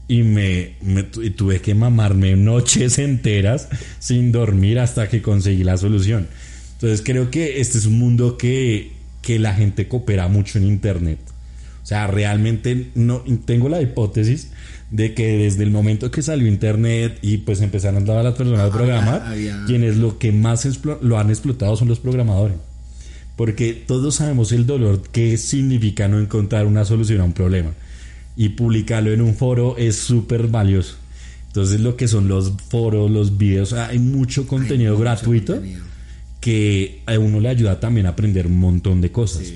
y 0.09 0.23
me, 0.23 0.75
me, 0.83 1.05
tuve 1.05 1.61
que 1.61 1.75
mamarme 1.75 2.35
noches 2.35 2.99
enteras 2.99 3.69
sin 4.01 4.33
dormir 4.33 4.79
hasta 4.79 5.09
que 5.09 5.23
conseguí 5.23 5.63
la 5.63 5.77
solución. 5.77 6.27
Entonces 6.75 7.03
creo 7.05 7.31
que 7.31 7.61
este 7.61 7.79
es 7.79 7.87
un 7.87 7.99
mundo 7.99 8.37
que, 8.37 8.93
que 9.23 9.39
la 9.39 9.55
gente 9.55 9.87
coopera 9.87 10.27
mucho 10.29 10.59
en 10.59 10.65
Internet. 10.65 11.19
O 11.89 11.95
sea, 11.97 12.07
realmente 12.07 12.91
no 12.97 13.25
tengo 13.47 13.71
la 13.71 13.81
hipótesis 13.81 14.51
de 14.91 15.15
que 15.15 15.39
desde 15.39 15.63
el 15.63 15.71
momento 15.71 16.11
que 16.11 16.21
salió 16.21 16.47
Internet 16.47 17.19
y 17.23 17.39
pues 17.39 17.63
empezaron 17.63 18.03
a 18.03 18.07
dar 18.07 18.19
a 18.19 18.23
las 18.25 18.35
personas 18.35 18.61
a 18.61 18.71
programar, 18.71 19.35
quienes 19.67 19.97
lo 19.97 20.19
que 20.19 20.31
más 20.31 20.69
lo 21.01 21.19
han 21.19 21.31
explotado 21.31 21.77
son 21.77 21.89
los 21.89 21.99
programadores. 21.99 22.59
Porque 23.37 23.73
todos 23.73 24.17
sabemos 24.17 24.53
el 24.53 24.67
dolor 24.67 25.01
que 25.01 25.39
significa 25.39 26.09
no 26.09 26.21
encontrar 26.21 26.67
una 26.67 26.85
solución 26.85 27.23
a 27.23 27.25
un 27.25 27.33
problema. 27.33 27.71
Y 28.37 28.51
publicarlo 28.51 29.11
en 29.11 29.23
un 29.23 29.35
foro 29.35 29.79
es 29.79 29.97
súper 29.97 30.47
valioso. 30.49 30.97
Entonces 31.47 31.81
lo 31.81 31.97
que 31.97 32.07
son 32.07 32.29
los 32.29 32.53
foros, 32.69 33.11
los 33.11 33.39
videos, 33.39 33.73
hay 33.73 33.99
mucho 33.99 34.47
contenido 34.47 34.99
gratuito 34.99 35.59
que 36.39 37.01
a 37.07 37.19
uno 37.19 37.41
le 37.41 37.49
ayuda 37.49 37.81
también 37.81 38.05
a 38.05 38.11
aprender 38.11 38.47
un 38.47 38.59
montón 38.59 39.01
de 39.01 39.11
cosas. 39.11 39.55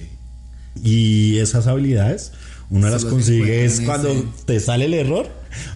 Y 0.83 1.39
esas 1.39 1.67
habilidades 1.67 2.33
uno 2.73 2.89
las 2.89 3.05
consigue 3.05 3.67
es 3.67 3.83
cuando 3.83 4.11
te 4.47 4.59
sale 4.59 4.87
el 4.87 4.95
error 4.95 5.29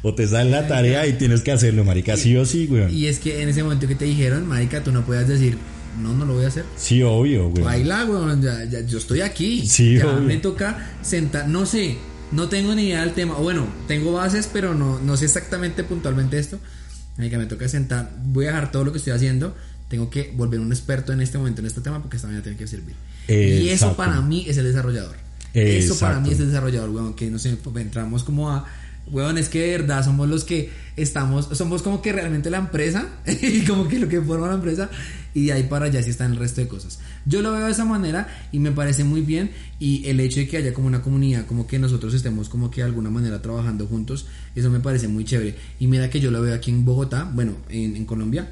o 0.02 0.14
te 0.14 0.26
sale 0.26 0.50
la 0.50 0.66
tarea 0.66 1.06
y 1.06 1.12
tienes 1.12 1.42
que 1.42 1.52
hacerlo, 1.52 1.84
marica, 1.84 2.16
sí 2.16 2.34
o 2.36 2.46
sí, 2.46 2.66
güey. 2.66 2.94
Y 2.94 3.06
es 3.06 3.18
que 3.18 3.42
en 3.42 3.50
ese 3.50 3.62
momento 3.62 3.86
que 3.86 3.94
te 3.94 4.06
dijeron, 4.06 4.48
marica, 4.48 4.82
tú 4.82 4.92
no 4.92 5.04
puedes 5.04 5.28
decir, 5.28 5.58
no, 6.00 6.14
no 6.14 6.24
lo 6.24 6.32
voy 6.32 6.46
a 6.46 6.48
hacer. 6.48 6.64
Sí, 6.76 7.02
obvio, 7.02 7.50
güey. 7.50 7.62
Baila, 7.62 8.04
güey, 8.04 8.40
ya, 8.40 8.80
yo 8.80 8.96
estoy 8.96 9.20
aquí. 9.20 9.66
Sí, 9.66 9.98
ya 9.98 10.06
me 10.14 10.38
toca 10.38 10.90
sentar, 11.02 11.48
no 11.48 11.66
sé, 11.66 11.98
no 12.32 12.48
tengo 12.48 12.74
ni 12.74 12.86
idea 12.86 13.02
del 13.02 13.12
tema. 13.12 13.34
Bueno, 13.34 13.66
tengo 13.86 14.12
bases, 14.12 14.48
pero 14.50 14.74
no, 14.74 14.98
no 14.98 15.18
sé 15.18 15.26
exactamente 15.26 15.84
puntualmente 15.84 16.38
esto. 16.38 16.58
Marica, 17.18 17.36
me 17.36 17.46
toca 17.46 17.68
sentar, 17.68 18.10
voy 18.24 18.46
a 18.46 18.48
dejar 18.48 18.72
todo 18.72 18.84
lo 18.84 18.92
que 18.92 18.98
estoy 18.98 19.12
haciendo 19.12 19.54
tengo 19.88 20.10
que 20.10 20.32
volver 20.34 20.60
un 20.60 20.72
experto 20.72 21.12
en 21.12 21.20
este 21.20 21.38
momento 21.38 21.60
en 21.60 21.66
este 21.66 21.80
tema 21.80 22.00
porque 22.00 22.16
esta 22.16 22.26
mañana 22.28 22.42
tiene 22.42 22.58
que 22.58 22.66
servir. 22.66 22.94
Y 23.28 23.68
eso 23.68 23.96
para 23.96 24.20
mí 24.20 24.44
es 24.48 24.56
el 24.56 24.64
desarrollador. 24.64 25.16
Eso 25.54 25.98
para 25.98 26.20
mí 26.20 26.30
es 26.30 26.40
el 26.40 26.48
desarrollador, 26.48 26.90
weón, 26.90 27.14
que 27.14 27.30
no 27.30 27.38
sé, 27.38 27.56
entramos 27.76 28.24
como 28.24 28.50
a 28.50 28.66
weón, 29.10 29.38
es 29.38 29.48
que 29.48 29.60
de 29.60 29.78
verdad 29.78 30.04
somos 30.04 30.28
los 30.28 30.44
que 30.44 30.70
estamos, 30.96 31.48
somos 31.52 31.82
como 31.82 32.02
que 32.02 32.12
realmente 32.12 32.50
la 32.50 32.58
empresa 32.58 33.08
y 33.26 33.60
como 33.64 33.86
que 33.86 34.00
lo 34.00 34.08
que 34.08 34.20
forma 34.20 34.48
la 34.48 34.54
empresa 34.54 34.90
y 35.32 35.46
de 35.46 35.52
ahí 35.52 35.62
para 35.62 35.86
allá 35.86 36.02
sí 36.02 36.10
están 36.10 36.32
el 36.32 36.38
resto 36.38 36.60
de 36.60 36.68
cosas. 36.68 36.98
Yo 37.24 37.40
lo 37.40 37.52
veo 37.52 37.66
de 37.66 37.72
esa 37.72 37.84
manera 37.84 38.48
y 38.52 38.58
me 38.58 38.72
parece 38.72 39.04
muy 39.04 39.20
bien 39.20 39.50
y 39.78 40.06
el 40.08 40.18
hecho 40.18 40.40
de 40.40 40.48
que 40.48 40.56
haya 40.56 40.74
como 40.74 40.88
una 40.88 41.02
comunidad, 41.02 41.46
como 41.46 41.66
que 41.66 41.78
nosotros 41.78 42.14
estemos 42.14 42.48
como 42.48 42.70
que 42.70 42.80
de 42.80 42.86
alguna 42.86 43.10
manera 43.10 43.40
trabajando 43.40 43.86
juntos, 43.86 44.26
eso 44.54 44.70
me 44.70 44.80
parece 44.80 45.08
muy 45.08 45.24
chévere. 45.24 45.54
Y 45.78 45.86
mira 45.86 46.10
que 46.10 46.20
yo 46.20 46.30
lo 46.30 46.42
veo 46.42 46.54
aquí 46.54 46.70
en 46.70 46.84
Bogotá, 46.84 47.30
bueno, 47.32 47.52
en, 47.68 47.96
en 47.96 48.06
Colombia, 48.06 48.50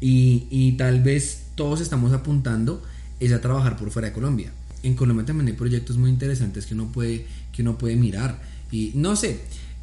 y, 0.00 0.72
tal 0.78 1.02
vez 1.02 1.42
todos 1.54 1.80
estamos 1.80 2.12
apuntando 2.12 2.82
es 3.20 3.32
a 3.32 3.40
trabajar 3.40 3.76
por 3.76 3.90
fuera 3.90 4.08
de 4.08 4.14
Colombia. 4.14 4.52
En 4.82 4.94
Colombia 4.94 5.26
también 5.26 5.48
hay 5.48 5.52
proyectos 5.52 5.98
muy 5.98 6.10
interesantes 6.10 6.66
que 6.66 6.74
uno 6.74 6.90
puede, 6.90 7.26
que 7.52 7.62
uno 7.62 7.76
puede 7.76 7.96
mirar. 7.96 8.40
Y 8.72 8.92
no 8.94 9.14
sé, 9.14 9.40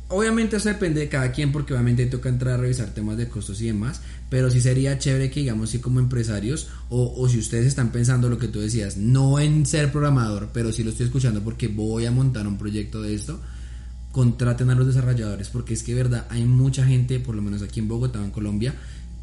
obviamente 0.10 0.58
eso 0.58 0.70
depende 0.70 1.02
de 1.02 1.10
cada 1.10 1.32
quien 1.32 1.52
porque 1.52 1.74
obviamente 1.74 2.06
toca 2.08 2.30
entrar 2.30 2.56
a 2.56 2.58
revisar 2.58 2.94
temas 2.94 3.18
de 3.18 3.28
costos 3.28 3.62
y 3.62 3.68
demás, 3.68 4.02
pero 4.30 4.50
sí 4.50 4.60
sería 4.60 4.98
chévere 4.98 5.30
que 5.30 5.42
digamos 5.42 5.70
si 5.70 5.80
como 5.80 6.00
empresarios 6.00 6.70
o, 6.90 7.14
o, 7.16 7.30
si 7.30 7.38
ustedes 7.38 7.68
están 7.68 7.92
pensando 7.92 8.30
lo 8.30 8.40
que 8.40 8.48
tú 8.48 8.60
decías, 8.60 8.98
no 8.98 9.40
en 9.40 9.66
ser 9.66 9.92
programador, 9.92 10.50
pero 10.54 10.72
sí 10.72 10.84
lo 10.84 10.90
estoy 10.90 11.06
escuchando 11.06 11.42
porque 11.42 11.68
voy 11.68 12.06
a 12.06 12.12
montar 12.12 12.48
un 12.48 12.58
proyecto 12.58 13.02
de 13.02 13.14
esto, 13.14 13.40
contraten 14.12 14.70
a 14.70 14.76
los 14.76 14.88
desarrolladores 14.88 15.50
porque 15.50 15.74
es 15.74 15.84
que 15.84 15.94
verdad 15.94 16.26
hay 16.30 16.44
mucha 16.46 16.86
gente, 16.86 17.20
por 17.20 17.36
lo 17.36 17.42
menos 17.42 17.62
aquí 17.62 17.80
en 17.80 17.88
Bogotá, 17.88 18.24
en 18.24 18.32
Colombia, 18.32 18.74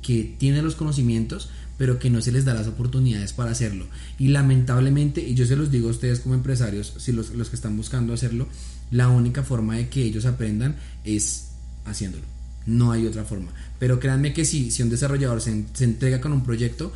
que 0.02 0.34
tiene 0.38 0.60
los 0.60 0.74
conocimientos, 0.74 1.48
pero 1.76 1.98
que 1.98 2.10
no 2.10 2.20
se 2.20 2.32
les 2.32 2.44
da 2.44 2.54
las 2.54 2.66
oportunidades 2.66 3.32
para 3.32 3.50
hacerlo. 3.50 3.86
Y 4.18 4.28
lamentablemente, 4.28 5.20
y 5.20 5.34
yo 5.34 5.46
se 5.46 5.56
los 5.56 5.70
digo 5.70 5.88
a 5.88 5.92
ustedes 5.92 6.20
como 6.20 6.34
empresarios, 6.34 6.94
si 6.98 7.12
los, 7.12 7.30
los 7.30 7.48
que 7.48 7.56
están 7.56 7.76
buscando 7.76 8.14
hacerlo, 8.14 8.48
la 8.90 9.08
única 9.08 9.42
forma 9.42 9.76
de 9.76 9.88
que 9.88 10.02
ellos 10.02 10.26
aprendan 10.26 10.76
es 11.04 11.48
haciéndolo. 11.84 12.24
No 12.66 12.92
hay 12.92 13.06
otra 13.06 13.24
forma. 13.24 13.52
Pero 13.78 14.00
créanme 14.00 14.32
que 14.32 14.44
si, 14.44 14.70
si 14.70 14.82
un 14.82 14.90
desarrollador 14.90 15.40
se, 15.40 15.64
se 15.74 15.84
entrega 15.84 16.20
con 16.20 16.32
un 16.32 16.44
proyecto, 16.44 16.92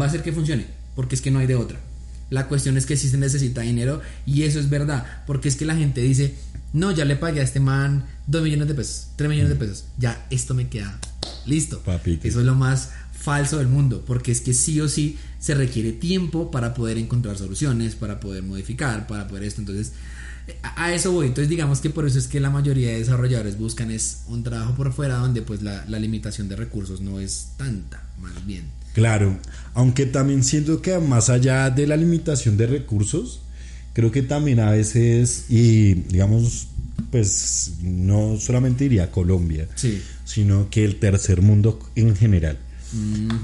va 0.00 0.06
a 0.06 0.08
hacer 0.08 0.22
que 0.22 0.32
funcione, 0.32 0.66
porque 0.94 1.14
es 1.14 1.20
que 1.20 1.30
no 1.30 1.40
hay 1.40 1.46
de 1.46 1.56
otra. 1.56 1.80
La 2.30 2.48
cuestión 2.48 2.76
es 2.76 2.86
que 2.86 2.96
sí 2.96 3.08
se 3.08 3.18
necesita 3.18 3.60
dinero 3.60 4.00
y 4.24 4.42
eso 4.42 4.58
es 4.58 4.70
verdad, 4.70 5.22
porque 5.26 5.48
es 5.48 5.56
que 5.56 5.66
la 5.66 5.76
gente 5.76 6.00
dice, 6.00 6.34
no, 6.72 6.90
ya 6.90 7.04
le 7.04 7.16
pagué 7.16 7.40
a 7.40 7.44
este 7.44 7.60
man 7.60 8.06
2 8.28 8.42
millones 8.42 8.68
de 8.68 8.74
pesos, 8.74 9.08
3 9.16 9.28
millones 9.28 9.50
de 9.50 9.56
pesos, 9.56 9.84
ya 9.98 10.26
esto 10.30 10.54
me 10.54 10.68
queda 10.68 10.98
Listo. 11.46 11.82
Eso 12.28 12.40
es 12.40 12.46
lo 12.46 12.54
más 12.54 12.90
falso 13.24 13.56
del 13.56 13.68
mundo, 13.68 14.04
porque 14.06 14.30
es 14.30 14.42
que 14.42 14.52
sí 14.52 14.80
o 14.80 14.88
sí 14.88 15.16
se 15.38 15.54
requiere 15.54 15.92
tiempo 15.92 16.50
para 16.50 16.74
poder 16.74 16.98
encontrar 16.98 17.38
soluciones, 17.38 17.94
para 17.94 18.20
poder 18.20 18.42
modificar, 18.42 19.06
para 19.06 19.26
poder 19.26 19.44
esto. 19.44 19.62
Entonces, 19.62 19.92
a 20.76 20.92
eso 20.92 21.10
voy. 21.12 21.28
Entonces, 21.28 21.48
digamos 21.48 21.80
que 21.80 21.88
por 21.88 22.06
eso 22.06 22.18
es 22.18 22.28
que 22.28 22.38
la 22.38 22.50
mayoría 22.50 22.88
de 22.88 22.98
desarrolladores 22.98 23.56
buscan 23.58 23.90
es 23.90 24.24
un 24.28 24.42
trabajo 24.42 24.74
por 24.74 24.92
fuera 24.92 25.16
donde 25.16 25.40
pues 25.40 25.62
la, 25.62 25.86
la 25.88 25.98
limitación 25.98 26.50
de 26.50 26.56
recursos 26.56 27.00
no 27.00 27.18
es 27.18 27.48
tanta, 27.56 28.02
más 28.20 28.44
bien. 28.46 28.64
Claro, 28.92 29.38
aunque 29.72 30.04
también 30.04 30.44
siento 30.44 30.82
que 30.82 30.98
más 30.98 31.30
allá 31.30 31.70
de 31.70 31.86
la 31.86 31.96
limitación 31.96 32.58
de 32.58 32.66
recursos, 32.66 33.40
creo 33.94 34.12
que 34.12 34.22
también 34.22 34.60
a 34.60 34.70
veces, 34.70 35.46
y 35.48 35.94
digamos, 35.94 36.68
pues 37.10 37.72
no 37.82 38.36
solamente 38.38 38.84
diría 38.84 39.10
Colombia, 39.10 39.66
sino 40.24 40.68
que 40.68 40.84
el 40.84 40.96
tercer 40.96 41.40
mundo 41.40 41.80
en 41.96 42.14
general. 42.14 42.58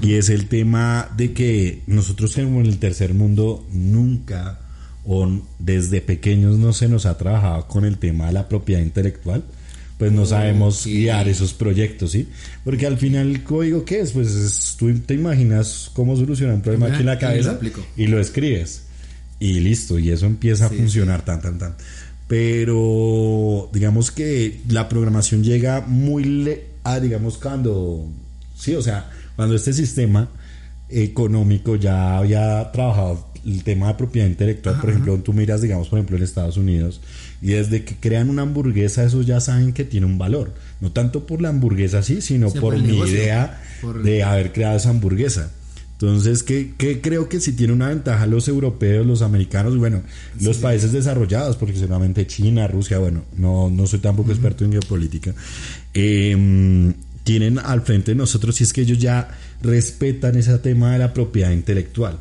Y 0.01 0.13
es 0.13 0.29
el 0.29 0.47
tema 0.47 1.09
de 1.17 1.33
que 1.33 1.81
nosotros 1.87 2.37
en 2.37 2.55
el 2.57 2.77
tercer 2.79 3.13
mundo 3.13 3.65
nunca 3.71 4.59
o 5.05 5.27
desde 5.59 6.01
pequeños 6.01 6.57
no 6.57 6.73
se 6.73 6.87
nos 6.87 7.05
ha 7.05 7.17
trabajado 7.17 7.67
con 7.67 7.85
el 7.85 7.97
tema 7.97 8.27
de 8.27 8.33
la 8.33 8.47
propiedad 8.47 8.81
intelectual. 8.81 9.43
pues 9.97 10.11
no 10.11 10.25
sabemos 10.25 10.85
guiar 10.85 11.27
esos 11.27 11.53
proyectos, 11.53 12.13
¿sí? 12.13 12.27
Porque 12.63 12.87
al 12.87 12.97
final 12.97 13.29
el 13.29 13.43
código, 13.43 13.85
¿qué 13.85 13.99
es? 13.99 14.13
Pues 14.13 14.75
tú 14.79 14.91
te 14.99 15.13
imaginas 15.13 15.91
cómo 15.93 16.15
solucionar 16.15 16.55
un 16.55 16.61
problema 16.63 16.87
aquí 16.87 17.01
en 17.01 17.05
la 17.05 17.19
cabeza 17.19 17.59
y 17.95 18.07
lo 18.07 18.19
escribes 18.19 18.83
y 19.39 19.59
listo, 19.59 19.99
y 19.99 20.09
eso 20.09 20.27
empieza 20.27 20.67
a 20.67 20.69
funcionar 20.69 21.25
tan, 21.25 21.41
tan, 21.41 21.57
tan. 21.57 21.75
Pero 22.27 23.69
digamos 23.73 24.11
que 24.11 24.61
la 24.69 24.87
programación 24.87 25.43
llega 25.43 25.81
muy, 25.81 26.23
le 26.23 26.65
a, 26.83 26.99
digamos, 26.99 27.37
cuando, 27.37 28.07
sí, 28.55 28.73
o 28.75 28.81
sea, 28.81 29.11
cuando 29.35 29.55
este 29.55 29.73
sistema 29.73 30.29
económico 30.89 31.75
ya 31.75 32.17
había 32.17 32.71
trabajado 32.71 33.27
el 33.45 33.63
tema 33.63 33.87
de 33.87 33.93
propiedad 33.95 34.27
intelectual, 34.27 34.79
por 34.79 34.89
ejemplo, 34.91 35.17
tú 35.19 35.33
miras, 35.33 35.61
digamos, 35.61 35.89
por 35.89 35.97
ejemplo, 35.97 36.17
en 36.17 36.23
Estados 36.23 36.57
Unidos, 36.57 37.01
y 37.41 37.47
desde 37.47 37.83
que 37.83 37.95
crean 37.95 38.29
una 38.29 38.43
hamburguesa, 38.43 39.03
esos 39.03 39.25
ya 39.25 39.39
saben 39.39 39.73
que 39.73 39.83
tiene 39.83 40.05
un 40.05 40.17
valor. 40.17 40.53
No 40.79 40.91
tanto 40.91 41.25
por 41.25 41.41
la 41.41 41.49
hamburguesa 41.49 42.03
sí, 42.03 42.21
sino 42.21 42.51
por, 42.51 42.77
mi 42.77 42.99
idea 42.99 43.61
de 44.03 44.23
haber 44.23 44.51
creado 44.51 44.77
esa 44.77 44.89
hamburguesa. 44.89 45.51
Entonces, 45.93 46.41
¿qué, 46.41 46.73
creo 47.01 47.29
que 47.29 47.39
si 47.39 47.53
tiene 47.53 47.73
una 47.73 47.89
ventaja 47.89 48.25
los 48.25 48.47
europeos, 48.47 49.05
los 49.05 49.21
americanos, 49.21 49.77
bueno, 49.77 50.01
los 50.39 50.57
países 50.57 50.91
desarrollados, 50.91 51.57
porque 51.57 51.75
seguramente 51.75 52.25
China, 52.25 52.67
Rusia, 52.67 52.97
bueno, 52.97 53.23
no, 53.37 53.69
no 53.69 53.85
soy 53.85 53.99
tampoco 53.99 54.31
experto 54.31 54.65
en 54.65 54.71
geopolítica, 54.71 55.35
em, 55.93 56.91
tienen 57.23 57.59
al 57.59 57.81
frente 57.81 58.11
de 58.11 58.15
nosotros, 58.15 58.55
si 58.55 58.63
es 58.63 58.73
que 58.73 58.81
ellos 58.81 58.99
ya 58.99 59.29
respetan 59.61 60.35
ese 60.37 60.57
tema 60.59 60.93
de 60.93 60.99
la 60.99 61.13
propiedad 61.13 61.51
intelectual. 61.51 62.19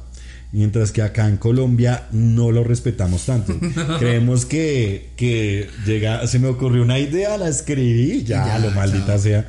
Mientras 0.52 0.90
que 0.90 1.02
acá 1.02 1.28
en 1.28 1.36
Colombia 1.36 2.08
no 2.10 2.50
lo 2.50 2.64
respetamos 2.64 3.26
tanto. 3.26 3.56
Creemos 3.98 4.44
que, 4.44 5.10
que 5.16 5.68
llega, 5.86 6.26
se 6.26 6.38
me 6.40 6.48
ocurrió 6.48 6.82
una 6.82 6.98
idea, 6.98 7.38
la 7.38 7.48
escribí, 7.48 8.24
ya, 8.24 8.46
ya 8.46 8.58
lo 8.58 8.70
maldita 8.72 9.18
sea 9.18 9.46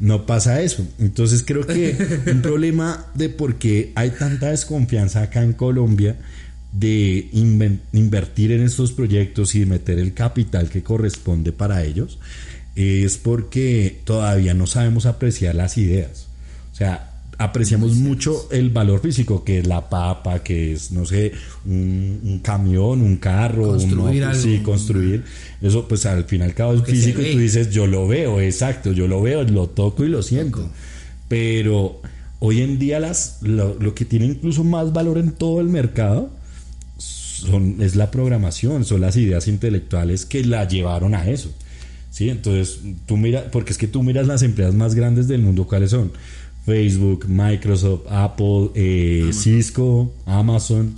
no 0.00 0.24
pasa 0.24 0.62
eso. 0.62 0.86
Entonces 0.98 1.44
creo 1.46 1.66
que 1.66 1.94
un 2.32 2.42
problema 2.42 3.06
de 3.14 3.28
por 3.28 3.56
qué 3.56 3.92
hay 3.94 4.10
tanta 4.10 4.48
desconfianza 4.48 5.22
acá 5.22 5.42
en 5.42 5.52
Colombia 5.52 6.16
de 6.72 7.28
invertir 7.92 8.52
en 8.52 8.62
estos 8.62 8.92
proyectos 8.92 9.54
y 9.54 9.66
meter 9.66 9.98
el 9.98 10.14
capital 10.14 10.70
que 10.70 10.82
corresponde 10.82 11.52
para 11.52 11.84
ellos 11.84 12.18
es 12.80 13.18
porque 13.18 14.00
todavía 14.04 14.54
no 14.54 14.66
sabemos 14.66 15.06
apreciar 15.06 15.54
las 15.54 15.76
ideas. 15.78 16.26
O 16.72 16.76
sea, 16.76 17.10
apreciamos 17.40 17.94
mucho 17.94 18.48
el 18.50 18.68
valor 18.68 19.00
físico, 19.00 19.44
que 19.44 19.60
es 19.60 19.66
la 19.66 19.88
papa, 19.88 20.42
que 20.42 20.72
es, 20.72 20.92
no 20.92 21.06
sé, 21.06 21.32
un, 21.64 22.40
camión, 22.44 23.00
un 23.00 23.16
carro, 23.16 23.68
construir 23.68 24.26
un, 24.26 24.34
sí, 24.34 24.58
construir. 24.58 25.24
Eso, 25.62 25.88
pues 25.88 26.04
al 26.04 26.24
final 26.24 26.52
cabo 26.52 26.74
es 26.74 26.82
físico 26.82 27.22
y 27.22 27.32
tú 27.32 27.38
dices, 27.38 27.70
yo 27.70 27.86
lo 27.86 28.06
veo, 28.06 28.40
exacto, 28.40 28.92
yo 28.92 29.08
lo 29.08 29.22
veo, 29.22 29.42
lo 29.44 29.68
toco 29.68 30.04
y 30.04 30.08
lo 30.08 30.22
siento. 30.22 30.68
Pero 31.28 32.02
hoy 32.40 32.60
en 32.60 32.78
día 32.78 33.00
las, 33.00 33.38
lo, 33.40 33.94
que 33.94 34.04
tiene 34.04 34.26
incluso 34.26 34.62
más 34.62 34.92
valor 34.92 35.16
en 35.16 35.32
todo 35.32 35.62
el 35.62 35.68
mercado 35.68 36.30
son, 36.98 37.76
es 37.80 37.96
la 37.96 38.10
programación, 38.10 38.84
son 38.84 39.00
las 39.00 39.16
ideas 39.16 39.48
intelectuales 39.48 40.26
que 40.26 40.44
la 40.44 40.68
llevaron 40.68 41.14
a 41.14 41.26
eso. 41.30 41.50
¿Sí? 42.10 42.28
Entonces, 42.28 42.80
tú 43.06 43.16
miras, 43.16 43.44
porque 43.52 43.72
es 43.72 43.78
que 43.78 43.86
tú 43.86 44.02
miras 44.02 44.26
las 44.26 44.42
empresas 44.42 44.74
más 44.74 44.94
grandes 44.94 45.28
del 45.28 45.42
mundo, 45.42 45.66
¿cuáles 45.66 45.90
son? 45.90 46.12
Facebook, 46.66 47.26
Microsoft, 47.28 48.02
Apple, 48.10 48.70
eh, 48.74 49.30
Cisco, 49.32 50.12
Amazon. 50.26 50.94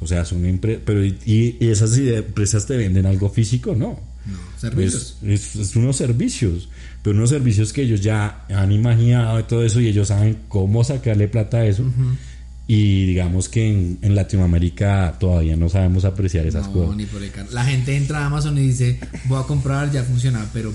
O 0.00 0.06
sea, 0.06 0.24
son 0.24 0.44
empresas. 0.44 0.82
Pero, 0.84 1.04
¿y, 1.04 1.56
esas 1.60 1.96
empresas 1.98 2.66
te 2.66 2.76
venden 2.76 3.06
algo 3.06 3.28
físico? 3.30 3.74
No. 3.74 4.00
No, 4.26 4.38
servicios. 4.58 5.18
es, 5.22 5.76
unos 5.76 5.96
servicios. 5.96 6.68
Pero 7.02 7.16
unos 7.16 7.30
servicios 7.30 7.72
que 7.72 7.82
ellos 7.82 8.00
ya 8.00 8.46
han 8.48 8.72
imaginado 8.72 9.44
todo 9.44 9.64
eso 9.64 9.80
y 9.80 9.88
ellos 9.88 10.08
saben 10.08 10.38
cómo 10.48 10.82
sacarle 10.84 11.28
plata 11.28 11.58
a 11.58 11.66
eso. 11.66 11.84
Y 12.66 13.06
digamos 13.06 13.48
que 13.48 13.68
en, 14.00 14.14
Latinoamérica 14.14 15.16
todavía 15.20 15.56
no 15.56 15.68
sabemos 15.68 16.04
apreciar 16.04 16.46
esas 16.46 16.68
cosas. 16.68 16.96
La 17.52 17.64
gente 17.64 17.96
entra 17.96 18.20
a 18.20 18.26
Amazon 18.26 18.56
y 18.56 18.62
dice, 18.62 18.98
voy 19.26 19.40
a 19.40 19.46
comprar, 19.46 19.90
ya 19.92 20.02
funciona, 20.02 20.46
pero 20.52 20.72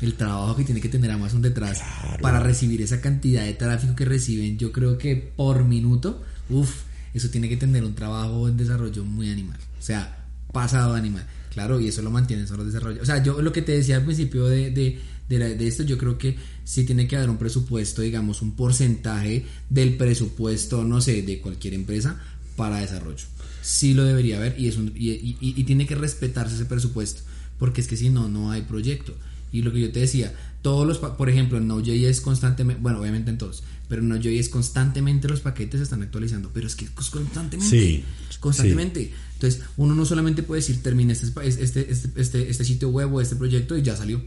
el 0.00 0.14
trabajo 0.14 0.56
que 0.56 0.64
tiene 0.64 0.80
que 0.80 0.88
tener 0.88 1.10
Amazon 1.10 1.42
detrás 1.42 1.80
para 2.20 2.40
recibir 2.40 2.82
esa 2.82 3.00
cantidad 3.00 3.44
de 3.44 3.54
tráfico 3.54 3.94
que 3.94 4.04
reciben, 4.04 4.58
yo 4.58 4.72
creo 4.72 4.98
que 4.98 5.16
por 5.16 5.64
minuto, 5.64 6.22
uff, 6.50 6.82
eso 7.14 7.30
tiene 7.30 7.48
que 7.48 7.56
tener 7.56 7.84
un 7.84 7.94
trabajo 7.94 8.48
en 8.48 8.56
desarrollo 8.56 9.04
muy 9.04 9.30
animal. 9.30 9.58
O 9.78 9.82
sea, 9.82 10.24
pasado 10.52 10.94
animal. 10.94 11.24
Claro, 11.50 11.80
y 11.80 11.88
eso 11.88 12.02
lo 12.02 12.10
mantienen 12.10 12.46
solo 12.46 12.64
desarrollo. 12.64 13.02
O 13.02 13.06
sea, 13.06 13.22
yo 13.22 13.42
lo 13.42 13.52
que 13.52 13.62
te 13.62 13.72
decía 13.72 13.96
al 13.96 14.04
principio 14.04 14.46
de, 14.46 14.70
de, 14.70 15.00
de, 15.28 15.66
esto, 15.66 15.82
yo 15.82 15.98
creo 15.98 16.16
que 16.16 16.36
sí 16.64 16.84
tiene 16.84 17.06
que 17.06 17.16
haber 17.16 17.30
un 17.30 17.36
presupuesto, 17.36 18.02
digamos, 18.02 18.40
un 18.42 18.52
porcentaje 18.52 19.44
del 19.68 19.96
presupuesto, 19.96 20.84
no 20.84 21.00
sé, 21.00 21.22
de 21.22 21.40
cualquier 21.40 21.74
empresa 21.74 22.20
para 22.56 22.78
desarrollo. 22.78 23.24
Sí 23.62 23.94
lo 23.94 24.04
debería 24.04 24.38
haber 24.38 24.58
y, 24.58 24.68
es 24.68 24.76
y, 24.76 25.36
y 25.40 25.64
tiene 25.64 25.86
que 25.86 25.94
respetarse 25.94 26.54
ese 26.54 26.64
presupuesto, 26.64 27.22
porque 27.58 27.80
es 27.80 27.88
que 27.88 27.96
si 27.96 28.08
no, 28.08 28.28
no 28.28 28.50
hay 28.50 28.62
proyecto. 28.62 29.14
Y 29.52 29.62
lo 29.62 29.72
que 29.72 29.80
yo 29.80 29.92
te 29.92 30.00
decía, 30.00 30.34
todos 30.62 30.86
los, 30.86 30.98
por 30.98 31.28
ejemplo, 31.30 31.58
en 31.58 31.66
Node.js 31.66 32.20
constantemente, 32.20 32.82
bueno, 32.82 33.00
obviamente 33.00 33.30
en 33.30 33.38
todos, 33.38 33.62
pero 33.88 34.02
en 34.02 34.08
Node.js 34.08 34.48
constantemente 34.48 35.28
los 35.28 35.40
paquetes 35.40 35.78
se 35.78 35.84
están 35.84 36.02
actualizando, 36.02 36.50
pero 36.52 36.66
es 36.66 36.74
que 36.74 36.86
constantemente, 36.86 37.64
sí, 37.64 38.04
constantemente. 38.40 39.12
Entonces, 39.34 39.62
uno 39.76 39.94
no 39.94 40.04
solamente 40.04 40.42
puede 40.42 40.60
decir, 40.60 40.82
termine 40.82 41.12
este, 41.12 41.26
este, 41.46 41.90
este, 42.16 42.50
este, 42.50 42.64
sitio 42.64 42.88
web 42.88 43.14
o 43.14 43.20
este 43.20 43.36
proyecto 43.36 43.76
y 43.76 43.82
ya 43.82 43.96
salió. 43.96 44.20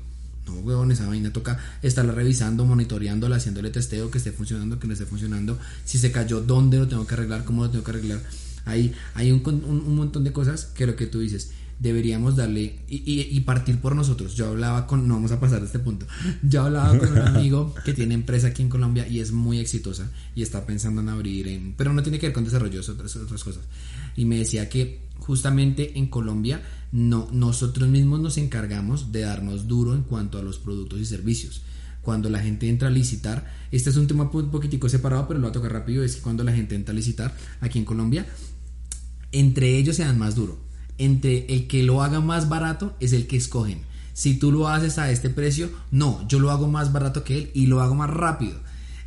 No, 0.46 0.54
weón, 0.54 0.92
esa 0.92 1.08
vaina 1.08 1.32
toca 1.32 1.60
estarla 1.82 2.14
revisando, 2.14 2.66
monitoreándola, 2.66 3.36
haciéndole 3.36 3.70
testeo, 3.70 4.10
que 4.10 4.18
esté 4.18 4.32
funcionando, 4.32 4.80
que 4.80 4.88
no 4.88 4.94
esté 4.94 5.06
funcionando, 5.06 5.60
si 5.86 5.98
se 5.98 6.12
cayó, 6.12 6.42
dónde 6.42 6.78
lo 6.78 6.88
tengo 6.88 7.06
que 7.06 7.14
arreglar, 7.14 7.46
cómo 7.46 7.64
lo 7.64 7.70
tengo 7.70 7.84
que 7.84 7.92
arreglar. 7.92 8.22
Hay, 8.66 8.94
hay 9.16 9.32
un, 9.32 9.42
un, 9.46 9.82
un 9.82 9.96
montón 9.96 10.24
de 10.24 10.32
cosas 10.32 10.66
que 10.66 10.86
lo 10.86 10.96
que 10.96 11.08
tú 11.08 11.20
dices, 11.20 11.52
deberíamos 11.82 12.36
darle 12.36 12.76
y, 12.88 13.40
partir 13.42 13.80
por 13.80 13.96
nosotros. 13.96 14.36
Yo 14.36 14.50
hablaba 14.50 14.86
con, 14.86 15.08
no 15.08 15.16
vamos 15.16 15.32
a 15.32 15.40
pasar 15.40 15.62
a 15.64 15.66
este 15.66 15.80
punto, 15.80 16.06
yo 16.44 16.64
hablaba 16.64 16.98
con 16.98 17.12
un 17.12 17.18
amigo 17.18 17.74
que 17.84 17.94
tiene 17.94 18.14
empresa 18.14 18.48
aquí 18.48 18.62
en 18.62 18.70
Colombia 18.70 19.08
y 19.08 19.20
es 19.20 19.32
muy 19.32 19.60
exitosa 19.60 20.10
y 20.36 20.44
está 20.44 20.66
pensando 20.66 21.02
en 21.02 21.10
abrir, 21.10 21.48
en, 21.48 21.74
pero 21.76 21.92
no 21.92 22.04
tiene 22.04 22.20
que 22.20 22.28
ver 22.28 22.34
con 22.34 22.46
desarrollo, 22.46 22.80
es 22.80 22.90
otras, 22.90 23.16
otras 23.16 23.44
cosas. 23.44 23.64
Y 24.16 24.26
me 24.26 24.38
decía 24.38 24.70
que 24.70 25.02
justamente 25.18 25.98
en 25.98 26.08
Colombia 26.08 26.62
no, 26.92 27.30
nosotros 27.32 27.90
mismos 27.90 28.20
nos 28.20 28.38
encargamos 28.38 29.12
de 29.12 29.22
darnos 29.22 29.68
duro 29.68 29.94
en 29.96 30.04
cuanto 30.04 30.38
a 30.38 30.44
los 30.44 30.60
productos 30.60 31.00
y 31.00 31.06
servicios 31.06 31.62
cuando 32.02 32.32
la 32.32 32.40
gente 32.40 32.68
entra 32.68 32.88
a 32.88 32.92
licitar, 32.92 33.46
este 33.72 33.92
es 33.92 33.96
un 33.96 34.08
tema 34.08 34.28
un 34.34 34.50
poquitico 34.50 34.90
separado, 34.90 35.28
pero 35.28 35.40
lo 35.40 35.44
voy 35.46 35.52
a 35.52 35.54
tocar 35.54 35.72
rápido, 35.72 36.04
es 36.04 36.16
que 36.16 36.22
cuando 36.24 36.44
la 36.44 36.52
gente 36.52 36.74
entra 36.74 36.94
a 36.94 36.96
licitar 36.96 37.36
aquí 37.60 37.78
en 37.78 37.86
Colombia, 37.86 38.26
entre 39.32 39.78
ellos 39.78 39.98
se 39.98 40.04
dan 40.04 40.18
más 40.18 40.34
duro 40.34 40.58
entre 41.02 41.48
el 41.48 41.68
que 41.68 41.82
lo 41.82 42.04
haga 42.04 42.20
más 42.22 42.48
barato 42.48 42.96
es 43.00 43.12
el 43.12 43.26
que 43.26 43.36
escogen. 43.36 43.82
Si 44.14 44.38
tú 44.38 44.52
lo 44.52 44.68
haces 44.68 45.00
a 45.00 45.10
este 45.10 45.32
precio, 45.32 45.72
no, 45.90 46.28
yo 46.28 46.40
lo 46.40 46.52
hago 46.52 46.68
más 46.68 46.94
barato 46.94 47.24
que 47.24 47.38
él 47.38 47.52
y 47.56 47.66
lo 47.66 47.82
hago 47.82 47.96
más 47.96 48.10
rápido. 48.12 48.60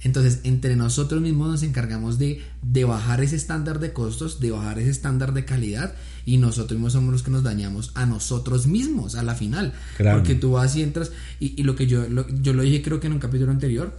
Entonces, 0.05 0.41
entre 0.45 0.77
nosotros 0.77 1.23
mismos 1.23 1.49
nos 1.49 1.63
encargamos 1.63 2.19
de, 2.19 2.43
de 2.63 2.85
bajar 2.85 3.23
ese 3.23 3.37
estándar 3.37 3.81
de 3.81 3.93
costos, 3.95 4.39
de 4.39 4.51
bajar 4.51 4.79
ese 4.79 4.91
estándar 4.91 5.33
de 5.33 5.47
calidad 5.47 5.95
y 6.27 6.37
nosotros 6.37 6.79
mismos 6.79 6.93
somos 6.93 7.11
los 7.11 7.23
que 7.23 7.31
nos 7.31 7.43
dañamos 7.43 7.91
a 7.95 8.05
nosotros 8.05 8.67
mismos 8.67 9.15
a 9.15 9.23
la 9.23 9.35
final. 9.35 9.73
Porque 9.97 10.35
tú 10.35 10.53
vas 10.53 10.77
y 10.77 10.83
entras 10.83 11.11
y, 11.41 11.63
lo 11.63 11.75
que 11.75 11.87
yo 11.87 12.07
yo 12.43 12.53
lo 12.53 12.63
dije 12.63 12.83
creo 12.83 13.01
que 13.01 13.07
en 13.07 13.15
un 13.15 13.19
capítulo 13.19 13.51
anterior, 13.51 13.97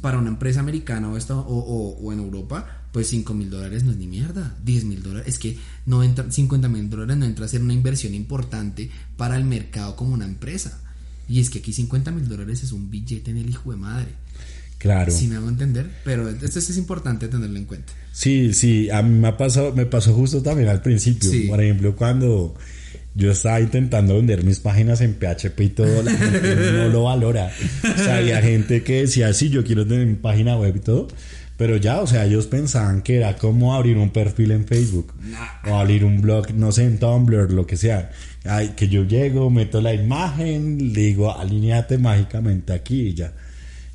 para 0.00 0.18
una 0.18 0.28
empresa 0.28 0.60
americana 0.60 1.10
o, 1.10 1.16
esto, 1.16 1.38
o, 1.40 2.12
en 2.12 2.20
Europa, 2.20 2.84
pues 2.92 3.08
5 3.08 3.34
mil 3.34 3.50
dólares 3.50 3.82
no 3.82 3.90
es 3.90 3.96
ni 3.96 4.06
mierda. 4.06 4.56
10 4.64 4.84
mil 4.84 5.02
dólares, 5.02 5.26
es 5.28 5.38
que 5.40 5.58
no 5.86 6.04
entra, 6.04 6.30
50 6.30 6.68
mil 6.68 6.88
dólares 6.88 7.16
no 7.16 7.26
entra 7.26 7.46
a 7.46 7.48
ser 7.48 7.62
una 7.62 7.72
inversión 7.72 8.14
importante 8.14 8.90
para 9.16 9.36
el 9.36 9.44
mercado 9.44 9.96
como 9.96 10.14
una 10.14 10.24
empresa. 10.24 10.80
Y 11.28 11.40
es 11.40 11.50
que 11.50 11.58
aquí 11.58 11.72
50 11.72 12.10
mil 12.12 12.28
dólares 12.28 12.62
es 12.62 12.72
un 12.72 12.90
billete 12.90 13.30
en 13.30 13.38
el 13.38 13.50
hijo 13.50 13.70
de 13.70 13.76
madre. 13.76 14.08
Claro. 14.78 15.10
Sí 15.10 15.26
me 15.26 15.36
hago 15.36 15.48
entender, 15.48 15.90
pero 16.04 16.28
esto 16.28 16.58
es 16.58 16.76
importante 16.76 17.28
tenerlo 17.28 17.58
en 17.58 17.64
cuenta. 17.64 17.92
Sí, 18.12 18.54
sí, 18.54 18.88
a 18.90 19.02
mí 19.02 19.18
me, 19.18 19.28
ha 19.28 19.36
pasado, 19.36 19.72
me 19.72 19.86
pasó 19.86 20.14
justo 20.14 20.42
también 20.42 20.68
al 20.68 20.82
principio. 20.82 21.30
Por 21.48 21.62
ejemplo, 21.62 21.96
cuando 21.96 22.54
yo 23.14 23.32
estaba 23.32 23.60
intentando 23.60 24.14
vender 24.14 24.44
mis 24.44 24.60
páginas 24.60 25.00
en 25.00 25.14
PHP 25.14 25.60
y 25.60 25.68
todo, 25.70 26.02
la 26.02 26.12
gente 26.12 26.54
no 26.72 26.88
lo 26.88 27.04
valora. 27.04 27.50
O 27.82 27.98
sea, 27.98 28.18
había 28.18 28.40
gente 28.40 28.84
que 28.84 29.02
decía, 29.02 29.32
sí, 29.32 29.50
yo 29.50 29.64
quiero 29.64 29.84
tener 29.86 30.06
mi 30.06 30.14
página 30.14 30.56
web 30.56 30.76
y 30.76 30.80
todo, 30.80 31.08
pero 31.56 31.76
ya, 31.76 32.00
o 32.00 32.06
sea, 32.06 32.24
ellos 32.24 32.46
pensaban 32.46 33.02
que 33.02 33.16
era 33.16 33.36
como 33.36 33.74
abrir 33.74 33.96
un 33.96 34.10
perfil 34.10 34.52
en 34.52 34.64
Facebook 34.64 35.12
o 35.68 35.76
abrir 35.76 36.04
un 36.04 36.20
blog, 36.20 36.52
no 36.54 36.70
sé, 36.70 36.84
en 36.84 36.98
Tumblr, 36.98 37.50
lo 37.50 37.66
que 37.66 37.76
sea. 37.76 38.12
Ay, 38.44 38.74
que 38.76 38.88
yo 38.88 39.02
llego, 39.02 39.50
meto 39.50 39.80
la 39.80 39.92
imagen, 39.92 40.92
le 40.92 41.00
digo, 41.00 41.36
alineate 41.36 41.98
mágicamente 41.98 42.72
aquí 42.72 43.08
y 43.08 43.14
ya. 43.14 43.32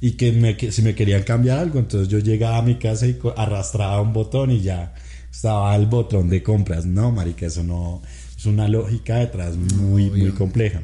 Y 0.06 0.12
que, 0.18 0.34
me, 0.34 0.58
que 0.58 0.74
si 0.74 0.82
me 0.82 0.95
querían 0.95 1.24
cambiar 1.24 1.60
algo, 1.60 1.80
entonces 1.80 2.10
yo 2.10 2.20
llegaba 2.20 2.58
a 2.58 2.62
mi 2.62 2.76
casa 2.76 3.08
y 3.08 3.18
arrastraba 3.38 4.01
un 4.01 4.12
botón 4.12 4.51
y 4.51 4.60
ya 4.60 4.93
estaba 5.32 5.74
el 5.78 5.86
botón 5.86 6.28
de 6.28 6.43
compras. 6.43 6.86
No, 6.86 7.10
marica, 7.10 7.45
eso 7.45 7.64
no 7.64 8.01
es 8.38 8.45
una 8.45 8.68
lógica 8.68 9.20
detrás 9.20 9.56
muy, 9.56 10.10
muy 10.10 10.32
compleja. 10.32 10.82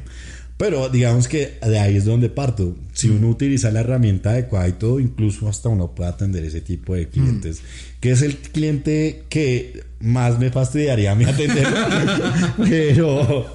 Pero 0.56 0.88
digamos 0.88 1.28
que 1.28 1.58
de 1.60 1.78
ahí 1.78 1.96
es 1.96 2.06
donde 2.06 2.30
parto. 2.30 2.74
Si 2.94 3.10
uno 3.10 3.28
utiliza 3.28 3.70
la 3.70 3.80
herramienta 3.80 4.30
adecuada 4.30 4.68
y 4.68 4.72
todo, 4.72 5.00
incluso 5.00 5.48
hasta 5.48 5.68
uno 5.68 5.94
puede 5.94 6.08
atender 6.08 6.42
ese 6.42 6.62
tipo 6.62 6.94
de 6.94 7.08
clientes. 7.10 7.60
Que 8.00 8.12
es 8.12 8.22
el 8.22 8.38
cliente 8.38 9.24
que 9.28 9.84
más 10.00 10.38
me 10.38 10.50
fastidiaría 10.50 11.12
a 11.12 11.14
mí 11.14 11.24
atender. 11.24 11.66
pero, 12.58 13.46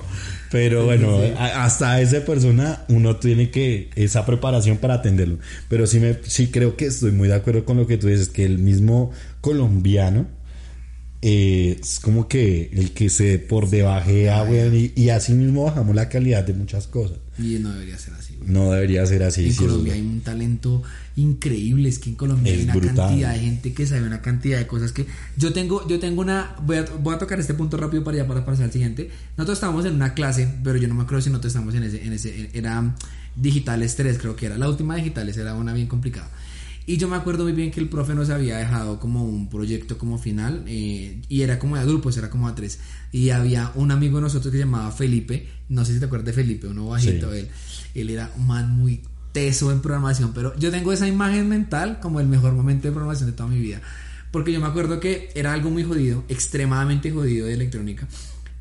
pero 0.56 0.86
bueno, 0.86 1.20
hasta 1.38 2.00
esa 2.00 2.24
persona 2.24 2.86
uno 2.88 3.18
tiene 3.18 3.50
que 3.52 3.90
esa 3.96 4.26
preparación 4.26 4.78
para 4.78 4.94
atenderlo. 4.94 5.38
Pero 5.68 5.86
sí, 5.86 6.00
me, 6.00 6.16
sí 6.24 6.48
creo 6.48 6.78
que 6.78 6.86
estoy 6.86 7.12
muy 7.12 7.28
de 7.28 7.34
acuerdo 7.34 7.66
con 7.66 7.76
lo 7.76 7.88
que 7.88 7.98
tú 7.98 8.08
dices, 8.08 8.30
que 8.30 8.46
el 8.46 8.58
mismo 8.58 9.12
colombiano 9.42 10.28
eh, 11.22 11.78
es 11.82 12.00
como 12.00 12.28
que 12.28 12.70
el 12.74 12.92
que 12.92 13.10
se 13.10 13.40
por 13.40 13.70
debajea, 13.70 14.44
weón, 14.44 14.92
y, 14.96 15.10
así 15.10 15.34
mismo 15.34 15.64
bajamos 15.64 15.96
la 15.96 16.10
calidad 16.10 16.44
de 16.44 16.54
muchas 16.54 16.88
cosas. 16.88 17.18
Y 17.38 17.58
no 17.60 17.74
debería 17.74 17.98
ser 17.98 18.14
así. 18.14 18.38
No 18.46 18.72
debería 18.72 19.06
ser 19.06 19.24
así. 19.24 19.48
En 19.48 19.56
Colombia 19.56 19.94
hay 19.94 20.02
un 20.02 20.22
talento 20.22 20.84
increíble, 21.16 21.90
es 21.90 22.00
que 22.00 22.10
en 22.12 22.16
Colombia 22.16 22.54
hay 22.54 22.64
una 22.64 22.80
cantidad 22.80 23.34
de 23.34 23.40
gente 23.40 23.74
que 23.74 23.88
sabe 23.88 24.04
una 24.04 24.22
cantidad 24.22 24.60
de 24.60 24.68
cosas 24.68 24.92
que 24.92 25.06
yo 25.38 25.52
tengo, 25.52 25.88
yo 25.88 26.00
tengo 26.00 26.22
una, 26.22 26.56
voy 26.64 26.78
a, 26.78 26.86
voy 27.02 27.16
a 27.16 27.18
tocar 27.18 27.40
este 27.40 27.54
punto 27.54 27.78
rápido 27.78 28.04
para 28.04 28.18
ya 28.18 28.28
para 28.28 28.46
pasar 28.46 28.66
al 28.66 28.72
siguiente. 28.72 29.10
Nosotros 29.38 29.58
estábamos 29.58 29.86
en 29.86 29.96
una 29.96 30.14
clase, 30.14 30.48
pero 30.64 30.78
yo 30.78 30.88
no 30.88 30.96
me 30.96 31.04
acuerdo 31.04 31.22
si 31.22 31.30
nosotros 31.30 31.52
estábamos 31.52 31.76
en 31.76 31.84
ese, 31.84 32.06
en 32.06 32.14
ese, 32.14 32.50
era 32.54 32.96
Digitales 33.36 33.96
3 33.96 34.18
creo 34.18 34.36
que 34.36 34.46
era, 34.46 34.58
la 34.58 34.70
última 34.70 34.96
Digitales 34.96 35.38
era 35.38 35.56
una 35.56 35.74
bien 35.74 35.88
complicada. 35.88 36.30
Y 36.88 36.98
yo 36.98 37.08
me 37.08 37.16
acuerdo 37.16 37.44
muy 37.44 37.54
bien 37.54 37.72
que 37.72 37.80
el 37.80 37.90
profe 37.90 38.14
nos 38.14 38.30
había 38.30 38.58
dejado 38.58 39.00
como 39.00 39.26
un 39.26 39.50
proyecto 39.50 39.98
como 39.98 40.20
final 40.20 40.64
eh, 40.68 41.20
y 41.28 41.42
era 41.42 41.58
como 41.58 41.78
de 41.78 41.86
grupos, 41.86 42.16
era 42.18 42.30
como 42.30 42.48
a 42.48 42.54
tres. 42.54 42.80
Y 43.12 43.32
había 43.32 43.72
un 43.76 43.92
amigo 43.92 44.18
de 44.18 44.24
nosotros 44.24 44.52
que 44.52 44.60
se 44.60 44.66
llamaba 44.66 44.92
Felipe, 44.92 45.48
no 45.70 45.84
sé 45.84 45.94
si 45.94 46.00
te 46.00 46.06
acuerdas 46.06 46.28
de 46.28 46.34
Felipe, 46.34 46.68
uno 46.68 46.90
bajito, 46.90 47.34
él, 47.34 47.50
él 47.96 48.10
era 48.10 48.32
un 48.38 48.46
man 48.46 48.78
muy 48.78 49.02
teso 49.32 49.72
en 49.72 49.82
programación, 49.82 50.32
pero 50.34 50.58
yo 50.58 50.72
tengo 50.72 50.94
esa 50.94 51.08
imagen 51.08 51.50
mental 51.50 52.00
como 52.00 52.20
el 52.20 52.28
mejor 52.28 52.54
momento 52.54 52.88
de 52.88 52.94
programación 52.94 53.32
de 53.32 53.36
toda 53.36 53.50
mi 53.50 53.60
vida. 53.60 53.82
Porque 54.32 54.52
yo 54.52 54.60
me 54.60 54.68
acuerdo 54.68 55.00
que 55.00 55.30
era 55.34 55.54
algo 55.54 55.70
muy 55.72 55.84
jodido, 55.84 56.24
extremadamente 56.30 57.12
jodido 57.12 57.48
de 57.48 57.54
electrónica. 57.54 58.08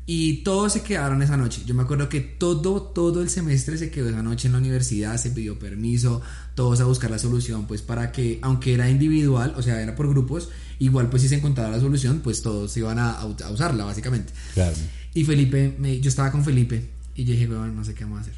Y 0.07 0.43
todos 0.43 0.73
se 0.73 0.83
quedaron 0.83 1.23
esa 1.23 1.35
noche. 1.35 1.63
Yo 1.65 1.73
me 1.73 1.81
acuerdo 1.81 2.09
que 2.09 2.21
todo, 2.21 2.81
todo 2.81 3.23
el 3.23 3.29
semestre 3.29 3.77
se 3.77 3.89
quedó 3.89 4.09
esa 4.09 4.21
noche 4.21 4.47
en 4.47 4.53
la 4.53 4.59
universidad, 4.59 5.17
se 5.17 5.31
pidió 5.31 5.57
permiso, 5.57 6.21
todos 6.53 6.79
a 6.79 6.85
buscar 6.85 7.09
la 7.09 7.17
solución, 7.17 7.65
pues 7.65 7.81
para 7.81 8.11
que, 8.11 8.37
aunque 8.43 8.75
era 8.75 8.87
individual, 8.89 9.55
o 9.57 9.63
sea, 9.63 9.81
era 9.81 9.95
por 9.95 10.07
grupos, 10.07 10.49
igual 10.77 11.09
pues 11.09 11.23
si 11.23 11.29
se 11.29 11.35
encontraba 11.35 11.71
la 11.71 11.79
solución, 11.79 12.19
pues 12.23 12.43
todos 12.43 12.75
iban 12.77 12.99
a, 12.99 13.13
a 13.13 13.49
usarla, 13.51 13.85
básicamente. 13.85 14.31
Claro. 14.53 14.75
Y 15.15 15.23
Felipe, 15.23 15.75
me, 15.79 15.99
yo 15.99 16.09
estaba 16.09 16.31
con 16.31 16.43
Felipe 16.43 16.87
y 17.15 17.23
yo 17.23 17.31
dije, 17.31 17.47
weón, 17.47 17.75
no 17.75 17.83
sé 17.83 17.95
qué 17.95 18.03
vamos 18.03 18.19
a 18.19 18.21
hacer. 18.21 18.35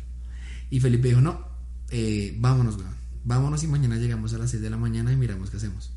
Y 0.69 0.79
Felipe 0.79 1.09
dijo, 1.09 1.21
no, 1.21 1.45
eh, 1.89 2.33
vámonos, 2.39 2.77
weón, 2.77 2.95
vámonos 3.25 3.61
y 3.63 3.67
mañana 3.67 3.97
llegamos 3.97 4.33
a 4.33 4.37
las 4.37 4.51
6 4.51 4.63
de 4.63 4.69
la 4.69 4.77
mañana 4.77 5.11
y 5.11 5.17
miramos 5.17 5.49
qué 5.49 5.57
hacemos. 5.57 5.91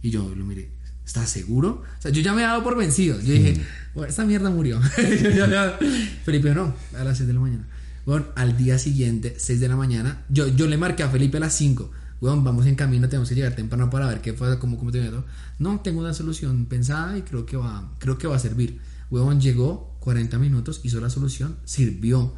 Y 0.00 0.10
yo 0.10 0.32
lo 0.36 0.44
miré, 0.44 0.70
¿Estás 1.08 1.30
seguro? 1.30 1.82
O 1.98 2.02
sea, 2.02 2.10
yo 2.10 2.20
ya 2.20 2.34
me 2.34 2.42
he 2.42 2.44
dado 2.44 2.62
por 2.62 2.76
vencido. 2.76 3.18
Yo 3.22 3.32
dije, 3.32 3.62
bueno, 3.94 4.10
esta 4.10 4.26
mierda 4.26 4.50
murió. 4.50 4.78
Felipe, 6.24 6.54
no, 6.54 6.74
a 6.94 7.02
las 7.02 7.16
6 7.16 7.26
de 7.26 7.32
la 7.32 7.40
mañana. 7.40 7.66
Bueno, 8.04 8.26
al 8.36 8.58
día 8.58 8.78
siguiente, 8.78 9.34
6 9.38 9.58
de 9.58 9.68
la 9.68 9.76
mañana, 9.76 10.26
yo, 10.28 10.48
yo 10.48 10.66
le 10.66 10.76
marqué 10.76 11.02
a 11.02 11.08
Felipe 11.08 11.38
a 11.38 11.40
las 11.40 11.54
5. 11.54 11.90
Bueno, 12.20 12.42
vamos 12.42 12.66
en 12.66 12.74
camino, 12.74 13.08
tenemos 13.08 13.30
que 13.30 13.34
llegar 13.34 13.56
temprano 13.56 13.88
para 13.88 14.06
ver 14.06 14.20
qué 14.20 14.34
fue, 14.34 14.58
cómo, 14.58 14.76
cómo 14.76 14.92
te. 14.92 15.10
No, 15.58 15.80
tengo 15.80 16.00
una 16.00 16.12
solución 16.12 16.66
pensada 16.66 17.16
y 17.16 17.22
creo 17.22 17.46
que 17.46 17.56
va, 17.56 17.90
creo 17.98 18.18
que 18.18 18.26
va 18.26 18.36
a 18.36 18.38
servir. 18.38 18.78
Huevón 19.10 19.40
llegó 19.40 19.96
40 20.00 20.38
minutos, 20.38 20.82
hizo 20.82 21.00
la 21.00 21.08
solución, 21.08 21.56
sirvió. 21.64 22.34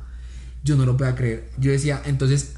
Yo 0.63 0.77
no 0.77 0.87
lo 0.87 0.97
puedo 0.97 1.13
creer. 1.17 1.51
Yo 1.59 1.73
decía, 1.73 2.01
entonces, 2.05 2.53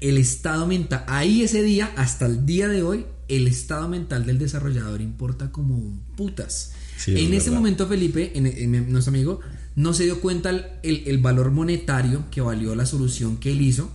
el 0.00 0.16
estado 0.16 0.66
mental, 0.66 1.04
ahí 1.08 1.42
ese 1.42 1.62
día, 1.62 1.92
hasta 1.96 2.26
el 2.26 2.46
día 2.46 2.68
de 2.68 2.82
hoy, 2.82 3.06
el 3.28 3.46
estado 3.46 3.88
mental 3.88 4.24
del 4.26 4.38
desarrollador 4.38 5.00
importa 5.00 5.52
como 5.52 5.76
un 5.76 6.00
putas. 6.16 6.72
en 7.06 7.34
ese 7.34 7.50
momento 7.50 7.86
Felipe, 7.86 8.32
en, 8.34 8.90
nuestro 8.90 9.10
amigo, 9.12 9.40
no 9.76 9.92
se 9.92 10.04
dio 10.04 10.20
cuenta 10.20 10.50
el, 10.82 11.18
valor 11.18 11.50
monetario 11.50 12.24
que 12.30 12.40
valió 12.40 12.74
la 12.74 12.86
solución 12.86 13.36
que 13.36 13.52
él 13.52 13.60
hizo, 13.60 13.90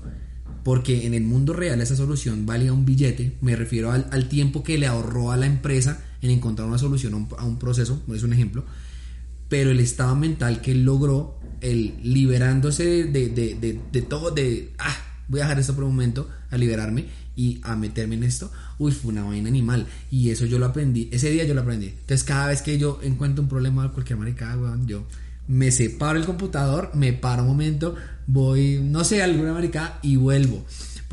porque 0.63 1.05
en 1.05 1.13
el 1.13 1.23
mundo 1.23 1.53
real 1.53 1.81
esa 1.81 1.95
solución 1.95 2.45
valía 2.45 2.71
un 2.71 2.85
billete, 2.85 3.33
me 3.41 3.55
refiero 3.55 3.91
al, 3.91 4.29
tiempo 4.29 4.63
que 4.63 4.77
le 4.77 4.87
ahorró 4.87 5.31
a 5.31 5.37
la 5.37 5.45
empresa 5.45 6.03
en 6.21 6.29
encontrar 6.29 6.67
una 6.67 6.77
solución 6.77 7.27
a 7.37 7.43
un, 7.43 7.59
proceso, 7.59 8.01
es 8.13 8.23
un 8.23 8.33
ejemplo, 8.33 8.63
pero 9.49 9.71
el 9.71 9.79
estado 9.79 10.15
mental 10.15 10.61
que 10.61 10.71
él 10.71 10.83
logró, 10.85 11.39
el 11.59 11.95
liberándose 12.03 13.05
de, 13.05 13.29
de, 13.29 13.79
de 13.91 14.01
todo, 14.01 14.31
de, 14.31 14.71
ah, 14.77 15.12
voy 15.27 15.39
a 15.39 15.43
dejar 15.43 15.59
esto 15.59 15.75
por 15.75 15.83
un 15.83 15.91
momento, 15.91 16.29
a 16.49 16.57
liberarme, 16.57 17.05
y 17.35 17.59
a 17.63 17.75
meterme 17.75 18.15
en 18.15 18.23
esto, 18.23 18.51
uy, 18.77 18.91
fue 18.91 19.11
una 19.11 19.23
vaina 19.23 19.49
animal. 19.49 19.87
Y 20.11 20.29
eso 20.29 20.45
yo 20.45 20.59
lo 20.59 20.67
aprendí, 20.67 21.09
ese 21.11 21.29
día 21.29 21.45
yo 21.45 21.53
lo 21.53 21.61
aprendí. 21.61 21.87
Entonces 21.87 22.23
cada 22.23 22.47
vez 22.47 22.61
que 22.61 22.77
yo 22.77 22.99
encuentro 23.03 23.43
un 23.43 23.49
problema 23.49 23.91
cualquier 23.91 24.19
maricada, 24.19 24.57
weón, 24.57 24.87
yo 24.87 25.05
me 25.47 25.71
separo 25.71 26.17
el 26.17 26.25
computador, 26.25 26.91
me 26.93 27.13
paro 27.13 27.43
un 27.43 27.49
momento, 27.49 27.95
voy, 28.27 28.79
no 28.83 29.03
sé, 29.03 29.21
alguna 29.21 29.53
maricada 29.53 29.99
y 30.01 30.15
vuelvo. 30.15 30.63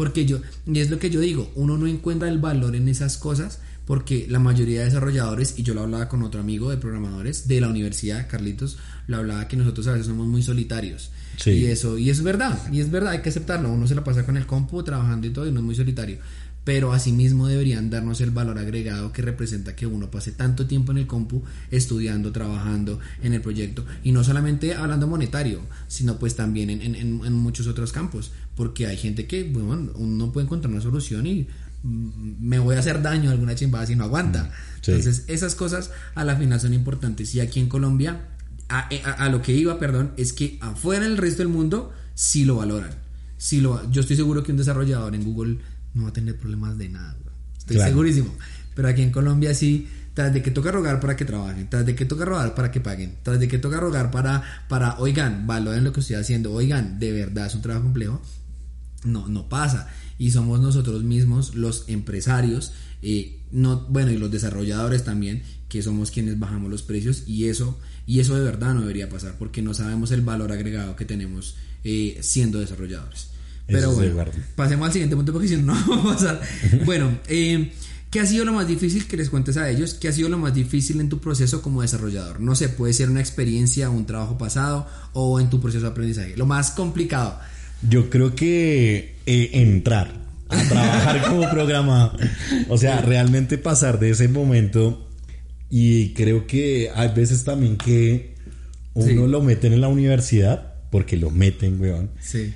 Porque 0.01 0.25
yo, 0.25 0.41
y 0.65 0.79
es 0.79 0.89
lo 0.89 0.99
que 0.99 1.11
yo 1.11 1.21
digo, 1.21 1.53
uno 1.57 1.77
no 1.77 1.87
encuentra 1.87 2.27
el 2.31 2.39
valor 2.39 2.75
en 2.75 2.89
esas 2.89 3.19
cosas 3.19 3.59
porque 3.85 4.27
la 4.31 4.39
mayoría 4.39 4.79
de 4.79 4.87
desarrolladores, 4.87 5.59
y 5.59 5.63
yo 5.63 5.75
lo 5.75 5.83
hablaba 5.83 6.09
con 6.09 6.23
otro 6.23 6.41
amigo 6.41 6.71
de 6.71 6.79
programadores 6.79 7.49
de 7.49 7.61
la 7.61 7.69
universidad, 7.69 8.27
Carlitos, 8.27 8.79
lo 9.09 9.19
hablaba 9.19 9.47
que 9.47 9.59
nosotros 9.59 9.87
a 9.89 9.93
veces 9.93 10.07
somos 10.07 10.27
muy 10.27 10.43
solitarios. 10.43 11.11
Y 11.45 11.67
eso, 11.67 11.99
y 11.99 12.09
es 12.09 12.23
verdad, 12.23 12.59
y 12.73 12.81
es 12.81 12.91
verdad, 12.91 13.11
hay 13.11 13.21
que 13.21 13.29
aceptarlo. 13.29 13.71
Uno 13.71 13.87
se 13.87 13.95
la 13.95 14.03
pasa 14.03 14.25
con 14.25 14.39
el 14.39 14.47
compu 14.47 14.83
trabajando 14.83 15.27
y 15.27 15.31
todo 15.35 15.47
y 15.47 15.53
no 15.53 15.61
es 15.61 15.67
muy 15.67 15.75
solitario. 15.75 16.17
Pero 16.65 16.93
asimismo 16.93 17.49
deberían 17.49 17.91
darnos 17.91 18.21
el 18.21 18.31
valor 18.31 18.59
agregado 18.59 19.13
que 19.13 19.23
representa 19.23 19.75
que 19.75 19.87
uno 19.87 20.11
pase 20.11 20.33
tanto 20.33 20.67
tiempo 20.67 20.93
en 20.93 20.99
el 20.99 21.07
compu 21.07 21.43
estudiando, 21.71 22.33
trabajando 22.33 23.01
en 23.23 23.33
el 23.33 23.41
proyecto. 23.41 23.85
Y 24.05 24.13
no 24.13 24.25
solamente 24.25 24.75
hablando 24.75 25.07
monetario, 25.07 25.61
sino 25.89 26.19
pues 26.19 26.37
también 26.37 26.71
en, 26.71 27.33
muchos 27.33 27.67
otros 27.67 27.93
campos. 27.93 28.33
Porque 28.57 28.87
hay 28.87 28.97
gente 28.97 29.27
que, 29.27 29.45
bueno, 29.45 29.91
uno 29.95 30.33
puede 30.33 30.45
encontrar 30.45 30.71
una 30.71 30.83
solución 30.83 31.27
y 31.27 31.49
mm, 31.83 32.37
me 32.41 32.59
voy 32.59 32.77
a 32.77 32.81
hacer 32.81 33.01
daño 33.01 33.31
a 33.31 33.33
alguna 33.33 33.55
chimbada 33.55 33.87
si 33.87 33.97
no 33.97 34.05
aguanta. 34.05 34.45
Mm, 34.45 34.91
Entonces, 34.91 35.25
esas 35.29 35.55
cosas 35.55 35.91
a 36.15 36.25
la 36.25 36.37
final 36.37 36.61
son 36.61 36.75
importantes. 36.75 37.35
Y 37.35 37.41
aquí 37.41 37.59
en 37.61 37.69
Colombia 37.69 38.21
eh, 38.91 39.03
a, 39.05 39.29
lo 39.29 39.43
que 39.43 39.53
iba, 39.53 39.79
perdón, 39.79 40.13
es 40.17 40.33
que 40.33 40.57
afuera 40.61 41.05
en 41.05 41.13
el 41.13 41.19
resto 41.19 41.39
del 41.39 41.49
mundo 41.49 41.93
sí 42.15 42.45
lo 42.45 42.57
valoran. 42.57 42.91
Sí 43.37 43.61
lo, 43.61 43.91
yo 43.91 44.01
estoy 44.01 44.17
seguro 44.17 44.43
que 44.43 44.53
un 44.53 44.59
desarrollador 44.59 45.15
en 45.15 45.25
Google 45.25 45.59
no 45.95 46.05
va 46.05 46.11
a 46.11 46.12
tener 46.12 46.36
problemas 46.36 46.78
de 46.78 46.88
nada. 46.88 47.16
Estoy 47.59 47.78
segurísimo. 47.78 48.34
Pero 48.74 48.88
aquí 48.88 49.03
en 49.03 49.11
Colombia 49.11 49.55
sí, 49.55 49.88
tras 50.14 50.32
de 50.32 50.43
que 50.43 50.51
toca 50.51 50.70
rogar 50.70 51.01
para 51.01 51.16
que 51.16 51.24
trabajen, 51.24 51.68
tras 51.68 51.86
de 51.86 51.95
que 51.95 52.05
toca 52.05 52.24
rogar 52.24 52.55
para 52.55 52.70
que 52.70 52.80
paguen, 52.80 53.16
tras 53.22 53.38
de 53.38 53.49
que 53.49 53.59
toca 53.59 53.78
rogar 53.78 54.11
para, 54.11 54.43
para 54.68 54.99
oigan, 54.99 55.47
valoren 55.47 55.84
lo 55.84 55.93
que 55.93 56.01
estoy 56.01 56.16
haciendo, 56.16 56.53
oigan, 56.53 56.99
de 56.99 57.12
verdad 57.12 57.47
es 57.47 57.55
un 57.55 57.62
trabajo 57.62 57.84
complejo, 57.84 58.22
no, 59.05 59.28
no 59.28 59.49
pasa. 59.49 59.88
Y 60.18 60.30
somos 60.30 60.61
nosotros 60.61 61.03
mismos 61.05 61.55
los 61.55 61.84
empresarios, 61.88 62.72
eh, 63.03 63.41
no, 63.51 63.86
bueno, 63.88 64.11
y 64.11 64.18
los 64.18 64.30
desarrolladores 64.30 65.05
también, 65.05 65.43
que 65.68 65.82
somos 65.82 66.11
quienes 66.11 66.38
bajamos 66.38 66.70
los 66.70 66.82
precios 66.82 67.24
y 67.26 67.47
eso 67.47 67.78
y 68.07 68.18
eso 68.18 68.34
de 68.36 68.45
verdad 68.45 68.74
no 68.74 68.80
debería 68.80 69.09
pasar 69.09 69.36
porque 69.38 69.62
no 69.62 69.72
sabemos 69.72 70.11
el 70.11 70.22
valor 70.22 70.51
agregado 70.51 70.97
que 70.97 71.05
tenemos 71.05 71.55
eh, 71.84 72.18
siendo 72.22 72.59
desarrolladores. 72.59 73.30
Pero 73.71 73.93
bueno, 73.93 74.31
pasemos 74.57 74.87
al 74.87 74.93
siguiente 74.93 75.16
punto 75.16 75.33
porque 75.33 75.49
si 75.49 75.57
no, 75.57 75.75
no 75.87 76.05
va 76.05 76.12
a 76.12 76.14
pasar. 76.14 76.41
bueno, 76.85 77.18
eh, 77.29 77.73
¿qué 78.11 78.21
ha 78.21 78.27
sido 78.27 78.45
lo 78.45 78.53
más 78.53 78.66
difícil 78.66 79.07
que 79.07 79.16
les 79.16 79.31
cuentes 79.31 79.57
a 79.57 79.68
ellos? 79.71 79.95
¿Qué 79.95 80.09
ha 80.09 80.12
sido 80.12 80.29
lo 80.29 80.39
más 80.39 80.55
difícil 80.55 81.01
en 81.01 81.09
tu 81.09 81.21
proceso 81.21 81.62
como 81.62 81.83
desarrollador? 81.83 82.41
No 82.41 82.55
sé, 82.55 82.68
puede 82.68 82.93
ser 82.93 83.11
una 83.11 83.21
experiencia, 83.21 83.91
un 83.91 84.07
trabajo 84.07 84.39
pasado 84.39 84.87
o 85.12 85.41
en 85.41 85.51
tu 85.51 85.61
proceso 85.61 85.85
de 85.85 85.91
aprendizaje. 85.91 86.37
Lo 86.37 86.47
más 86.47 86.71
complicado. 86.73 87.39
Yo 87.89 88.11
creo 88.11 88.35
que 88.35 89.16
eh, 89.27 89.51
entrar 89.55 90.12
a 90.49 90.62
trabajar 90.68 91.23
como 91.29 91.51
programa, 91.51 92.16
o 92.68 92.77
sea, 92.77 93.01
realmente 93.01 93.59
pasar 93.59 93.99
de 93.99 94.11
ese 94.11 94.29
momento 94.29 95.07
y 95.71 96.12
creo 96.14 96.47
que 96.49 96.91
hay 96.93 97.09
veces 97.14 97.45
también 97.45 97.77
que 97.77 98.35
uno 98.95 99.29
lo 99.29 99.41
meten 99.41 99.73
en 99.73 99.81
la 99.81 99.89
universidad, 99.89 100.75
porque 100.91 101.16
lo 101.16 101.31
meten, 101.31 101.81
weón. 101.81 102.11
Sí. 102.21 102.53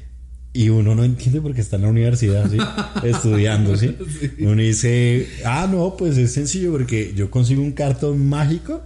Y 0.54 0.70
uno 0.70 0.94
no 0.94 1.04
entiende 1.04 1.40
por 1.40 1.52
qué 1.52 1.60
está 1.60 1.76
en 1.76 1.82
la 1.82 1.88
universidad, 1.88 2.48
¿sí? 2.50 2.58
Estudiando, 3.06 3.76
¿sí? 3.76 3.96
Uno 4.38 4.62
dice, 4.62 5.28
ah, 5.44 5.68
no, 5.70 5.96
pues 5.98 6.16
es 6.16 6.32
sencillo 6.32 6.72
porque 6.72 7.12
yo 7.14 7.30
consigo 7.30 7.60
un 7.60 7.72
cartón 7.72 8.26
mágico 8.26 8.80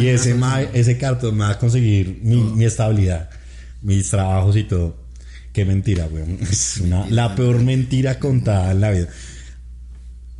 y, 0.00 0.08
ese, 0.08 0.36
ese 0.74 0.98
cartón 0.98 1.36
me 1.36 1.44
va 1.44 1.50
a 1.52 1.58
conseguir 1.58 2.20
mi, 2.22 2.36
mi, 2.36 2.64
estabilidad, 2.64 3.30
mis 3.80 4.10
trabajos 4.10 4.56
y 4.56 4.64
todo. 4.64 4.96
Qué 5.52 5.64
mentira, 5.64 6.06
weón. 6.12 6.38
Es 6.50 6.80
una, 6.82 7.08
la 7.08 7.34
peor 7.34 7.62
mentira 7.62 8.18
contada 8.18 8.72
en 8.72 8.80
la 8.80 8.90
vida 8.90 9.08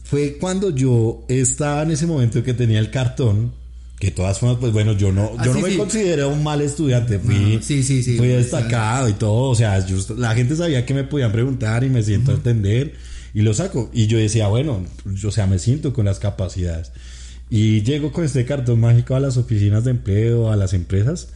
fue 0.09 0.39
cuando 0.41 0.71
yo 0.71 1.27
estaba 1.29 1.83
en 1.83 1.91
ese 1.91 2.07
momento 2.07 2.43
que 2.43 2.55
tenía 2.55 2.79
el 2.79 2.91
cartón 2.91 3.53
Que 3.99 4.11
todas 4.13 4.39
formas, 4.39 4.59
pues 4.61 4.73
bueno, 4.73 4.93
yo 4.93 5.11
no, 5.11 5.33
ah, 5.39 5.45
yo 5.45 5.55
no 5.55 5.61
me 5.61 5.77
considero 5.77 6.29
un 6.29 6.45
mal 6.45 6.61
estudiante, 6.61 7.19
fui, 7.19 7.59
sí, 7.63 7.83
sí, 7.83 8.03
sí, 8.05 8.17
fui 8.17 8.29
destacado 8.29 9.09
y 9.09 9.15
todo, 9.15 9.51
o 9.51 9.55
sea, 9.57 9.85
la 10.17 10.35
gente 10.37 10.55
sabía 10.55 10.87
que 10.87 10.95
me 10.95 11.03
podían 11.03 11.33
preguntar 11.33 11.83
y 11.83 11.91
me 11.91 12.05
siento 12.05 12.31
a 12.31 12.35
entender 12.35 12.95
y 13.35 13.43
lo 13.43 13.55
saco. 13.55 13.91
Y 13.93 14.07
yo 14.07 14.19
decía, 14.19 14.49
bueno, 14.49 14.85
o 15.25 15.31
sea, 15.31 15.47
me 15.47 15.59
siento 15.59 15.93
con 15.93 16.07
las 16.07 16.19
capacidades. 16.19 16.93
Y 17.51 17.83
llego 17.83 18.13
con 18.13 18.25
este 18.25 18.45
cartón 18.45 18.81
mágico 18.81 19.15
a 19.15 19.21
las 19.21 19.37
oficinas 19.37 19.85
de 19.85 19.93
empleo, 19.93 20.51
a 20.51 20.57
las 20.57 20.75
empresas, 20.75 21.29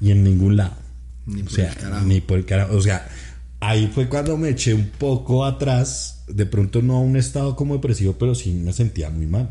y 0.00 0.10
en 0.10 0.24
ningún 0.24 0.56
lado. 0.56 0.74
Ni 1.26 1.42
por 1.42 1.52
o 1.52 1.54
sea, 1.54 2.02
ni 2.04 2.20
por 2.20 2.38
el 2.38 2.46
carajo. 2.46 2.76
O 2.76 2.80
sea, 2.80 3.08
ahí 3.60 3.90
fue 3.92 4.08
cuando 4.08 4.36
me 4.36 4.48
eché 4.48 4.74
un 4.74 4.90
poco 4.98 5.44
atrás, 5.44 6.24
de 6.26 6.46
pronto 6.46 6.82
no 6.82 6.96
a 6.96 7.00
un 7.00 7.16
estado 7.16 7.54
como 7.54 7.74
depresivo, 7.74 8.16
pero 8.18 8.34
sí 8.34 8.52
me 8.52 8.72
sentía 8.72 9.10
muy 9.10 9.26
mal. 9.26 9.50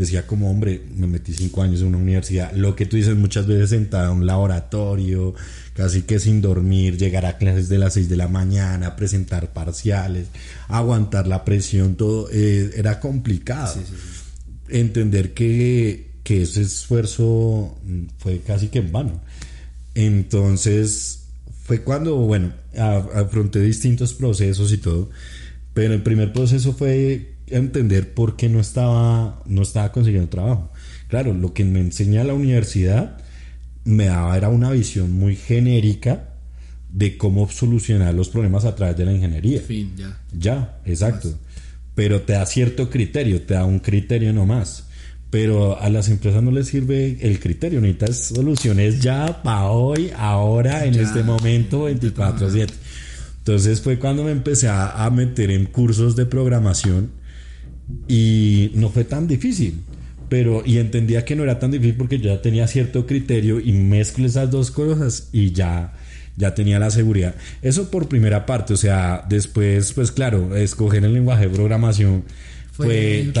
Decía 0.00 0.26
como, 0.26 0.50
hombre, 0.50 0.80
me 0.96 1.06
metí 1.06 1.34
cinco 1.34 1.60
años 1.60 1.82
en 1.82 1.88
una 1.88 1.98
universidad, 1.98 2.54
lo 2.54 2.74
que 2.74 2.86
tú 2.86 2.96
dices 2.96 3.14
muchas 3.16 3.46
veces 3.46 3.68
sentado 3.68 4.10
en 4.10 4.20
un 4.20 4.26
laboratorio, 4.26 5.34
casi 5.74 6.04
que 6.04 6.18
sin 6.18 6.40
dormir, 6.40 6.96
llegar 6.96 7.26
a 7.26 7.36
clases 7.36 7.68
de 7.68 7.76
las 7.76 7.92
seis 7.92 8.08
de 8.08 8.16
la 8.16 8.26
mañana, 8.26 8.96
presentar 8.96 9.52
parciales, 9.52 10.28
aguantar 10.68 11.26
la 11.26 11.44
presión, 11.44 11.96
todo 11.96 12.30
eh, 12.32 12.70
era 12.76 12.98
complicado. 12.98 13.74
Entender 14.70 15.34
que, 15.34 16.12
que 16.24 16.44
ese 16.44 16.62
esfuerzo 16.62 17.78
fue 18.16 18.40
casi 18.40 18.68
que 18.68 18.78
en 18.78 18.92
vano. 18.92 19.20
Entonces, 19.94 21.24
fue 21.64 21.82
cuando, 21.82 22.16
bueno, 22.16 22.54
afronté 23.14 23.60
distintos 23.60 24.14
procesos 24.14 24.72
y 24.72 24.78
todo, 24.78 25.10
pero 25.74 25.92
el 25.92 26.02
primer 26.02 26.32
proceso 26.32 26.72
fue 26.72 27.34
entender 27.50 28.14
por 28.14 28.36
qué 28.36 28.48
no 28.48 28.60
estaba, 28.60 29.42
no 29.46 29.62
estaba 29.62 29.92
consiguiendo 29.92 30.28
trabajo. 30.28 30.70
Claro, 31.08 31.34
lo 31.34 31.52
que 31.52 31.64
me 31.64 31.80
enseña 31.80 32.24
la 32.24 32.34
universidad 32.34 33.18
me 33.84 34.06
daba 34.06 34.36
era 34.36 34.48
una 34.48 34.70
visión 34.70 35.12
muy 35.12 35.36
genérica 35.36 36.30
de 36.92 37.16
cómo 37.16 37.48
solucionar 37.50 38.14
los 38.14 38.28
problemas 38.28 38.64
a 38.64 38.74
través 38.74 38.96
de 38.96 39.04
la 39.04 39.12
ingeniería. 39.12 39.60
Fin, 39.60 39.92
ya. 39.96 40.18
Ya, 40.36 40.80
exacto. 40.84 41.32
Pero 41.94 42.22
te 42.22 42.34
da 42.34 42.46
cierto 42.46 42.90
criterio, 42.90 43.42
te 43.42 43.54
da 43.54 43.64
un 43.64 43.78
criterio 43.78 44.32
nomás. 44.32 44.84
Pero 45.30 45.80
a 45.80 45.88
las 45.90 46.08
empresas 46.08 46.42
no 46.42 46.50
les 46.50 46.66
sirve 46.66 47.18
el 47.20 47.38
criterio, 47.38 47.80
necesitas 47.80 48.16
soluciones 48.16 49.00
ya 49.00 49.42
para 49.44 49.70
hoy, 49.70 50.10
ahora, 50.16 50.84
en 50.84 50.96
este 50.96 51.22
momento, 51.22 51.88
24/7. 51.88 52.74
Entonces 53.38 53.80
fue 53.80 53.98
cuando 53.98 54.24
me 54.24 54.32
empecé 54.32 54.68
a, 54.68 55.08
meter 55.12 55.50
en 55.50 55.66
cursos 55.66 56.14
de 56.14 56.26
programación 56.26 57.10
y 58.08 58.70
no 58.74 58.90
fue 58.90 59.04
tan 59.04 59.26
difícil. 59.26 59.80
Pero, 60.28 60.62
y 60.64 60.78
entendía 60.78 61.24
que 61.24 61.34
no 61.34 61.42
era 61.42 61.58
tan 61.58 61.72
difícil 61.72 61.96
porque 61.96 62.18
yo 62.18 62.34
ya 62.34 62.40
tenía 62.40 62.66
cierto 62.68 63.04
criterio 63.04 63.58
y 63.58 63.72
mezclo 63.72 64.26
esas 64.26 64.50
dos 64.50 64.70
cosas 64.70 65.28
y 65.32 65.50
ya, 65.50 65.92
ya 66.36 66.54
tenía 66.54 66.78
la 66.78 66.90
seguridad. 66.90 67.34
Eso 67.62 67.90
por 67.90 68.08
primera 68.08 68.46
parte, 68.46 68.74
o 68.74 68.76
sea, 68.76 69.24
después, 69.28 69.92
pues 69.92 70.12
claro, 70.12 70.56
escoger 70.56 71.04
el 71.04 71.14
lenguaje 71.14 71.48
de 71.48 71.54
programación 71.54 72.22
fue, 72.72 73.32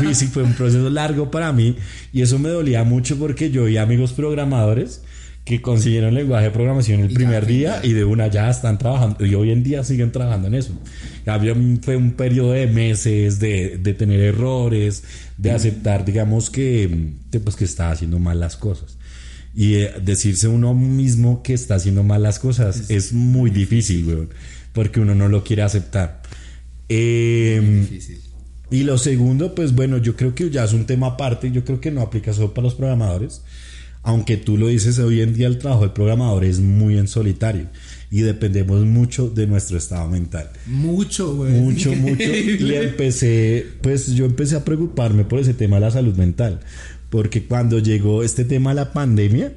difícil, 0.00 0.28
fue 0.28 0.42
un 0.42 0.54
proceso 0.54 0.88
largo 0.88 1.30
para 1.30 1.52
mí 1.52 1.76
y 2.12 2.22
eso 2.22 2.38
me 2.38 2.48
dolía 2.48 2.84
mucho 2.84 3.18
porque 3.18 3.50
yo 3.50 3.64
vi 3.64 3.76
amigos 3.76 4.12
programadores 4.12 5.02
que 5.46 5.62
consiguieron 5.62 6.12
lenguaje 6.12 6.46
de 6.46 6.50
programación 6.50 7.02
el 7.02 7.12
primer 7.14 7.46
día 7.46 7.78
y 7.84 7.92
de 7.92 8.04
una 8.04 8.26
ya 8.26 8.50
están 8.50 8.78
trabajando 8.78 9.24
y 9.24 9.32
hoy 9.36 9.52
en 9.52 9.62
día 9.62 9.84
siguen 9.84 10.10
trabajando 10.10 10.48
en 10.48 10.54
eso. 10.54 10.72
fue 11.82 11.96
un 11.96 12.14
periodo 12.14 12.50
de 12.50 12.66
meses 12.66 13.38
de, 13.38 13.78
de 13.78 13.94
tener 13.94 14.18
errores, 14.20 15.04
de 15.38 15.52
aceptar, 15.52 16.04
digamos, 16.04 16.50
que, 16.50 17.12
pues, 17.44 17.54
que 17.54 17.64
está 17.64 17.92
haciendo 17.92 18.18
mal 18.18 18.40
las 18.40 18.56
cosas. 18.56 18.98
Y 19.54 19.76
eh, 19.76 19.92
decirse 20.02 20.48
uno 20.48 20.74
mismo 20.74 21.44
que 21.44 21.54
está 21.54 21.76
haciendo 21.76 22.02
mal 22.02 22.24
las 22.24 22.40
cosas 22.40 22.90
es, 22.90 23.12
muy 23.12 23.50
difícil, 23.50 24.28
porque 24.72 24.98
uno 24.98 25.14
no 25.14 25.28
lo 25.28 25.44
quiere 25.44 25.62
aceptar. 25.62 26.22
Eh, 26.88 28.00
y 28.68 28.82
lo 28.82 28.98
segundo, 28.98 29.54
pues 29.54 29.76
bueno, 29.76 29.98
yo 29.98 30.16
creo 30.16 30.34
que 30.34 30.50
ya 30.50 30.64
es 30.64 30.72
un 30.72 30.86
tema 30.86 31.06
aparte, 31.06 31.52
yo 31.52 31.64
creo 31.64 31.80
que 31.80 31.92
no 31.92 32.00
aplica 32.00 32.32
solo 32.32 32.52
para 32.52 32.64
los 32.64 32.74
programadores, 32.74 33.42
aunque 34.06 34.36
tú 34.36 34.56
lo 34.56 34.68
dices, 34.68 35.00
hoy 35.00 35.20
en 35.20 35.34
día 35.34 35.48
el 35.48 35.58
trabajo 35.58 35.82
del 35.82 35.90
programador 35.90 36.44
es 36.44 36.60
muy 36.60 36.96
en 36.96 37.08
solitario 37.08 37.66
y 38.08 38.20
dependemos 38.20 38.86
mucho 38.86 39.28
de 39.28 39.48
nuestro 39.48 39.76
estado 39.76 40.08
mental. 40.08 40.48
Mucho, 40.66 41.34
güey. 41.34 41.50
Mucho, 41.50 41.92
mucho. 41.96 42.22
Y 42.22 42.72
empecé, 42.72 43.66
pues 43.82 44.14
yo 44.14 44.24
empecé 44.24 44.54
a 44.54 44.64
preocuparme 44.64 45.24
por 45.24 45.40
ese 45.40 45.54
tema 45.54 45.78
de 45.78 45.80
la 45.80 45.90
salud 45.90 46.14
mental, 46.14 46.60
porque 47.10 47.46
cuando 47.46 47.80
llegó 47.80 48.22
este 48.22 48.44
tema 48.44 48.70
de 48.70 48.76
la 48.76 48.92
pandemia, 48.92 49.52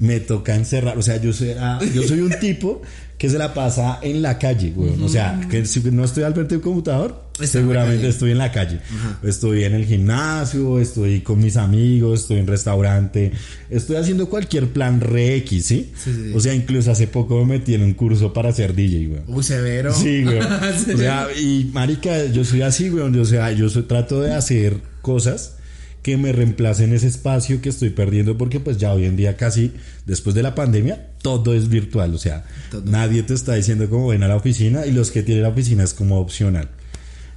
me 0.00 0.18
toca 0.18 0.56
encerrar, 0.56 0.96
o 0.96 1.02
sea, 1.02 1.20
yo 1.20 1.32
soy, 1.34 1.54
yo 1.94 2.02
soy 2.02 2.20
un 2.20 2.30
tipo 2.40 2.80
que 3.18 3.28
se 3.28 3.36
la 3.36 3.52
pasa 3.52 3.98
en 4.00 4.22
la 4.22 4.38
calle, 4.38 4.72
güey. 4.74 4.94
O 5.02 5.08
sea, 5.10 5.38
que 5.50 5.66
si 5.66 5.80
no 5.90 6.04
estoy 6.04 6.22
al 6.22 6.32
frente 6.32 6.54
de 6.54 6.56
un 6.56 6.62
computador, 6.62 7.22
seguramente 7.38 8.08
estoy 8.08 8.30
en 8.30 8.38
la 8.38 8.50
calle. 8.50 8.80
Estoy 9.22 9.64
en 9.64 9.74
el 9.74 9.84
gimnasio, 9.84 10.80
estoy 10.80 11.20
con 11.20 11.38
mis 11.38 11.58
amigos, 11.58 12.22
estoy 12.22 12.38
en 12.38 12.46
restaurante, 12.46 13.32
estoy 13.68 13.96
haciendo 13.96 14.30
cualquier 14.30 14.72
plan 14.72 15.02
re 15.02 15.36
X, 15.36 15.66
¿sí? 15.66 15.92
O 16.34 16.40
sea, 16.40 16.54
incluso 16.54 16.90
hace 16.90 17.06
poco 17.06 17.38
me 17.44 17.58
metí 17.58 17.74
en 17.74 17.82
un 17.82 17.92
curso 17.92 18.32
para 18.32 18.50
ser 18.52 18.74
DJ, 18.74 19.06
güey. 19.06 19.20
Uy, 19.28 19.42
severo. 19.42 19.92
Sí, 19.92 20.24
güey. 20.24 20.38
o 20.94 20.96
sea, 20.96 21.28
y 21.38 21.70
marica, 21.74 22.24
yo 22.24 22.42
soy 22.42 22.62
así, 22.62 22.88
güey. 22.88 23.04
O 23.04 23.24
sea, 23.26 23.52
yo 23.52 23.68
trato 23.84 24.22
de 24.22 24.32
hacer 24.32 24.78
cosas 25.02 25.56
que 26.02 26.16
me 26.16 26.32
reemplacen 26.32 26.92
ese 26.92 27.08
espacio 27.08 27.60
que 27.60 27.68
estoy 27.68 27.90
perdiendo 27.90 28.38
porque 28.38 28.60
pues 28.60 28.78
ya 28.78 28.92
hoy 28.92 29.04
en 29.04 29.16
día 29.16 29.36
casi 29.36 29.72
después 30.06 30.34
de 30.34 30.42
la 30.42 30.54
pandemia 30.54 31.10
todo 31.22 31.54
es 31.54 31.68
virtual, 31.68 32.14
o 32.14 32.18
sea, 32.18 32.44
nadie 32.84 33.22
te 33.22 33.34
está 33.34 33.54
diciendo 33.54 33.88
cómo 33.90 34.08
ven 34.08 34.22
a 34.22 34.28
la 34.28 34.36
oficina 34.36 34.86
y 34.86 34.92
los 34.92 35.10
que 35.10 35.22
tienen 35.22 35.42
la 35.42 35.50
oficina 35.50 35.84
es 35.84 35.92
como 35.92 36.18
opcional. 36.18 36.70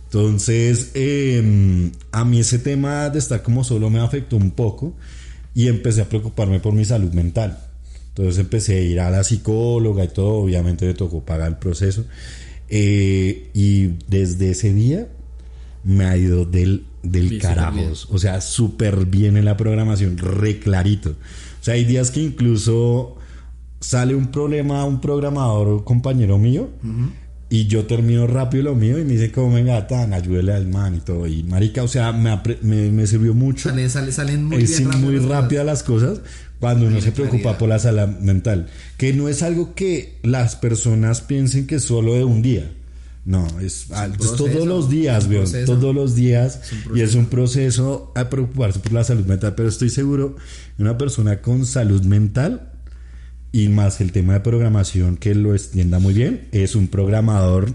Entonces, 0.05 0.91
em, 0.93 1.91
a 2.11 2.23
mí 2.23 2.39
ese 2.39 2.59
tema 2.59 3.09
de 3.09 3.19
estar 3.19 3.41
como 3.41 3.63
solo 3.63 3.89
me 3.89 3.99
afectó 3.99 4.37
un 4.37 4.51
poco 4.51 4.95
y 5.55 5.67
empecé 5.67 6.01
a 6.01 6.09
preocuparme 6.09 6.59
por 6.59 6.73
mi 6.73 6.85
salud 6.85 7.11
mental. 7.13 7.59
Entonces 8.09 8.37
empecé 8.37 8.77
a 8.77 8.81
ir 8.81 8.99
a 8.99 9.09
la 9.09 9.23
psicóloga 9.23 10.03
y 10.03 10.09
todo, 10.09 10.35
obviamente 10.35 10.85
me 10.85 10.93
tocó 10.93 11.25
pagar 11.25 11.49
el 11.49 11.57
proceso. 11.57 12.05
Eh, 12.69 13.49
y 13.53 13.87
desde 14.07 14.51
ese 14.51 14.71
día 14.71 15.07
me 15.83 16.05
ha 16.05 16.15
ido 16.15 16.45
del 16.45 16.85
del 17.03 17.37
carajos. 17.39 18.07
O 18.09 18.17
sea, 18.17 18.41
súper 18.41 19.05
bien 19.05 19.37
en 19.37 19.45
la 19.45 19.55
programación, 19.57 20.17
re 20.17 20.59
clarito. 20.59 21.11
O 21.11 21.63
sea, 21.63 21.75
hay 21.75 21.83
días 21.83 22.09
que 22.09 22.21
incluso 22.21 23.17
sale 23.79 24.15
un 24.15 24.27
problema 24.27 24.81
a 24.81 24.85
un 24.85 25.01
programador 25.01 25.83
compañero 25.83 26.37
mío 26.39 26.69
y 27.49 27.67
yo 27.67 27.85
termino 27.85 28.25
rápido 28.27 28.63
lo 28.63 28.75
mío 28.75 28.97
y 28.97 29.03
me 29.03 29.13
dice 29.13 29.31
como 29.31 29.53
venga 29.53 29.85
tan 29.87 30.13
ayúdele 30.13 30.53
al 30.53 30.67
man 30.67 30.95
y 30.95 30.99
todo 31.01 31.27
y 31.27 31.43
marica 31.43 31.83
o 31.83 31.87
sea 31.89 32.13
me, 32.13 32.39
me, 32.61 33.05
sirvió 33.07 33.33
mucho. 33.33 33.69
Salen, 33.69 33.89
salen 33.89 34.45
muy, 34.45 34.65
muy 34.99 35.17
rápido 35.19 35.65
las 35.65 35.83
cosas. 35.83 36.21
cuando 36.59 36.87
uno 36.87 37.01
se 37.01 37.11
preocupa 37.11 37.57
por 37.57 37.67
la 37.67 37.77
salud 37.77 38.07
mental 38.19 38.67
que 38.97 39.11
no 39.11 39.27
es 39.27 39.43
algo 39.43 39.75
que 39.75 40.17
las 40.23 40.55
personas 40.55 41.19
piensen 41.19 41.67
que 41.67 41.79
solo 41.79 42.13
de 42.13 42.23
un 42.23 42.41
día 42.41 42.71
no, 43.25 43.47
es, 43.61 43.87
todos 44.37 44.67
los 44.67 44.89
días, 44.89 45.27
weón, 45.27 45.49
todos 45.65 45.95
los 45.95 46.13
días. 46.13 46.59
y 46.93 46.99
es 46.99 47.15
un 47.15 47.27
proceso 47.27 48.11
a 48.15 48.29
preocuparse 48.29 48.79
por 48.79 48.91
la 48.91 49.03
salud 49.05 49.25
mental, 49.25 49.55
pero 49.55 49.69
estoy 49.69 49.89
seguro, 49.89 50.35
una 50.77 50.97
persona 50.97 51.41
con 51.41 51.65
salud 51.65 52.03
mental 52.03 52.73
y 53.53 53.69
más 53.69 54.01
el 54.01 54.11
tema 54.11 54.33
de 54.33 54.39
programación 54.41 55.15
que 55.15 55.35
lo 55.35 55.53
extienda 55.53 55.99
muy 55.99 56.13
bien, 56.13 56.49
es 56.51 56.75
un 56.75 56.89
programador 56.89 57.73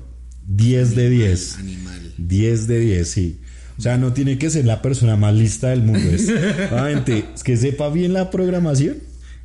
10 0.49 0.95
de 0.95 1.09
10. 1.09 1.59
Animal. 1.59 2.15
10 2.19 2.67
de 2.67 2.81
10, 2.81 3.09
sí. 3.09 3.41
O 3.79 3.81
sea, 3.81 3.97
no 3.97 4.13
tiene 4.13 4.37
que 4.37 4.51
ser 4.51 4.67
la 4.67 4.83
persona 4.83 5.17
más 5.17 5.35
lista 5.35 5.69
del 5.69 5.83
mundo. 5.83 6.11
Es, 6.11 6.29
es 7.35 7.43
que 7.43 7.57
sepa 7.57 7.89
bien 7.89 8.13
la 8.13 8.31
programación 8.31 8.99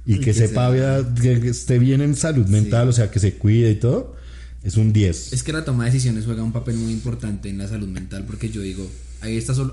y, 0.06 0.20
que, 0.20 0.34
sepa 0.34 0.74
que 1.22 1.50
esté 1.50 1.80
bien 1.80 2.02
en 2.02 2.16
salud 2.16 2.48
mental, 2.48 2.90
o 2.90 2.94
sea, 2.94 3.10
que 3.10 3.20
se 3.20 3.36
cuide 3.36 3.72
y 3.72 3.76
todo 3.76 4.22
es 4.64 4.78
un 4.78 4.94
10. 4.94 5.34
Es 5.34 5.44
que 5.44 5.52
la 5.52 5.66
toma 5.66 5.86
de 5.86 5.92
decisiones 5.92 6.26
juega 6.26 6.42
un 6.42 6.54
papel 6.54 6.78
muy 6.78 6.94
importante 6.94 7.50
en 7.50 7.58
la 7.58 7.68
salud 7.68 7.88
mental 7.88 8.24
porque 8.26 8.50
yo 8.50 8.62
digo, 8.62 8.90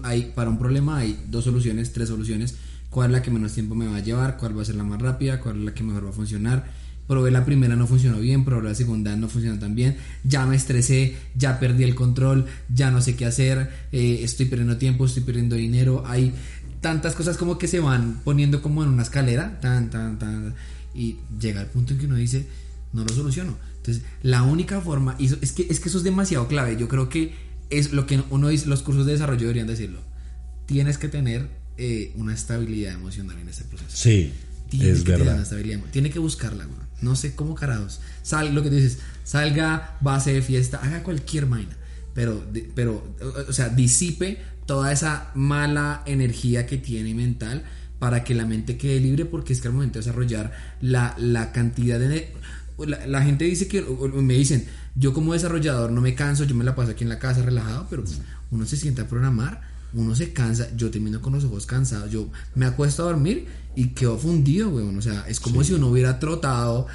hay 0.03 0.33
para 0.35 0.51
un 0.51 0.59
problema 0.59 0.99
hay 0.99 1.19
dos 1.29 1.45
soluciones, 1.45 1.93
tres 1.93 2.09
soluciones, 2.09 2.55
cuál 2.91 3.11
es 3.11 3.13
la 3.13 3.23
que 3.23 3.31
menos 3.31 3.53
tiempo 3.53 3.75
me 3.75 3.87
va 3.87 3.97
a 3.97 4.01
llevar, 4.01 4.37
cuál 4.37 4.57
va 4.57 4.63
a 4.63 4.65
ser 4.65 4.75
la 4.75 4.85
más 4.85 5.01
rápida, 5.01 5.41
cuál 5.41 5.59
es 5.59 5.65
la 5.65 5.75
que 5.75 5.83
mejor 5.83 6.07
va 6.07 6.11
a 6.11 6.13
funcionar. 6.13 6.91
Probé 7.07 7.33
la 7.33 7.45
primera, 7.45 7.75
no 7.75 7.89
funcionó 7.89 8.21
bien, 8.21 8.45
probé 8.45 8.69
la 8.69 8.75
segunda, 8.75 9.17
no 9.17 9.29
funcionó 9.29 9.59
tan 9.59 9.75
bien, 9.75 9.97
ya 10.23 10.47
me 10.47 10.55
estresé, 10.55 11.17
ya 11.35 11.59
perdí 11.59 11.83
el 11.83 11.97
control, 11.97 12.47
ya 12.73 12.93
no 12.93 13.01
sé 13.01 13.17
qué 13.17 13.27
hacer, 13.27 13.69
eh, 13.91 14.21
estoy 14.23 14.47
perdiendo 14.47 14.77
tiempo, 14.77 15.07
estoy 15.07 15.25
perdiendo 15.25 15.57
dinero, 15.57 16.05
hay 16.07 16.33
tantas 16.81 17.17
cosas 17.17 17.37
como 17.37 17.59
que 17.59 17.67
se 17.67 17.81
van 17.81 18.21
poniendo 18.23 18.63
como 18.63 18.85
en 18.85 18.91
una 18.91 19.03
escalera, 19.03 19.59
tan, 19.61 19.91
tan, 19.91 20.21
tan, 20.21 20.55
y 20.95 21.17
llega 21.41 21.61
el 21.61 21.67
punto 21.67 21.95
en 21.95 21.99
que 21.99 22.07
uno 22.07 22.15
dice, 22.15 22.47
no 22.93 23.03
lo 23.03 23.13
soluciono 23.13 23.57
entonces, 23.81 24.03
la 24.23 24.43
única 24.43 24.81
forma, 24.81 25.17
y 25.19 25.27
es 25.27 25.53
que, 25.53 25.67
es 25.71 25.81
que 25.81 25.89
eso 25.89 25.99
es 25.99 26.05
demasiado 26.05 26.47
clave, 26.49 26.77
yo 26.79 26.87
creo 26.89 27.09
que 27.09 27.35
es 27.71 27.93
lo 27.93 28.07
que 28.07 28.23
uno 28.31 28.49
dice, 28.49 28.67
los 28.67 28.83
cursos 28.83 29.07
de 29.07 29.13
desarrollo 29.13 29.41
deberían 29.41 29.67
decirlo. 29.67 30.01
Tienes 30.67 30.99
que 30.99 31.09
tener 31.09 31.49
eh, 31.79 32.13
una 32.17 32.35
estabilidad 32.35 32.93
emocional 32.95 33.39
en 33.39 33.49
este 33.49 33.65
proceso. 33.65 33.91
Sí, 33.97 34.33
Tiene 34.69 34.91
es 34.91 34.99
que 34.99 35.05
tener 35.05 35.19
verdad. 35.21 35.35
una 35.35 35.43
estabilidad. 35.45 35.81
Tiene 35.91 36.11
que 36.11 36.19
buscarla, 36.19 36.65
güey. 36.67 36.79
No 37.01 37.17
sé 37.17 37.35
cómo 37.35 37.55
carados. 37.55 38.01
Sal, 38.23 38.55
lo 38.55 38.63
que 38.63 38.69
tú 38.69 38.77
dices, 38.77 38.99
salga, 39.25 39.97
base 40.01 40.35
de 40.35 40.43
fiesta, 40.43 40.79
haga 40.83 41.03
cualquier 41.03 41.47
vaina. 41.47 41.77
Pero, 42.15 42.45
pero, 42.75 43.03
o- 43.23 43.51
o 43.51 43.53
sea, 43.53 43.69
disipe 43.71 44.39
toda 44.67 44.93
esa 44.93 45.31
mala 45.35 46.03
energía 46.07 46.67
que 46.67 46.77
tiene 46.77 47.15
mental 47.15 47.65
para 47.99 48.25
que 48.25 48.35
la 48.35 48.45
mente 48.47 48.77
quede 48.77 49.01
libre 49.01 49.25
porque 49.25 49.53
es 49.53 49.61
que 49.61 49.69
al 49.69 49.75
momento 49.75 49.99
de 49.99 50.05
desarrollar 50.05 50.53
la, 50.81 51.15
la 51.19 51.53
cantidad 51.53 51.99
de... 51.99 52.33
La, 52.87 53.07
la 53.07 53.23
gente 53.23 53.45
dice 53.45 53.67
que, 53.69 53.81
o- 53.83 53.93
o 54.05 54.23
me 54.23 54.35
dicen, 54.35 54.65
yo 54.95 55.13
como 55.13 55.33
desarrollador 55.33 55.91
no 55.93 56.01
me 56.01 56.15
canso, 56.15 56.45
yo 56.45 56.55
me 56.55 56.65
la 56.65 56.75
paso 56.75 56.93
aquí 56.93 57.05
en 57.05 57.11
la 57.11 57.19
casa 57.19 57.43
relajado, 57.43 57.87
pero 57.91 58.05
uno 58.51 58.67
se 58.67 58.77
sienta 58.77 59.03
a 59.03 59.07
programar, 59.09 59.61
uno 59.93 60.15
se 60.15 60.33
cansa, 60.33 60.69
yo 60.77 60.91
termino 60.91 61.21
con 61.21 61.33
los 61.33 61.45
ojos 61.45 61.67
cansados, 61.67 62.11
yo 62.11 62.29
me 62.55 62.67
acuesto 62.67 63.03
a 63.03 63.07
dormir 63.07 63.47
y 63.77 63.89
quedo 63.89 64.19
fundido, 64.19 64.69
weón, 64.71 64.97
o 64.99 65.03
sea, 65.03 65.25
es 65.29 65.39
como 65.41 65.63
si 65.65 65.73
uno 65.75 65.89
hubiera 65.89 66.19
trotado 66.19 66.87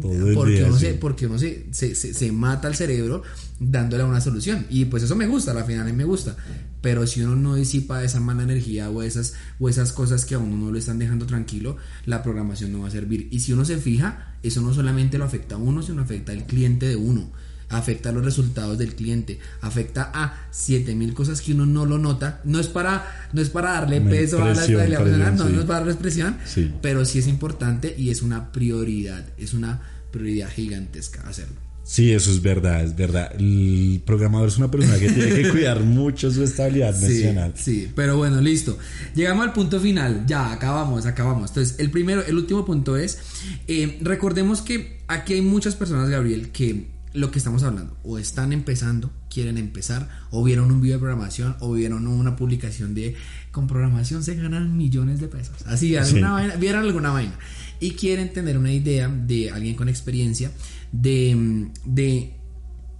Todo 0.00 0.34
porque 0.34 0.52
día, 0.54 0.66
uno, 0.66 0.76
sí. 0.78 0.86
se, 0.86 0.94
porque 0.94 1.26
uno 1.26 1.38
se, 1.38 1.66
se, 1.72 1.94
se- 1.94 2.14
se 2.14 2.32
mata 2.32 2.68
al 2.68 2.74
cerebro 2.76 3.22
dándole 3.58 4.04
una 4.04 4.20
solución. 4.20 4.66
Y 4.70 4.84
pues 4.86 5.02
eso 5.02 5.16
me 5.16 5.26
gusta, 5.26 5.52
final 5.64 5.82
a 5.82 5.90
mí 5.90 5.92
me 5.96 6.04
gusta, 6.04 6.36
pero 6.80 7.06
si 7.06 7.20
uno 7.22 7.34
no 7.36 7.56
disipa 7.56 8.02
esa 8.04 8.20
mala 8.20 8.42
energía 8.44 8.90
o 8.90 9.02
esas, 9.02 9.34
o 9.58 9.68
esas 9.68 9.92
cosas 9.92 10.24
que 10.24 10.34
a 10.36 10.38
uno 10.38 10.56
no 10.56 10.70
lo 10.72 10.78
están 10.78 10.98
dejando 10.98 11.26
tranquilo, 11.26 11.76
la 12.06 12.22
programación 12.22 12.72
no 12.72 12.80
va 12.80 12.88
a 12.88 12.92
servir. 12.92 13.28
Y 13.32 13.40
si 13.40 13.52
uno 13.52 13.64
se 13.64 13.76
fija, 13.78 14.29
eso 14.42 14.60
no 14.62 14.72
solamente 14.74 15.18
lo 15.18 15.24
afecta 15.24 15.54
a 15.56 15.58
uno, 15.58 15.82
sino 15.82 16.02
afecta 16.02 16.32
al 16.32 16.46
cliente 16.46 16.86
de 16.86 16.96
uno 16.96 17.30
afecta 17.70 18.10
los 18.10 18.24
resultados 18.24 18.76
del 18.78 18.94
cliente, 18.96 19.38
afecta 19.60 20.10
a 20.12 20.48
7000 20.50 21.14
cosas 21.14 21.40
que 21.40 21.52
uno 21.52 21.66
no 21.66 21.86
lo 21.86 21.98
nota. 21.98 22.40
No 22.44 22.58
es 22.58 22.66
para 22.66 23.28
no 23.32 23.40
es 23.40 23.48
para 23.48 23.70
darle 23.72 24.00
Una 24.00 24.10
peso 24.10 24.42
a 24.42 24.52
la 24.52 24.64
emocional, 24.64 25.36
no, 25.36 25.46
sí. 25.46 25.52
no 25.52 25.60
es 25.60 25.66
para 25.66 25.78
darle 25.78 25.92
expresión, 25.92 26.36
Sí. 26.44 26.72
pero 26.82 27.04
sí 27.04 27.20
es 27.20 27.28
importante 27.28 27.94
y 27.96 28.10
es 28.10 28.22
una 28.22 28.50
prioridad, 28.50 29.24
es 29.38 29.54
una 29.54 29.80
prioridad 30.10 30.50
gigantesca 30.50 31.22
hacerlo. 31.28 31.54
Sí, 31.92 32.12
eso 32.12 32.30
es 32.30 32.40
verdad, 32.40 32.84
es 32.84 32.94
verdad. 32.94 33.32
El 33.36 34.00
programador 34.06 34.46
es 34.46 34.58
una 34.58 34.70
persona 34.70 34.96
que 34.96 35.10
tiene 35.10 35.34
que 35.42 35.50
cuidar 35.50 35.80
mucho 35.84 36.30
su 36.30 36.44
estabilidad 36.44 36.94
Sí, 36.96 37.04
emocional. 37.06 37.52
sí, 37.56 37.90
pero 37.96 38.16
bueno, 38.16 38.40
listo. 38.40 38.78
Llegamos 39.16 39.44
al 39.44 39.52
punto 39.52 39.80
final. 39.80 40.24
Ya, 40.24 40.52
acabamos, 40.52 41.04
acabamos. 41.06 41.50
Entonces, 41.50 41.80
el 41.80 41.90
primero, 41.90 42.24
el 42.24 42.36
último 42.36 42.64
punto 42.64 42.96
es, 42.96 43.18
eh, 43.66 43.98
recordemos 44.02 44.62
que 44.62 45.00
aquí 45.08 45.32
hay 45.32 45.42
muchas 45.42 45.74
personas, 45.74 46.08
Gabriel, 46.08 46.50
que 46.52 46.86
lo 47.12 47.32
que 47.32 47.38
estamos 47.38 47.64
hablando, 47.64 47.96
o 48.04 48.18
están 48.18 48.52
empezando, 48.52 49.10
quieren 49.32 49.56
empezar, 49.56 50.08
o 50.30 50.42
vieron 50.44 50.70
un 50.70 50.80
video 50.80 50.96
de 50.96 51.00
programación, 51.00 51.56
o 51.60 51.72
vieron 51.72 52.06
una 52.06 52.36
publicación 52.36 52.94
de, 52.94 53.14
con 53.52 53.66
programación 53.66 54.22
se 54.22 54.34
ganan 54.34 54.76
millones 54.76 55.20
de 55.20 55.28
pesos. 55.28 55.54
Así, 55.66 55.96
alguna 55.96 56.28
Sí. 56.28 56.32
vaina, 56.34 56.56
vieron 56.56 56.82
alguna 56.84 57.10
vaina. 57.10 57.38
Y 57.80 57.92
quieren 57.92 58.32
tener 58.32 58.58
una 58.58 58.72
idea 58.72 59.08
de 59.08 59.50
alguien 59.50 59.74
con 59.74 59.88
experiencia 59.88 60.50
de, 60.92 61.68
de 61.86 62.34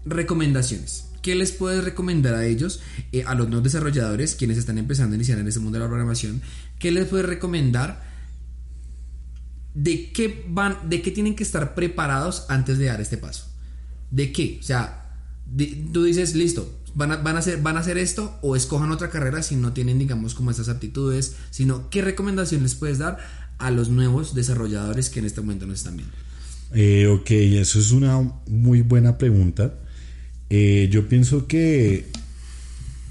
recomendaciones. 0.07 1.07
¿Qué 1.23 1.35
les 1.35 1.53
puedes 1.53 1.85
recomendar 1.85 2.35
a 2.35 2.47
ellos, 2.47 2.81
eh, 3.13 3.25
a 3.27 3.35
los 3.35 3.49
nuevos 3.49 3.65
desarrolladores, 3.65 4.35
quienes 4.37 4.57
están 4.57 4.79
empezando 4.79 5.13
a 5.13 5.17
iniciar 5.17 5.39
en 5.39 5.49
ese 5.49 5.61
mundo 5.61 5.79
de 5.79 5.85
la 5.85 5.89
programación? 5.89 6.41
¿Qué 6.79 6.91
les 6.93 7.07
puedes 7.09 7.27
recomendar 7.27 8.09
de 9.75 10.11
qué 10.13 10.45
van, 10.49 10.89
de 10.89 11.03
qué 11.03 11.11
tienen 11.11 11.35
que 11.37 11.43
estar 11.43 11.75
preparados 11.75 12.47
antes 12.49 12.79
de 12.79 12.87
dar 12.87 13.01
este 13.03 13.19
paso? 13.19 13.47
¿De 14.11 14.33
qué? 14.33 14.59
O 14.61 14.63
sea, 14.63 15.00
tú 15.93 16.05
dices, 16.05 16.35
listo, 16.35 16.73
van 16.95 17.13
a, 17.13 17.17
van, 17.17 17.37
a 17.37 17.41
hacer, 17.41 17.61
van 17.63 17.77
a 17.77 17.81
hacer 17.81 17.99
esto 17.99 18.39
o 18.43 18.57
escojan 18.57 18.91
otra 18.91 19.11
carrera 19.11 19.43
si 19.43 19.57
no 19.57 19.73
tienen, 19.73 19.99
digamos, 19.99 20.35
como 20.35 20.51
estas 20.51 20.69
aptitudes, 20.69 21.37
sino 21.51 21.91
qué 21.91 22.03
recomendación 22.03 22.63
les 22.63 22.75
puedes 22.75 22.99
dar 22.99 23.19
a 23.59 23.71
los 23.71 23.89
nuevos 23.91 24.35
desarrolladores 24.35 25.11
que 25.11 25.21
en 25.21 25.27
este 25.27 25.41
momento 25.41 25.67
nos 25.67 25.79
están 25.79 25.97
viendo. 25.97 26.15
Eh, 26.73 27.07
ok, 27.09 27.31
eso 27.31 27.79
es 27.79 27.91
una 27.91 28.21
muy 28.47 28.83
buena 28.83 29.19
pregunta. 29.19 29.75
Eh, 30.49 30.89
yo 30.91 31.09
pienso 31.09 31.47
que, 31.47 32.07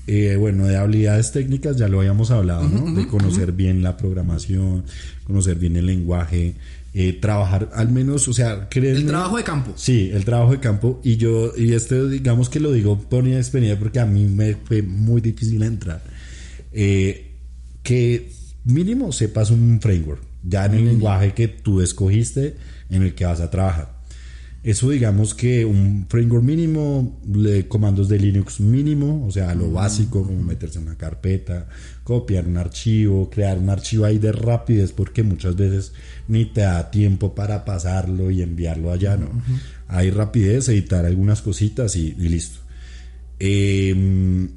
eh, 0.07 0.35
bueno, 0.37 0.65
de 0.65 0.77
habilidades 0.77 1.31
técnicas 1.31 1.77
ya 1.77 1.87
lo 1.87 1.99
habíamos 1.99 2.31
hablado, 2.31 2.67
¿no? 2.67 2.93
de 2.93 3.07
conocer 3.07 3.51
bien 3.51 3.83
la 3.83 3.97
programación, 3.97 4.85
conocer 5.25 5.57
bien 5.57 5.75
el 5.75 5.85
lenguaje, 5.85 6.55
eh, 6.93 7.13
trabajar 7.13 7.69
al 7.73 7.89
menos, 7.89 8.27
o 8.27 8.33
sea, 8.33 8.67
créeme- 8.69 8.97
El 8.97 9.05
trabajo 9.07 9.37
de 9.37 9.43
campo. 9.43 9.73
Sí, 9.75 10.09
el 10.11 10.25
trabajo 10.25 10.51
de 10.53 10.59
campo. 10.59 10.99
Y 11.03 11.17
yo, 11.17 11.53
y 11.55 11.73
este, 11.73 12.07
digamos 12.09 12.49
que 12.49 12.59
lo 12.59 12.71
digo 12.71 12.99
por 12.99 13.23
mi 13.23 13.35
experiencia, 13.35 13.77
porque 13.79 13.99
a 13.99 14.05
mí 14.05 14.25
me 14.25 14.55
fue 14.55 14.81
muy 14.81 15.21
difícil 15.21 15.61
entrar. 15.63 16.01
Eh, 16.71 17.31
que 17.83 18.31
mínimo 18.65 19.11
sepas 19.11 19.51
un 19.51 19.79
framework, 19.81 20.21
ya 20.43 20.65
en 20.65 20.73
el 20.73 20.85
lenguaje 20.85 21.33
que 21.33 21.47
tú 21.47 21.81
escogiste, 21.81 22.55
en 22.89 23.03
el 23.03 23.13
que 23.15 23.25
vas 23.25 23.39
a 23.41 23.49
trabajar. 23.51 23.98
Eso 24.61 24.89
digamos 24.89 25.33
que 25.33 25.63
un 25.63 26.05
framework 26.09 26.43
mínimo, 26.43 27.17
comandos 27.69 28.09
de 28.09 28.19
Linux 28.19 28.59
mínimo, 28.59 29.25
o 29.25 29.31
sea, 29.31 29.55
lo 29.55 29.71
básico, 29.71 30.23
como 30.23 30.43
meterse 30.43 30.79
en 30.79 30.87
una 30.87 30.97
carpeta, 30.97 31.69
copiar 32.03 32.45
un 32.45 32.57
archivo, 32.57 33.29
crear 33.29 33.57
un 33.57 33.69
archivo 33.69 34.03
ahí 34.03 34.17
de 34.17 34.33
rapidez, 34.33 34.91
porque 34.91 35.23
muchas 35.23 35.55
veces 35.55 35.93
ni 36.27 36.45
te 36.45 36.61
da 36.61 36.91
tiempo 36.91 37.33
para 37.33 37.63
pasarlo 37.63 38.31
y 38.31 38.41
enviarlo 38.41 38.91
allá, 38.91 39.15
¿no? 39.15 39.29
Hay 39.87 40.11
rapidez, 40.11 40.67
editar 40.67 41.05
algunas 41.05 41.41
cositas 41.41 41.95
y, 41.95 42.15
y 42.17 42.27
listo. 42.27 42.59
Em, 43.39 44.49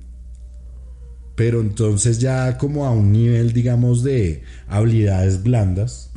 pero 1.37 1.61
entonces 1.61 2.19
ya 2.19 2.59
como 2.59 2.85
a 2.85 2.91
un 2.91 3.13
nivel, 3.13 3.53
digamos, 3.53 4.03
de 4.03 4.43
habilidades 4.67 5.43
blandas, 5.43 6.11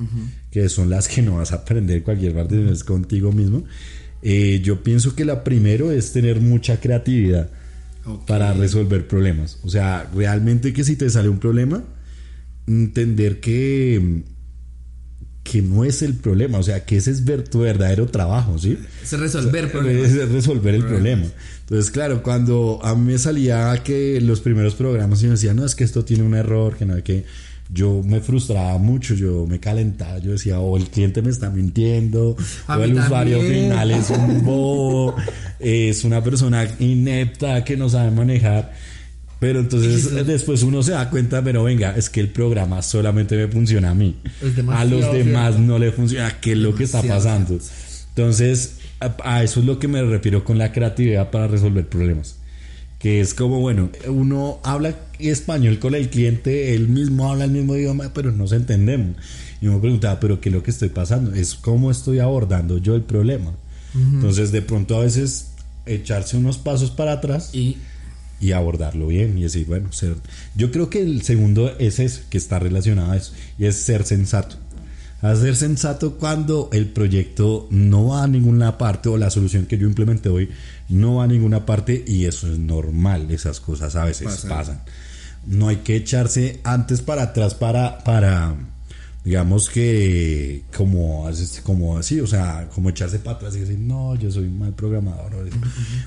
que 0.55 0.69
son 0.69 0.89
las 0.89 1.09
que 1.09 1.21
no 1.21 1.35
vas 1.35 1.51
a 1.51 1.55
aprender 1.55 2.01
cualquier 2.01 2.33
parte, 2.33 2.71
es 2.71 2.85
contigo 2.85 3.33
mismo. 3.33 3.65
eh, 4.21 4.61
yo 4.63 4.83
pienso 4.83 5.13
que 5.13 5.25
la 5.25 5.43
primero 5.43 5.91
es 5.91 6.13
tener 6.13 6.39
mucha 6.39 6.79
creatividad 6.79 7.49
para 8.25 8.53
resolver 8.53 9.05
problemas. 9.05 9.59
O 9.63 9.69
sea, 9.69 10.09
realmente 10.15 10.71
que 10.71 10.85
si 10.85 10.95
te 10.95 11.09
sale 11.09 11.27
un 11.27 11.39
problema, 11.39 11.83
entender 12.67 13.41
que 13.41 14.23
que 15.43 15.61
no 15.61 15.83
es 15.83 16.01
el 16.01 16.13
problema, 16.13 16.57
o 16.57 16.63
sea, 16.63 16.85
que 16.85 16.95
ese 16.95 17.11
es 17.11 17.25
ver 17.25 17.43
tu 17.43 17.59
verdadero 17.59 18.07
trabajo, 18.07 18.57
¿sí? 18.57 18.79
Es 19.03 19.11
resolver 19.11 19.69
problemas. 19.69 20.09
Es 20.09 20.29
resolver 20.29 20.73
el 20.73 20.85
problema. 20.85 21.25
Entonces, 21.59 21.91
claro, 21.91 22.23
cuando 22.23 22.79
a 22.81 22.95
mí 22.95 23.11
me 23.11 23.17
salía 23.17 23.77
que 23.83 24.21
los 24.21 24.39
primeros 24.39 24.73
programas 24.73 25.21
y 25.21 25.25
me 25.25 25.31
decían, 25.31 25.57
no, 25.57 25.65
es 25.65 25.75
que 25.75 25.83
esto 25.83 26.05
tiene 26.05 26.23
un 26.23 26.33
error, 26.33 26.77
que 26.77 26.85
no, 26.85 27.03
que 27.03 27.25
yo 27.75 28.01
me 28.05 28.21
frustraba 28.21 28.77
mucho, 28.77 29.15
yo 29.15 29.45
me 29.45 29.59
calentaba, 29.59 30.17
yo 30.19 30.31
decía, 30.31 30.59
o 30.61 30.77
el 30.77 30.85
cliente 30.89 31.21
me 31.21 31.29
está 31.29 31.49
mintiendo, 31.49 32.37
A 32.67 32.77
o 32.77 32.83
el 32.83 32.97
usuario 32.97 33.37
también. 33.39 33.63
final 33.63 33.91
es 33.91 34.09
un 34.11 34.43
bobo, 34.45 35.15
es 35.59 36.05
una 36.05 36.23
persona 36.23 36.65
inepta 36.79 37.65
que 37.65 37.75
no 37.75 37.89
sabe 37.89 38.11
manejar. 38.11 38.71
Pero 39.39 39.59
entonces 39.59 40.05
Eso. 40.05 40.23
después 40.23 40.63
uno 40.63 40.81
se 40.81 40.93
da 40.93 41.09
cuenta, 41.09 41.43
pero 41.43 41.65
venga, 41.65 41.93
es 41.97 42.09
que 42.09 42.21
el 42.21 42.29
programa 42.29 42.81
solamente 42.81 43.35
me 43.35 43.49
funciona 43.49 43.89
a 43.89 43.93
mí. 43.93 44.15
A 44.69 44.85
los 44.85 45.11
demás 45.11 45.59
no 45.59 45.77
le 45.77 45.91
funciona. 45.91 46.39
¿Qué 46.39 46.53
es 46.53 46.57
lo 46.57 46.73
que 46.73 46.85
está 46.85 47.01
pasando? 47.03 47.59
Entonces, 48.09 48.77
a, 49.01 49.13
a 49.23 49.43
eso 49.43 49.59
es 49.59 49.65
lo 49.65 49.77
que 49.77 49.89
me 49.89 50.01
refiero 50.01 50.45
con 50.45 50.57
la 50.57 50.71
creatividad 50.71 51.29
para 51.29 51.47
resolver 51.47 51.85
problemas. 51.89 52.37
Que 53.05 53.21
es 53.21 53.35
como, 53.35 53.59
bueno, 53.59 53.91
uno 54.07 54.59
habla 54.63 54.95
español 55.19 55.77
con 55.77 55.93
el 55.93 56.09
cliente, 56.09 56.73
él 56.73 56.89
mismo 56.89 57.29
habla 57.29 57.43
el 57.43 57.51
mismo 57.51 57.75
idioma, 57.75 58.11
pero 58.15 58.31
no 58.31 58.47
se 58.47 58.55
entendemos. 58.55 59.15
Y 59.61 59.67
me 59.67 59.77
preguntaba, 59.77 60.19
¿pero 60.19 60.41
qué 60.41 60.49
es 60.49 60.55
lo 60.55 60.63
que 60.63 60.71
estoy 60.71 60.89
pasando? 60.89 61.31
Es 61.35 61.53
cómo 61.53 61.91
estoy 61.91 62.17
abordando 62.17 62.79
yo 62.79 62.95
el 62.95 63.03
problema. 63.03 63.53
Entonces, 63.93 64.51
de 64.51 64.63
pronto 64.63 64.97
a 64.97 65.01
veces 65.01 65.51
echarse 65.85 66.35
unos 66.35 66.57
pasos 66.57 66.89
para 66.89 67.11
atrás 67.11 67.51
Y 67.53 67.77
y 68.41 68.53
abordarlo 68.53 69.07
bien 69.07 69.37
y 69.37 69.43
decir, 69.43 69.67
bueno, 69.67 69.91
ser... 69.91 70.15
Yo 70.55 70.71
creo 70.71 70.89
que 70.89 70.99
el 70.99 71.21
segundo 71.21 71.77
es 71.77 71.99
eso, 71.99 72.21
que 72.29 72.39
está 72.39 72.59
relacionado 72.59 73.11
a 73.11 73.17
eso, 73.17 73.33
y 73.59 73.65
es 73.65 73.75
ser 73.75 74.03
sensato. 74.03 74.57
A 75.21 75.35
ser 75.35 75.55
sensato 75.55 76.15
cuando 76.17 76.69
el 76.71 76.87
proyecto 76.87 77.67
no 77.71 78.07
va 78.07 78.23
a 78.23 78.27
ninguna 78.27 78.77
parte 78.77 79.09
o 79.09 79.17
la 79.17 79.29
solución 79.31 79.65
que 79.65 79.77
yo 79.77 79.87
implementé 79.87 80.29
hoy 80.29 80.49
no 80.89 81.15
va 81.15 81.23
a 81.23 81.27
ninguna 81.27 81.65
parte 81.65 82.03
y 82.05 82.25
eso 82.25 82.51
es 82.51 82.59
normal, 82.59 83.31
esas 83.31 83.59
cosas 83.59 83.95
a 83.95 84.05
veces 84.05 84.27
Pasan. 84.27 84.49
pasan. 84.49 84.81
No 85.47 85.67
hay 85.69 85.77
que 85.77 85.95
echarse 85.95 86.59
antes 86.63 87.01
para 87.01 87.23
atrás 87.23 87.55
para, 87.55 88.03
para 88.03 88.55
digamos 89.23 89.69
que 89.69 90.63
como 90.75 91.27
como 91.63 91.97
así, 91.97 92.19
o 92.19 92.27
sea, 92.27 92.69
como 92.75 92.89
echarse 92.89 93.17
para 93.17 93.37
atrás 93.37 93.55
y 93.55 93.59
decir, 93.61 93.79
no, 93.79 94.13
yo 94.15 94.29
soy 94.31 94.43
un 94.45 94.59
mal 94.59 94.73
programador. 94.73 95.49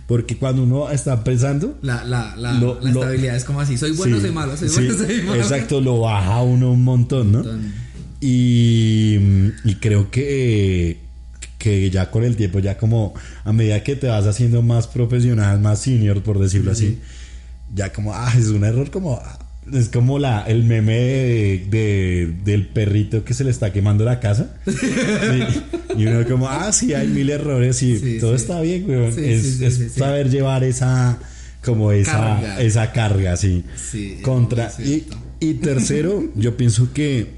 Porque 0.06 0.36
cuando 0.36 0.62
uno 0.62 0.88
está 0.90 1.24
pensando, 1.24 1.76
la, 1.82 2.04
la, 2.04 2.36
la, 2.36 2.52
Lo- 2.52 2.78
la 2.80 2.90
lo- 2.92 3.00
estabilidad 3.00 3.34
es 3.36 3.44
como 3.44 3.60
así. 3.60 3.76
Soy 3.76 3.92
bueno, 3.92 4.16
Sí, 4.16 4.22
soy 4.22 4.30
malo, 4.32 4.56
soy 4.56 4.68
sí, 4.68 4.74
bueno, 4.86 4.96
soy 5.06 5.22
malo. 5.22 5.42
Exacto, 5.42 5.80
lo 5.80 6.00
baja 6.00 6.42
uno 6.42 6.70
un 6.70 6.84
montón, 6.84 7.32
¿no? 7.32 7.38
Montón. 7.38 7.87
Y, 8.20 9.16
y 9.64 9.74
creo 9.80 10.10
que, 10.10 10.98
que 11.58 11.90
ya 11.90 12.10
con 12.10 12.24
el 12.24 12.36
tiempo, 12.36 12.58
ya 12.58 12.76
como 12.76 13.14
a 13.44 13.52
medida 13.52 13.82
que 13.82 13.96
te 13.96 14.08
vas 14.08 14.26
haciendo 14.26 14.62
más 14.62 14.86
profesional, 14.88 15.60
más 15.60 15.80
senior, 15.82 16.22
por 16.22 16.38
decirlo 16.38 16.72
así, 16.72 16.98
ya 17.74 17.92
como, 17.92 18.14
ah, 18.14 18.32
es 18.36 18.48
un 18.48 18.64
error 18.64 18.90
como, 18.90 19.20
es 19.72 19.88
como 19.88 20.18
la, 20.18 20.42
el 20.42 20.64
meme 20.64 20.94
de, 20.94 22.34
del 22.44 22.66
perrito 22.68 23.24
que 23.24 23.34
se 23.34 23.44
le 23.44 23.50
está 23.50 23.72
quemando 23.72 24.04
la 24.04 24.18
casa. 24.20 24.56
y 25.96 26.06
uno 26.06 26.26
como, 26.26 26.48
ah, 26.48 26.72
sí, 26.72 26.94
hay 26.94 27.08
mil 27.08 27.30
errores 27.30 27.82
y 27.82 28.18
todo 28.18 28.34
está 28.34 28.60
bien, 28.60 28.88
weón. 28.88 29.12
es, 29.16 29.92
saber 29.94 30.30
llevar 30.30 30.64
esa, 30.64 31.18
como 31.64 31.92
esa 31.92 32.12
carga, 32.12 32.60
esa 32.60 32.92
carga 32.92 33.32
así. 33.34 33.64
contra. 34.22 34.72
Y, 34.78 35.04
y 35.40 35.54
tercero, 35.54 36.24
yo 36.34 36.56
pienso 36.56 36.92
que 36.92 37.37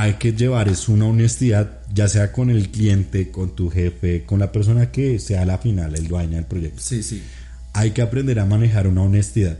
hay 0.00 0.14
que 0.14 0.32
llevar 0.32 0.68
es 0.68 0.88
una 0.88 1.06
honestidad, 1.06 1.80
ya 1.92 2.08
sea 2.08 2.32
con 2.32 2.48
el 2.48 2.70
cliente, 2.70 3.30
con 3.30 3.54
tu 3.54 3.68
jefe, 3.68 4.24
con 4.24 4.38
la 4.38 4.50
persona 4.50 4.90
que 4.90 5.18
sea 5.18 5.44
la 5.44 5.58
final, 5.58 5.94
el 5.94 6.08
dueño 6.08 6.36
del 6.36 6.46
proyecto. 6.46 6.80
Sí, 6.80 7.02
sí. 7.02 7.22
Hay 7.74 7.90
que 7.90 8.00
aprender 8.00 8.40
a 8.40 8.46
manejar 8.46 8.86
una 8.86 9.02
honestidad. 9.02 9.58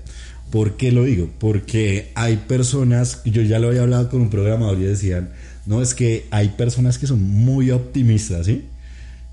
¿Por 0.50 0.76
qué 0.76 0.92
lo 0.92 1.04
digo? 1.04 1.28
Porque 1.38 2.10
hay 2.14 2.38
personas, 2.38 3.20
yo 3.24 3.42
ya 3.42 3.58
lo 3.58 3.68
había 3.68 3.82
hablado 3.82 4.08
con 4.08 4.22
un 4.22 4.30
programador 4.30 4.78
y 4.78 4.84
decían, 4.84 5.30
no, 5.66 5.82
es 5.82 5.94
que 5.94 6.26
hay 6.30 6.48
personas 6.48 6.98
que 6.98 7.06
son 7.06 7.22
muy 7.22 7.70
optimistas, 7.70 8.46
¿sí? 8.46 8.64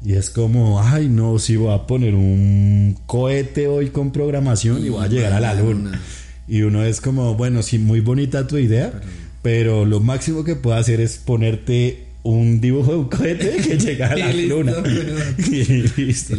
Y 0.03 0.13
es 0.13 0.29
como, 0.29 0.81
ay, 0.81 1.07
no, 1.07 1.39
si 1.39 1.55
voy 1.55 1.73
a 1.73 1.87
poner 1.87 2.15
un 2.15 2.97
cohete 3.05 3.67
hoy 3.67 3.89
con 3.89 4.11
programación 4.11 4.85
y 4.85 4.89
voy 4.89 5.05
a 5.05 5.07
llegar 5.07 5.33
a 5.33 5.39
la 5.39 5.55
luna. 5.55 5.99
Y 6.47 6.61
uno 6.61 6.83
es 6.83 7.01
como, 7.01 7.33
bueno, 7.35 7.63
sí, 7.63 7.79
muy 7.79 8.01
bonita 8.01 8.45
tu 8.45 8.57
idea, 8.57 8.91
pero 8.91 9.05
lo 9.43 9.99
máximo 9.99 10.43
que 10.43 10.55
puedo 10.55 10.75
hacer 10.75 10.99
es 10.99 11.17
ponerte 11.17 12.07
un 12.23 12.59
dibujo 12.59 12.91
de 12.91 12.97
un 12.97 13.09
cohete 13.09 13.57
que 13.57 13.77
llega 13.79 14.07
a 14.07 14.15
la 14.15 14.33
luna. 14.33 14.73
y 15.37 15.63
listo. 16.01 16.35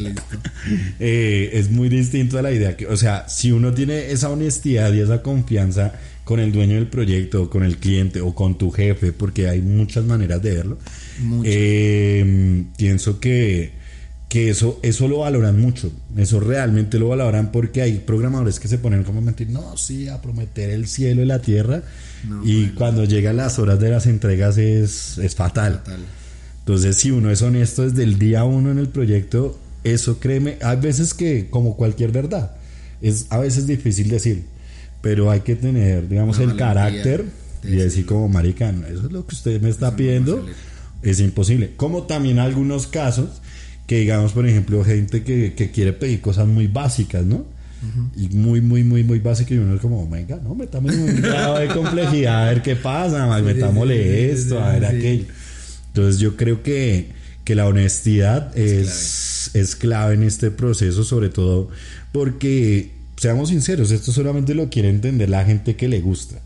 Eh, 1.00 1.50
es 1.54 1.70
muy 1.70 1.88
distinto 1.88 2.38
a 2.38 2.42
la 2.42 2.52
idea 2.52 2.76
que, 2.76 2.86
o 2.86 2.96
sea, 2.96 3.26
si 3.28 3.52
uno 3.52 3.72
tiene 3.72 4.10
esa 4.10 4.28
honestidad 4.28 4.92
y 4.92 5.00
esa 5.00 5.22
confianza 5.22 5.94
con 6.24 6.40
el 6.40 6.52
dueño 6.52 6.74
del 6.74 6.88
proyecto, 6.88 7.48
con 7.48 7.62
el 7.62 7.78
cliente 7.78 8.20
o 8.20 8.34
con 8.34 8.58
tu 8.58 8.70
jefe, 8.70 9.12
porque 9.12 9.48
hay 9.48 9.62
muchas 9.62 10.04
maneras 10.04 10.42
de 10.42 10.54
verlo, 10.54 10.78
eh, 11.44 12.64
pienso 12.76 13.18
que, 13.18 13.77
que 14.28 14.50
eso, 14.50 14.78
eso 14.82 15.08
lo 15.08 15.20
valoran 15.20 15.58
mucho. 15.58 15.90
Eso 16.16 16.38
realmente 16.38 16.98
lo 16.98 17.08
valoran 17.08 17.50
porque 17.50 17.80
hay 17.80 17.98
programadores 17.98 18.60
que 18.60 18.68
se 18.68 18.78
ponen 18.78 19.02
como 19.04 19.20
a 19.20 19.22
mentir, 19.22 19.48
no, 19.48 19.76
sí, 19.76 20.08
a 20.08 20.20
prometer 20.20 20.70
el 20.70 20.86
cielo 20.86 21.22
y 21.22 21.26
la 21.26 21.40
tierra 21.40 21.82
y 22.44 22.68
cuando 22.70 23.04
llegan 23.04 23.36
las 23.36 23.58
horas 23.58 23.80
de 23.80 23.90
las 23.90 24.06
entregas 24.06 24.58
es, 24.58 25.18
es 25.18 25.34
fatal. 25.34 25.82
Entonces, 26.60 26.96
si 26.96 27.10
uno 27.10 27.30
es 27.30 27.40
honesto 27.40 27.88
desde 27.88 28.02
el 28.02 28.18
día 28.18 28.44
uno 28.44 28.70
en 28.70 28.78
el 28.78 28.88
proyecto, 28.88 29.58
eso 29.84 30.20
créeme, 30.20 30.58
hay 30.60 30.76
veces 30.76 31.14
que, 31.14 31.48
como 31.48 31.76
cualquier 31.76 32.12
verdad, 32.12 32.56
es 33.00 33.26
a 33.30 33.38
veces 33.38 33.66
difícil 33.66 34.08
decir, 34.10 34.44
pero 35.00 35.30
hay 35.30 35.40
que 35.40 35.56
tener, 35.56 36.08
digamos, 36.08 36.38
el 36.40 36.56
carácter 36.56 37.24
y 37.62 37.76
decir 37.76 38.04
como 38.04 38.28
maricano, 38.28 38.86
eso 38.86 39.06
es 39.06 39.12
lo 39.12 39.26
que 39.26 39.34
usted 39.34 39.62
me 39.62 39.70
está 39.70 39.96
pidiendo, 39.96 40.44
es 41.02 41.20
imposible. 41.20 41.72
Como 41.76 42.02
también 42.02 42.38
algunos 42.38 42.86
casos 42.86 43.40
que 43.88 44.00
digamos, 44.00 44.32
por 44.32 44.46
ejemplo, 44.46 44.84
gente 44.84 45.24
que, 45.24 45.54
que 45.54 45.70
quiere 45.70 45.94
pedir 45.94 46.20
cosas 46.20 46.46
muy 46.46 46.66
básicas, 46.66 47.24
¿no? 47.24 47.46
Y 48.14 48.28
muy, 48.36 48.60
muy, 48.60 48.84
muy, 48.84 49.02
muy 49.02 49.18
básico. 49.18 49.54
Y 49.54 49.56
uno 49.56 49.76
es 49.76 49.80
como, 49.80 50.06
venga, 50.10 50.38
no, 50.44 50.54
metamos 50.54 50.94
un 50.94 51.22
grado 51.22 51.58
de 51.58 51.68
complejidad, 51.68 52.48
a 52.48 52.50
ver 52.50 52.60
qué 52.60 52.76
pasa, 52.76 53.26
metámosle 53.40 54.30
esto, 54.30 54.60
a 54.62 54.72
ver 54.72 54.84
aquello. 54.84 55.24
Entonces, 55.86 56.20
yo 56.20 56.36
creo 56.36 56.62
que, 56.62 57.12
que 57.44 57.54
la 57.54 57.66
honestidad 57.66 58.56
es, 58.58 59.52
es 59.54 59.74
clave. 59.74 60.14
en 60.14 60.22
este 60.22 60.50
proceso, 60.50 61.02
sobre 61.02 61.30
todo 61.30 61.70
porque, 62.12 62.90
seamos 63.16 63.48
sinceros, 63.48 63.90
esto 63.90 64.12
solamente 64.12 64.54
lo 64.54 64.68
quiere 64.68 64.90
entender 64.90 65.30
la 65.30 65.46
gente 65.46 65.76
que 65.76 65.88
le 65.88 66.02
gusta 66.02 66.42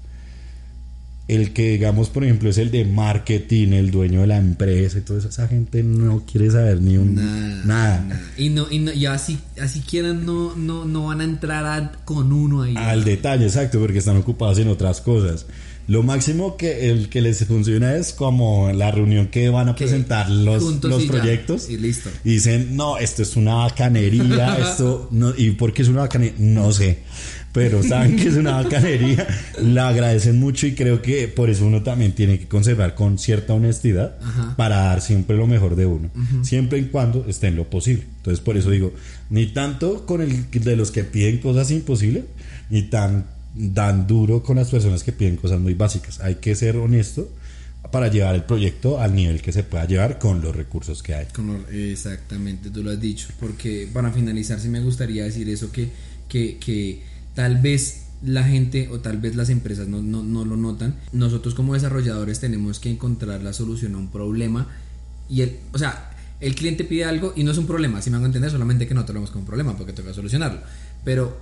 el 1.29 1.53
que 1.53 1.73
digamos 1.73 2.11
por 2.11 2.25
ejemplo 2.25 2.51
es 2.51 2.59
el 2.59 2.70
de 2.70 2.85
marketing, 2.85 3.68
el 3.68 3.91
dueño 3.91 4.23
de 4.23 4.27
la 4.27 4.39
empresa 4.39 4.99
y 4.99 5.03
todo 5.03 5.18
eso, 5.18 5.29
esa 5.29 5.49
gente 5.49 5.83
no 5.83 6.25
quiere 6.31 6.51
saber 6.51 6.81
ni 6.81 6.97
un 6.97 7.14
nada. 7.64 8.20
Y 8.37 8.49
no 8.49 8.66
y 8.70 8.81
no, 8.81 8.93
ya 8.93 9.14
así 9.14 9.39
así 9.61 9.81
quieran 9.81 10.27
no 10.27 10.57
no 10.57 10.85
no 10.85 11.07
van 11.07 11.20
a 11.20 11.25
entrar 11.25 11.99
con 12.05 12.33
uno 12.33 12.62
ahí. 12.62 12.75
Al 12.77 13.05
detalle, 13.05 13.47
exacto, 13.47 13.79
porque 13.79 13.99
están 13.99 14.16
ocupados 14.16 14.59
en 14.59 14.68
otras 14.68 15.01
cosas. 15.01 15.47
Lo 15.89 16.05
máximo 16.05 16.57
que 16.57 16.91
el 16.91 17.09
que 17.09 17.20
les 17.20 17.45
funciona 17.45 17.97
es 17.97 18.12
como 18.12 18.73
la 18.73 18.93
reunión 18.93 19.27
que 19.27 19.49
van 19.49 19.68
a 19.68 19.75
presentar 19.75 20.31
los, 20.31 20.62
los 20.85 21.05
proyectos 21.05 21.68
y 21.68 21.77
listo. 21.77 22.09
Y 22.25 22.35
dicen, 22.35 22.77
"No, 22.77 22.99
esto 22.99 23.23
es 23.23 23.37
una 23.37 23.55
bacanería, 23.57 24.59
esto 24.70 25.09
no 25.11 25.35
y 25.37 25.51
por 25.53 25.73
qué 25.73 25.83
es 25.83 25.89
una 25.89 26.03
bacanería, 26.03 26.37
no 26.39 26.70
sé." 26.73 27.01
Pero 27.53 27.82
saben 27.82 28.16
que 28.16 28.28
es 28.28 28.36
una 28.36 28.62
bacanería, 28.62 29.26
la 29.61 29.88
agradecen 29.88 30.40
mucho 30.40 30.66
y 30.66 30.74
creo 30.74 31.03
que 31.03 31.28
por 31.28 31.50
eso 31.50 31.66
uno 31.66 31.82
también 31.82 32.12
tiene 32.12 32.38
que 32.38 32.48
conservar 32.48 32.94
con 32.94 33.18
cierta 33.18 33.53
honestidad 33.53 34.16
para 34.57 34.76
dar 34.78 35.03
siempre 35.03 35.36
lo 35.36 35.46
mejor 35.46 35.76
de 35.76 35.86
uno, 35.86 36.11
siempre 36.42 36.78
y 36.78 36.84
cuando 36.86 37.26
esté 37.28 37.48
en 37.48 37.57
lo 37.57 37.68
posible. 37.68 38.05
Entonces 38.16 38.42
por 38.42 38.57
eso 38.57 38.70
digo, 38.70 38.92
ni 39.28 39.46
tanto 39.46 40.07
con 40.07 40.22
el 40.22 40.50
de 40.50 40.76
los 40.76 40.90
que 40.90 41.05
piden 41.05 41.38
cosas 41.38 41.70
imposibles, 41.70 42.24
ni 42.70 42.82
tan, 42.82 43.26
tan 43.74 44.07
duro 44.07 44.42
con 44.42 44.57
las 44.57 44.70
personas 44.70 45.03
que 45.03 45.12
piden 45.12 45.36
cosas 45.36 45.61
muy 45.61 45.74
básicas. 45.74 46.20
Hay 46.20 46.36
que 46.36 46.55
ser 46.55 46.76
honesto 46.76 47.28
para 47.90 48.09
llevar 48.09 48.34
el 48.34 48.44
proyecto 48.44 48.98
al 48.98 49.14
nivel 49.14 49.42
que 49.42 49.53
se 49.53 49.62
pueda 49.62 49.84
llevar 49.84 50.18
con 50.18 50.40
los 50.40 50.57
recursos 50.57 51.03
que 51.03 51.14
hay. 51.14 51.26
exactamente, 51.70 52.70
tú 52.70 52.82
lo 52.82 52.90
has 52.90 53.00
dicho, 53.00 53.28
porque 53.38 53.86
para 53.92 54.11
finalizar 54.11 54.59
sí 54.59 54.68
me 54.68 54.80
gustaría 54.80 55.24
decir 55.24 55.50
eso 55.50 55.70
que, 55.70 55.90
que, 56.28 56.57
que 56.57 57.12
tal 57.35 57.61
vez 57.61 58.03
la 58.24 58.45
gente 58.45 58.89
o 58.91 59.01
tal 59.01 59.18
vez 59.18 59.37
las 59.37 59.51
empresas 59.51 59.89
no, 59.89 60.01
lo 60.01 60.57
notan. 60.57 60.97
Nosotros 61.12 61.55
como 61.55 61.74
desarrolladores 61.74 62.41
tenemos 62.41 62.78
que 62.78 62.91
encontrar 62.91 63.43
la 63.43 63.53
solución 63.53 63.95
a 63.95 63.99
un 63.99 64.09
problema 64.09 64.68
y 65.28 65.43
el, 65.43 65.59
o 65.72 65.78
sea, 65.78 66.11
el 66.41 66.55
cliente 66.55 66.85
pide 66.85 67.05
algo 67.05 67.33
y 67.37 67.45
no 67.45 67.53
es 67.53 67.59
un 67.59 67.66
problema, 67.66 68.03
si 68.03 68.11
me 68.11 68.16
hago 68.16 68.26
entender, 68.26 68.51
solamente 68.51 68.87
que 68.87 68.95
no 68.95 69.05
lo 69.07 69.30
como 69.30 69.41
un 69.41 69.47
problema 69.47 69.76
porque 69.76 69.95
que 69.95 70.14
solucionarlo. 70.14 70.61
Pero 71.05 71.37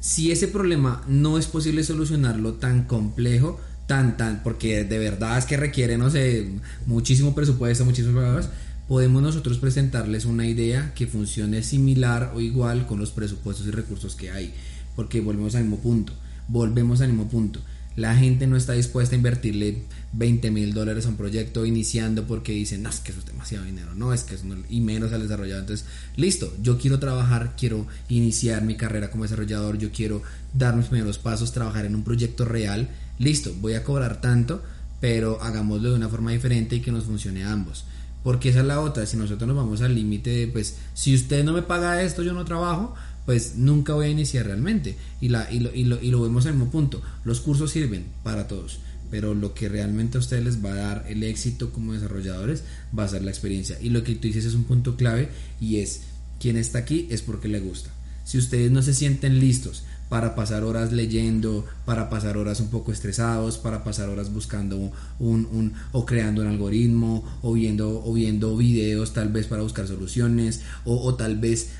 si 0.00 0.30
ese 0.32 0.48
problema 0.48 1.02
no 1.08 1.38
es 1.38 1.46
posible 1.46 1.84
solucionarlo 1.84 2.54
tan 2.54 2.84
complejo, 2.84 3.60
tan, 3.86 4.16
tan, 4.16 4.42
porque 4.42 4.84
de 4.84 4.98
verdad 4.98 5.38
es 5.38 5.44
que 5.44 5.56
requiere, 5.56 5.98
no 5.98 6.10
sé, 6.10 6.48
muchísimo 6.86 7.34
presupuesto, 7.34 7.84
muchísimos 7.84 8.14
problemas, 8.14 8.48
podemos 8.88 9.22
nosotros 9.22 9.58
presentarles 9.58 10.24
una 10.24 10.46
idea 10.46 10.92
que 10.94 11.06
funcione 11.06 11.62
similar 11.62 12.32
o 12.34 12.40
igual 12.40 12.86
con 12.86 12.98
los 12.98 13.10
presupuestos 13.10 13.66
y 13.66 13.70
recursos 13.70 14.14
que 14.14 14.30
hay 14.30 14.54
porque 14.96 15.20
volvemos 15.20 15.54
al 15.54 15.62
mismo 15.62 15.78
punto, 15.78 16.12
volvemos 16.48 17.00
al 17.00 17.08
mismo 17.08 17.28
punto. 17.28 17.60
La 17.96 18.16
gente 18.16 18.48
no 18.48 18.56
está 18.56 18.72
dispuesta 18.72 19.14
a 19.14 19.18
invertirle 19.18 19.84
20 20.14 20.50
mil 20.50 20.74
dólares 20.74 21.06
a 21.06 21.10
un 21.10 21.16
proyecto 21.16 21.64
iniciando 21.64 22.24
porque 22.26 22.50
dicen, 22.50 22.82
no, 22.82 22.90
es 22.90 22.98
que 22.98 23.12
eso 23.12 23.20
es 23.20 23.26
demasiado 23.26 23.64
dinero, 23.64 23.94
no, 23.94 24.12
es 24.12 24.24
que 24.24 24.36
no, 24.42 24.56
y 24.68 24.80
menos 24.80 25.12
al 25.12 25.22
desarrollador. 25.22 25.62
Entonces, 25.62 25.86
listo, 26.16 26.52
yo 26.60 26.76
quiero 26.76 26.98
trabajar, 26.98 27.54
quiero 27.56 27.86
iniciar 28.08 28.62
mi 28.62 28.76
carrera 28.76 29.12
como 29.12 29.22
desarrollador, 29.22 29.78
yo 29.78 29.92
quiero 29.92 30.22
dar 30.52 30.74
mis 30.74 30.86
primeros 30.86 31.18
pasos, 31.18 31.52
trabajar 31.52 31.84
en 31.84 31.94
un 31.94 32.02
proyecto 32.02 32.44
real, 32.44 32.88
listo, 33.18 33.54
voy 33.60 33.74
a 33.74 33.84
cobrar 33.84 34.20
tanto, 34.20 34.60
pero 35.00 35.40
hagámoslo 35.40 35.90
de 35.90 35.96
una 35.96 36.08
forma 36.08 36.32
diferente 36.32 36.76
y 36.76 36.80
que 36.80 36.90
nos 36.90 37.04
funcione 37.04 37.44
a 37.44 37.52
ambos. 37.52 37.84
Porque 38.24 38.48
esa 38.48 38.60
es 38.60 38.66
la 38.66 38.80
otra, 38.80 39.06
si 39.06 39.16
nosotros 39.16 39.46
nos 39.46 39.56
vamos 39.56 39.82
al 39.82 39.94
límite 39.94 40.48
pues, 40.48 40.78
si 40.94 41.14
usted 41.14 41.44
no 41.44 41.52
me 41.52 41.62
paga 41.62 42.02
esto, 42.02 42.22
yo 42.22 42.32
no 42.32 42.44
trabajo, 42.44 42.94
pues 43.26 43.56
nunca 43.56 43.94
voy 43.94 44.06
a 44.06 44.10
iniciar 44.10 44.46
realmente. 44.46 44.96
Y, 45.20 45.28
la, 45.28 45.50
y, 45.50 45.60
lo, 45.60 45.74
y, 45.74 45.84
lo, 45.84 46.00
y 46.00 46.10
lo 46.10 46.22
vemos 46.22 46.46
al 46.46 46.54
mismo 46.54 46.70
punto. 46.70 47.02
Los 47.24 47.40
cursos 47.40 47.70
sirven 47.70 48.04
para 48.22 48.46
todos, 48.48 48.80
pero 49.10 49.34
lo 49.34 49.54
que 49.54 49.68
realmente 49.68 50.18
a 50.18 50.20
ustedes 50.20 50.44
les 50.44 50.64
va 50.64 50.72
a 50.72 50.76
dar 50.76 51.06
el 51.08 51.22
éxito 51.22 51.70
como 51.70 51.92
desarrolladores 51.92 52.64
va 52.96 53.04
a 53.04 53.08
ser 53.08 53.22
la 53.22 53.30
experiencia. 53.30 53.78
Y 53.80 53.90
lo 53.90 54.02
que 54.02 54.14
tú 54.14 54.28
dices 54.28 54.44
es 54.44 54.54
un 54.54 54.64
punto 54.64 54.96
clave 54.96 55.28
y 55.60 55.76
es, 55.76 56.02
quien 56.40 56.56
está 56.56 56.78
aquí 56.78 57.06
es 57.10 57.22
porque 57.22 57.48
le 57.48 57.60
gusta. 57.60 57.90
Si 58.24 58.38
ustedes 58.38 58.70
no 58.70 58.82
se 58.82 58.94
sienten 58.94 59.38
listos 59.38 59.84
para 60.08 60.34
pasar 60.34 60.64
horas 60.64 60.92
leyendo, 60.92 61.64
para 61.84 62.08
pasar 62.08 62.36
horas 62.36 62.60
un 62.60 62.68
poco 62.68 62.92
estresados, 62.92 63.58
para 63.58 63.84
pasar 63.84 64.08
horas 64.08 64.32
buscando 64.32 64.76
un, 64.76 64.92
un, 65.18 65.72
o 65.92 66.06
creando 66.06 66.42
un 66.42 66.48
algoritmo, 66.48 67.24
o 67.42 67.52
viendo, 67.52 68.04
o 68.04 68.12
viendo 68.12 68.56
videos 68.56 69.12
tal 69.12 69.30
vez 69.30 69.46
para 69.46 69.62
buscar 69.62 69.86
soluciones, 69.86 70.60
o, 70.84 71.02
o 71.02 71.14
tal 71.14 71.36
vez 71.36 71.70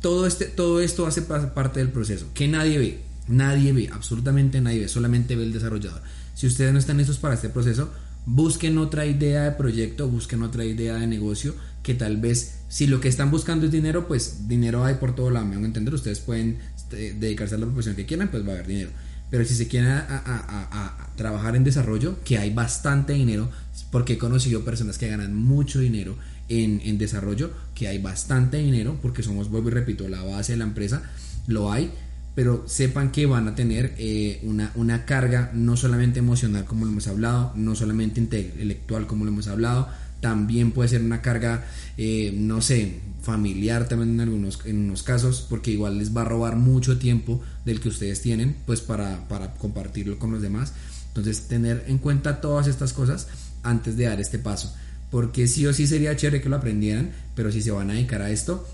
todo, 0.00 0.26
este, 0.26 0.46
todo 0.46 0.80
esto 0.80 1.06
hace 1.06 1.22
parte 1.22 1.80
del 1.80 1.90
proceso, 1.90 2.26
que 2.34 2.48
nadie 2.48 2.78
ve, 2.78 3.00
nadie 3.28 3.72
ve, 3.72 3.90
absolutamente 3.92 4.60
nadie 4.60 4.80
ve, 4.80 4.88
solamente 4.88 5.36
ve 5.36 5.44
el 5.44 5.52
desarrollador. 5.52 6.02
Si 6.34 6.46
ustedes 6.46 6.72
no 6.72 6.78
están 6.78 6.98
listos 6.98 7.18
para 7.18 7.34
este 7.34 7.48
proceso, 7.48 7.90
busquen 8.26 8.78
otra 8.78 9.06
idea 9.06 9.44
de 9.44 9.52
proyecto, 9.52 10.08
busquen 10.08 10.42
otra 10.42 10.64
idea 10.64 10.94
de 10.94 11.06
negocio 11.06 11.54
que 11.82 11.94
tal 11.94 12.18
vez, 12.18 12.60
si 12.68 12.86
lo 12.86 13.00
que 13.00 13.08
están 13.08 13.30
buscando 13.30 13.66
es 13.66 13.72
dinero, 13.72 14.06
pues 14.06 14.46
dinero 14.46 14.84
hay 14.84 14.96
por 14.96 15.14
todo 15.14 15.30
lado, 15.30 15.46
me 15.46 15.54
van 15.54 15.64
a 15.64 15.66
entender, 15.68 15.94
ustedes 15.94 16.20
pueden 16.20 16.58
este, 16.76 17.14
dedicarse 17.14 17.54
a 17.54 17.58
la 17.58 17.66
profesión 17.66 17.96
que 17.96 18.06
quieran, 18.06 18.30
pues 18.30 18.44
va 18.44 18.50
a 18.50 18.54
haber 18.54 18.66
dinero. 18.66 18.90
Pero 19.30 19.44
si 19.44 19.54
se 19.54 19.68
quieren 19.68 19.90
a, 19.90 21.08
trabajar 21.16 21.56
en 21.56 21.64
desarrollo, 21.64 22.16
que 22.24 22.38
hay 22.38 22.52
bastante 22.52 23.12
dinero, 23.12 23.50
porque 23.90 24.14
he 24.14 24.18
conocido 24.18 24.64
personas 24.64 24.96
que 24.96 25.08
ganan 25.08 25.34
mucho 25.34 25.80
dinero 25.80 26.16
en, 26.48 26.98
desarrollo, 26.98 27.50
que 27.74 27.88
hay 27.88 27.98
bastante 27.98 28.58
dinero, 28.58 28.98
porque 29.02 29.22
somos, 29.22 29.50
vuelvo 29.50 29.68
y 29.68 29.72
repito, 29.72 30.08
la 30.08 30.22
base 30.22 30.52
de 30.52 30.58
la 30.58 30.64
empresa, 30.64 31.02
lo 31.46 31.72
hay, 31.72 31.92
pero 32.34 32.64
sepan 32.66 33.10
que 33.10 33.26
van 33.26 33.48
a 33.48 33.54
tener 33.54 33.94
eh, 33.98 34.40
una, 34.44 34.70
una 34.74 35.04
carga 35.04 35.50
no 35.54 35.76
solamente 35.76 36.20
emocional 36.20 36.64
como 36.64 36.84
lo 36.84 36.92
hemos 36.92 37.08
hablado, 37.08 37.52
no 37.56 37.74
solamente 37.74 38.20
intelectual 38.20 39.06
como 39.06 39.24
lo 39.24 39.30
hemos 39.30 39.48
hablado, 39.48 39.88
también 40.20 40.72
puede 40.72 40.88
ser 40.88 41.02
una 41.02 41.22
carga, 41.22 41.64
eh, 41.96 42.32
no 42.34 42.60
sé, 42.60 43.00
familiar 43.22 43.88
también 43.88 44.14
en 44.14 44.20
algunos 44.20 44.60
en 44.64 44.78
unos 44.78 45.02
casos, 45.02 45.46
porque 45.48 45.70
igual 45.70 45.98
les 45.98 46.16
va 46.16 46.22
a 46.22 46.24
robar 46.24 46.56
mucho 46.56 46.98
tiempo 46.98 47.40
del 47.64 47.80
que 47.80 47.88
ustedes 47.88 48.20
tienen, 48.20 48.56
pues 48.66 48.80
para, 48.80 49.28
para 49.28 49.54
compartirlo 49.54 50.18
con 50.18 50.32
los 50.32 50.42
demás. 50.42 50.72
Entonces, 51.08 51.42
tener 51.48 51.84
en 51.88 51.98
cuenta 51.98 52.40
todas 52.40 52.66
estas 52.66 52.92
cosas 52.92 53.28
antes 53.62 53.96
de 53.96 54.04
dar 54.04 54.20
este 54.20 54.38
paso, 54.38 54.74
porque 55.10 55.46
sí 55.46 55.66
o 55.66 55.72
sí 55.72 55.86
sería 55.86 56.16
chévere 56.16 56.42
que 56.42 56.48
lo 56.48 56.56
aprendieran, 56.56 57.10
pero 57.34 57.50
si 57.50 57.62
se 57.62 57.70
van 57.70 57.90
a 57.90 57.94
dedicar 57.94 58.22
a 58.22 58.30
esto, 58.30 58.66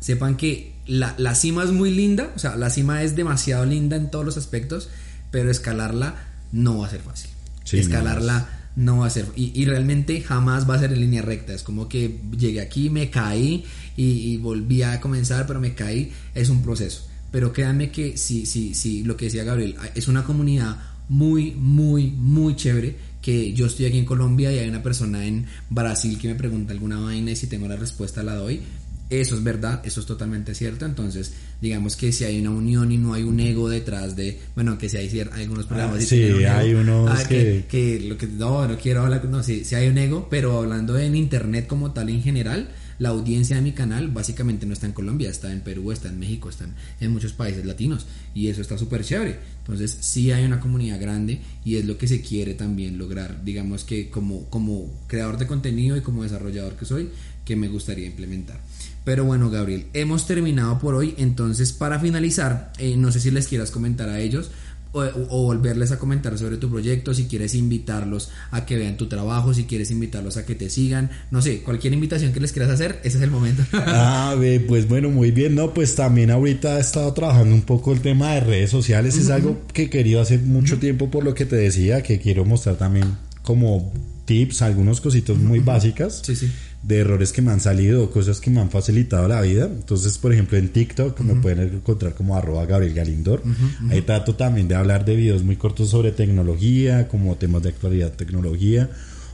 sepan 0.00 0.36
que 0.36 0.74
la, 0.86 1.14
la, 1.18 1.34
cima 1.34 1.64
es 1.64 1.70
muy 1.70 1.90
linda, 1.90 2.32
o 2.36 2.38
sea, 2.38 2.56
la 2.56 2.70
cima 2.70 3.02
es 3.02 3.16
demasiado 3.16 3.64
linda 3.66 3.96
en 3.96 4.10
todos 4.10 4.24
los 4.24 4.36
aspectos, 4.36 4.88
pero 5.30 5.50
escalarla 5.50 6.14
no 6.52 6.78
va 6.78 6.86
a 6.86 6.90
ser 6.90 7.00
fácil. 7.00 7.30
escalarla 7.72 8.48
no, 8.76 8.98
va 8.98 9.06
a 9.06 9.10
ser, 9.10 9.26
y, 9.34 9.64
realmente 9.64 10.20
jamás 10.20 10.68
va 10.70 10.76
a 10.76 10.78
ser 10.78 10.92
en 10.92 11.00
línea 11.00 11.22
recta, 11.22 11.52
es 11.52 11.64
como 11.64 11.88
que 11.88 12.20
llegué 12.38 12.60
aquí, 12.60 12.90
me 12.90 13.10
caí 13.10 13.64
y, 13.96 14.36
volví 14.36 14.82
a 14.82 15.00
comenzar, 15.00 15.46
pero 15.46 15.60
me 15.60 15.74
caí, 15.74 16.12
es 16.34 16.48
un 16.48 16.62
proceso. 16.62 17.06
Pero 17.32 17.52
créanme 17.52 17.90
que 17.90 18.16
si, 18.16 18.46
si, 18.46 18.74
si 18.74 19.02
lo 19.02 19.16
que 19.16 19.26
decía 19.26 19.44
Gabriel, 19.44 19.76
es 19.94 20.08
una 20.08 20.24
comunidad 20.24 20.78
muy, 21.08 21.52
muy, 21.52 22.10
muy 22.12 22.56
chévere 22.56 22.96
que 23.28 23.52
yo 23.52 23.66
estoy 23.66 23.84
aquí 23.84 23.98
en 23.98 24.06
Colombia 24.06 24.50
y 24.50 24.58
hay 24.58 24.70
una 24.70 24.82
persona 24.82 25.26
en 25.26 25.44
Brasil 25.68 26.18
que 26.18 26.28
me 26.28 26.34
pregunta 26.34 26.72
alguna 26.72 26.98
vaina 26.98 27.30
y 27.30 27.36
si 27.36 27.46
tengo 27.46 27.68
la 27.68 27.76
respuesta 27.76 28.22
la 28.22 28.34
doy 28.34 28.62
eso 29.10 29.36
es 29.36 29.42
verdad, 29.42 29.80
eso 29.84 30.00
es 30.00 30.06
totalmente 30.06 30.54
cierto. 30.54 30.84
Entonces, 30.84 31.32
digamos 31.60 31.96
que 31.96 32.12
si 32.12 32.24
hay 32.24 32.40
una 32.40 32.50
unión 32.50 32.92
y 32.92 32.98
no 32.98 33.14
hay 33.14 33.22
un 33.22 33.40
ego 33.40 33.68
detrás 33.68 34.16
de, 34.16 34.38
bueno, 34.54 34.76
que 34.76 34.88
si 34.88 34.98
hay, 34.98 35.20
algunos 35.32 35.66
problemas. 35.66 35.96
Ah, 35.96 36.00
sí, 36.06 36.44
hay 36.44 36.74
unos 36.74 37.10
ah, 37.10 37.26
que... 37.26 37.64
Que, 37.68 38.00
lo 38.00 38.18
que... 38.18 38.26
No, 38.26 38.68
no 38.68 38.76
quiero 38.76 39.02
hablar, 39.02 39.24
no, 39.24 39.42
sí, 39.42 39.64
sí 39.64 39.74
hay 39.74 39.88
un 39.88 39.96
ego, 39.96 40.28
pero 40.30 40.58
hablando 40.58 40.98
en 40.98 41.16
Internet 41.16 41.66
como 41.66 41.92
tal 41.92 42.10
en 42.10 42.22
general, 42.22 42.68
la 42.98 43.10
audiencia 43.10 43.56
de 43.56 43.62
mi 43.62 43.72
canal 43.72 44.08
básicamente 44.08 44.66
no 44.66 44.72
está 44.72 44.86
en 44.86 44.92
Colombia, 44.92 45.30
está 45.30 45.52
en 45.52 45.60
Perú, 45.60 45.92
está 45.92 46.08
en 46.08 46.18
México, 46.18 46.48
está 46.48 46.68
en 47.00 47.12
muchos 47.12 47.32
países 47.32 47.64
latinos 47.64 48.06
y 48.34 48.48
eso 48.48 48.60
está 48.60 48.76
súper 48.76 49.04
chévere. 49.04 49.38
Entonces 49.60 49.96
sí 50.00 50.32
hay 50.32 50.44
una 50.44 50.60
comunidad 50.60 51.00
grande 51.00 51.40
y 51.64 51.76
es 51.76 51.84
lo 51.84 51.98
que 51.98 52.08
se 52.08 52.20
quiere 52.20 52.54
también 52.54 52.98
lograr. 52.98 53.44
Digamos 53.44 53.84
que 53.84 54.10
como, 54.10 54.46
como 54.50 54.90
creador 55.06 55.38
de 55.38 55.46
contenido 55.46 55.96
y 55.96 56.00
como 56.00 56.22
desarrollador 56.22 56.76
que 56.76 56.84
soy, 56.84 57.10
que 57.44 57.56
me 57.56 57.68
gustaría 57.68 58.06
implementar. 58.06 58.60
Pero 59.04 59.24
bueno, 59.24 59.48
Gabriel, 59.48 59.86
hemos 59.94 60.26
terminado 60.26 60.78
por 60.78 60.94
hoy. 60.94 61.14
Entonces, 61.16 61.72
para 61.72 61.98
finalizar, 61.98 62.72
eh, 62.78 62.94
no 62.96 63.10
sé 63.10 63.20
si 63.20 63.30
les 63.30 63.48
quieras 63.48 63.70
comentar 63.70 64.10
a 64.10 64.20
ellos 64.20 64.50
o, 64.98 65.42
volverles 65.44 65.92
a 65.92 65.98
comentar 65.98 66.36
sobre 66.38 66.56
tu 66.56 66.70
proyecto, 66.70 67.14
si 67.14 67.24
quieres 67.24 67.54
invitarlos 67.54 68.30
a 68.50 68.66
que 68.66 68.76
vean 68.76 68.96
tu 68.96 69.06
trabajo, 69.06 69.54
si 69.54 69.64
quieres 69.64 69.90
invitarlos 69.90 70.36
a 70.36 70.44
que 70.44 70.54
te 70.54 70.70
sigan, 70.70 71.10
no 71.30 71.42
sé, 71.42 71.62
cualquier 71.62 71.92
invitación 71.92 72.32
que 72.32 72.40
les 72.40 72.52
quieras 72.52 72.70
hacer, 72.70 73.00
ese 73.04 73.18
es 73.18 73.22
el 73.22 73.30
momento. 73.30 73.62
ah, 73.72 74.36
pues 74.66 74.88
bueno, 74.88 75.10
muy 75.10 75.30
bien, 75.30 75.54
no, 75.54 75.74
pues 75.74 75.94
también 75.94 76.30
ahorita 76.30 76.78
he 76.78 76.80
estado 76.80 77.12
trabajando 77.12 77.54
un 77.54 77.62
poco 77.62 77.92
el 77.92 78.00
tema 78.00 78.34
de 78.34 78.40
redes 78.40 78.70
sociales, 78.70 79.16
es 79.16 79.30
algo 79.30 79.60
que 79.72 79.84
he 79.84 79.90
querido 79.90 80.20
hacer 80.20 80.40
mucho 80.40 80.78
tiempo 80.78 81.10
por 81.10 81.24
lo 81.24 81.34
que 81.34 81.46
te 81.46 81.56
decía, 81.56 82.02
que 82.02 82.18
quiero 82.18 82.44
mostrar 82.44 82.76
también 82.76 83.16
como 83.42 83.92
tips, 84.24 84.62
algunos 84.62 85.00
cositos 85.00 85.38
muy 85.38 85.60
básicas. 85.60 86.20
Sí, 86.24 86.36
sí 86.36 86.50
de 86.82 86.98
errores 86.98 87.32
que 87.32 87.42
me 87.42 87.50
han 87.50 87.60
salido, 87.60 88.10
cosas 88.10 88.40
que 88.40 88.50
me 88.50 88.60
han 88.60 88.70
facilitado 88.70 89.26
la 89.28 89.40
vida. 89.40 89.66
Entonces, 89.66 90.16
por 90.18 90.32
ejemplo, 90.32 90.56
en 90.56 90.68
TikTok 90.68 91.18
me 91.20 91.34
pueden 91.34 91.60
encontrar 91.74 92.14
como 92.14 92.36
arroba 92.36 92.66
Gabriel 92.66 92.94
Galindor. 92.94 93.42
Ahí 93.90 94.02
trato 94.02 94.34
también 94.34 94.68
de 94.68 94.74
hablar 94.74 95.04
de 95.04 95.16
videos 95.16 95.42
muy 95.42 95.56
cortos 95.56 95.90
sobre 95.90 96.12
tecnología, 96.12 97.08
como 97.08 97.36
temas 97.36 97.62
de 97.62 97.70
actualidad 97.70 98.12
tecnología 98.12 98.90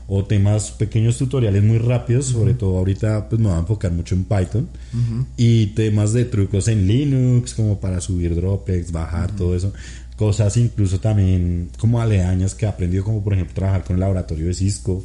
o 0.07 0.23
temas 0.23 0.71
pequeños 0.71 1.17
tutoriales 1.17 1.63
muy 1.63 1.79
rápidos, 1.79 2.25
sobre 2.27 2.53
todo 2.53 2.77
ahorita 2.77 3.27
pues 3.27 3.41
me 3.41 3.47
voy 3.47 3.57
a 3.57 3.59
enfocar 3.59 3.91
mucho 3.91 4.15
en 4.15 4.23
Python. 4.23 4.67
Y 5.37 5.67
temas 5.67 6.13
de 6.13 6.25
trucos 6.25 6.67
en 6.67 6.87
Linux 6.87 7.53
como 7.53 7.79
para 7.79 8.01
subir 8.01 8.35
Droplex, 8.35 8.91
bajar 8.91 9.35
todo 9.35 9.55
eso 9.55 9.73
cosas 10.15 10.55
incluso 10.55 10.99
también 10.99 11.69
como 11.77 12.01
aledañas 12.01 12.55
que 12.55 12.65
he 12.65 12.69
aprendido 12.69 13.03
como 13.03 13.23
por 13.23 13.33
ejemplo 13.33 13.53
trabajar 13.53 13.83
con 13.83 13.95
el 13.95 13.99
laboratorio 13.99 14.47
de 14.47 14.53
Cisco. 14.53 15.03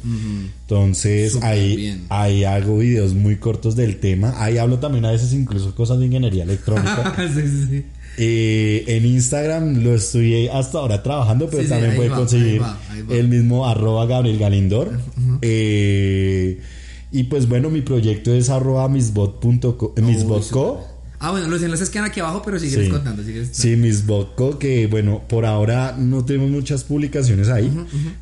Entonces 0.61 1.37
ahí, 1.41 2.05
ahí 2.09 2.43
hago 2.45 2.77
videos 2.77 3.13
muy 3.13 3.35
cortos 3.37 3.75
del 3.75 3.99
tema. 3.99 4.33
Ahí 4.37 4.57
hablo 4.57 4.79
también 4.79 5.05
a 5.05 5.11
veces 5.11 5.33
incluso 5.33 5.75
cosas 5.75 5.99
de 5.99 6.05
ingeniería 6.05 6.43
electrónica. 6.43 7.15
Sí, 7.31 7.41
sí, 7.41 7.67
sí. 7.69 7.85
Eh, 8.17 8.83
en 8.87 9.05
Instagram 9.05 9.83
lo 9.83 9.95
estoy 9.95 10.47
hasta 10.49 10.79
ahora 10.79 11.01
trabajando 11.01 11.49
pero 11.49 11.67
también 11.67 11.95
puede 11.95 12.09
conseguir 12.09 12.61
el 13.09 13.27
mismo 13.29 13.67
arroba 13.67 14.05
Gabriel 14.05 14.37
Galindor. 14.37 14.99
Eh, 15.41 16.59
y 17.11 17.23
pues 17.23 17.47
bueno 17.47 17.69
mi 17.69 17.81
proyecto 17.81 18.33
es 18.33 18.49
arroba 18.49 18.87
misbot.co. 18.87 19.93
misbotco 20.01 20.90
Ah, 21.23 21.29
bueno, 21.29 21.47
los 21.47 21.61
enlaces 21.61 21.91
quedan 21.91 22.05
aquí 22.05 22.19
abajo, 22.19 22.41
pero 22.43 22.57
sigues 22.57 22.89
contando. 22.89 23.21
Sí, 23.51 23.75
mis 23.75 24.07
Boco, 24.07 24.57
que 24.57 24.87
bueno, 24.87 25.21
por 25.29 25.45
ahora 25.45 25.95
no 25.95 26.25
tenemos 26.25 26.49
muchas 26.49 26.83
publicaciones 26.83 27.47
ahí, 27.47 27.71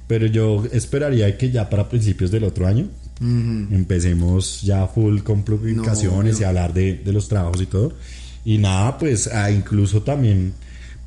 pero 0.05 0.25
yo 0.25 0.65
esperaría 0.73 1.37
que 1.37 1.49
ya 1.49 1.69
para 1.69 1.87
principios 1.87 2.29
del 2.29 2.43
otro 2.43 2.67
año 2.67 2.89
empecemos 3.21 4.61
ya 4.61 4.85
full 4.87 5.19
con 5.19 5.43
publicaciones 5.43 6.41
y 6.41 6.43
hablar 6.43 6.73
de, 6.73 6.95
de, 6.95 7.13
los 7.13 7.29
trabajos 7.29 7.61
y 7.61 7.67
todo. 7.67 7.93
Y 8.43 8.57
nada, 8.57 8.97
pues 8.97 9.27
ah, 9.27 9.49
incluso 9.49 10.01
también 10.01 10.53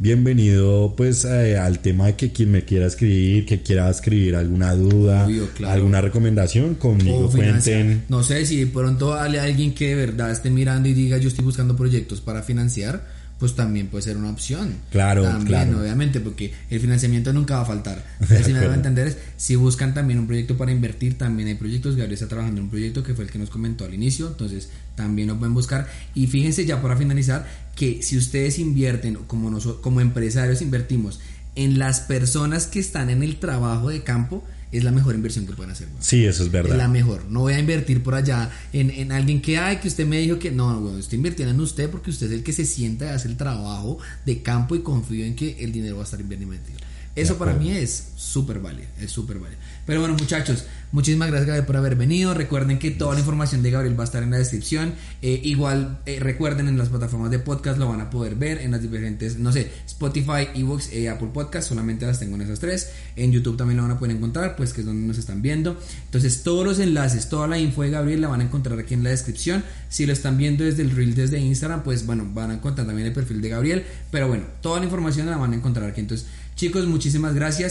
bienvenido 0.02 0.94
pues 0.96 1.24
eh, 1.24 1.56
al 1.56 1.78
tema 1.78 2.06
de 2.06 2.16
que 2.16 2.32
quien 2.32 2.50
me 2.50 2.64
quiera 2.64 2.86
escribir, 2.86 3.46
que 3.46 3.62
quiera 3.62 3.88
escribir 3.88 4.34
alguna 4.34 4.74
duda, 4.74 5.28
alguna 5.64 6.00
recomendación, 6.00 6.74
conmigo 6.74 7.30
cuenten. 7.30 8.02
No 8.08 8.24
sé 8.24 8.44
si 8.44 8.56
de 8.56 8.66
pronto 8.66 9.14
hay 9.14 9.36
alguien 9.36 9.72
que 9.72 9.90
de 9.90 9.94
verdad 9.94 10.32
esté 10.32 10.50
mirando 10.50 10.88
y 10.88 10.92
diga 10.92 11.18
yo 11.18 11.28
estoy 11.28 11.44
buscando 11.44 11.76
proyectos 11.76 12.20
para 12.20 12.42
financiar 12.42 13.06
pues 13.42 13.56
también 13.56 13.88
puede 13.88 14.04
ser 14.04 14.16
una 14.16 14.30
opción. 14.30 14.76
Claro, 14.92 15.24
también, 15.24 15.74
obviamente, 15.74 16.20
porque 16.20 16.54
el 16.70 16.78
financiamiento 16.78 17.32
nunca 17.32 17.56
va 17.56 17.62
a 17.62 17.64
faltar. 17.64 18.04
si 18.44 18.52
me 18.52 18.60
van 18.60 18.70
a 18.70 18.74
entender, 18.76 19.18
si 19.36 19.56
buscan 19.56 19.94
también 19.94 20.20
un 20.20 20.28
proyecto 20.28 20.56
para 20.56 20.70
invertir, 20.70 21.18
también 21.18 21.48
hay 21.48 21.56
proyectos. 21.56 21.96
Gabriel 21.96 22.12
está 22.12 22.28
trabajando 22.28 22.60
en 22.60 22.66
un 22.66 22.70
proyecto 22.70 23.02
que 23.02 23.14
fue 23.14 23.24
el 23.24 23.32
que 23.32 23.40
nos 23.40 23.50
comentó 23.50 23.84
al 23.84 23.94
inicio, 23.94 24.28
entonces 24.28 24.70
también 24.94 25.26
lo 25.26 25.38
pueden 25.40 25.54
buscar. 25.54 25.88
Y 26.14 26.28
fíjense 26.28 26.64
ya 26.64 26.80
para 26.80 26.96
finalizar 26.96 27.44
que 27.74 28.00
si 28.00 28.16
ustedes 28.16 28.60
invierten, 28.60 29.16
como, 29.26 29.50
nosotros, 29.50 29.82
como 29.82 30.00
empresarios 30.00 30.62
invertimos 30.62 31.18
en 31.56 31.80
las 31.80 31.98
personas 31.98 32.68
que 32.68 32.78
están 32.78 33.10
en 33.10 33.24
el 33.24 33.40
trabajo 33.40 33.88
de 33.88 34.04
campo, 34.04 34.44
es 34.72 34.84
la 34.84 34.90
mejor 34.90 35.14
inversión 35.14 35.46
que 35.46 35.52
pueden 35.52 35.70
hacer. 35.70 35.88
Sí, 36.00 36.24
eso 36.24 36.42
es 36.42 36.50
verdad. 36.50 36.72
Es 36.72 36.78
la 36.78 36.88
mejor. 36.88 37.26
No 37.28 37.40
voy 37.40 37.52
a 37.52 37.58
invertir 37.58 38.02
por 38.02 38.14
allá 38.14 38.50
en, 38.72 38.90
en 38.90 39.12
alguien 39.12 39.42
que, 39.42 39.58
ay, 39.58 39.76
que 39.76 39.88
usted 39.88 40.06
me 40.06 40.18
dijo 40.18 40.38
que 40.38 40.50
no, 40.50 40.80
bueno, 40.80 40.98
estoy 40.98 41.16
invirtiendo 41.16 41.54
en 41.54 41.60
usted 41.60 41.90
porque 41.90 42.10
usted 42.10 42.26
es 42.26 42.32
el 42.32 42.42
que 42.42 42.52
se 42.52 42.64
sienta 42.64 43.04
y 43.06 43.08
hace 43.10 43.28
el 43.28 43.36
trabajo 43.36 43.98
de 44.24 44.42
campo 44.42 44.74
y 44.74 44.80
confío 44.80 45.24
en 45.24 45.36
que 45.36 45.62
el 45.62 45.72
dinero 45.72 45.96
va 45.96 46.02
a 46.02 46.04
estar 46.04 46.22
bien 46.22 46.42
invertido. 46.42 46.78
Eso 47.14 47.36
para 47.36 47.52
mí 47.52 47.70
es 47.70 48.12
súper 48.16 48.60
válido, 48.60 48.88
es 48.98 49.10
súper 49.10 49.38
válido. 49.38 49.60
Pero 49.84 50.00
bueno, 50.00 50.14
muchachos, 50.14 50.64
muchísimas 50.92 51.28
gracias 51.28 51.46
Gabriel 51.46 51.66
por 51.66 51.76
haber 51.76 51.96
venido. 51.96 52.32
Recuerden 52.32 52.78
que 52.78 52.90
toda 52.90 53.12
la 53.12 53.20
información 53.20 53.62
de 53.62 53.70
Gabriel 53.70 53.98
va 53.98 54.04
a 54.04 54.06
estar 54.06 54.22
en 54.22 54.30
la 54.30 54.38
descripción. 54.38 54.94
Eh, 55.20 55.40
igual 55.44 56.00
eh, 56.06 56.20
recuerden 56.20 56.68
en 56.68 56.78
las 56.78 56.88
plataformas 56.88 57.30
de 57.30 57.38
podcast 57.38 57.78
lo 57.78 57.88
van 57.88 58.00
a 58.00 58.08
poder 58.08 58.36
ver 58.36 58.62
en 58.62 58.70
las 58.70 58.80
diferentes, 58.80 59.38
no 59.38 59.52
sé, 59.52 59.70
Spotify, 59.86 60.48
Evox, 60.54 60.90
y 60.94 61.06
Apple 61.06 61.28
Podcast. 61.34 61.68
Solamente 61.68 62.06
las 62.06 62.18
tengo 62.18 62.36
en 62.36 62.42
esas 62.42 62.60
tres. 62.60 62.90
En 63.16 63.30
YouTube 63.30 63.58
también 63.58 63.76
lo 63.76 63.82
van 63.82 63.92
a 63.92 63.98
poder 63.98 64.16
encontrar, 64.16 64.56
pues 64.56 64.72
que 64.72 64.80
es 64.80 64.86
donde 64.86 65.06
nos 65.06 65.18
están 65.18 65.42
viendo. 65.42 65.78
Entonces 66.06 66.42
todos 66.42 66.64
los 66.64 66.78
enlaces, 66.78 67.28
toda 67.28 67.46
la 67.46 67.58
info 67.58 67.82
de 67.82 67.90
Gabriel 67.90 68.22
la 68.22 68.28
van 68.28 68.40
a 68.40 68.44
encontrar 68.44 68.78
aquí 68.78 68.94
en 68.94 69.04
la 69.04 69.10
descripción. 69.10 69.64
Si 69.90 70.06
lo 70.06 70.14
están 70.14 70.38
viendo 70.38 70.64
desde 70.64 70.80
el 70.80 70.92
reel 70.92 71.14
desde 71.14 71.38
Instagram, 71.38 71.82
pues 71.82 72.06
bueno, 72.06 72.26
van 72.32 72.52
a 72.52 72.54
encontrar 72.54 72.86
también 72.86 73.08
el 73.08 73.12
perfil 73.12 73.42
de 73.42 73.50
Gabriel. 73.50 73.84
Pero 74.10 74.28
bueno, 74.28 74.44
toda 74.62 74.78
la 74.78 74.86
información 74.86 75.26
la 75.26 75.36
van 75.36 75.52
a 75.52 75.56
encontrar 75.56 75.90
aquí. 75.90 76.00
Entonces 76.00 76.26
Chicos, 76.54 76.86
muchísimas 76.86 77.34
gracias. 77.34 77.70